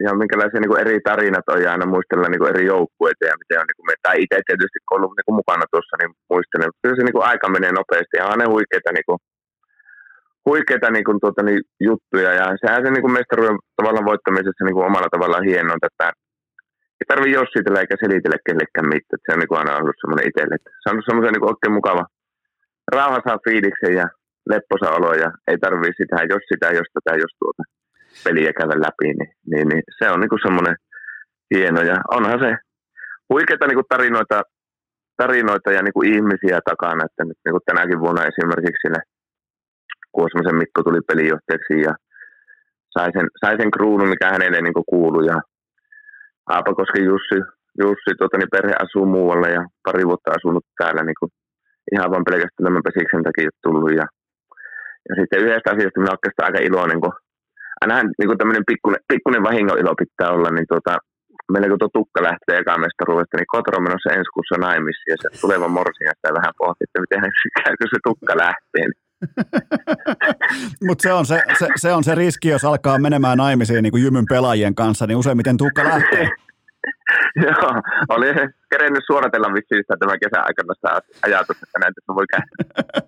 ja 0.03 0.09
minkälaisia 0.21 0.59
niin 0.59 0.69
kuin 0.71 0.81
eri 0.81 0.99
tarinat 0.99 1.47
on 1.49 1.61
ja 1.61 1.71
aina 1.71 1.85
muistella 1.85 2.27
niin 2.29 2.41
kuin 2.41 2.51
eri 2.53 2.65
joukkueita 2.65 3.25
ja 3.25 3.35
miten 3.41 3.59
on 3.61 3.67
niin 3.69 3.79
kuin, 3.79 3.95
tai 4.05 4.15
itse 4.23 4.37
tietysti 4.47 4.79
kun 4.85 4.95
ollut 4.95 5.13
niin 5.15 5.37
mukana 5.39 5.65
tuossa, 5.71 5.95
niin 5.99 6.11
muistelen. 6.31 6.69
Kyllä 6.81 6.95
se 6.95 7.03
niin 7.03 7.17
kuin 7.17 7.29
aika 7.31 7.47
menee 7.49 7.71
nopeasti 7.71 8.15
ja 8.17 8.25
on 8.25 8.53
huikeita, 8.55 8.91
niin 8.93 9.07
kuin, 9.07 9.19
huikeita 10.49 10.87
niin 10.91 11.05
kuin, 11.07 11.19
tuota, 11.23 11.41
niin, 11.43 11.61
juttuja 11.89 12.31
ja 12.39 12.45
sehän 12.61 12.83
se 12.83 12.89
niin 12.91 13.17
mestaruuden 13.19 13.57
tavallaan 13.77 14.09
voittamisessa 14.11 14.65
niin 14.65 14.75
kuin 14.75 14.87
omalla 14.89 15.09
tavallaan 15.15 15.47
hienoa, 15.49 15.77
että 15.89 16.11
ei 16.99 17.05
tarvi 17.07 17.29
jossitella 17.39 17.79
eikä 17.79 17.95
selitellä 18.03 18.37
kellekään 18.47 18.87
mitään. 18.93 19.21
Se 19.23 19.33
on 19.33 19.39
niin 19.39 19.51
kuin 19.51 19.59
aina 19.59 19.79
ollut 19.79 20.01
semmoinen 20.01 20.27
itselle. 20.29 20.55
Se 20.81 20.87
on 20.89 21.07
semmoisen 21.07 21.33
niin 21.33 21.51
oikein 21.51 21.77
mukava 21.79 22.03
rauha 22.95 23.19
saa 23.25 23.43
fiiliksen 23.45 23.93
ja 24.01 24.07
lepposa 24.51 24.87
olo 24.97 25.11
ja 25.23 25.29
ei 25.49 25.57
tarvii 25.57 25.93
sitä, 25.99 26.17
jos 26.33 26.43
sitä, 26.51 26.67
jos 26.79 26.89
tätä, 26.93 27.11
jos 27.23 27.33
tuota 27.39 27.63
peliä 28.23 28.51
käydä 28.57 28.75
läpi, 28.85 29.09
niin, 29.19 29.31
niin, 29.51 29.67
niin 29.71 29.83
se 29.99 30.05
on 30.11 30.19
niin 30.19 30.33
kuin 30.33 30.45
semmoinen 30.45 30.75
hieno 31.51 31.81
ja 31.81 31.97
onhan 32.17 32.39
se 32.39 32.51
huikeita 33.29 33.67
niin 33.67 33.79
kuin 33.79 33.91
tarinoita, 33.93 34.41
tarinoita 35.21 35.71
ja 35.71 35.81
niin 35.83 35.93
kuin 35.93 36.13
ihmisiä 36.13 36.59
takana, 36.69 37.05
että 37.05 37.23
nyt 37.25 37.39
niin 37.45 37.55
kuin 37.55 37.67
tänäkin 37.69 37.99
vuonna 37.99 38.29
esimerkiksi 38.31 38.83
sille 38.83 39.01
Kuosmasen 40.15 40.55
Mikko 40.61 40.83
tuli 40.83 41.01
pelijohtajaksi 41.07 41.81
ja 41.87 41.93
sai 42.93 43.09
sen, 43.15 43.27
sai 43.41 43.55
sen 43.59 43.71
kruunun, 43.71 44.09
mikä 44.09 44.27
hänelle 44.35 44.61
niin 44.61 44.77
kuin 44.77 44.89
kuului 44.93 45.25
ja 45.25 45.37
Aapakosken 46.49 47.05
Jussi, 47.11 47.39
Jussi 47.83 48.11
tuota, 48.17 48.37
niin 48.37 48.53
perhe 48.55 48.73
asuu 48.83 49.05
muualla 49.05 49.47
ja 49.47 49.61
pari 49.85 50.03
vuotta 50.09 50.31
asunut 50.37 50.65
täällä 50.77 51.03
niin 51.03 51.19
kuin, 51.19 51.31
ihan 51.95 52.11
vain 52.11 52.27
pelkästään 52.29 52.65
tämän 52.67 52.87
pesiksen 52.87 53.23
takia 53.27 53.49
tullut. 53.63 53.91
Ja, 53.99 54.05
ja 55.09 55.13
sitten 55.19 55.41
yhdestä 55.43 55.71
asiasta 55.71 55.99
minä 55.99 56.11
olen 56.11 56.45
aika 56.47 56.59
iloinen, 56.67 57.01
kun 57.01 57.13
ainahan 57.81 58.07
niin 58.19 58.29
kuin 58.29 58.39
tämmöinen 58.39 58.67
pikkuinen, 58.69 59.01
pikkuinen 59.11 59.47
vahingon 59.47 59.81
ilo 59.81 59.93
pitää 60.03 60.29
olla, 60.35 60.49
niin 60.51 60.67
tuota, 60.71 60.93
meillä 61.51 61.69
kun 61.69 61.81
tuo 61.81 61.91
tukka 61.97 62.19
lähtee 62.27 62.57
ekamestaruudesta, 62.63 63.37
niin 63.37 63.53
kotro 63.55 63.77
on 63.77 63.85
menossa 63.87 64.15
ensi 64.17 64.33
kuussa 64.33 64.57
naimissa 64.67 65.05
ja 65.11 65.17
se 65.21 65.27
tuleva 65.41 65.67
morsia 65.77 66.15
sitä 66.15 66.37
vähän 66.39 66.57
pohti, 66.61 66.81
että 66.83 67.03
miten 67.03 67.21
käykö 67.57 67.85
se 67.87 67.99
tukka 68.07 68.33
lähtee. 68.45 68.85
Mutta 70.87 71.01
se, 71.01 71.13
on 71.13 71.25
se, 71.25 71.41
se, 71.59 71.67
se, 71.75 71.93
on 71.93 72.03
se 72.03 72.15
riski, 72.15 72.47
jos 72.47 72.63
alkaa 72.63 72.99
menemään 72.99 73.37
naimisiin 73.37 73.83
niin 73.83 73.91
kuin 73.91 74.03
jymyn 74.03 74.25
pelaajien 74.29 74.75
kanssa, 74.75 75.07
niin 75.07 75.17
useimmiten 75.17 75.57
tukka 75.57 75.83
lähtee. 75.83 76.29
Joo, 77.45 77.71
oli 78.09 78.27
kerennyt 78.69 79.03
suoratella 79.07 79.53
vissiin 79.53 79.83
sitä 79.83 79.97
tämän 79.99 80.19
kesän 80.19 80.45
aikana 80.45 80.73
sitä 80.73 81.01
ajatus, 81.25 81.57
että 81.63 81.79
näin 81.79 81.93
tässä 81.93 82.15
voi 82.15 82.25
käydä. 82.31 82.45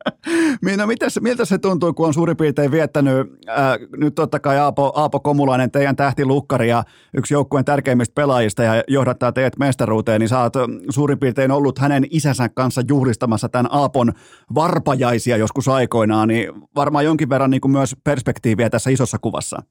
Miina, 0.65 0.87
mitäs, 0.87 1.19
miltä 1.21 1.45
se 1.45 1.57
tuntuu, 1.57 1.93
kun 1.93 2.07
on 2.07 2.13
suurin 2.13 2.37
piirtein 2.37 2.71
viettänyt, 2.71 3.27
ää, 3.47 3.77
nyt 3.97 4.15
totta 4.15 4.39
kai 4.39 4.57
Aapo, 4.57 4.93
Aapo 4.95 5.19
Komulainen, 5.19 5.71
teidän 5.71 5.95
tähtilukkari 5.95 6.69
ja 6.69 6.83
yksi 7.17 7.33
joukkueen 7.33 7.65
tärkeimmistä 7.65 8.15
pelaajista 8.15 8.63
ja 8.63 8.83
johdattaa 8.87 9.31
teidät 9.31 9.57
mestaruuteen, 9.57 10.19
niin 10.19 10.29
sä 10.29 10.39
oot 10.39 10.53
suurin 10.89 11.19
piirtein 11.19 11.51
ollut 11.51 11.79
hänen 11.79 12.05
isänsä 12.09 12.49
kanssa 12.49 12.81
juhlistamassa 12.87 13.49
tämän 13.49 13.67
Aapon 13.71 14.13
varpajaisia 14.55 15.37
joskus 15.37 15.67
aikoinaan, 15.67 16.27
niin 16.27 16.51
varmaan 16.75 17.05
jonkin 17.05 17.29
verran 17.29 17.49
niin 17.49 17.61
kuin 17.61 17.71
myös 17.71 17.95
perspektiiviä 18.03 18.69
tässä 18.69 18.89
isossa 18.89 19.17
kuvassa. 19.21 19.61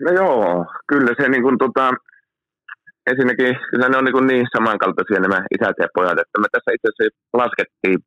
No 0.00 0.12
joo, 0.12 0.66
kyllä 0.86 1.14
se 1.16 1.28
niin 1.28 1.42
kuin, 1.42 1.58
tota, 1.58 1.92
ensinnäkin 3.10 3.56
kyllä 3.70 3.88
ne 3.88 3.96
on 3.96 4.04
niin, 4.04 4.26
niin 4.26 4.46
samankaltaisia 4.56 5.20
nämä 5.20 5.40
isät 5.54 5.76
ja 5.80 5.88
pojat, 5.94 6.18
että 6.22 6.40
me 6.40 6.46
tässä 6.52 6.70
itse 6.76 6.88
asiassa 6.88 7.20
laskettiin, 7.42 7.98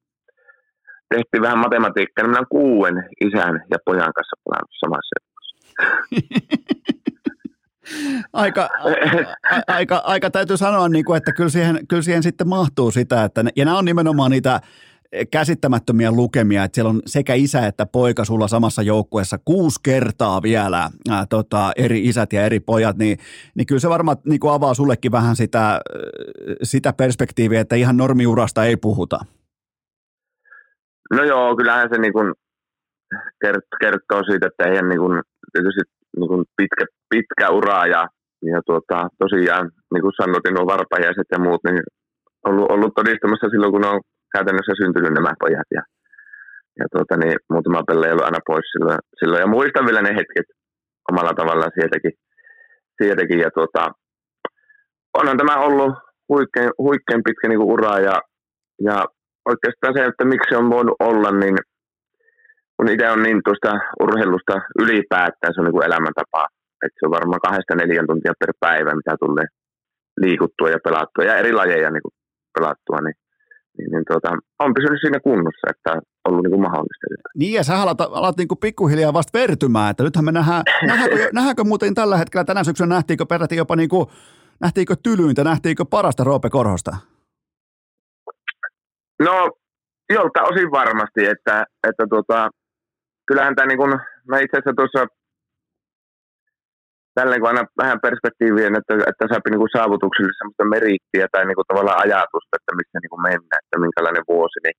tehtiin 1.10 1.42
vähän 1.42 1.64
matematiikkaa, 1.66 2.24
niin 2.24 2.30
minä 2.30 2.40
olen 2.40 2.56
kuuden 2.58 2.98
isän 3.26 3.56
ja 3.72 3.78
pojan 3.86 4.16
kanssa 4.18 4.42
pelannut 4.44 4.82
samassa 4.84 5.16
aika, 8.34 8.70
aika, 9.68 9.98
aika 9.98 10.30
täytyy 10.30 10.58
sanoa, 10.58 10.90
niin 10.90 11.06
kuin, 11.06 11.18
että 11.18 11.34
kyllä 11.34 11.50
siihen, 11.50 11.88
kyllä 11.88 12.02
siihen 12.02 12.24
sitten 12.24 12.48
mahtuu 12.48 12.92
sitä, 12.92 13.24
että 13.24 13.44
ne, 13.44 13.52
ja 13.56 13.66
nämä 13.66 13.78
on 13.78 13.86
nimenomaan 13.86 14.32
niitä 14.32 14.62
käsittämättömiä 15.32 16.12
lukemia, 16.12 16.64
että 16.64 16.76
siellä 16.76 16.90
on 16.90 17.02
sekä 17.06 17.34
isä 17.34 17.68
että 17.68 17.86
poika 17.86 18.26
sulla 18.26 18.48
samassa 18.48 18.82
joukkueessa 18.82 19.38
kuusi 19.46 19.80
kertaa 19.84 20.42
vielä 20.42 20.90
ää, 21.10 21.26
tota, 21.30 21.72
eri 21.76 22.06
isät 22.06 22.34
ja 22.34 22.46
eri 22.46 22.60
pojat, 22.60 22.98
niin, 22.98 23.18
niin 23.56 23.66
kyllä 23.66 23.80
se 23.80 23.90
varmaan 23.90 24.18
niin 24.26 24.40
kuin 24.40 24.54
avaa 24.54 24.74
sullekin 24.74 25.12
vähän 25.12 25.36
sitä, 25.36 25.82
sitä 26.64 26.94
perspektiiviä, 26.94 27.62
että 27.62 27.76
ihan 27.76 27.98
normiurasta 27.98 28.66
ei 28.66 28.78
puhuta. 28.78 29.20
No 31.14 31.24
joo, 31.24 31.56
kyllähän 31.56 31.90
se 31.92 31.98
niin 31.98 32.14
kuin 32.14 32.34
kertoo 33.82 34.24
siitä, 34.24 34.48
että 34.48 34.64
eihän 34.64 34.90
niin 34.90 35.00
kuin, 35.00 35.22
tietysti 35.54 35.82
niin 36.18 36.28
kuin 36.28 36.46
pitkä, 36.58 36.86
pitkä 37.10 37.50
ura 37.50 37.88
ja, 37.88 38.08
ja 38.52 38.62
tuota, 38.66 39.08
tosiaan, 39.20 39.72
niin 39.94 40.02
kuin 40.02 40.14
sanoit, 40.18 40.44
nuo 40.52 40.66
varpajaiset 40.66 41.28
ja 41.32 41.40
muut, 41.40 41.62
niin 41.64 41.84
ollut, 42.48 42.72
ollut 42.72 42.94
todistamassa 42.96 43.50
silloin, 43.50 43.72
kun 43.72 43.86
on 43.86 44.02
käytännössä 44.36 44.74
syntynyt 44.82 45.14
nämä 45.14 45.34
pojat 45.42 45.70
ja, 45.78 45.84
ja 46.80 46.86
tuota, 46.94 47.16
niin, 47.18 47.38
muutama 47.54 47.88
pelle 47.88 48.06
ei 48.06 48.14
ollut 48.14 48.30
aina 48.30 48.48
pois 48.50 48.68
silloin, 48.74 49.00
silloin. 49.20 49.42
Ja 49.42 49.48
muistan 49.56 49.86
vielä 49.88 50.02
ne 50.02 50.12
hetket 50.20 50.48
omalla 51.12 51.34
tavallaan 51.34 51.76
sieltäkin. 51.76 52.14
sieltäkin 52.98 53.40
ja 53.40 53.50
tuota, 53.58 53.82
onhan 55.20 55.38
tämä 55.38 55.56
ollut 55.68 55.94
huikein, 56.30 56.72
huikein 56.78 57.24
pitkä 57.28 57.48
niin 57.48 57.70
ura 57.74 58.00
ja, 58.00 58.16
ja 58.88 58.98
oikeastaan 59.52 59.94
se, 59.96 60.02
että 60.06 60.26
miksi 60.26 60.56
on 60.56 60.70
voinut 60.76 60.96
olla, 61.00 61.32
niin 61.32 61.58
kun 62.76 62.90
itse 62.90 63.10
on 63.10 63.24
niin 63.24 63.42
tuosta 63.46 63.72
urheilusta 64.04 64.56
ylipäätään, 64.82 65.54
se 65.54 65.62
on 65.62 65.68
niin 65.68 65.90
elämäntapa. 65.90 66.48
Että 66.84 66.98
se 67.00 67.06
on 67.06 67.18
varmaan 67.18 67.46
kahdesta 67.48 67.76
neljän 67.76 68.08
tuntia 68.08 68.40
per 68.40 68.54
päivä, 68.60 68.96
mitä 68.96 69.16
tulee 69.20 69.48
liikuttua 70.24 70.70
ja 70.70 70.80
pelattua 70.84 71.24
ja 71.24 71.36
eri 71.36 71.54
lajeja 71.54 71.90
niin 71.92 72.16
pelattua, 72.56 73.00
niin 73.02 73.18
niin, 73.78 73.92
niin 73.92 74.04
tuota, 74.12 74.30
on 74.60 74.74
pysynyt 74.74 75.02
siinä 75.02 75.20
kunnossa, 75.20 75.68
että 75.70 75.92
on 75.94 76.32
ollut 76.32 76.44
niin 76.44 76.52
kuin 76.52 76.62
mahdollista. 76.62 77.06
Niin 77.36 77.54
ja 77.54 77.64
sä 77.64 77.82
alat, 77.82 78.02
alat 78.02 78.38
niin 78.38 78.48
kuin 78.48 78.58
pikkuhiljaa 78.58 79.14
vasta 79.14 79.40
vertymään, 79.40 79.92
että 79.92 80.04
nythän 80.04 80.26
me 80.26 80.32
nähdään, 80.32 80.64
nähdäänkö, 80.88 81.30
nähdäänkö 81.38 81.64
muuten 81.64 81.96
tällä 81.96 82.18
hetkellä 82.18 82.44
tänä 82.46 82.64
syksynä 82.64 82.96
nähtiinkö 82.96 83.26
peräti 83.26 83.56
jopa 83.56 83.76
niin 83.76 83.90
kuin, 83.90 84.08
nähtiinkö 84.60 84.96
tylyintä, 85.04 85.44
nähtiinkö 85.44 85.86
parasta 85.86 86.24
Roope 86.24 86.50
Korhosta? 86.50 86.96
No 89.20 89.52
jolta 90.10 90.44
osin 90.44 90.72
varmasti, 90.72 91.26
että, 91.26 91.66
että 91.88 92.08
tuota, 92.10 92.50
kyllähän 93.28 93.56
tämä 93.56 93.68
niin 93.68 93.78
kuin, 93.78 94.00
mä 94.30 94.40
itse 94.40 94.58
asiassa 94.58 94.74
tuossa 94.76 95.08
tälleen 97.18 97.42
kun 97.42 97.52
aina 97.52 97.64
vähän 97.84 98.00
perspektiiviä, 98.06 98.68
että, 98.80 98.94
että 99.10 99.24
saa 99.30 99.50
niin 99.50 99.76
saavutuksille 99.78 100.34
sellaista 100.34 100.74
merittiä 100.76 101.26
tai 101.32 101.44
niin 101.46 101.60
kuin 101.60 101.70
tavallaan 101.72 102.04
ajatusta, 102.06 102.54
että 102.58 102.72
missä 102.80 102.98
niin 103.00 103.14
kuin 103.14 103.26
mennään, 103.30 103.62
että 103.64 103.84
minkälainen 103.86 104.26
vuosi, 104.34 104.60
niin 104.66 104.78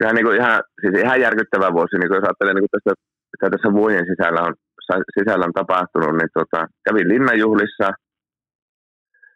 ihan, 0.00 0.14
niin 0.16 0.26
kuin 0.26 0.36
ihan, 0.40 0.56
siis 0.80 0.94
ihan 1.04 1.24
järkyttävä 1.26 1.68
vuosi, 1.76 1.94
niin 1.96 2.08
kuin 2.08 2.18
jos 2.18 2.28
ajattelee 2.28 2.54
niin 2.54 2.66
kuin 2.66 2.74
tästä, 2.74 2.92
mitä 3.32 3.46
tässä 3.52 3.68
vuoden 3.78 4.06
sisällä 4.10 4.40
on, 4.46 4.54
sisällä 5.18 5.46
on 5.48 5.58
tapahtunut, 5.60 6.14
niin 6.18 6.32
tota, 6.38 6.60
kävin 6.86 7.08
linnanjuhlissa, 7.12 7.86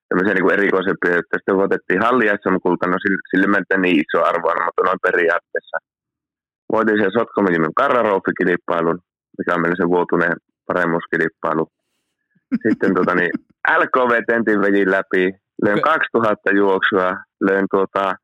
tämmöisiä 0.09 0.35
niin 0.35 0.57
erikoisempia, 0.59 1.21
että 1.21 1.35
sitten 1.37 1.61
voitettiin 1.63 2.01
halli 2.07 2.27
SM-kulta, 2.41 2.87
no 2.87 2.97
sille, 3.05 3.21
sille 3.31 3.47
niin 3.85 3.99
iso 4.05 4.19
arvo, 4.31 4.49
mutta 4.67 4.83
noin 4.85 5.05
periaatteessa. 5.09 5.77
voitin 6.73 7.01
sen 7.01 7.17
Sotkomijimen 7.17 7.79
Karraroufi-kilpailun, 7.81 8.99
mikä 9.39 9.55
on 9.55 9.61
meillä 9.63 9.81
se 9.83 9.89
vuotuinen 9.95 10.35
paremmuuskilpailu. 10.69 11.67
Sitten 12.69 12.95
tota, 12.95 13.15
niin, 13.15 13.31
LKV 13.81 14.13
Tentin 14.27 14.61
vedin 14.61 14.91
läpi, 14.91 15.25
löin 15.65 15.83
2000 15.83 16.51
juoksua, 16.57 17.09
löin 17.41 17.67
tuota, 17.71 18.15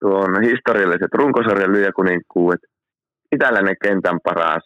tuon 0.00 0.42
historialliset 0.42 1.12
runkosarjan 1.14 1.72
lyöjäkuninkuudet, 1.72 2.60
itäläinen 3.34 3.76
kentän 3.82 4.18
paras, 4.24 4.64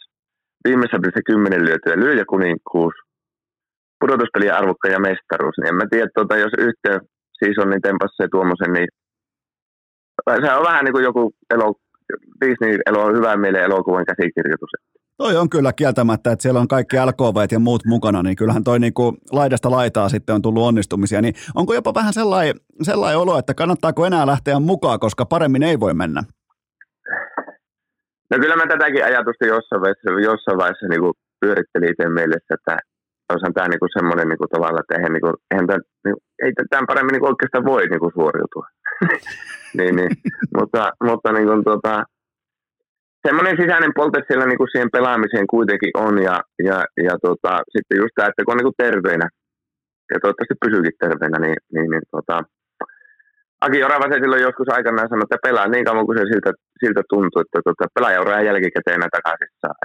viimeisessä 0.64 0.98
pelissä 1.00 1.20
kymmenen 1.26 1.64
lyötyä 1.66 1.96
lyöjäkuninkuus, 1.96 2.94
pudotuspelien 4.00 4.54
arvokka 4.54 4.88
ja 4.88 5.00
mestaruus. 5.00 5.56
Niin 5.58 5.68
en 5.68 5.74
mä 5.74 5.86
tiedä, 5.90 6.08
tuota, 6.14 6.36
jos 6.36 6.52
yhtiö 6.58 7.00
seasonin 7.38 7.70
niin 7.70 7.82
tempassee 7.82 8.28
tuommoisen, 8.30 8.72
niin 8.72 8.88
se 10.42 10.52
on 10.52 10.64
vähän 10.68 10.84
niin 10.84 10.92
kuin 10.92 11.04
joku 11.04 11.32
elo, 11.54 11.74
Disney 12.40 12.78
elo, 12.86 13.02
hyvän 13.16 13.40
mielen 13.40 13.62
elokuvan 13.62 14.04
käsikirjoitus. 14.04 14.72
Toi 15.16 15.36
on 15.36 15.50
kyllä 15.50 15.72
kieltämättä, 15.72 16.32
että 16.32 16.42
siellä 16.42 16.60
on 16.60 16.68
kaikki 16.68 16.96
LKV 16.96 17.52
ja 17.52 17.58
muut 17.58 17.84
mukana, 17.84 18.22
niin 18.22 18.36
kyllähän 18.36 18.64
toi 18.64 18.78
niinku 18.78 19.16
laidasta 19.32 19.70
laitaa 19.70 20.08
sitten 20.08 20.34
on 20.34 20.42
tullut 20.42 20.62
onnistumisia. 20.62 21.22
Niin 21.22 21.34
onko 21.54 21.74
jopa 21.74 21.94
vähän 21.94 22.12
sellainen, 22.12 22.54
sellainen 22.82 23.18
olo, 23.18 23.38
että 23.38 23.54
kannattaako 23.54 24.06
enää 24.06 24.26
lähteä 24.26 24.60
mukaan, 24.60 25.00
koska 25.00 25.24
paremmin 25.24 25.62
ei 25.62 25.80
voi 25.80 25.94
mennä? 25.94 26.22
No 28.30 28.38
kyllä 28.38 28.56
mä 28.56 28.66
tätäkin 28.66 29.04
ajatusta 29.04 29.46
jossain 29.46 29.82
vaiheessa, 29.82 30.10
jossain 30.30 30.58
vaiheessa 30.58 30.88
niin 30.88 31.12
pyörittelin 31.40 31.90
itse 31.90 32.08
mielessä, 32.08 32.54
että 32.54 32.76
olisihan 33.32 33.54
tämä 33.54 33.68
niinku 33.68 33.86
semmoinen 33.98 34.28
niinku 34.28 34.46
tavalla, 34.54 34.80
että 34.80 34.94
eihän, 34.94 35.12
niinku, 35.12 35.32
eihän 35.50 35.66
tämän, 35.66 35.82
niinku, 36.04 36.20
ei 36.42 36.52
tämän 36.70 36.86
paremmin 36.86 37.12
niinku 37.12 37.26
oikeastaan 37.26 37.64
voi 37.64 37.86
niinku 37.86 38.10
suoriutua. 38.14 38.66
niin, 39.78 39.96
niin. 39.96 40.10
mutta 40.58 40.92
mutta 41.08 41.32
niinku, 41.32 41.62
tota, 41.62 42.04
semmoinen 43.26 43.56
sisäinen 43.60 43.96
polte 43.98 44.20
siellä 44.26 44.46
niinku 44.46 44.66
siihen 44.72 44.94
pelaamiseen 44.96 45.46
kuitenkin 45.54 45.92
on 46.06 46.22
ja, 46.22 46.36
ja, 46.68 46.78
ja 47.06 47.14
tota, 47.26 47.52
sitten 47.74 47.98
just 48.02 48.14
tämä, 48.14 48.28
että 48.28 48.44
kun 48.44 48.52
on 48.52 48.58
niinku 48.58 48.78
terveinä 48.84 49.28
ja 50.10 50.16
toivottavasti 50.20 50.62
pysyykin 50.64 51.00
terveinä, 51.04 51.38
niin, 51.38 51.58
niin, 51.74 51.90
niin 51.90 52.06
tota, 52.14 52.36
Aki 53.64 53.84
Orava 53.84 54.06
se 54.12 54.18
silloin 54.20 54.46
joskus 54.48 54.68
aikanaan 54.76 55.08
sanoi, 55.08 55.26
että 55.26 55.44
pelaa 55.46 55.68
niin 55.68 55.84
kauan 55.84 56.06
kuin 56.06 56.18
se 56.18 56.24
siltä, 56.32 56.50
siltä 56.82 57.02
tuntuu, 57.12 57.42
että 57.42 57.60
tota, 57.68 57.84
pelaaja 57.94 58.46
jälkikäteen 58.48 58.98
enää 58.98 59.16
takaisin 59.16 59.52
saa. 59.62 59.76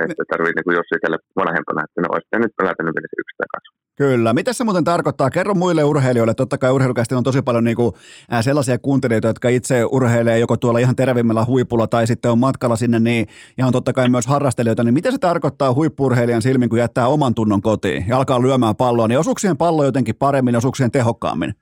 Että 0.00 0.24
tarvii 0.30 0.52
niin 0.52 0.78
jos 0.80 0.90
itselle 0.96 1.18
vanhempana, 1.36 1.84
että 1.84 2.00
no 2.00 2.08
olisi 2.10 2.28
nyt 2.38 2.52
pelata 2.58 2.82
nyt 2.82 2.96
yksi 3.22 3.36
tai 3.38 3.48
kaksi. 3.54 3.78
Kyllä. 3.98 4.32
Mitä 4.32 4.52
se 4.52 4.64
muuten 4.64 4.84
tarkoittaa? 4.84 5.30
Kerro 5.30 5.54
muille 5.54 5.84
urheilijoille. 5.84 6.34
Totta 6.34 6.58
kai 6.58 6.70
urheilukästi 6.70 7.14
on 7.14 7.24
tosi 7.24 7.42
paljon 7.42 7.64
niin 7.64 7.76
kuin, 7.76 7.94
äh, 8.32 8.44
sellaisia 8.44 8.78
kuuntelijoita, 8.78 9.28
jotka 9.28 9.48
itse 9.48 9.84
urheilee 9.84 10.38
joko 10.38 10.56
tuolla 10.56 10.78
ihan 10.78 10.96
tervimmällä 10.96 11.44
huipulla 11.44 11.86
tai 11.86 12.06
sitten 12.06 12.30
on 12.30 12.38
matkalla 12.38 12.76
sinne, 12.76 12.98
niin, 12.98 13.26
ja 13.58 13.66
on 13.66 13.72
totta 13.72 13.92
kai 13.92 14.08
myös 14.08 14.26
harrastelijoita. 14.26 14.84
Niin 14.84 14.94
mitä 14.94 15.10
se 15.10 15.18
tarkoittaa 15.18 15.74
huippurheilijan 15.74 16.42
silmin, 16.42 16.68
kun 16.68 16.78
jättää 16.78 17.06
oman 17.06 17.34
tunnon 17.34 17.62
kotiin 17.62 18.04
ja 18.08 18.16
alkaa 18.16 18.42
lyömään 18.42 18.76
palloa? 18.76 19.08
Niin 19.08 19.18
osuuksien 19.18 19.56
pallo 19.56 19.84
jotenkin 19.84 20.16
paremmin, 20.16 20.56
osuuksien 20.56 20.90
tehokkaammin? 20.90 21.54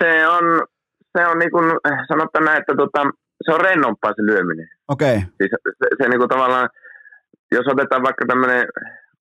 Se 0.00 0.28
on, 0.28 0.44
se 1.18 1.26
on 1.26 1.38
niin 1.38 1.50
kuin, 1.50 1.64
sanotaan 2.08 2.44
näin, 2.44 2.60
että 2.60 2.74
tota, 2.76 3.10
se 3.44 3.54
on 3.54 3.60
rennompaa 3.60 4.12
se 4.16 4.22
lyöminen. 4.22 4.68
Okei. 4.88 5.16
Okay. 5.16 5.28
Siis 5.38 5.50
se, 5.78 5.86
se 5.98 6.08
niin 6.08 6.22
kuin 6.22 6.34
tavallaan, 6.34 6.68
jos 7.52 7.66
otetaan 7.72 8.02
vaikka 8.02 8.24
tämmöinen 8.26 8.62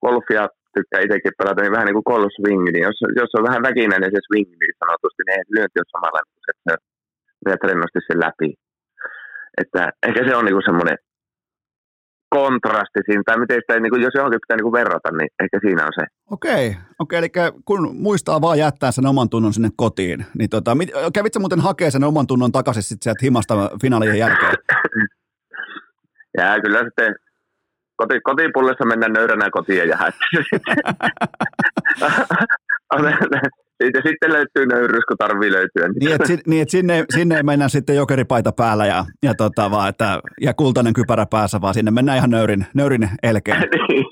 golfia 0.06 0.44
tykkää 0.76 1.04
itsekin 1.04 1.38
pelata, 1.38 1.62
niin 1.62 1.76
vähän 1.76 1.88
niin 1.88 2.00
kuin 2.00 2.10
golf 2.12 2.32
swing, 2.36 2.64
niin 2.64 2.84
jos, 2.88 2.98
jos 3.22 3.32
on 3.38 3.48
vähän 3.48 3.66
väkinäinen 3.70 4.12
se 4.14 4.22
swing, 4.28 4.50
niin 4.60 4.80
sanotusti, 4.82 5.22
niin 5.24 5.38
ei 5.38 5.52
lyönti 5.56 5.80
ole 5.80 5.94
samalla, 5.96 6.20
että 6.24 6.40
se 6.68 6.74
vedät 7.46 7.64
rennosti 7.70 8.00
sen 8.08 8.20
läpi. 8.26 8.50
Että 9.62 9.82
ehkä 10.08 10.22
se 10.28 10.36
on 10.36 10.46
niin 10.46 10.58
kuin 10.58 10.70
semmoinen 10.70 10.98
kontrasti 12.36 13.00
siinä, 13.06 13.24
tai 13.26 13.40
miten 13.40 13.62
sitä, 13.62 13.80
niin 13.80 13.92
kuin, 13.92 14.02
jos 14.02 14.16
johonkin 14.16 14.40
pitää 14.44 14.58
niin 14.58 14.70
kuin 14.70 14.80
verrata, 14.80 15.10
niin 15.12 15.30
ehkä 15.44 15.58
siinä 15.62 15.86
on 15.86 15.94
se. 16.00 16.06
Okei, 16.32 16.76
okei 17.00 17.20
eli 17.20 17.32
kun 17.66 17.96
muistaa 17.96 18.42
vaan 18.42 18.60
jättää 18.60 18.92
sen 18.92 19.06
oman 19.06 19.30
tunnon 19.30 19.54
sinne 19.54 19.70
kotiin, 19.76 20.26
niin 20.38 20.50
tota, 20.50 20.78
kävitsä 21.14 21.40
muuten 21.40 21.60
hakea 21.60 21.92
sen 21.92 22.04
oman 22.04 22.28
tunnon 22.28 22.52
takaisin 22.52 22.84
sitten 22.84 23.04
sieltä 23.04 23.20
himasta 23.24 23.54
finaalien 23.82 24.18
jälkeen? 24.18 24.54
ja 26.38 26.62
kyllä 26.62 26.80
sitten 26.80 27.16
koti, 27.96 28.20
kotipullessa 28.20 28.86
mennään 28.86 29.14
nöyränä 29.14 29.50
kotiin 29.52 29.78
ja 29.78 29.86
jäädä. 29.86 30.12
Siitä 33.84 34.00
sitten 34.06 34.34
löytyy 34.34 34.66
nöyryys, 34.66 35.06
kun 35.08 35.18
tarvii 35.18 35.52
löytyä. 35.52 35.88
Niin, 36.00 36.12
että, 36.12 36.28
niin, 36.48 36.62
että 36.62 36.72
sinne, 36.72 37.06
sinne 37.10 37.38
ei 37.38 37.44
mennä 37.44 37.68
sitten 37.68 37.96
jokeripaita 37.96 38.52
päällä 38.52 38.86
ja, 38.86 39.06
ja, 39.24 39.34
tota, 39.36 39.72
vaan, 39.72 39.90
että, 39.90 40.20
ja 40.42 40.54
kultainen 40.54 40.94
kypärä 40.94 41.26
päässä, 41.26 41.62
vaan 41.62 41.74
sinne 41.74 41.92
mennään 41.92 42.18
ihan 42.18 42.30
nöyrin, 42.30 42.66
nöyrin 42.74 43.10
elkeen. 43.24 43.60
niin, 43.90 44.06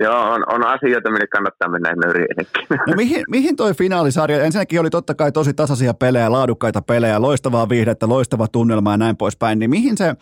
Joo, 0.00 0.30
on, 0.32 0.44
on 0.48 0.66
asioita, 0.66 1.10
minne 1.10 1.26
kannattaa 1.26 1.68
mennä 1.68 1.94
nöyriin 2.04 2.26
No 2.70 2.92
mihin, 2.96 3.24
mihin 3.30 3.56
toi 3.56 3.74
finaalisarja, 3.74 4.42
ensinnäkin 4.42 4.80
oli 4.80 4.90
totta 4.90 5.14
kai 5.14 5.32
tosi 5.32 5.54
tasaisia 5.54 5.94
pelejä, 5.94 6.32
laadukkaita 6.32 6.82
pelejä, 6.82 7.22
loistavaa 7.22 7.68
viihdettä, 7.68 8.08
loistava 8.08 8.48
tunnelma 8.48 8.90
ja 8.90 8.96
näin 8.96 9.16
poispäin, 9.16 9.58
niin 9.58 9.70
mihin 9.70 9.96
se 9.96 10.14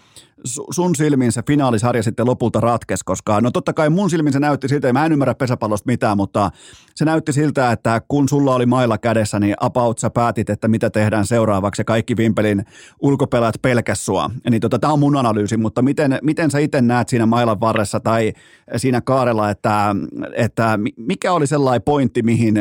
sun 0.45 0.95
silmin 0.95 1.33
se 1.33 1.43
finaalisarja 1.47 2.03
sitten 2.03 2.27
lopulta 2.27 2.61
ratkesi, 2.61 3.05
koska 3.05 3.41
no 3.41 3.51
totta 3.51 3.73
kai 3.73 3.91
mun 3.91 4.11
silmin 4.11 4.33
se 4.33 4.41
näytti 4.41 4.69
siltä, 4.69 4.87
ja 4.87 4.93
mä 4.93 5.07
en 5.07 5.13
ymmärrä 5.13 5.35
pesäpallosta 5.35 5.87
mitään, 5.87 6.17
mutta 6.17 6.51
se 6.95 7.05
näytti 7.05 7.33
siltä, 7.33 7.73
että 7.73 8.03
kun 8.09 8.29
sulla 8.29 8.55
oli 8.55 8.67
mailla 8.67 8.99
kädessä, 8.99 9.41
niin 9.41 9.55
about 9.61 9.99
sä 9.99 10.11
päätit, 10.11 10.51
että 10.51 10.69
mitä 10.69 10.91
tehdään 10.91 11.27
seuraavaksi, 11.27 11.81
ja 11.81 11.85
kaikki 11.85 12.17
Vimpelin 12.17 12.65
ulkopelaat 13.01 13.55
pelkäs 13.63 14.07
sua. 14.07 14.31
Niin 14.51 14.61
tota, 14.61 14.79
tämä 14.79 14.93
on 14.93 14.99
mun 14.99 15.17
analyysi, 15.17 15.57
mutta 15.57 15.83
miten, 15.83 16.19
miten 16.23 16.51
sä 16.51 16.59
itse 16.59 16.81
näet 16.81 17.09
siinä 17.09 17.27
mailan 17.27 17.61
varressa 17.61 18.01
tai 18.01 18.33
siinä 18.77 19.01
kaarella, 19.01 19.51
että, 19.51 19.97
että 20.37 20.79
mikä 20.97 21.33
oli 21.33 21.47
sellainen 21.47 21.83
pointti, 21.83 22.23
mihin, 22.23 22.55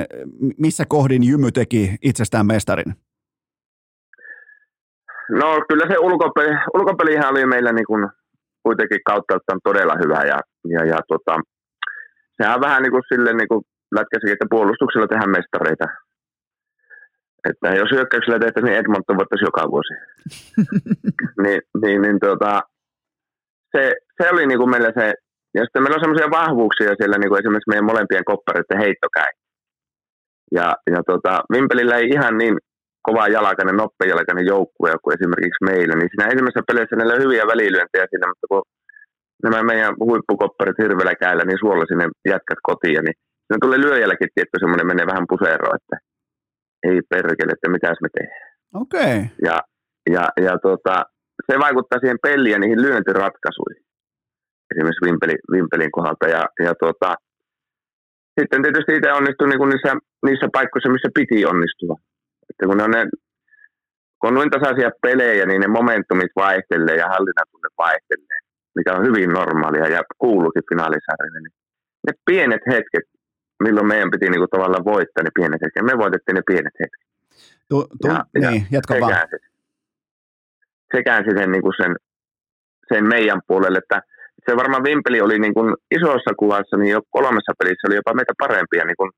missä 0.57 0.86
kohdin 0.86 1.23
Jymy 1.23 1.51
teki 1.51 1.95
itsestään 2.01 2.45
mestarin? 2.45 2.95
No 5.39 5.47
kyllä 5.69 5.86
se 5.89 5.97
ulkopeli, 5.97 6.55
ulkopelihän 6.73 7.32
oli 7.32 7.45
meillä 7.45 7.71
niin 7.71 7.86
kuin 7.86 8.09
kuitenkin 8.63 8.99
kautta 9.05 9.38
todella 9.63 9.95
hyvä 10.03 10.21
ja, 10.32 10.39
ja, 10.73 10.86
ja 10.86 10.99
tota, 11.07 11.39
sehän 12.38 12.55
on 12.55 12.61
vähän 12.61 12.84
niin 12.84 12.91
kuin 12.91 13.03
sille 13.13 13.34
niin 13.34 13.47
kuin 13.47 13.61
lätkäsikin, 13.95 14.34
että 14.34 14.45
puolustuksella 14.49 15.07
tehdään 15.07 15.38
mestareita. 15.38 15.86
Että 17.49 17.67
jos 17.82 17.91
hyökkäyksellä 17.91 18.39
tehtäisiin, 18.39 18.69
niin 18.69 18.79
Edmonton 18.79 19.17
voittaisi 19.17 19.45
joka 19.45 19.71
vuosi. 19.73 19.93
niin, 21.43 21.61
niin, 21.82 22.01
niin 22.01 22.19
tota, 22.19 22.61
se, 23.71 23.93
se 24.17 24.29
oli 24.29 24.47
niin 24.47 24.59
kuin 24.59 24.69
meillä 24.69 24.91
se, 24.99 25.13
ja 25.55 25.61
sitten 25.63 25.82
meillä 25.82 25.95
on 25.95 26.03
semmoisia 26.03 26.38
vahvuuksia 26.39 26.97
siellä, 26.99 27.17
niin 27.17 27.29
kuin 27.29 27.39
esimerkiksi 27.39 27.69
meidän 27.69 27.89
molempien 27.91 28.25
koppareiden 28.25 28.84
heittokäin. 28.84 29.34
Ja, 30.51 30.75
ja 30.93 31.01
tota, 31.11 31.43
Vimpelillä 31.53 31.95
ei 31.97 32.07
ihan 32.09 32.38
niin 32.38 32.57
kova 33.08 33.34
jalkainen, 33.38 33.82
noppejalkainen 33.84 34.45
joukkue 34.54 34.91
kuin 35.04 35.16
esimerkiksi 35.18 35.66
meillä, 35.70 35.95
niin 35.95 36.10
siinä 36.10 36.32
ensimmäisessä 36.32 36.70
pelissä 36.70 36.95
niillä 36.95 37.16
on 37.18 37.24
hyviä 37.26 37.43
välilyöntejä 37.54 38.06
siinä, 38.10 38.28
mutta 38.32 38.47
kun 38.52 38.64
nämä 39.43 39.60
meidän 39.64 39.93
huippukopparit 40.08 40.82
hirveellä 40.84 41.16
käillä, 41.24 41.43
niin 41.45 41.62
suolla 41.64 41.86
sinne 41.86 42.06
jätkät 42.34 42.62
kotiin, 42.70 43.04
niin 43.06 43.18
siinä 43.45 43.62
tulee 43.64 43.80
lyöjälläkin 43.86 44.34
tietty 44.36 44.56
semmoinen 44.60 44.89
menee 44.91 45.06
vähän 45.12 45.30
puseroon, 45.32 45.78
että 45.80 45.95
ei 46.88 46.99
perkele, 47.14 47.52
että 47.54 47.76
mitäs 47.76 47.97
me 48.02 48.10
tehdään. 48.18 48.52
Okei. 48.84 49.18
Okay. 49.18 49.36
Ja, 49.47 49.58
ja, 50.16 50.24
ja 50.45 50.54
tota, 50.68 50.95
se 51.47 51.54
vaikuttaa 51.66 51.99
siihen 51.99 52.24
peliin 52.28 52.54
ja 52.54 52.60
niihin 52.60 52.82
lyöntiratkaisuihin. 52.82 53.84
Esimerkiksi 54.72 55.06
Vimpelin, 55.06 55.41
Vimpelin 55.52 55.91
kohdalta. 55.91 56.28
Ja, 56.36 56.43
ja 56.66 56.74
tota, 56.86 57.10
sitten 58.39 58.64
tietysti 58.64 58.95
itse 58.95 59.12
onnistui 59.14 59.47
niin 59.47 59.70
niissä, 59.70 59.91
niissä 60.26 60.47
paikoissa, 60.56 60.89
missä 60.89 61.10
piti 61.18 61.45
onnistua. 61.45 61.95
Että 62.52 62.66
kun, 62.68 62.82
on 62.82 62.91
ne, 62.91 63.02
kun 64.20 64.28
on 64.30 64.34
noin 64.34 64.54
tasaisia 64.56 64.91
pelejä, 65.02 65.45
niin 65.45 65.62
ne 65.62 65.68
momentumit 65.68 66.32
vaihtelee 66.36 66.95
ja 66.95 67.08
hallinnatunne 67.14 67.70
vaihtelee, 67.78 68.39
mikä 68.76 68.91
on 68.93 69.06
hyvin 69.08 69.30
normaalia 69.30 69.88
ja 69.88 70.02
kuuluukin 70.18 70.70
finaalisarjalle. 70.70 71.39
Niin 71.41 71.56
ne 72.08 72.14
pienet 72.26 72.64
hetket, 72.72 73.06
milloin 73.64 73.88
meidän 73.88 74.12
piti 74.12 74.30
niinku 74.30 74.47
tavallaan 74.47 74.86
voittaa 74.86 75.24
ne 75.24 75.30
pienet 75.39 75.62
hetket, 75.62 75.84
me 75.86 75.97
voitettiin 76.04 76.36
ne 76.36 76.43
pienet 76.52 76.76
hetket. 76.82 77.04
Tu, 77.70 77.88
tu, 78.02 78.07
ja, 78.07 78.26
niin, 78.34 78.61
ja 78.61 78.68
jatka 78.78 78.94
se 78.94 78.99
vaan. 79.02 79.28
Se 80.91 81.03
käänsi 81.03 81.32
sen, 81.38 81.52
niin 81.52 81.61
kuin 81.61 81.73
sen, 81.82 81.95
sen 82.94 83.03
meidän 83.07 83.41
puolelle, 83.48 83.78
että 83.78 84.02
se 84.45 84.57
varmaan 84.57 84.84
Vimpeli 84.84 85.22
oli 85.22 85.40
niin 85.40 85.53
kuin 85.53 85.76
isossa 85.91 86.32
kuvassa, 86.41 86.78
niin 86.78 86.91
jo 86.91 87.02
kolmessa 87.10 87.53
pelissä 87.60 87.88
oli 87.88 87.95
jopa 87.95 88.14
meitä 88.14 88.34
parempia, 88.44 88.84
niin 88.86 88.99
kuin, 89.02 89.11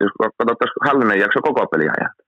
jos 0.00 0.12
katsottaisiin 0.38 0.86
hallinnan 0.86 1.18
jakso 1.18 1.40
koko 1.42 1.66
peliajalta 1.66 2.25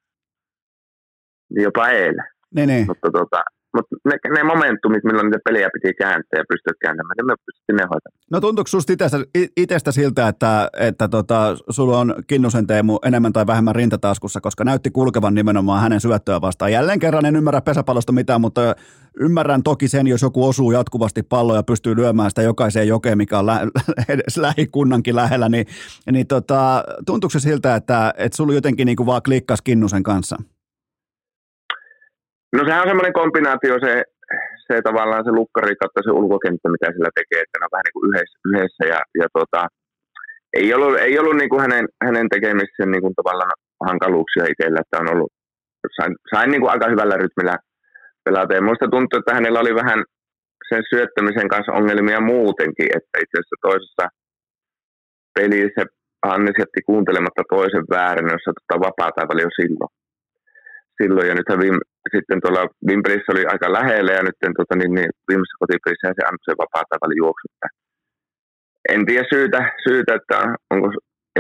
jopa 1.51 1.89
eilen. 1.89 2.25
Niin, 2.55 2.69
niin. 2.69 2.87
Mutta, 2.87 3.11
tota, 3.13 3.43
mutta 3.77 3.97
ne, 4.05 4.35
ne 4.35 4.43
momentumit, 4.43 5.05
milloin 5.05 5.27
niitä 5.27 5.39
pelejä 5.45 5.69
piti 5.73 5.95
kääntää 5.95 6.39
ja 6.39 6.45
pystyä 6.49 6.73
kääntämään, 6.81 7.15
niin 7.17 7.27
me 7.27 7.35
pystyttiin 7.47 7.77
ne 7.77 7.83
hoitamaan. 7.83 8.19
No 8.31 8.41
tuntuuko 8.41 8.69
susta 8.69 8.93
itestä, 8.93 9.19
itestä 9.57 9.93
siltä, 9.93 10.29
että, 10.29 10.71
että 10.79 11.09
tota, 11.09 11.57
sulla 11.71 11.99
on 11.99 12.15
Kinnusen 12.27 12.67
Teemu 12.67 12.99
enemmän 13.05 13.33
tai 13.33 13.47
vähemmän 13.47 13.75
rintataskussa, 13.75 14.41
koska 14.41 14.65
näytti 14.65 14.91
kulkevan 14.91 15.35
nimenomaan 15.35 15.83
hänen 15.83 16.01
syöttöä 16.01 16.41
vastaan. 16.41 16.73
Jälleen 16.73 16.99
kerran 16.99 17.27
en 17.27 17.37
ymmärrä 17.37 17.61
pesäpallosta 17.61 18.13
mitään, 18.13 18.41
mutta 18.41 18.75
ymmärrän 19.21 19.63
toki 19.63 19.89
sen, 19.89 20.07
jos 20.07 20.23
joku 20.23 20.49
osuu 20.49 20.73
jatkuvasti 20.73 21.23
palloa 21.23 21.57
ja 21.57 21.63
pystyy 21.63 21.97
lyömään 21.97 22.31
sitä 22.31 22.43
jokaiseen 22.43 22.89
jokeen, 22.89 23.19
mikä 23.19 23.39
on 23.39 23.47
lä- 23.47 23.69
lähikunnankin 24.37 25.17
lähellä, 25.17 25.49
niin, 25.49 25.67
niin 26.13 26.27
tota, 26.27 26.85
tuntuuko 27.07 27.31
se 27.31 27.41
siltä, 27.41 27.75
että, 27.75 28.15
että 28.17 28.37
sulla 28.37 28.55
jotenkin 28.55 28.87
niin 28.87 28.97
kuin 28.97 29.07
vaan 29.07 29.23
klikkas 29.23 29.63
Kinnusen 29.63 30.03
kanssa? 30.03 30.37
No 32.57 32.61
sehän 32.65 32.83
on 32.83 32.91
semmoinen 32.91 33.19
kombinaatio 33.21 33.77
se, 33.87 33.93
se 34.67 34.75
tavallaan 34.89 35.25
se 35.25 35.33
lukkari 35.41 35.75
kautta 35.81 36.01
se 36.05 36.11
ulkokenttä, 36.21 36.69
mitä 36.75 36.87
sillä 36.95 37.11
tekee, 37.15 37.41
että 37.43 37.57
ne 37.59 37.65
on 37.67 37.75
vähän 37.75 37.87
niin 37.87 37.97
kuin 37.97 38.09
yhdessä, 38.09 38.37
yhdessä 38.49 38.83
ja, 38.93 39.01
ja 39.21 39.27
tota, 39.39 39.61
ei 40.61 40.75
ollut, 40.75 40.99
ei 41.07 41.19
ollut 41.19 41.37
niin 41.37 41.53
kuin 41.53 41.61
hänen, 41.61 41.85
hänen 42.07 42.29
tekemisen 42.35 42.91
niin 42.93 43.05
kuin 43.05 43.15
tavallaan 43.21 43.57
hankaluuksia 43.89 44.51
itsellä, 44.53 44.81
että 44.81 45.01
on 45.03 45.13
ollut, 45.13 45.33
sain, 45.97 46.13
sain 46.33 46.51
niin 46.51 46.61
kuin 46.61 46.73
aika 46.73 46.89
hyvällä 46.93 47.17
rytmillä 47.17 47.57
pelata. 48.25 48.55
Ja 48.55 48.63
muista 48.63 48.89
tuntuu, 48.95 49.19
että 49.19 49.35
hänellä 49.39 49.61
oli 49.61 49.75
vähän 49.83 50.01
sen 50.69 50.83
syöttämisen 50.91 51.49
kanssa 51.49 51.73
ongelmia 51.73 52.21
muutenkin, 52.21 52.89
että 52.97 53.17
itse 53.23 53.37
asiassa 53.37 53.65
toisessa 53.69 54.05
pelissä 55.35 55.83
Hannes 56.27 56.57
jätti 56.59 56.81
kuuntelematta 56.87 57.43
toisen 57.55 57.85
väärin, 57.91 58.33
jossa 58.35 58.53
tota 58.59 58.81
vapaata 58.87 59.33
oli 59.35 59.43
jo 59.43 59.53
silloin. 59.61 59.93
Silloin. 61.03 61.29
Ja 61.29 61.35
nythän 61.35 61.61
viime, 61.65 61.79
sitten 62.15 62.41
tuolla 62.41 62.63
Vimpelissä 62.89 63.33
oli 63.33 63.45
aika 63.53 63.73
lähellä 63.79 64.13
ja 64.13 64.23
nyt 64.23 64.39
tota, 64.57 64.75
niin, 64.77 64.95
niin, 64.95 65.11
viimeisessä 65.29 65.63
kotipelissä 65.63 66.07
se 66.19 66.25
antoi 66.25 66.47
se 66.49 66.61
vapaata 66.63 67.05
oli 67.07 67.17
juoksutta. 67.25 67.67
En 68.93 69.07
tiedä 69.07 69.25
syytä, 69.35 69.61
syytä 69.87 70.15
että 70.19 70.39
onko, 70.73 70.87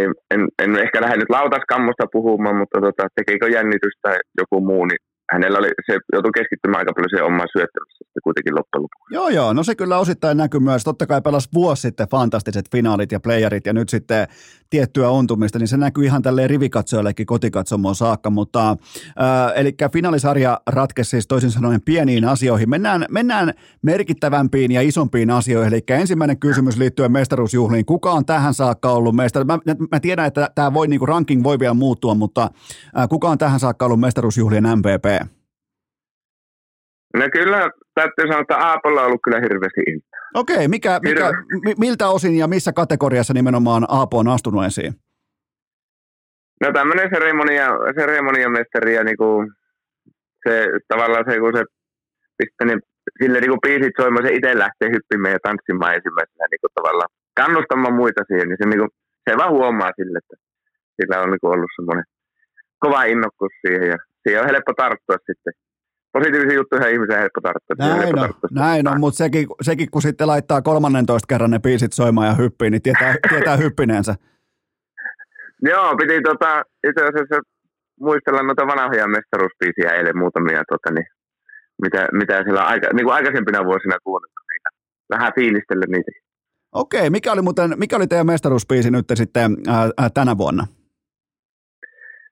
en, 0.01 0.10
en, 0.35 0.40
en 0.62 0.70
ehkä 0.85 0.98
lähde 1.02 1.16
nyt 1.16 1.36
lautaskammosta 1.39 2.12
puhumaan, 2.12 2.56
mutta 2.56 2.78
tota, 2.86 3.05
tekeekö 3.16 3.47
jännitystä 3.56 4.10
joku 4.40 4.56
muu, 4.68 4.85
niin 4.85 5.02
hänellä 5.32 5.59
oli, 5.59 5.70
se 5.86 5.98
joutui 6.12 6.32
keskittymään 6.32 6.78
aika 6.78 6.92
paljon 6.92 7.10
siihen 7.10 7.26
omaan 7.26 7.48
syöttämiseen 7.52 8.09
kuitenkin 8.28 8.55
loppujen 8.55 8.82
lopuksi. 8.82 9.14
Joo, 9.14 9.28
joo, 9.28 9.52
no 9.52 9.62
se 9.62 9.74
kyllä 9.74 9.98
osittain 9.98 10.36
näkyy 10.36 10.60
myös. 10.60 10.84
Totta 10.84 11.06
kai 11.06 11.20
pelasi 11.20 11.48
vuosi 11.55 11.82
sitten 11.82 12.09
fantastiset 12.09 12.64
finaalit 12.72 13.12
ja 13.12 13.20
playerit 13.20 13.66
ja 13.66 13.72
nyt 13.72 13.88
sitten 13.88 14.28
tiettyä 14.70 15.09
ontumista, 15.09 15.59
niin 15.59 15.68
se 15.68 15.76
näkyy 15.76 16.05
ihan 16.05 16.22
tälleen 16.22 16.50
rivikatsojallekin 16.50 17.26
kotikatsomoon 17.26 17.94
saakka, 17.94 18.30
mutta 18.30 18.70
äh, 18.70 18.76
eli 19.56 19.74
finaalisarja 19.92 20.60
ratkesi 20.66 21.10
siis 21.10 21.26
toisin 21.26 21.50
sanoen 21.50 21.82
pieniin 21.82 22.24
asioihin. 22.24 22.70
Mennään, 22.70 23.05
mennään 23.10 23.52
merkittävämpiin 23.82 24.70
ja 24.70 24.82
isompiin 24.82 25.30
asioihin, 25.30 25.72
eli 25.72 25.82
ensimmäinen 25.88 26.38
kysymys 26.38 26.76
liittyen 26.76 27.12
mestaruusjuhliin. 27.12 27.86
Kuka 27.86 28.12
on 28.12 28.26
tähän 28.26 28.55
saakka 28.55 28.90
ollut 28.90 29.16
mestari? 29.16 29.44
Mä, 29.44 29.59
mä 29.92 30.00
tiedän, 30.00 30.26
että 30.26 30.50
tämä 30.55 30.74
voi, 30.74 30.88
niin 30.88 31.09
ranking 31.09 31.42
voi 31.42 31.59
vielä 31.59 31.74
muuttua, 31.74 32.14
mutta 32.14 32.50
äh, 32.98 33.09
kuka 33.09 33.28
on 33.28 33.38
tähän 33.38 33.60
saakka 33.60 33.84
ollut 33.84 34.00
mestaruusjuhlien 34.00 34.64
MVP? 34.76 35.17
No 37.18 37.24
kyllä, 37.32 37.70
täytyy 37.94 38.26
sanoa, 38.26 38.40
että 38.40 38.56
Aapolla 38.56 39.00
on 39.00 39.06
ollut 39.06 39.20
kyllä 39.24 39.40
hirveästi 39.40 39.80
intoa. 39.86 40.18
Okei, 40.34 40.68
mikä, 40.68 41.00
mikä, 41.02 41.30
miltä 41.78 42.08
osin 42.08 42.38
ja 42.38 42.46
missä 42.48 42.72
kategoriassa 42.72 43.34
nimenomaan 43.34 43.84
Aapo 43.88 44.18
on 44.18 44.28
astunut 44.28 44.64
esiin? 44.64 44.92
No 46.62 46.72
tämmöinen 46.72 47.10
seremonia, 47.14 47.66
seremoniamestari 48.00 48.94
ja 48.94 49.04
niinku, 49.04 49.26
se 50.48 50.68
tavallaan 50.88 51.24
se, 51.28 51.38
kun 51.38 51.56
se 51.56 51.64
pistää 52.38 52.66
niin, 52.66 52.80
sille 53.22 53.40
niinku 53.40 53.58
biisit 53.66 53.94
soimaan, 54.00 54.26
se 54.26 54.32
itse 54.34 54.58
lähtee 54.58 54.88
hyppimään 54.96 55.32
ja 55.32 55.38
tanssimaan 55.42 55.94
ensimmäisenä 55.94 56.46
niinku 56.50 56.68
tavallaan 56.74 57.10
kannustamaan 57.40 57.94
muita 57.94 58.22
siihen, 58.28 58.48
niin 58.48 58.58
se, 58.62 58.66
niinku, 58.68 58.88
se 59.30 59.36
vaan 59.36 59.56
huomaa 59.56 59.92
sille, 59.96 60.18
että 60.22 60.36
sillä 60.96 61.22
on 61.22 61.30
niinku 61.30 61.48
ollut 61.54 61.72
semmoinen 61.76 62.04
kova 62.84 63.02
innokkuus 63.12 63.54
siihen 63.62 63.88
ja 63.92 63.98
siihen 64.22 64.42
on 64.42 64.50
helppo 64.50 64.72
tarttua 64.82 65.16
sitten 65.26 65.52
positiivisia 66.12 66.55
juttuja 66.55 66.89
ihmisen 66.89 67.18
helppo 67.18 67.40
tarttua. 67.40 67.76
Näin 67.78 67.93
helppo 67.93 68.20
on, 68.20 68.28
tarttua. 68.28 68.48
näin 68.52 68.89
on 68.89 69.01
mutta 69.01 69.18
sekin, 69.18 69.47
sekin, 69.62 69.90
kun 69.90 70.02
sitten 70.02 70.26
laittaa 70.26 70.62
13 70.62 71.26
kerran 71.26 71.51
ne 71.51 71.59
biisit 71.59 71.93
soimaan 71.93 72.26
ja 72.26 72.35
hyppii, 72.35 72.70
niin 72.70 72.82
tietää, 72.82 73.14
tietää 73.30 73.56
hyppineensä. 73.56 74.14
Joo, 75.62 75.97
piti 75.97 76.22
tota, 76.22 76.62
itse 76.89 77.02
asiassa 77.02 77.40
muistella 78.01 78.43
noita 78.43 78.66
vanhoja 78.66 79.09
mestaruuspiisiä 79.09 79.90
eilen 79.90 80.18
muutamia, 80.18 80.62
tota, 80.68 80.94
niin, 80.94 81.06
mitä, 81.82 82.09
mitä 82.12 82.43
siellä 82.44 82.64
aika, 82.64 82.86
niin 82.94 83.05
kuin 83.05 83.14
aikaisempina 83.14 83.64
vuosina 83.64 83.97
kuunneltu, 84.05 84.40
niin 84.48 84.78
vähän 85.10 85.32
fiilistellä 85.35 85.85
niitä. 85.89 86.10
Okei, 86.72 87.10
mikä 87.10 87.32
oli, 87.32 87.43
muuten, 87.43 87.74
mikä 87.76 87.97
oli 87.97 88.06
teidän 88.06 88.26
mestaruuspiisi 88.26 88.90
nyt 88.90 89.06
sitten 89.14 89.56
ää, 89.68 89.90
ää, 89.98 90.10
tänä 90.14 90.39
vuonna? 90.39 90.66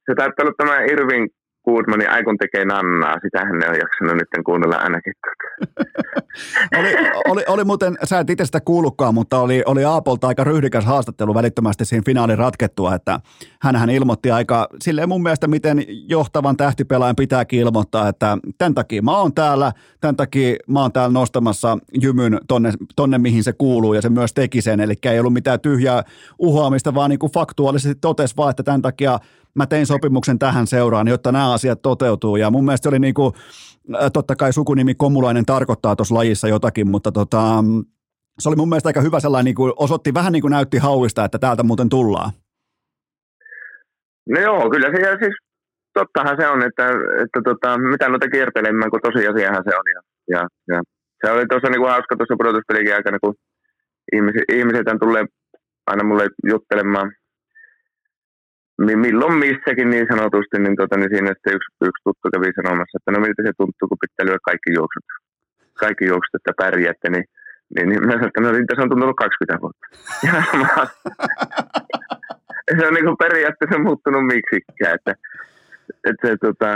Se 0.06 0.14
taitaa 0.16 0.42
olla 0.42 0.52
tämä 0.56 0.84
Irvin 0.84 1.28
Goodmanin 1.70 2.10
Aikon 2.10 2.38
tekee 2.38 2.64
nannaa, 2.64 3.16
sitähän 3.22 3.58
ne 3.58 3.68
on 3.68 3.74
jaksanut 3.74 4.14
nyt 4.14 4.44
kuunnella 4.44 4.76
ainakin. 4.76 5.12
oli, 6.78 6.88
oli, 7.28 7.44
oli, 7.48 7.64
muuten, 7.64 7.96
sä 8.04 8.18
et 8.18 8.30
itse 8.30 8.44
sitä 8.44 8.60
kuullutkaan, 8.60 9.14
mutta 9.14 9.38
oli, 9.38 9.62
oli 9.66 9.84
Aapolta 9.84 10.28
aika 10.28 10.44
ryhdikäs 10.44 10.84
haastattelu 10.84 11.34
välittömästi 11.34 11.84
siinä 11.84 12.02
finaalin 12.06 12.38
ratkettua, 12.38 12.94
että 12.94 13.20
hän 13.62 13.90
ilmoitti 13.90 14.30
aika, 14.30 14.68
silleen 14.82 15.08
mun 15.08 15.22
mielestä 15.22 15.48
miten 15.48 15.84
johtavan 16.08 16.56
tähtipelaajan 16.56 17.16
pitääkin 17.16 17.60
ilmoittaa, 17.60 18.08
että 18.08 18.38
tämän 18.58 18.74
takia 18.74 19.02
mä 19.02 19.18
oon 19.18 19.34
täällä, 19.34 19.72
tämän 20.00 20.16
takia 20.16 20.56
mä 20.68 20.80
oon 20.80 20.92
täällä 20.92 21.12
nostamassa 21.12 21.78
jymyn 22.02 22.40
tonne, 22.48 22.72
tonne 22.96 23.18
mihin 23.18 23.44
se 23.44 23.52
kuuluu 23.52 23.94
ja 23.94 24.02
se 24.02 24.08
myös 24.08 24.34
teki 24.34 24.62
sen, 24.62 24.80
eli 24.80 24.94
ei 25.04 25.20
ollut 25.20 25.32
mitään 25.32 25.60
tyhjää 25.60 26.02
uhoamista, 26.38 26.94
vaan 26.94 27.10
niin 27.10 27.18
kuin 27.18 27.32
faktuaalisesti 27.32 28.00
totesi 28.00 28.36
vaan, 28.36 28.50
että 28.50 28.62
tämän 28.62 28.82
takia 28.82 29.18
mä 29.56 29.66
tein 29.66 29.86
sopimuksen 29.86 30.38
tähän 30.38 30.66
seuraan, 30.66 31.08
jotta 31.08 31.32
nämä 31.32 31.52
asiat 31.52 31.82
toteutuu. 31.82 32.36
Ja 32.36 32.50
mun 32.50 32.64
mielestä 32.64 32.88
oli 32.88 32.98
niin 32.98 33.14
kuin, 33.14 33.32
totta 34.12 34.36
kai 34.36 34.52
sukunimi 34.52 34.94
Komulainen 34.94 35.46
tarkoittaa 35.46 35.96
tuossa 35.96 36.14
lajissa 36.14 36.48
jotakin, 36.48 36.88
mutta 36.90 37.12
tota, 37.12 37.64
se 38.38 38.48
oli 38.48 38.56
mun 38.56 38.68
mielestä 38.68 38.88
aika 38.88 39.00
hyvä 39.00 39.20
sellainen, 39.20 39.44
niin 39.44 39.54
kuin 39.54 39.72
osoitti 39.76 40.14
vähän 40.14 40.32
niin 40.32 40.42
kuin 40.42 40.50
näytti 40.50 40.78
hauista, 40.78 41.24
että 41.24 41.38
täältä 41.38 41.62
muuten 41.62 41.88
tullaan. 41.88 42.30
No 44.28 44.40
joo, 44.40 44.70
kyllä 44.70 44.88
se, 44.90 45.02
ja 45.10 45.18
siis 45.18 45.36
tottahan 45.94 46.36
se 46.40 46.48
on, 46.48 46.62
että, 46.62 46.86
että 47.22 47.40
tota, 47.44 47.78
mitä 47.78 48.08
noita 48.08 48.28
kiertelemään, 48.28 48.90
kun 48.90 49.00
tosiasiahan 49.02 49.64
se 49.68 49.76
on. 49.76 49.84
Ja, 49.94 50.00
ja, 50.34 50.48
ja 50.68 50.82
se 51.20 51.32
oli 51.32 51.46
tuossa 51.46 51.68
niin 51.68 51.80
kuin 51.80 51.90
hauska 51.90 52.16
tuossa 52.16 52.38
pudotuspelikin 52.38 52.94
aikana, 52.94 53.18
kun 53.18 53.34
ihmiset, 54.12 54.42
ihmiset 54.52 54.86
tulee 55.00 55.24
aina 55.86 56.04
mulle 56.04 56.26
juttelemaan 56.50 57.12
milloin 58.78 59.38
missäkin 59.46 59.90
niin 59.90 60.06
sanotusti, 60.12 60.56
niin, 60.58 60.76
tota, 60.76 60.96
niin 60.96 61.10
siinä 61.12 61.30
sitten 61.34 61.54
yksi, 61.56 61.70
yksi 61.88 62.04
tuttu 62.04 62.26
kävi 62.34 62.48
sanomassa, 62.56 62.96
että 62.98 63.10
no 63.12 63.18
miltä 63.20 63.42
se 63.42 63.52
tuntuu, 63.60 63.88
kun 63.88 64.02
pitää 64.04 64.26
lyödä 64.26 64.48
kaikki 64.50 64.70
juoksut, 64.78 65.06
kaikki 65.82 66.04
juoksut, 66.10 66.34
että 66.38 66.52
pärjäätte, 66.62 67.08
niin, 67.10 67.26
niin, 67.74 67.88
niin 67.88 68.00
mä 68.06 68.12
sanoin, 68.12 68.30
että 68.30 68.40
no 68.40 68.52
niin 68.52 68.66
se 68.76 68.82
on 68.82 68.90
tuntunut 68.90 69.16
20 69.16 69.62
vuotta. 69.62 69.86
Ja 72.68 72.72
se 72.78 72.86
on 72.86 72.94
niin 72.94 73.08
kuin 73.08 73.22
periaatteessa 73.24 73.78
muuttunut 73.78 74.26
miksikään, 74.34 74.94
että, 74.98 75.12
että 76.08 76.22
se 76.28 76.36
tota, 76.46 76.70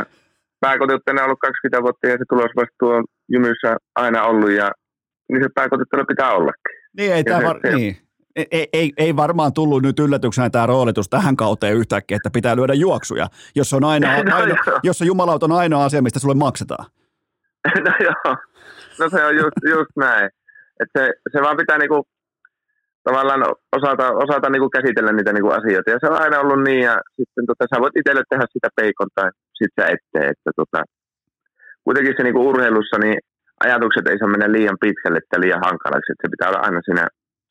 pääkotiuttajana 0.60 1.22
on 1.22 1.26
ollut 1.26 1.40
20 1.40 1.82
vuotta 1.82 2.08
ja 2.08 2.16
se 2.18 2.24
tulosvastuu 2.28 2.88
on 2.96 3.04
jymyssä 3.34 3.76
aina 3.94 4.22
ollut 4.22 4.50
ja 4.50 4.70
niin 5.28 5.42
se 5.42 5.48
pääkotiuttelu 5.54 6.04
pitää 6.04 6.32
ollakin. 6.32 6.76
Niin, 6.96 7.12
ei 7.12 7.24
tämä 7.24 7.48
var- 7.48 7.60
se, 7.66 7.76
niin 7.76 7.96
ei, 8.36 8.68
ei, 8.72 8.92
ei 8.96 9.16
varmaan 9.16 9.52
tullut 9.52 9.82
nyt 9.82 9.98
yllätyksenä 9.98 10.50
tämä 10.50 10.66
roolitus 10.66 11.08
tähän 11.08 11.36
kauteen 11.36 11.76
yhtäkkiä, 11.76 12.16
että 12.16 12.30
pitää 12.30 12.56
lyödä 12.56 12.74
juoksuja, 12.74 13.26
jos 13.54 13.72
on, 13.72 13.84
aina, 13.84 14.06
no, 14.22 14.36
aino, 14.36 14.54
jos 14.82 15.00
on 15.00 15.06
jumalaut 15.06 15.42
on 15.42 15.52
ainoa 15.52 15.84
asia, 15.84 16.02
mistä 16.02 16.18
sulle 16.18 16.34
maksetaan. 16.34 16.86
No 17.86 17.92
joo, 18.00 18.36
no 18.98 19.08
se 19.08 19.24
on 19.24 19.36
just, 19.36 19.58
just 19.70 19.94
näin. 19.96 20.30
Että 20.80 21.00
se, 21.00 21.12
se 21.32 21.42
vaan 21.42 21.56
pitää 21.56 21.78
niinku, 21.78 22.06
tavallaan 23.04 23.42
osata, 23.76 24.06
osata 24.24 24.50
niinku 24.50 24.70
käsitellä 24.70 25.12
niitä 25.12 25.32
niinku 25.32 25.50
asioita. 25.50 25.90
Ja 25.90 25.98
se 26.00 26.06
on 26.06 26.22
aina 26.22 26.40
ollut 26.40 26.62
niin, 26.62 26.82
ja 26.88 26.94
sitten 27.16 27.46
tota, 27.46 27.64
sä 27.70 27.80
voit 27.80 27.96
itselle 27.96 28.22
tehdä 28.28 28.46
sitä 28.52 28.68
peikon 28.76 29.08
tai 29.14 29.30
sit 29.58 29.72
sä 29.76 29.86
ettei. 29.94 30.26
Että 30.32 30.50
tota, 30.56 30.80
kuitenkin 31.84 32.14
se 32.16 32.22
niinku 32.22 32.48
urheilussa, 32.48 32.98
niin 32.98 33.18
ajatukset 33.64 34.06
ei 34.06 34.18
saa 34.18 34.28
mennä 34.34 34.52
liian 34.52 34.78
pitkälle 34.80 35.20
tai 35.28 35.40
liian 35.40 35.66
hankalaksi. 35.68 36.12
Että 36.12 36.22
se 36.24 36.32
pitää 36.34 36.48
olla 36.48 36.66
aina 36.66 36.80
siinä 36.84 37.04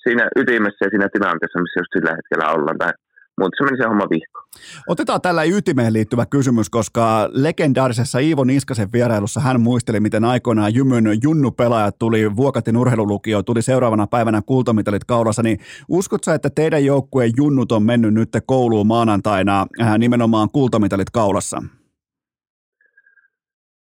siinä 0.03 0.29
ytimessä 0.35 0.85
ja 0.85 0.89
siinä 0.89 1.07
tilanteessa, 1.13 1.61
missä 1.61 1.79
just 1.79 1.93
sillä 1.95 2.11
hetkellä 2.17 2.53
ollaan. 2.53 2.77
Tai 2.77 2.93
mutta 3.39 3.57
se 3.57 3.63
meni 3.63 3.77
se 3.77 3.87
homma 3.87 4.09
vihko. 4.09 4.43
Otetaan 4.87 5.21
tällä 5.21 5.43
ytimeen 5.43 5.93
liittyvä 5.93 6.25
kysymys, 6.25 6.69
koska 6.69 7.29
legendaarisessa 7.31 8.19
Iivo 8.19 8.43
Niskasen 8.43 8.89
vierailussa 8.93 9.39
hän 9.39 9.61
muisteli, 9.61 9.99
miten 9.99 10.25
aikoinaan 10.25 10.75
Jymyn 10.75 11.05
junnu-pelaajat 11.23 11.99
tuli 11.99 12.35
Vuokatin 12.35 12.77
urheilulukio, 12.77 13.43
tuli 13.43 13.61
seuraavana 13.61 14.07
päivänä 14.07 14.41
kultamitalit 14.45 15.03
kaulassa, 15.03 15.43
niin 15.43 15.59
uskotko 15.89 16.31
että 16.31 16.49
teidän 16.55 16.85
joukkueen 16.85 17.31
junnut 17.37 17.71
on 17.71 17.83
mennyt 17.83 18.13
nyt 18.13 18.29
kouluun 18.45 18.87
maanantaina 18.87 19.65
äh, 19.81 19.97
nimenomaan 19.97 20.49
kultamitalit 20.53 21.09
kaulassa? 21.09 21.63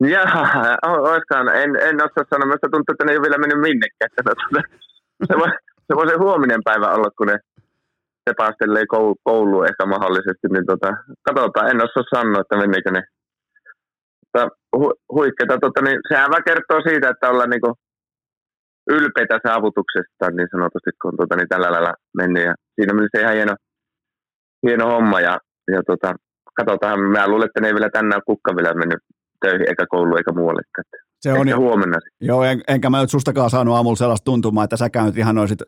Oiskaan. 1.13 1.47
En, 1.47 1.75
en 1.75 1.95
osaa 1.95 2.25
sanoa. 2.29 2.45
Minusta 2.45 2.69
tuntuu, 2.71 2.93
että 2.93 3.05
ne 3.05 3.11
ei 3.11 3.17
ole 3.17 3.23
vielä 3.23 3.37
mennyt 3.37 3.59
minnekään. 3.59 4.09
Se 5.27 5.33
voi, 5.39 5.49
se 5.87 5.95
voi 5.95 6.07
se 6.09 6.15
huominen 6.17 6.61
päivä 6.63 6.87
olla, 6.95 7.09
kun 7.17 7.27
ne 7.27 7.37
sepastelee 8.29 8.85
koulu, 8.85 9.15
kouluun 9.23 9.65
ehkä 9.65 9.85
mahdollisesti. 9.85 10.47
Niin 10.51 10.65
tota, 10.65 10.89
katsotaan, 11.27 11.69
en 11.69 11.83
osaa 11.83 12.03
sanoa, 12.15 12.41
että 12.41 12.57
menneekö 12.57 12.91
ne. 12.91 13.03
Hu, 14.77 14.93
huikeeta, 15.15 15.57
tota, 15.57 15.81
niin 15.81 15.99
sehän 16.09 16.31
vaan 16.31 16.43
kertoo 16.43 16.81
siitä, 16.81 17.09
että 17.09 17.29
ollaan 17.29 17.49
niinku 17.49 17.73
ylpeitä 18.89 19.39
saavutuksesta 19.47 20.25
niin 20.31 20.47
sanotusti, 20.51 20.91
kun 21.01 21.17
tota, 21.17 21.35
niin 21.35 21.49
tällä 21.49 21.71
lailla 21.71 21.93
mennyt. 22.17 22.43
Ja 22.43 22.53
siinä 22.75 22.93
mielessä 22.93 23.19
ihan 23.19 23.35
hieno, 23.35 23.55
hieno 24.67 24.85
homma. 24.93 25.19
Ja, 25.19 25.37
ja 25.71 25.81
tota, 25.87 26.13
katsotaan, 26.57 26.99
mä 26.99 27.27
luulen, 27.27 27.45
että 27.45 27.61
ne 27.61 27.67
ei 27.67 27.73
vielä 27.73 27.89
tänään 27.89 28.21
kukka 28.25 28.55
vielä 28.55 28.73
mennyt 28.73 28.99
töihin, 29.41 29.69
eikä 29.69 29.85
kouluun, 29.89 30.17
eikä 30.17 30.31
muuallekaan. 30.31 30.85
Se 31.23 31.33
on 31.33 31.47
Ehkä 31.47 31.57
huomenna. 31.57 31.97
Joo, 32.21 32.43
en, 32.43 32.61
enkä 32.67 32.89
mä 32.89 33.01
nyt 33.01 33.09
sustakaan 33.09 33.49
saanut 33.49 33.75
aamulla 33.75 33.95
sellaista 33.95 34.25
tuntumaa, 34.25 34.63
että 34.63 34.77
sä 34.77 34.89
käynyt 34.89 35.17
ihan 35.17 35.37
olisit 35.37 35.61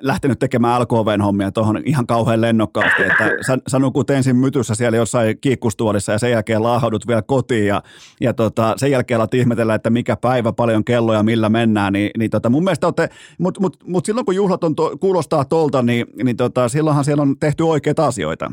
lähtenyt 0.00 0.38
tekemään 0.38 0.82
LKVn 0.82 1.20
hommia 1.20 1.52
tuohon 1.52 1.82
ihan 1.84 2.06
kauhean 2.06 2.40
lennokkaasti, 2.40 3.02
että 3.02 3.30
sä, 3.46 3.58
sä 3.68 3.78
nukut 3.78 4.10
ensin 4.10 4.36
mytyssä 4.36 4.74
siellä 4.74 4.96
jossain 4.96 5.38
kiikkustuolissa 5.40 6.12
ja 6.12 6.18
sen 6.18 6.30
jälkeen 6.30 6.62
laahaudut 6.62 7.06
vielä 7.08 7.22
kotiin 7.22 7.66
ja, 7.66 7.82
ja 8.20 8.34
tota, 8.34 8.74
sen 8.76 8.90
jälkeen 8.90 9.20
alat 9.20 9.34
ihmetellä, 9.34 9.74
että 9.74 9.90
mikä 9.90 10.16
päivä, 10.16 10.52
paljon 10.52 10.84
kelloja, 10.84 11.22
millä 11.22 11.48
mennään, 11.48 11.92
niin, 11.92 12.10
niin 12.18 12.30
tota, 12.30 12.50
mun 12.50 12.64
mielestä 12.64 12.86
olette, 12.86 13.08
mutta 13.38 13.60
mut, 13.60 13.76
mut 13.84 14.06
silloin 14.06 14.24
kun 14.24 14.36
juhlat 14.36 14.64
on 14.64 14.76
to, 14.76 14.96
kuulostaa 15.00 15.44
tolta, 15.44 15.82
niin, 15.82 16.06
niin 16.24 16.36
tota, 16.36 16.68
silloinhan 16.68 17.04
siellä 17.04 17.22
on 17.22 17.38
tehty 17.40 17.62
oikeita 17.62 18.06
asioita. 18.06 18.52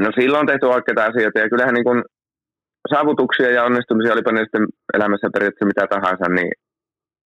No 0.00 0.10
silloin 0.20 0.40
on 0.40 0.46
tehty 0.46 0.66
oikeita 0.66 1.04
asioita 1.04 1.38
ja 1.38 1.48
kyllähän 1.48 1.74
niin 1.74 1.84
kuin 1.84 2.02
saavutuksia 2.94 3.50
ja 3.50 3.64
onnistumisia, 3.64 4.12
olipa 4.12 4.32
ne 4.32 4.40
sitten 4.40 4.66
elämässä 4.96 5.28
periaatteessa 5.34 5.72
mitä 5.72 5.86
tahansa, 5.94 6.26
niin 6.36 6.50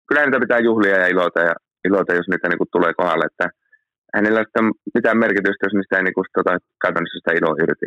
kyllä 0.09 0.23
niitä 0.25 0.45
pitää 0.45 0.67
juhlia 0.69 0.97
ja 0.99 1.07
ilota, 1.07 1.41
ja 1.41 1.55
ilota 1.89 2.15
jos 2.15 2.29
niitä 2.29 2.49
niin 2.49 2.59
kuin 2.59 2.73
tulee 2.73 2.93
kohdalle. 2.95 3.27
Että 3.33 3.47
hänellä 4.15 4.41
sitten 4.45 4.67
mitään 4.95 5.19
merkitystä, 5.19 5.67
jos 5.67 5.75
niistä 5.75 5.97
ei 5.97 6.03
niin 6.03 6.15
kuin, 6.15 6.25
tota, 6.35 6.59
käytännössä 6.83 7.19
sitä 7.19 7.33
iloa 7.39 7.63
irti. 7.63 7.87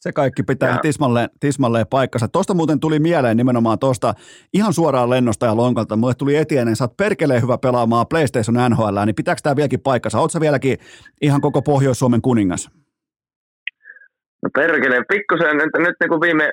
Se 0.00 0.12
kaikki 0.12 0.42
pitää 0.42 0.78
tismalleen, 0.82 1.28
tismalleen 1.40 1.86
paikkansa. 1.90 2.28
Tuosta 2.28 2.54
muuten 2.54 2.80
tuli 2.80 2.98
mieleen 2.98 3.36
nimenomaan 3.36 3.78
tuosta 3.78 4.14
ihan 4.54 4.72
suoraan 4.72 5.10
lennosta 5.10 5.46
ja 5.46 5.56
lonkalta. 5.56 5.96
Mulle 5.96 6.14
tuli 6.14 6.36
Etienen, 6.36 6.76
sä 6.76 6.84
oot 6.84 6.96
perkeleen 6.96 7.42
hyvä 7.42 7.58
pelaamaan 7.58 8.06
PlayStation 8.10 8.70
NHL, 8.70 8.98
niin 9.06 9.14
pitääkö 9.14 9.40
tämä 9.42 9.56
vieläkin 9.56 9.80
paikkansa? 9.80 10.20
Oletko 10.20 10.40
vieläkin 10.40 10.78
ihan 11.22 11.40
koko 11.40 11.62
Pohjois-Suomen 11.62 12.22
kuningas? 12.22 12.70
No 14.42 14.50
perkeleen, 14.54 15.04
pikkusen, 15.08 15.56
nyt, 15.56 15.70
nyt 15.78 15.96
niin 16.00 16.08
kuin 16.08 16.20
viime, 16.20 16.52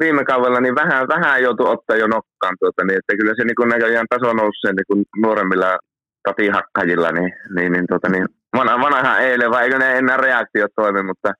viime 0.00 0.24
kaudella 0.24 0.60
niin 0.60 0.74
vähän, 0.74 1.08
vähän 1.08 1.42
joutui 1.42 1.70
ottaa 1.70 1.96
jo 1.96 2.06
nokkaan, 2.06 2.56
tuota, 2.60 2.84
niin 2.84 2.98
että 2.98 3.16
kyllä 3.16 3.34
se 3.36 3.44
niin 3.44 3.54
kuin 3.56 3.68
näköjään 3.68 4.06
taso 4.10 4.32
nousee 4.32 4.72
niin 4.72 4.88
kuin 4.90 5.04
nuoremmilla 5.22 5.78
tatihakkajilla, 6.22 7.12
niin, 7.12 7.32
niin, 7.56 7.72
niin, 7.72 7.86
tuota, 7.88 8.08
niin 8.08 8.26
vanha, 8.56 8.80
vanha 8.80 9.18
eilen, 9.18 9.50
vai 9.50 9.64
eikö 9.64 9.78
ne 9.78 9.98
enää 9.98 10.16
reaktiot 10.16 10.70
toimi, 10.76 11.02
mutta 11.02 11.32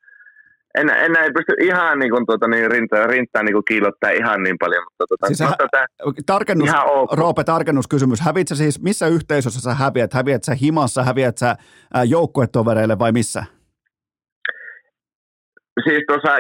en, 0.78 0.89
enää 0.91 1.24
ei 1.24 1.31
pysty 1.31 1.53
ihan 1.61 1.99
niin 1.99 2.11
kuin, 2.11 2.27
tuota, 2.27 2.49
niin 2.49 2.70
rintaa, 2.70 3.07
rintaa 3.07 3.43
niin 3.43 3.53
kuin 3.53 3.65
kiilottaa 3.65 4.11
ihan 4.11 4.43
niin 4.43 4.59
paljon. 4.59 4.85
Mutta, 4.85 5.05
tuota, 5.09 5.27
siis 5.27 5.41
hä- 5.41 5.57
tätä, 5.59 5.87
tarkennus, 6.27 6.69
ihan 6.69 6.87
ok. 6.87 7.12
Roope, 7.12 7.45
tarkennuskysymys. 7.45 8.20
Häviät 8.20 8.49
siis, 8.55 8.83
missä 8.83 9.07
yhteisössä 9.07 9.61
sä 9.61 9.74
häviät? 9.74 10.12
Häviät 10.15 10.45
sä 10.45 10.55
himassa, 10.55 11.03
häviät 11.03 11.39
sä 11.39 11.57
joukkuetovereille 12.05 12.99
vai 12.99 13.12
missä? 13.12 13.45
Siis 15.85 16.03
tuossa 16.09 16.37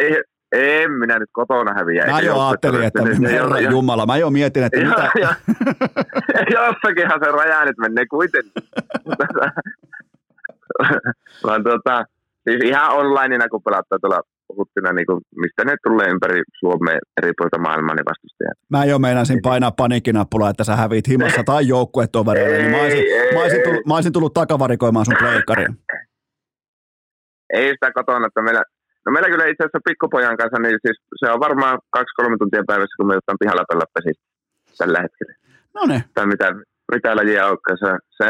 en 0.52 0.92
minä 0.92 1.18
nyt 1.18 1.30
kotona 1.32 1.74
häviä. 1.74 2.06
Mä 2.06 2.20
jo 2.20 2.40
ajattelin, 2.40 2.82
että 2.82 3.02
niin, 3.02 3.26
herra 3.26 3.60
jo, 3.60 3.70
Jumala, 3.70 4.06
mä 4.06 4.16
jo 4.16 4.30
mietin, 4.30 4.64
että 4.64 4.80
jo, 4.80 4.88
mitä... 4.88 5.10
Jo, 5.20 5.28
jossakinhan 6.56 7.20
se 7.24 7.30
raja 7.30 7.64
nyt 7.64 7.78
menee 7.78 8.06
kuitenkin. 8.10 8.52
Vaan 11.46 11.64
tota, 11.64 12.04
siis 12.44 12.64
ihan 12.64 12.90
onlineina, 12.90 13.48
kun 13.48 13.62
pelattaa 13.62 13.98
tuolla 13.98 14.20
puhuttina, 14.46 14.92
niin 14.92 15.06
kuin, 15.06 15.20
mistä 15.36 15.64
ne 15.64 15.76
tulee 15.86 16.08
ympäri 16.08 16.42
Suomea 16.58 16.98
eri 17.22 17.32
puolilta 17.38 17.58
maailmaa, 17.58 17.94
niin 17.94 18.04
vastustajat. 18.04 18.58
Mä 18.70 18.84
jo 18.84 18.98
meinasin 18.98 19.42
painaa 19.42 19.70
paniikkinappulaa, 19.70 20.50
että 20.50 20.64
sä 20.64 20.76
hävit 20.76 21.08
himassa 21.08 21.42
tai 21.44 21.68
joukkuetovereille, 21.68 22.58
niin 22.58 22.70
mä 22.70 22.82
olisin, 22.82 23.04
mä, 23.34 23.42
olisin 23.42 23.62
tullut, 23.64 23.86
mä 23.86 23.94
olisin 23.94 24.12
tullut 24.12 24.34
takavarikoimaan 24.34 25.04
sun 25.04 25.16
pleikkariin. 25.18 25.78
Ei 27.52 27.68
sitä 27.70 27.92
kotona, 27.92 28.26
että 28.26 28.42
meillä 28.42 28.62
No 29.06 29.12
meillä 29.12 29.30
kyllä 29.30 29.46
itse 29.46 29.62
asiassa 29.62 29.86
pikkupojan 29.88 30.36
kanssa, 30.36 30.58
niin 30.62 30.78
siis 30.84 30.98
se 31.20 31.26
on 31.32 31.40
varmaan 31.46 31.78
kaksi-kolme 31.96 32.36
tuntia 32.38 32.70
päivässä, 32.70 32.96
kun 32.96 33.08
me 33.08 33.14
jotain 33.14 33.42
pihalla 33.42 33.70
pelaa 33.70 33.94
pesistä 33.94 34.24
tällä 34.78 34.98
hetkellä. 35.04 35.34
No 35.74 35.80
ne. 35.90 35.98
Tai 36.14 36.26
mitä, 36.26 36.48
mitä 36.94 37.16
lajia 37.16 37.46
onkaan. 37.52 37.78
Se, 37.82 37.90
se, 38.18 38.26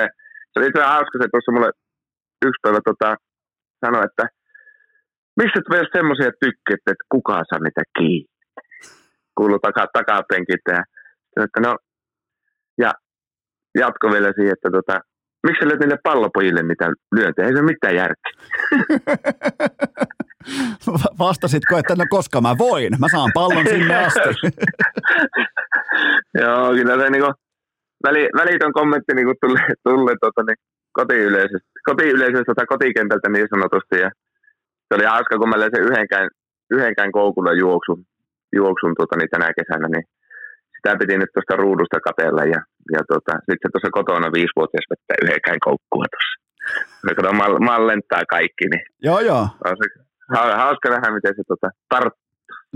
se 0.51 0.55
oli 0.57 0.67
itse 0.67 0.83
hauska, 0.83 1.15
se 1.19 1.29
tuossa 1.33 1.53
mulle 1.53 1.71
yksi 2.47 2.61
päivä 2.63 2.81
tota, 2.91 3.09
sanoi, 3.85 4.05
että 4.09 4.25
mistä 5.41 5.61
tulee 5.67 5.85
semmoisia 5.97 6.31
tykkiä, 6.43 6.77
että 6.77 6.93
kukaan 7.15 7.45
saa 7.49 7.61
niitä 7.65 7.83
kiinni. 7.99 8.33
Kuuluu 9.37 9.59
taka, 9.59 9.87
takapenkit 9.93 10.65
ja 10.73 10.83
että 11.45 11.61
no, 11.67 11.77
ja 12.79 12.91
jatko 13.83 14.05
vielä 14.13 14.33
siihen, 14.37 14.53
että 14.53 14.71
tota, 14.79 15.01
miksi 15.47 15.61
sä 15.69 15.77
niille 15.77 15.99
pallopojille 16.03 16.63
niitä 16.63 16.87
lyöntejä? 17.17 17.47
Ei 17.47 17.55
se 17.55 17.61
ole 17.61 17.73
mitään 17.73 17.95
järkeä. 17.95 18.33
Vastasitko, 21.25 21.79
että 21.79 21.95
no 21.97 22.05
koska 22.11 22.41
mä 22.41 22.55
voin, 22.59 22.93
mä 23.01 23.09
saan 23.09 23.31
pallon 23.35 23.67
sinne 23.69 23.97
asti. 23.97 24.21
Joo, 26.43 26.73
kyllä 26.73 27.03
se 27.03 27.11
niinku, 27.11 27.33
väli, 28.07 28.29
välitön 28.37 28.73
kommentti 28.73 29.15
niinku 29.15 29.35
tuli, 29.41 29.61
tuli 29.85 30.17
tota, 30.21 30.43
niin, 30.47 30.57
kotiyleisöstä, 30.93 31.69
kotiyleisöstä 31.89 32.53
tai 32.57 32.67
kotikentältä 32.67 33.29
niin 33.29 33.49
sanotusti. 33.55 33.97
Ja 34.05 34.11
se 34.87 34.91
oli 34.97 35.05
hauska, 35.05 35.39
kun 35.39 35.49
mä 35.49 35.59
löysin 35.59 35.87
yhdenkään, 35.89 36.29
yhdenkään 36.71 37.13
koukulla 37.13 37.53
juoksun, 37.53 38.01
juoksun 38.59 38.95
tota, 38.99 39.17
niin 39.17 39.31
tänä 39.31 39.49
kesänä, 39.59 39.89
niin 39.89 40.05
sitä 40.77 40.99
piti 40.99 41.19
nyt 41.19 41.33
tuosta 41.35 41.57
ruudusta 41.63 41.99
katella 42.09 42.45
ja, 42.55 42.61
ja 42.95 43.01
tota, 43.13 43.33
sitten 43.49 43.71
tuossa 43.73 43.97
kotona 43.99 44.29
viisivuotias 44.37 44.87
vettää 44.91 45.23
yhdenkään 45.25 45.61
koukkua 45.67 46.07
tuossa. 46.13 46.37
Kato, 47.17 47.33
mallentaa 47.71 48.25
kaikki, 48.37 48.65
niin 48.73 48.85
joo, 49.03 49.21
joo. 49.21 49.45
On 49.65 49.77
se, 49.81 50.06
hauska 50.35 50.89
nähdä, 50.89 51.15
miten 51.15 51.35
se 51.37 51.43
tota, 51.49 51.71
tarttuu. 51.89 52.27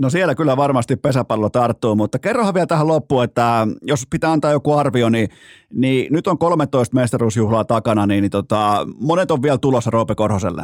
No 0.01 0.09
siellä 0.09 0.35
kyllä 0.35 0.57
varmasti 0.57 0.95
pesäpallo 0.95 1.49
tarttuu, 1.49 1.95
mutta 1.95 2.19
kerrohan 2.19 2.53
vielä 2.53 2.67
tähän 2.67 2.87
loppuun, 2.87 3.23
että 3.23 3.67
jos 3.81 4.07
pitää 4.09 4.31
antaa 4.31 4.51
joku 4.51 4.73
arvio, 4.73 5.09
niin, 5.09 5.29
niin 5.73 6.13
nyt 6.13 6.27
on 6.27 6.37
13 6.37 6.95
mestaruusjuhlaa 6.95 7.63
takana, 7.63 8.05
niin, 8.05 8.21
niin 8.21 8.31
tota, 8.31 8.87
monet 8.99 9.31
on 9.31 9.41
vielä 9.41 9.57
tulossa 9.57 9.91
Roope 9.91 10.15
Korhoselle. 10.15 10.63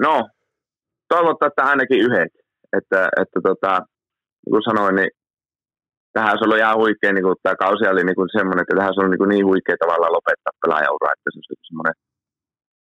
No, 0.00 0.28
toivottavasti 1.08 1.46
että 1.46 1.70
ainakin 1.70 2.00
yhdet. 2.00 2.32
Että, 2.78 3.08
että 3.22 3.40
tota, 3.48 3.72
niin 4.46 4.52
kuin 4.54 4.62
sanoin, 4.62 4.94
niin 4.96 5.10
tähän 6.12 6.30
olisi 6.30 6.44
ollut 6.44 6.58
ihan 6.58 6.80
huikea, 6.82 7.12
niin 7.12 7.26
kuin, 7.26 7.36
tämä 7.42 7.62
kausi 7.64 7.84
oli 7.88 8.04
niin 8.04 8.18
kuin 8.20 8.28
semmoinen, 8.36 8.62
että 8.62 8.76
tähän 8.76 8.88
olisi 8.88 9.00
ollut 9.00 9.10
niin, 9.10 9.22
kuin 9.22 9.32
niin 9.34 9.46
huikea 9.50 9.76
tavalla 9.82 10.14
lopettaa 10.16 10.60
pelaajaura, 10.62 11.12
että 11.14 11.28
se 11.30 11.38
olisi 11.38 11.68
semmoinen 11.68 11.94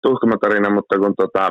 tuhkamatarina, 0.05 0.69
mutta 0.77 0.99
kun 1.01 1.13
tota, 1.23 1.43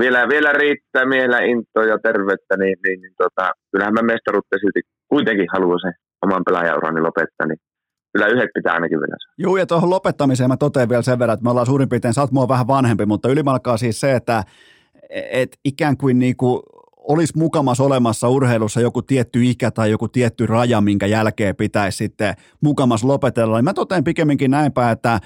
vielä, 0.00 0.28
vielä 0.28 0.52
riittää 0.52 1.04
miellä 1.14 1.38
intoa 1.38 1.84
ja 1.92 1.98
terveyttä, 2.06 2.54
niin, 2.62 2.76
niin, 2.84 3.00
niin 3.02 3.14
tota, 3.22 3.52
kyllähän 3.70 3.94
mä 3.94 4.02
mestaruutta 4.02 4.58
silti 4.60 4.80
kuitenkin 5.08 5.46
haluan 5.52 5.80
sen 5.80 5.94
oman 6.24 6.42
pelaajaurani 6.46 7.00
lopettaa, 7.00 7.46
niin 7.46 7.60
kyllä 8.12 8.26
yhdet 8.26 8.50
pitää 8.54 8.74
ainakin 8.74 9.00
vielä 9.00 9.16
Joo, 9.38 9.56
ja 9.56 9.66
tuohon 9.66 9.90
lopettamiseen 9.90 10.50
mä 10.50 10.56
totean 10.56 10.88
vielä 10.88 11.02
sen 11.02 11.18
verran, 11.18 11.34
että 11.34 11.44
me 11.44 11.50
ollaan 11.50 11.66
suurin 11.66 11.88
piirtein, 11.88 12.14
sä 12.14 12.20
oot 12.20 12.32
mua 12.32 12.48
vähän 12.48 12.66
vanhempi, 12.66 13.06
mutta 13.06 13.28
ylimalkaa 13.28 13.76
siis 13.76 14.00
se, 14.00 14.14
että 14.14 14.44
et 15.10 15.58
ikään 15.64 15.96
kuin 15.96 16.18
niinku 16.18 16.62
olisi 17.08 17.38
mukamas 17.38 17.80
olemassa 17.80 18.28
urheilussa 18.28 18.80
joku 18.80 19.02
tietty 19.02 19.44
ikä 19.44 19.70
tai 19.70 19.90
joku 19.90 20.08
tietty 20.08 20.46
raja, 20.46 20.80
minkä 20.80 21.06
jälkeen 21.06 21.56
pitäisi 21.56 21.98
sitten 21.98 22.34
mukamas 22.60 23.04
lopetella, 23.04 23.56
niin 23.56 23.64
mä 23.64 23.74
totean 23.74 24.04
pikemminkin 24.04 24.50
näinpä, 24.50 24.90
että 24.90 25.20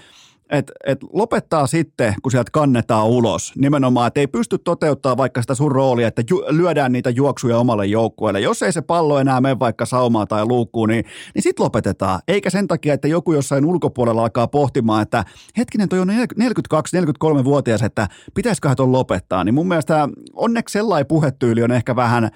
et, 0.50 0.72
et 0.86 0.98
lopettaa 1.12 1.66
sitten, 1.66 2.14
kun 2.22 2.32
sieltä 2.32 2.50
kannetaan 2.52 3.06
ulos. 3.06 3.52
Nimenomaan, 3.56 4.06
että 4.06 4.20
ei 4.20 4.26
pysty 4.26 4.58
toteuttaa 4.58 5.16
vaikka 5.16 5.42
sitä 5.42 5.54
sun 5.54 5.72
roolia, 5.72 6.08
että 6.08 6.22
ju, 6.30 6.44
lyödään 6.48 6.92
niitä 6.92 7.10
juoksuja 7.10 7.58
omalle 7.58 7.86
joukkueelle. 7.86 8.40
Jos 8.40 8.62
ei 8.62 8.72
se 8.72 8.82
pallo 8.82 9.18
enää 9.18 9.40
mene 9.40 9.58
vaikka 9.58 9.86
saumaa 9.86 10.26
tai 10.26 10.44
luukkuun, 10.44 10.88
niin, 10.88 11.04
niin 11.34 11.42
sitten 11.42 11.64
lopetetaan. 11.64 12.20
Eikä 12.28 12.50
sen 12.50 12.68
takia, 12.68 12.94
että 12.94 13.08
joku 13.08 13.32
jossain 13.32 13.64
ulkopuolella 13.64 14.22
alkaa 14.22 14.48
pohtimaan, 14.48 15.02
että 15.02 15.24
hetkinen, 15.56 15.88
toi 15.88 15.98
on 15.98 16.08
42-43-vuotias, 16.08 17.82
että 17.82 18.08
pitäisiköhän 18.34 18.76
tuon 18.76 18.92
lopettaa. 18.92 19.44
Niin 19.44 19.54
mun 19.54 19.68
mielestä 19.68 20.08
onneksi 20.32 20.72
sellainen 20.72 21.06
puhetyyli 21.06 21.62
on 21.62 21.72
ehkä 21.72 21.96
vähän, 21.96 22.24
äh, 22.24 22.30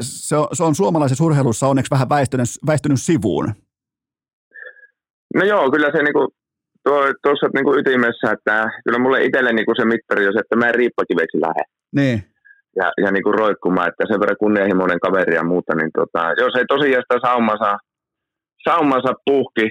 se 0.00 0.36
on, 0.36 0.48
se 0.52 0.64
on 0.64 0.74
suomalaisessa 0.74 1.24
urheilussa 1.24 1.68
onneksi 1.68 1.90
vähän 1.90 2.08
väistynyt, 2.08 2.48
väistynyt 2.66 3.00
sivuun. 3.00 3.54
No 5.34 5.44
joo, 5.44 5.70
kyllä 5.70 5.92
se 5.92 6.02
niinku 6.02 6.28
tuossa 7.22 7.46
niin 7.54 7.64
kuin 7.64 7.78
ytimessä, 7.80 8.26
että 8.32 8.56
kyllä 8.84 8.98
mulle 8.98 9.24
itselle 9.24 9.52
niin 9.52 9.66
kuin 9.66 9.76
se 9.78 9.84
mittari 9.84 10.26
on 10.26 10.32
se, 10.32 10.40
että 10.40 10.56
mä 10.56 10.68
en 10.68 10.74
riippakiveksi 10.74 11.40
lähde. 11.40 11.64
Niin. 11.98 12.18
ja, 12.78 12.86
ja 13.02 13.08
niin 13.12 13.24
kuin 13.26 13.38
roikkumaan, 13.42 13.88
että 13.88 14.04
sen 14.08 14.20
verran 14.20 14.42
kunnianhimoinen 14.44 15.00
kaveri 15.06 15.34
ja 15.34 15.44
muuta, 15.52 15.72
niin 15.76 15.92
tota, 16.00 16.22
jos 16.42 16.54
ei 16.56 16.66
tosiaan 16.74 17.04
sitä 17.04 17.18
saumansa, 17.28 17.70
saumansa 18.68 19.12
puhki, 19.26 19.66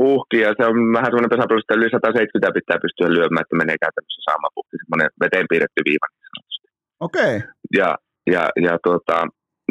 puhki, 0.00 0.38
ja 0.46 0.50
se 0.58 0.62
on 0.70 0.76
vähän 0.96 1.10
semmoinen 1.10 1.34
tasapeli, 1.34 1.60
että 1.62 1.78
yli 1.78 1.88
170 1.90 2.58
pitää 2.58 2.84
pystyä 2.84 3.08
lyömään, 3.16 3.44
että 3.44 3.60
menee 3.62 3.78
käytännössä 3.84 4.22
saamaan 4.28 4.54
puhki, 4.56 4.74
semmoinen 4.82 5.10
veteen 5.22 5.46
piirretty 5.50 5.80
viiva 5.88 6.06
niin 6.08 6.28
sanotusti. 6.32 6.66
Okei. 7.06 7.34
Okay. 7.36 7.48
Ja, 7.78 7.90
ja, 8.34 8.44
ja 8.66 8.74
tota, 8.88 9.18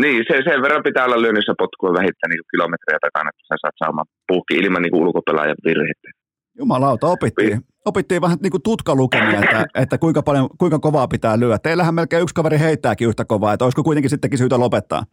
niin, 0.03 0.19
se, 0.27 0.35
sen 0.47 0.61
verran 0.63 0.87
pitää 0.87 1.05
olla 1.07 1.21
lyönnissä 1.21 1.53
potkua 1.61 1.97
vähittää 1.99 2.27
niin 2.29 2.51
kilometriä 2.53 2.97
takana, 3.05 3.31
että 3.31 3.47
sä 3.49 3.55
saat 3.61 3.77
saamaan 3.81 4.09
puhki 4.29 4.53
ilman 4.61 4.81
niin 4.83 4.99
ulkopelaajan 5.03 5.63
virhettä. 5.67 6.09
Jumalauta, 6.57 7.07
opittiin, 7.07 7.61
opittiin 7.85 8.21
vähän 8.21 8.37
niin 8.41 8.51
kuin 8.51 8.63
tutkalukemia, 8.63 9.39
että, 9.43 9.65
että 9.75 9.97
kuinka, 9.97 10.21
paljon, 10.21 10.49
kuinka 10.57 10.79
kovaa 10.79 11.07
pitää 11.07 11.39
lyödä. 11.39 11.59
Teillähän 11.59 11.95
melkein 11.95 12.23
yksi 12.23 12.35
kaveri 12.35 12.59
heittääkin 12.59 13.07
yhtä 13.07 13.25
kovaa, 13.25 13.53
että 13.53 13.65
olisiko 13.65 13.83
kuitenkin 13.83 14.09
sittenkin 14.09 14.37
syytä 14.37 14.59
lopettaa? 14.59 15.03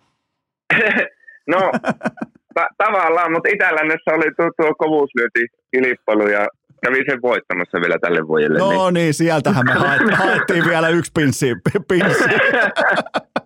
no, 1.54 1.72
ta- 2.54 2.68
tavallaan, 2.78 3.32
mutta 3.32 3.48
Itälännessä 3.48 4.10
oli 4.14 4.34
tuo, 4.36 4.50
tuo 4.56 4.74
kovuuslyöti 4.78 5.46
kilpailu 5.70 6.28
ja 6.28 6.48
kävi 6.82 7.04
sen 7.10 7.22
voittamassa 7.22 7.80
vielä 7.80 7.98
tälle 7.98 8.28
vuodelle. 8.28 8.58
No 8.58 8.90
niin, 8.90 8.94
niin 8.94 9.14
sieltähän 9.14 9.66
me 9.66 9.72
haettiin 10.16 10.64
vielä 10.64 10.88
yksi 10.88 11.12
pinssi. 11.14 11.54
pinssi. 11.88 12.24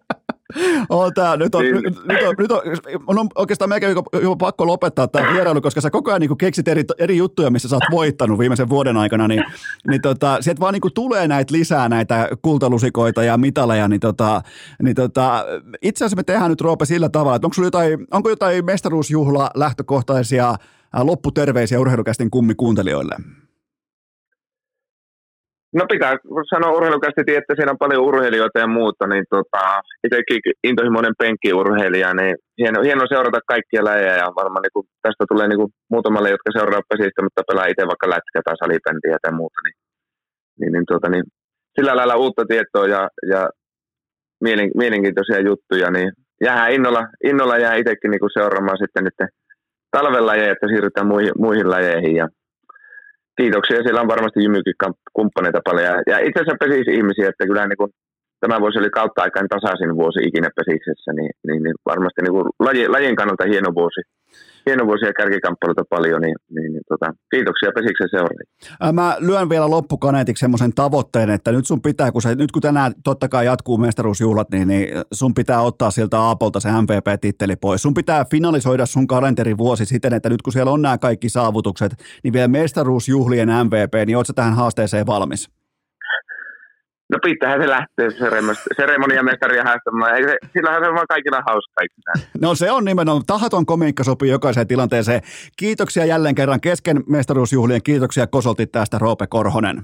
on 0.89 1.14
tää, 1.14 1.36
nyt 1.36 1.55
on, 1.55 1.62
niin. 1.62 1.74
nyt, 1.74 1.85
nyt, 1.85 2.22
on, 2.22 2.35
nyt 2.39 2.51
on, 2.51 2.62
on, 3.06 3.18
on 3.18 3.28
oikeastaan 3.35 3.68
melkein 3.68 3.97
jopa 4.22 4.36
pakko 4.47 4.66
lopettaa 4.66 5.09
tämä 5.09 5.32
vierailu, 5.32 5.60
koska 5.60 5.81
sä 5.81 5.90
koko 5.90 6.10
ajan 6.10 6.20
niin 6.20 6.39
keksit 6.39 6.68
eri, 6.68 6.85
eri 6.98 7.16
juttuja, 7.16 7.51
missä 7.51 7.68
sä 7.68 7.76
oot 7.76 7.82
voittanut 7.90 8.39
viimeisen 8.39 8.68
vuoden 8.68 8.97
aikana, 8.97 9.28
niin, 9.28 9.44
niin 9.89 10.01
tota, 10.01 10.39
sieltä 10.40 10.60
vaan 10.60 10.74
niin 10.74 10.94
tulee 10.94 11.28
näitä 11.28 11.52
lisää 11.55 11.89
näitä 11.89 12.28
kultalusikoita 12.43 13.22
ja 13.22 13.39
mitaleja, 13.39 13.89
niin, 13.89 14.01
tota, 14.01 14.43
niin 14.82 14.94
tota, 14.94 15.44
itse 15.82 16.05
asiassa 16.05 16.16
me 16.16 16.22
tehdään 16.22 16.51
nyt 16.51 16.60
Roope 16.60 16.85
sillä 16.85 17.09
tavalla, 17.09 17.36
että 17.36 17.47
onko, 17.47 17.64
jotain, 17.64 18.06
onko 18.10 18.31
jotain 18.31 18.64
mestaruusjuhla 18.64 19.51
lähtökohtaisia 19.55 20.55
lopputerveisiä 21.02 21.81
urheilukästin 21.81 22.31
kummi 22.31 22.55
kuuntelijoille? 22.55 23.16
No 25.74 25.84
pitää 25.92 26.16
sanoa 26.51 26.76
urheilukästi, 26.76 27.34
että 27.40 27.55
siinä 27.56 27.72
on 27.72 27.82
paljon 27.84 28.05
urheilijoita 28.09 28.59
ja 28.59 28.66
muuta, 28.66 29.06
niin 29.06 29.24
tota, 29.30 29.62
itsekin 30.06 30.40
intohimoinen 30.64 31.14
penkkiurheilija, 31.18 32.14
niin 32.14 32.36
hieno, 32.59 32.82
hieno 32.82 33.05
seurata 33.09 33.40
kaikkia 33.52 33.84
läjejä 33.84 34.16
ja 34.16 34.26
varmaan 34.40 34.62
niin 34.62 34.76
kuin, 34.76 34.86
tästä 35.02 35.24
tulee 35.28 35.48
niin 35.48 35.60
kuin, 35.60 35.72
muutamalle, 35.90 36.30
jotka 36.30 36.51
seuraa 36.52 36.88
pesistä, 36.88 37.22
mutta 37.22 37.48
pelaa 37.48 37.66
itse 37.72 37.84
vaikka 37.92 38.10
lätkä 38.14 38.40
tai 38.44 38.56
salibändiä 38.56 39.16
tai 39.22 39.32
muuta, 39.40 39.59
niin, 39.64 39.76
niin, 40.60 40.72
niin, 40.72 40.86
tota, 40.92 41.09
niin 41.09 41.24
sillä 41.76 41.96
lailla 41.96 42.16
uutta 42.16 42.44
tietoa 42.48 42.86
ja, 42.86 43.02
ja 43.32 43.51
mielen, 44.44 44.70
mielenkiintoisia 44.74 45.40
juttuja, 45.40 45.90
niin 45.90 46.12
jää 46.44 46.68
innolla, 46.68 47.02
innolla 47.24 47.59
jää 47.59 47.74
itsekin 47.74 48.10
niin 48.10 48.20
kuin 48.20 48.36
seuraamaan 48.38 48.78
sitten 48.78 49.05
nyt 49.05 49.18
talven 49.90 50.26
lajeja, 50.26 50.52
että 50.52 50.68
siirrytään 50.68 51.06
muihin, 51.06 51.32
muihin 51.38 51.70
lajeihin 51.70 52.16
ja 52.16 52.28
kiitoksia. 53.40 53.82
Siellä 53.82 54.01
on 54.01 54.12
varmasti 54.15 54.44
Jymykin 54.44 54.74
kumppaneita 55.12 55.61
paljon. 55.65 56.02
Ja 56.06 56.19
itse 56.19 56.40
asiassa 56.40 56.62
pesisi 56.65 56.90
ihmisiä, 56.98 57.28
että 57.28 57.47
kyllä 57.47 57.66
niin 57.66 57.81
kuin, 57.82 57.90
tämä 58.40 58.61
vuosi 58.61 58.78
oli 58.78 58.90
kautta 58.90 59.23
aikaan 59.23 59.48
tasaisin 59.48 59.97
vuosi 60.01 60.20
ikinä 60.28 60.48
pesiksessä, 60.56 61.11
niin, 61.12 61.32
niin, 61.47 61.62
niin 61.62 61.77
varmasti 61.86 62.23
niin 62.23 62.36
kuin 62.36 62.47
laji, 62.66 62.89
lajin 62.89 63.16
kannalta 63.16 63.51
hieno 63.52 63.70
vuosi 63.74 64.01
hieno 64.66 64.86
vuosi 64.86 65.05
ja 65.05 65.12
kärkikamppailuita 65.12 65.82
paljon, 65.91 66.20
niin, 66.20 66.36
niin, 66.51 66.73
niin 66.73 66.82
tota, 66.89 67.07
kiitoksia 67.31 67.70
Pesiksen 67.74 68.09
seuraajille. 68.11 68.93
Mä 68.93 69.16
lyön 69.19 69.49
vielä 69.49 69.70
loppukaneetiksi 69.70 70.41
semmoisen 70.41 70.74
tavoitteen, 70.74 71.31
että 71.31 71.53
nyt 71.53 71.66
sun 71.66 71.82
pitää, 71.82 72.12
kun 72.12 72.23
se, 72.23 72.35
nyt 72.35 72.53
kun 72.53 72.62
tänään 72.62 72.93
totta 73.05 73.28
kai 73.28 73.47
jatkuu 73.47 73.78
mestaruusjuhlat, 73.78 74.51
niin, 74.51 74.69
niin 74.69 74.89
sun 75.12 75.35
pitää 75.35 75.61
ottaa 75.61 75.91
sieltä 75.91 76.20
Aapolta 76.20 76.61
se 76.61 76.69
MVP-titteli 76.69 77.57
pois. 77.57 77.82
Sun 77.82 77.95
pitää 77.95 78.24
finalisoida 78.31 78.86
sun 78.86 79.07
kalenterivuosi 79.07 79.85
siten, 79.85 80.15
että 80.15 80.28
nyt 80.28 80.43
kun 80.43 80.53
siellä 80.53 80.73
on 80.73 80.82
nämä 80.82 80.99
kaikki 80.99 81.28
saavutukset, 81.28 81.93
niin 82.24 82.32
vielä 82.32 82.49
mestaruusjuhlien 82.49 83.49
MVP, 83.49 84.07
niin 84.07 84.16
ootko 84.16 84.32
tähän 84.32 84.55
haasteeseen 84.55 85.07
valmis? 85.07 85.64
No 87.15 87.19
pitäähän 87.23 87.62
se 87.62 87.69
lähteä 87.69 88.11
seremoniamestaria 88.77 89.62
haastamaan. 89.62 90.12
Sillähän 90.53 90.82
se 90.82 90.89
on 90.89 90.95
vaan 90.95 91.07
kaikilla 91.09 91.43
hauska. 91.47 91.82
No 92.41 92.55
se 92.55 92.70
on 92.70 92.85
nimenomaan. 92.85 93.23
Tahaton 93.27 93.66
komiikka 93.66 94.05
sopii 94.05 94.31
jokaiseen 94.31 94.66
tilanteeseen. 94.66 95.20
Kiitoksia 95.57 96.05
jälleen 96.05 96.35
kerran 96.35 96.61
kesken 96.61 97.03
mestaruusjuhlien. 97.09 97.82
Kiitoksia 97.82 98.27
Kosolti 98.27 98.66
tästä, 98.66 98.99
Roope 98.99 99.27
Korhonen. 99.27 99.82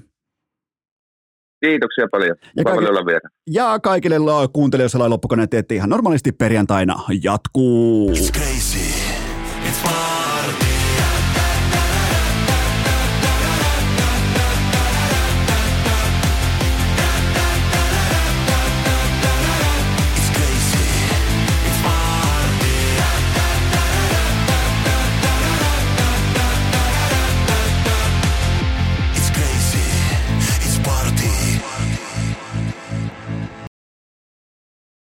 Kiitoksia 1.65 2.07
paljon. 2.11 2.36
Ja, 2.57 2.65
kaikille, 2.65 3.07
vielä. 3.07 3.28
ja 3.51 3.78
kaikille 3.82 4.16
kuuntelijoille 4.52 5.09
loppukoneet 5.09 5.73
ihan 5.73 5.90
normaalisti 5.90 6.32
perjantaina 6.32 6.94
jatkuu. 7.23 8.11
It's 8.11 8.32
crazy. 8.32 8.78
It's 9.69 9.89
fun. 9.89 10.10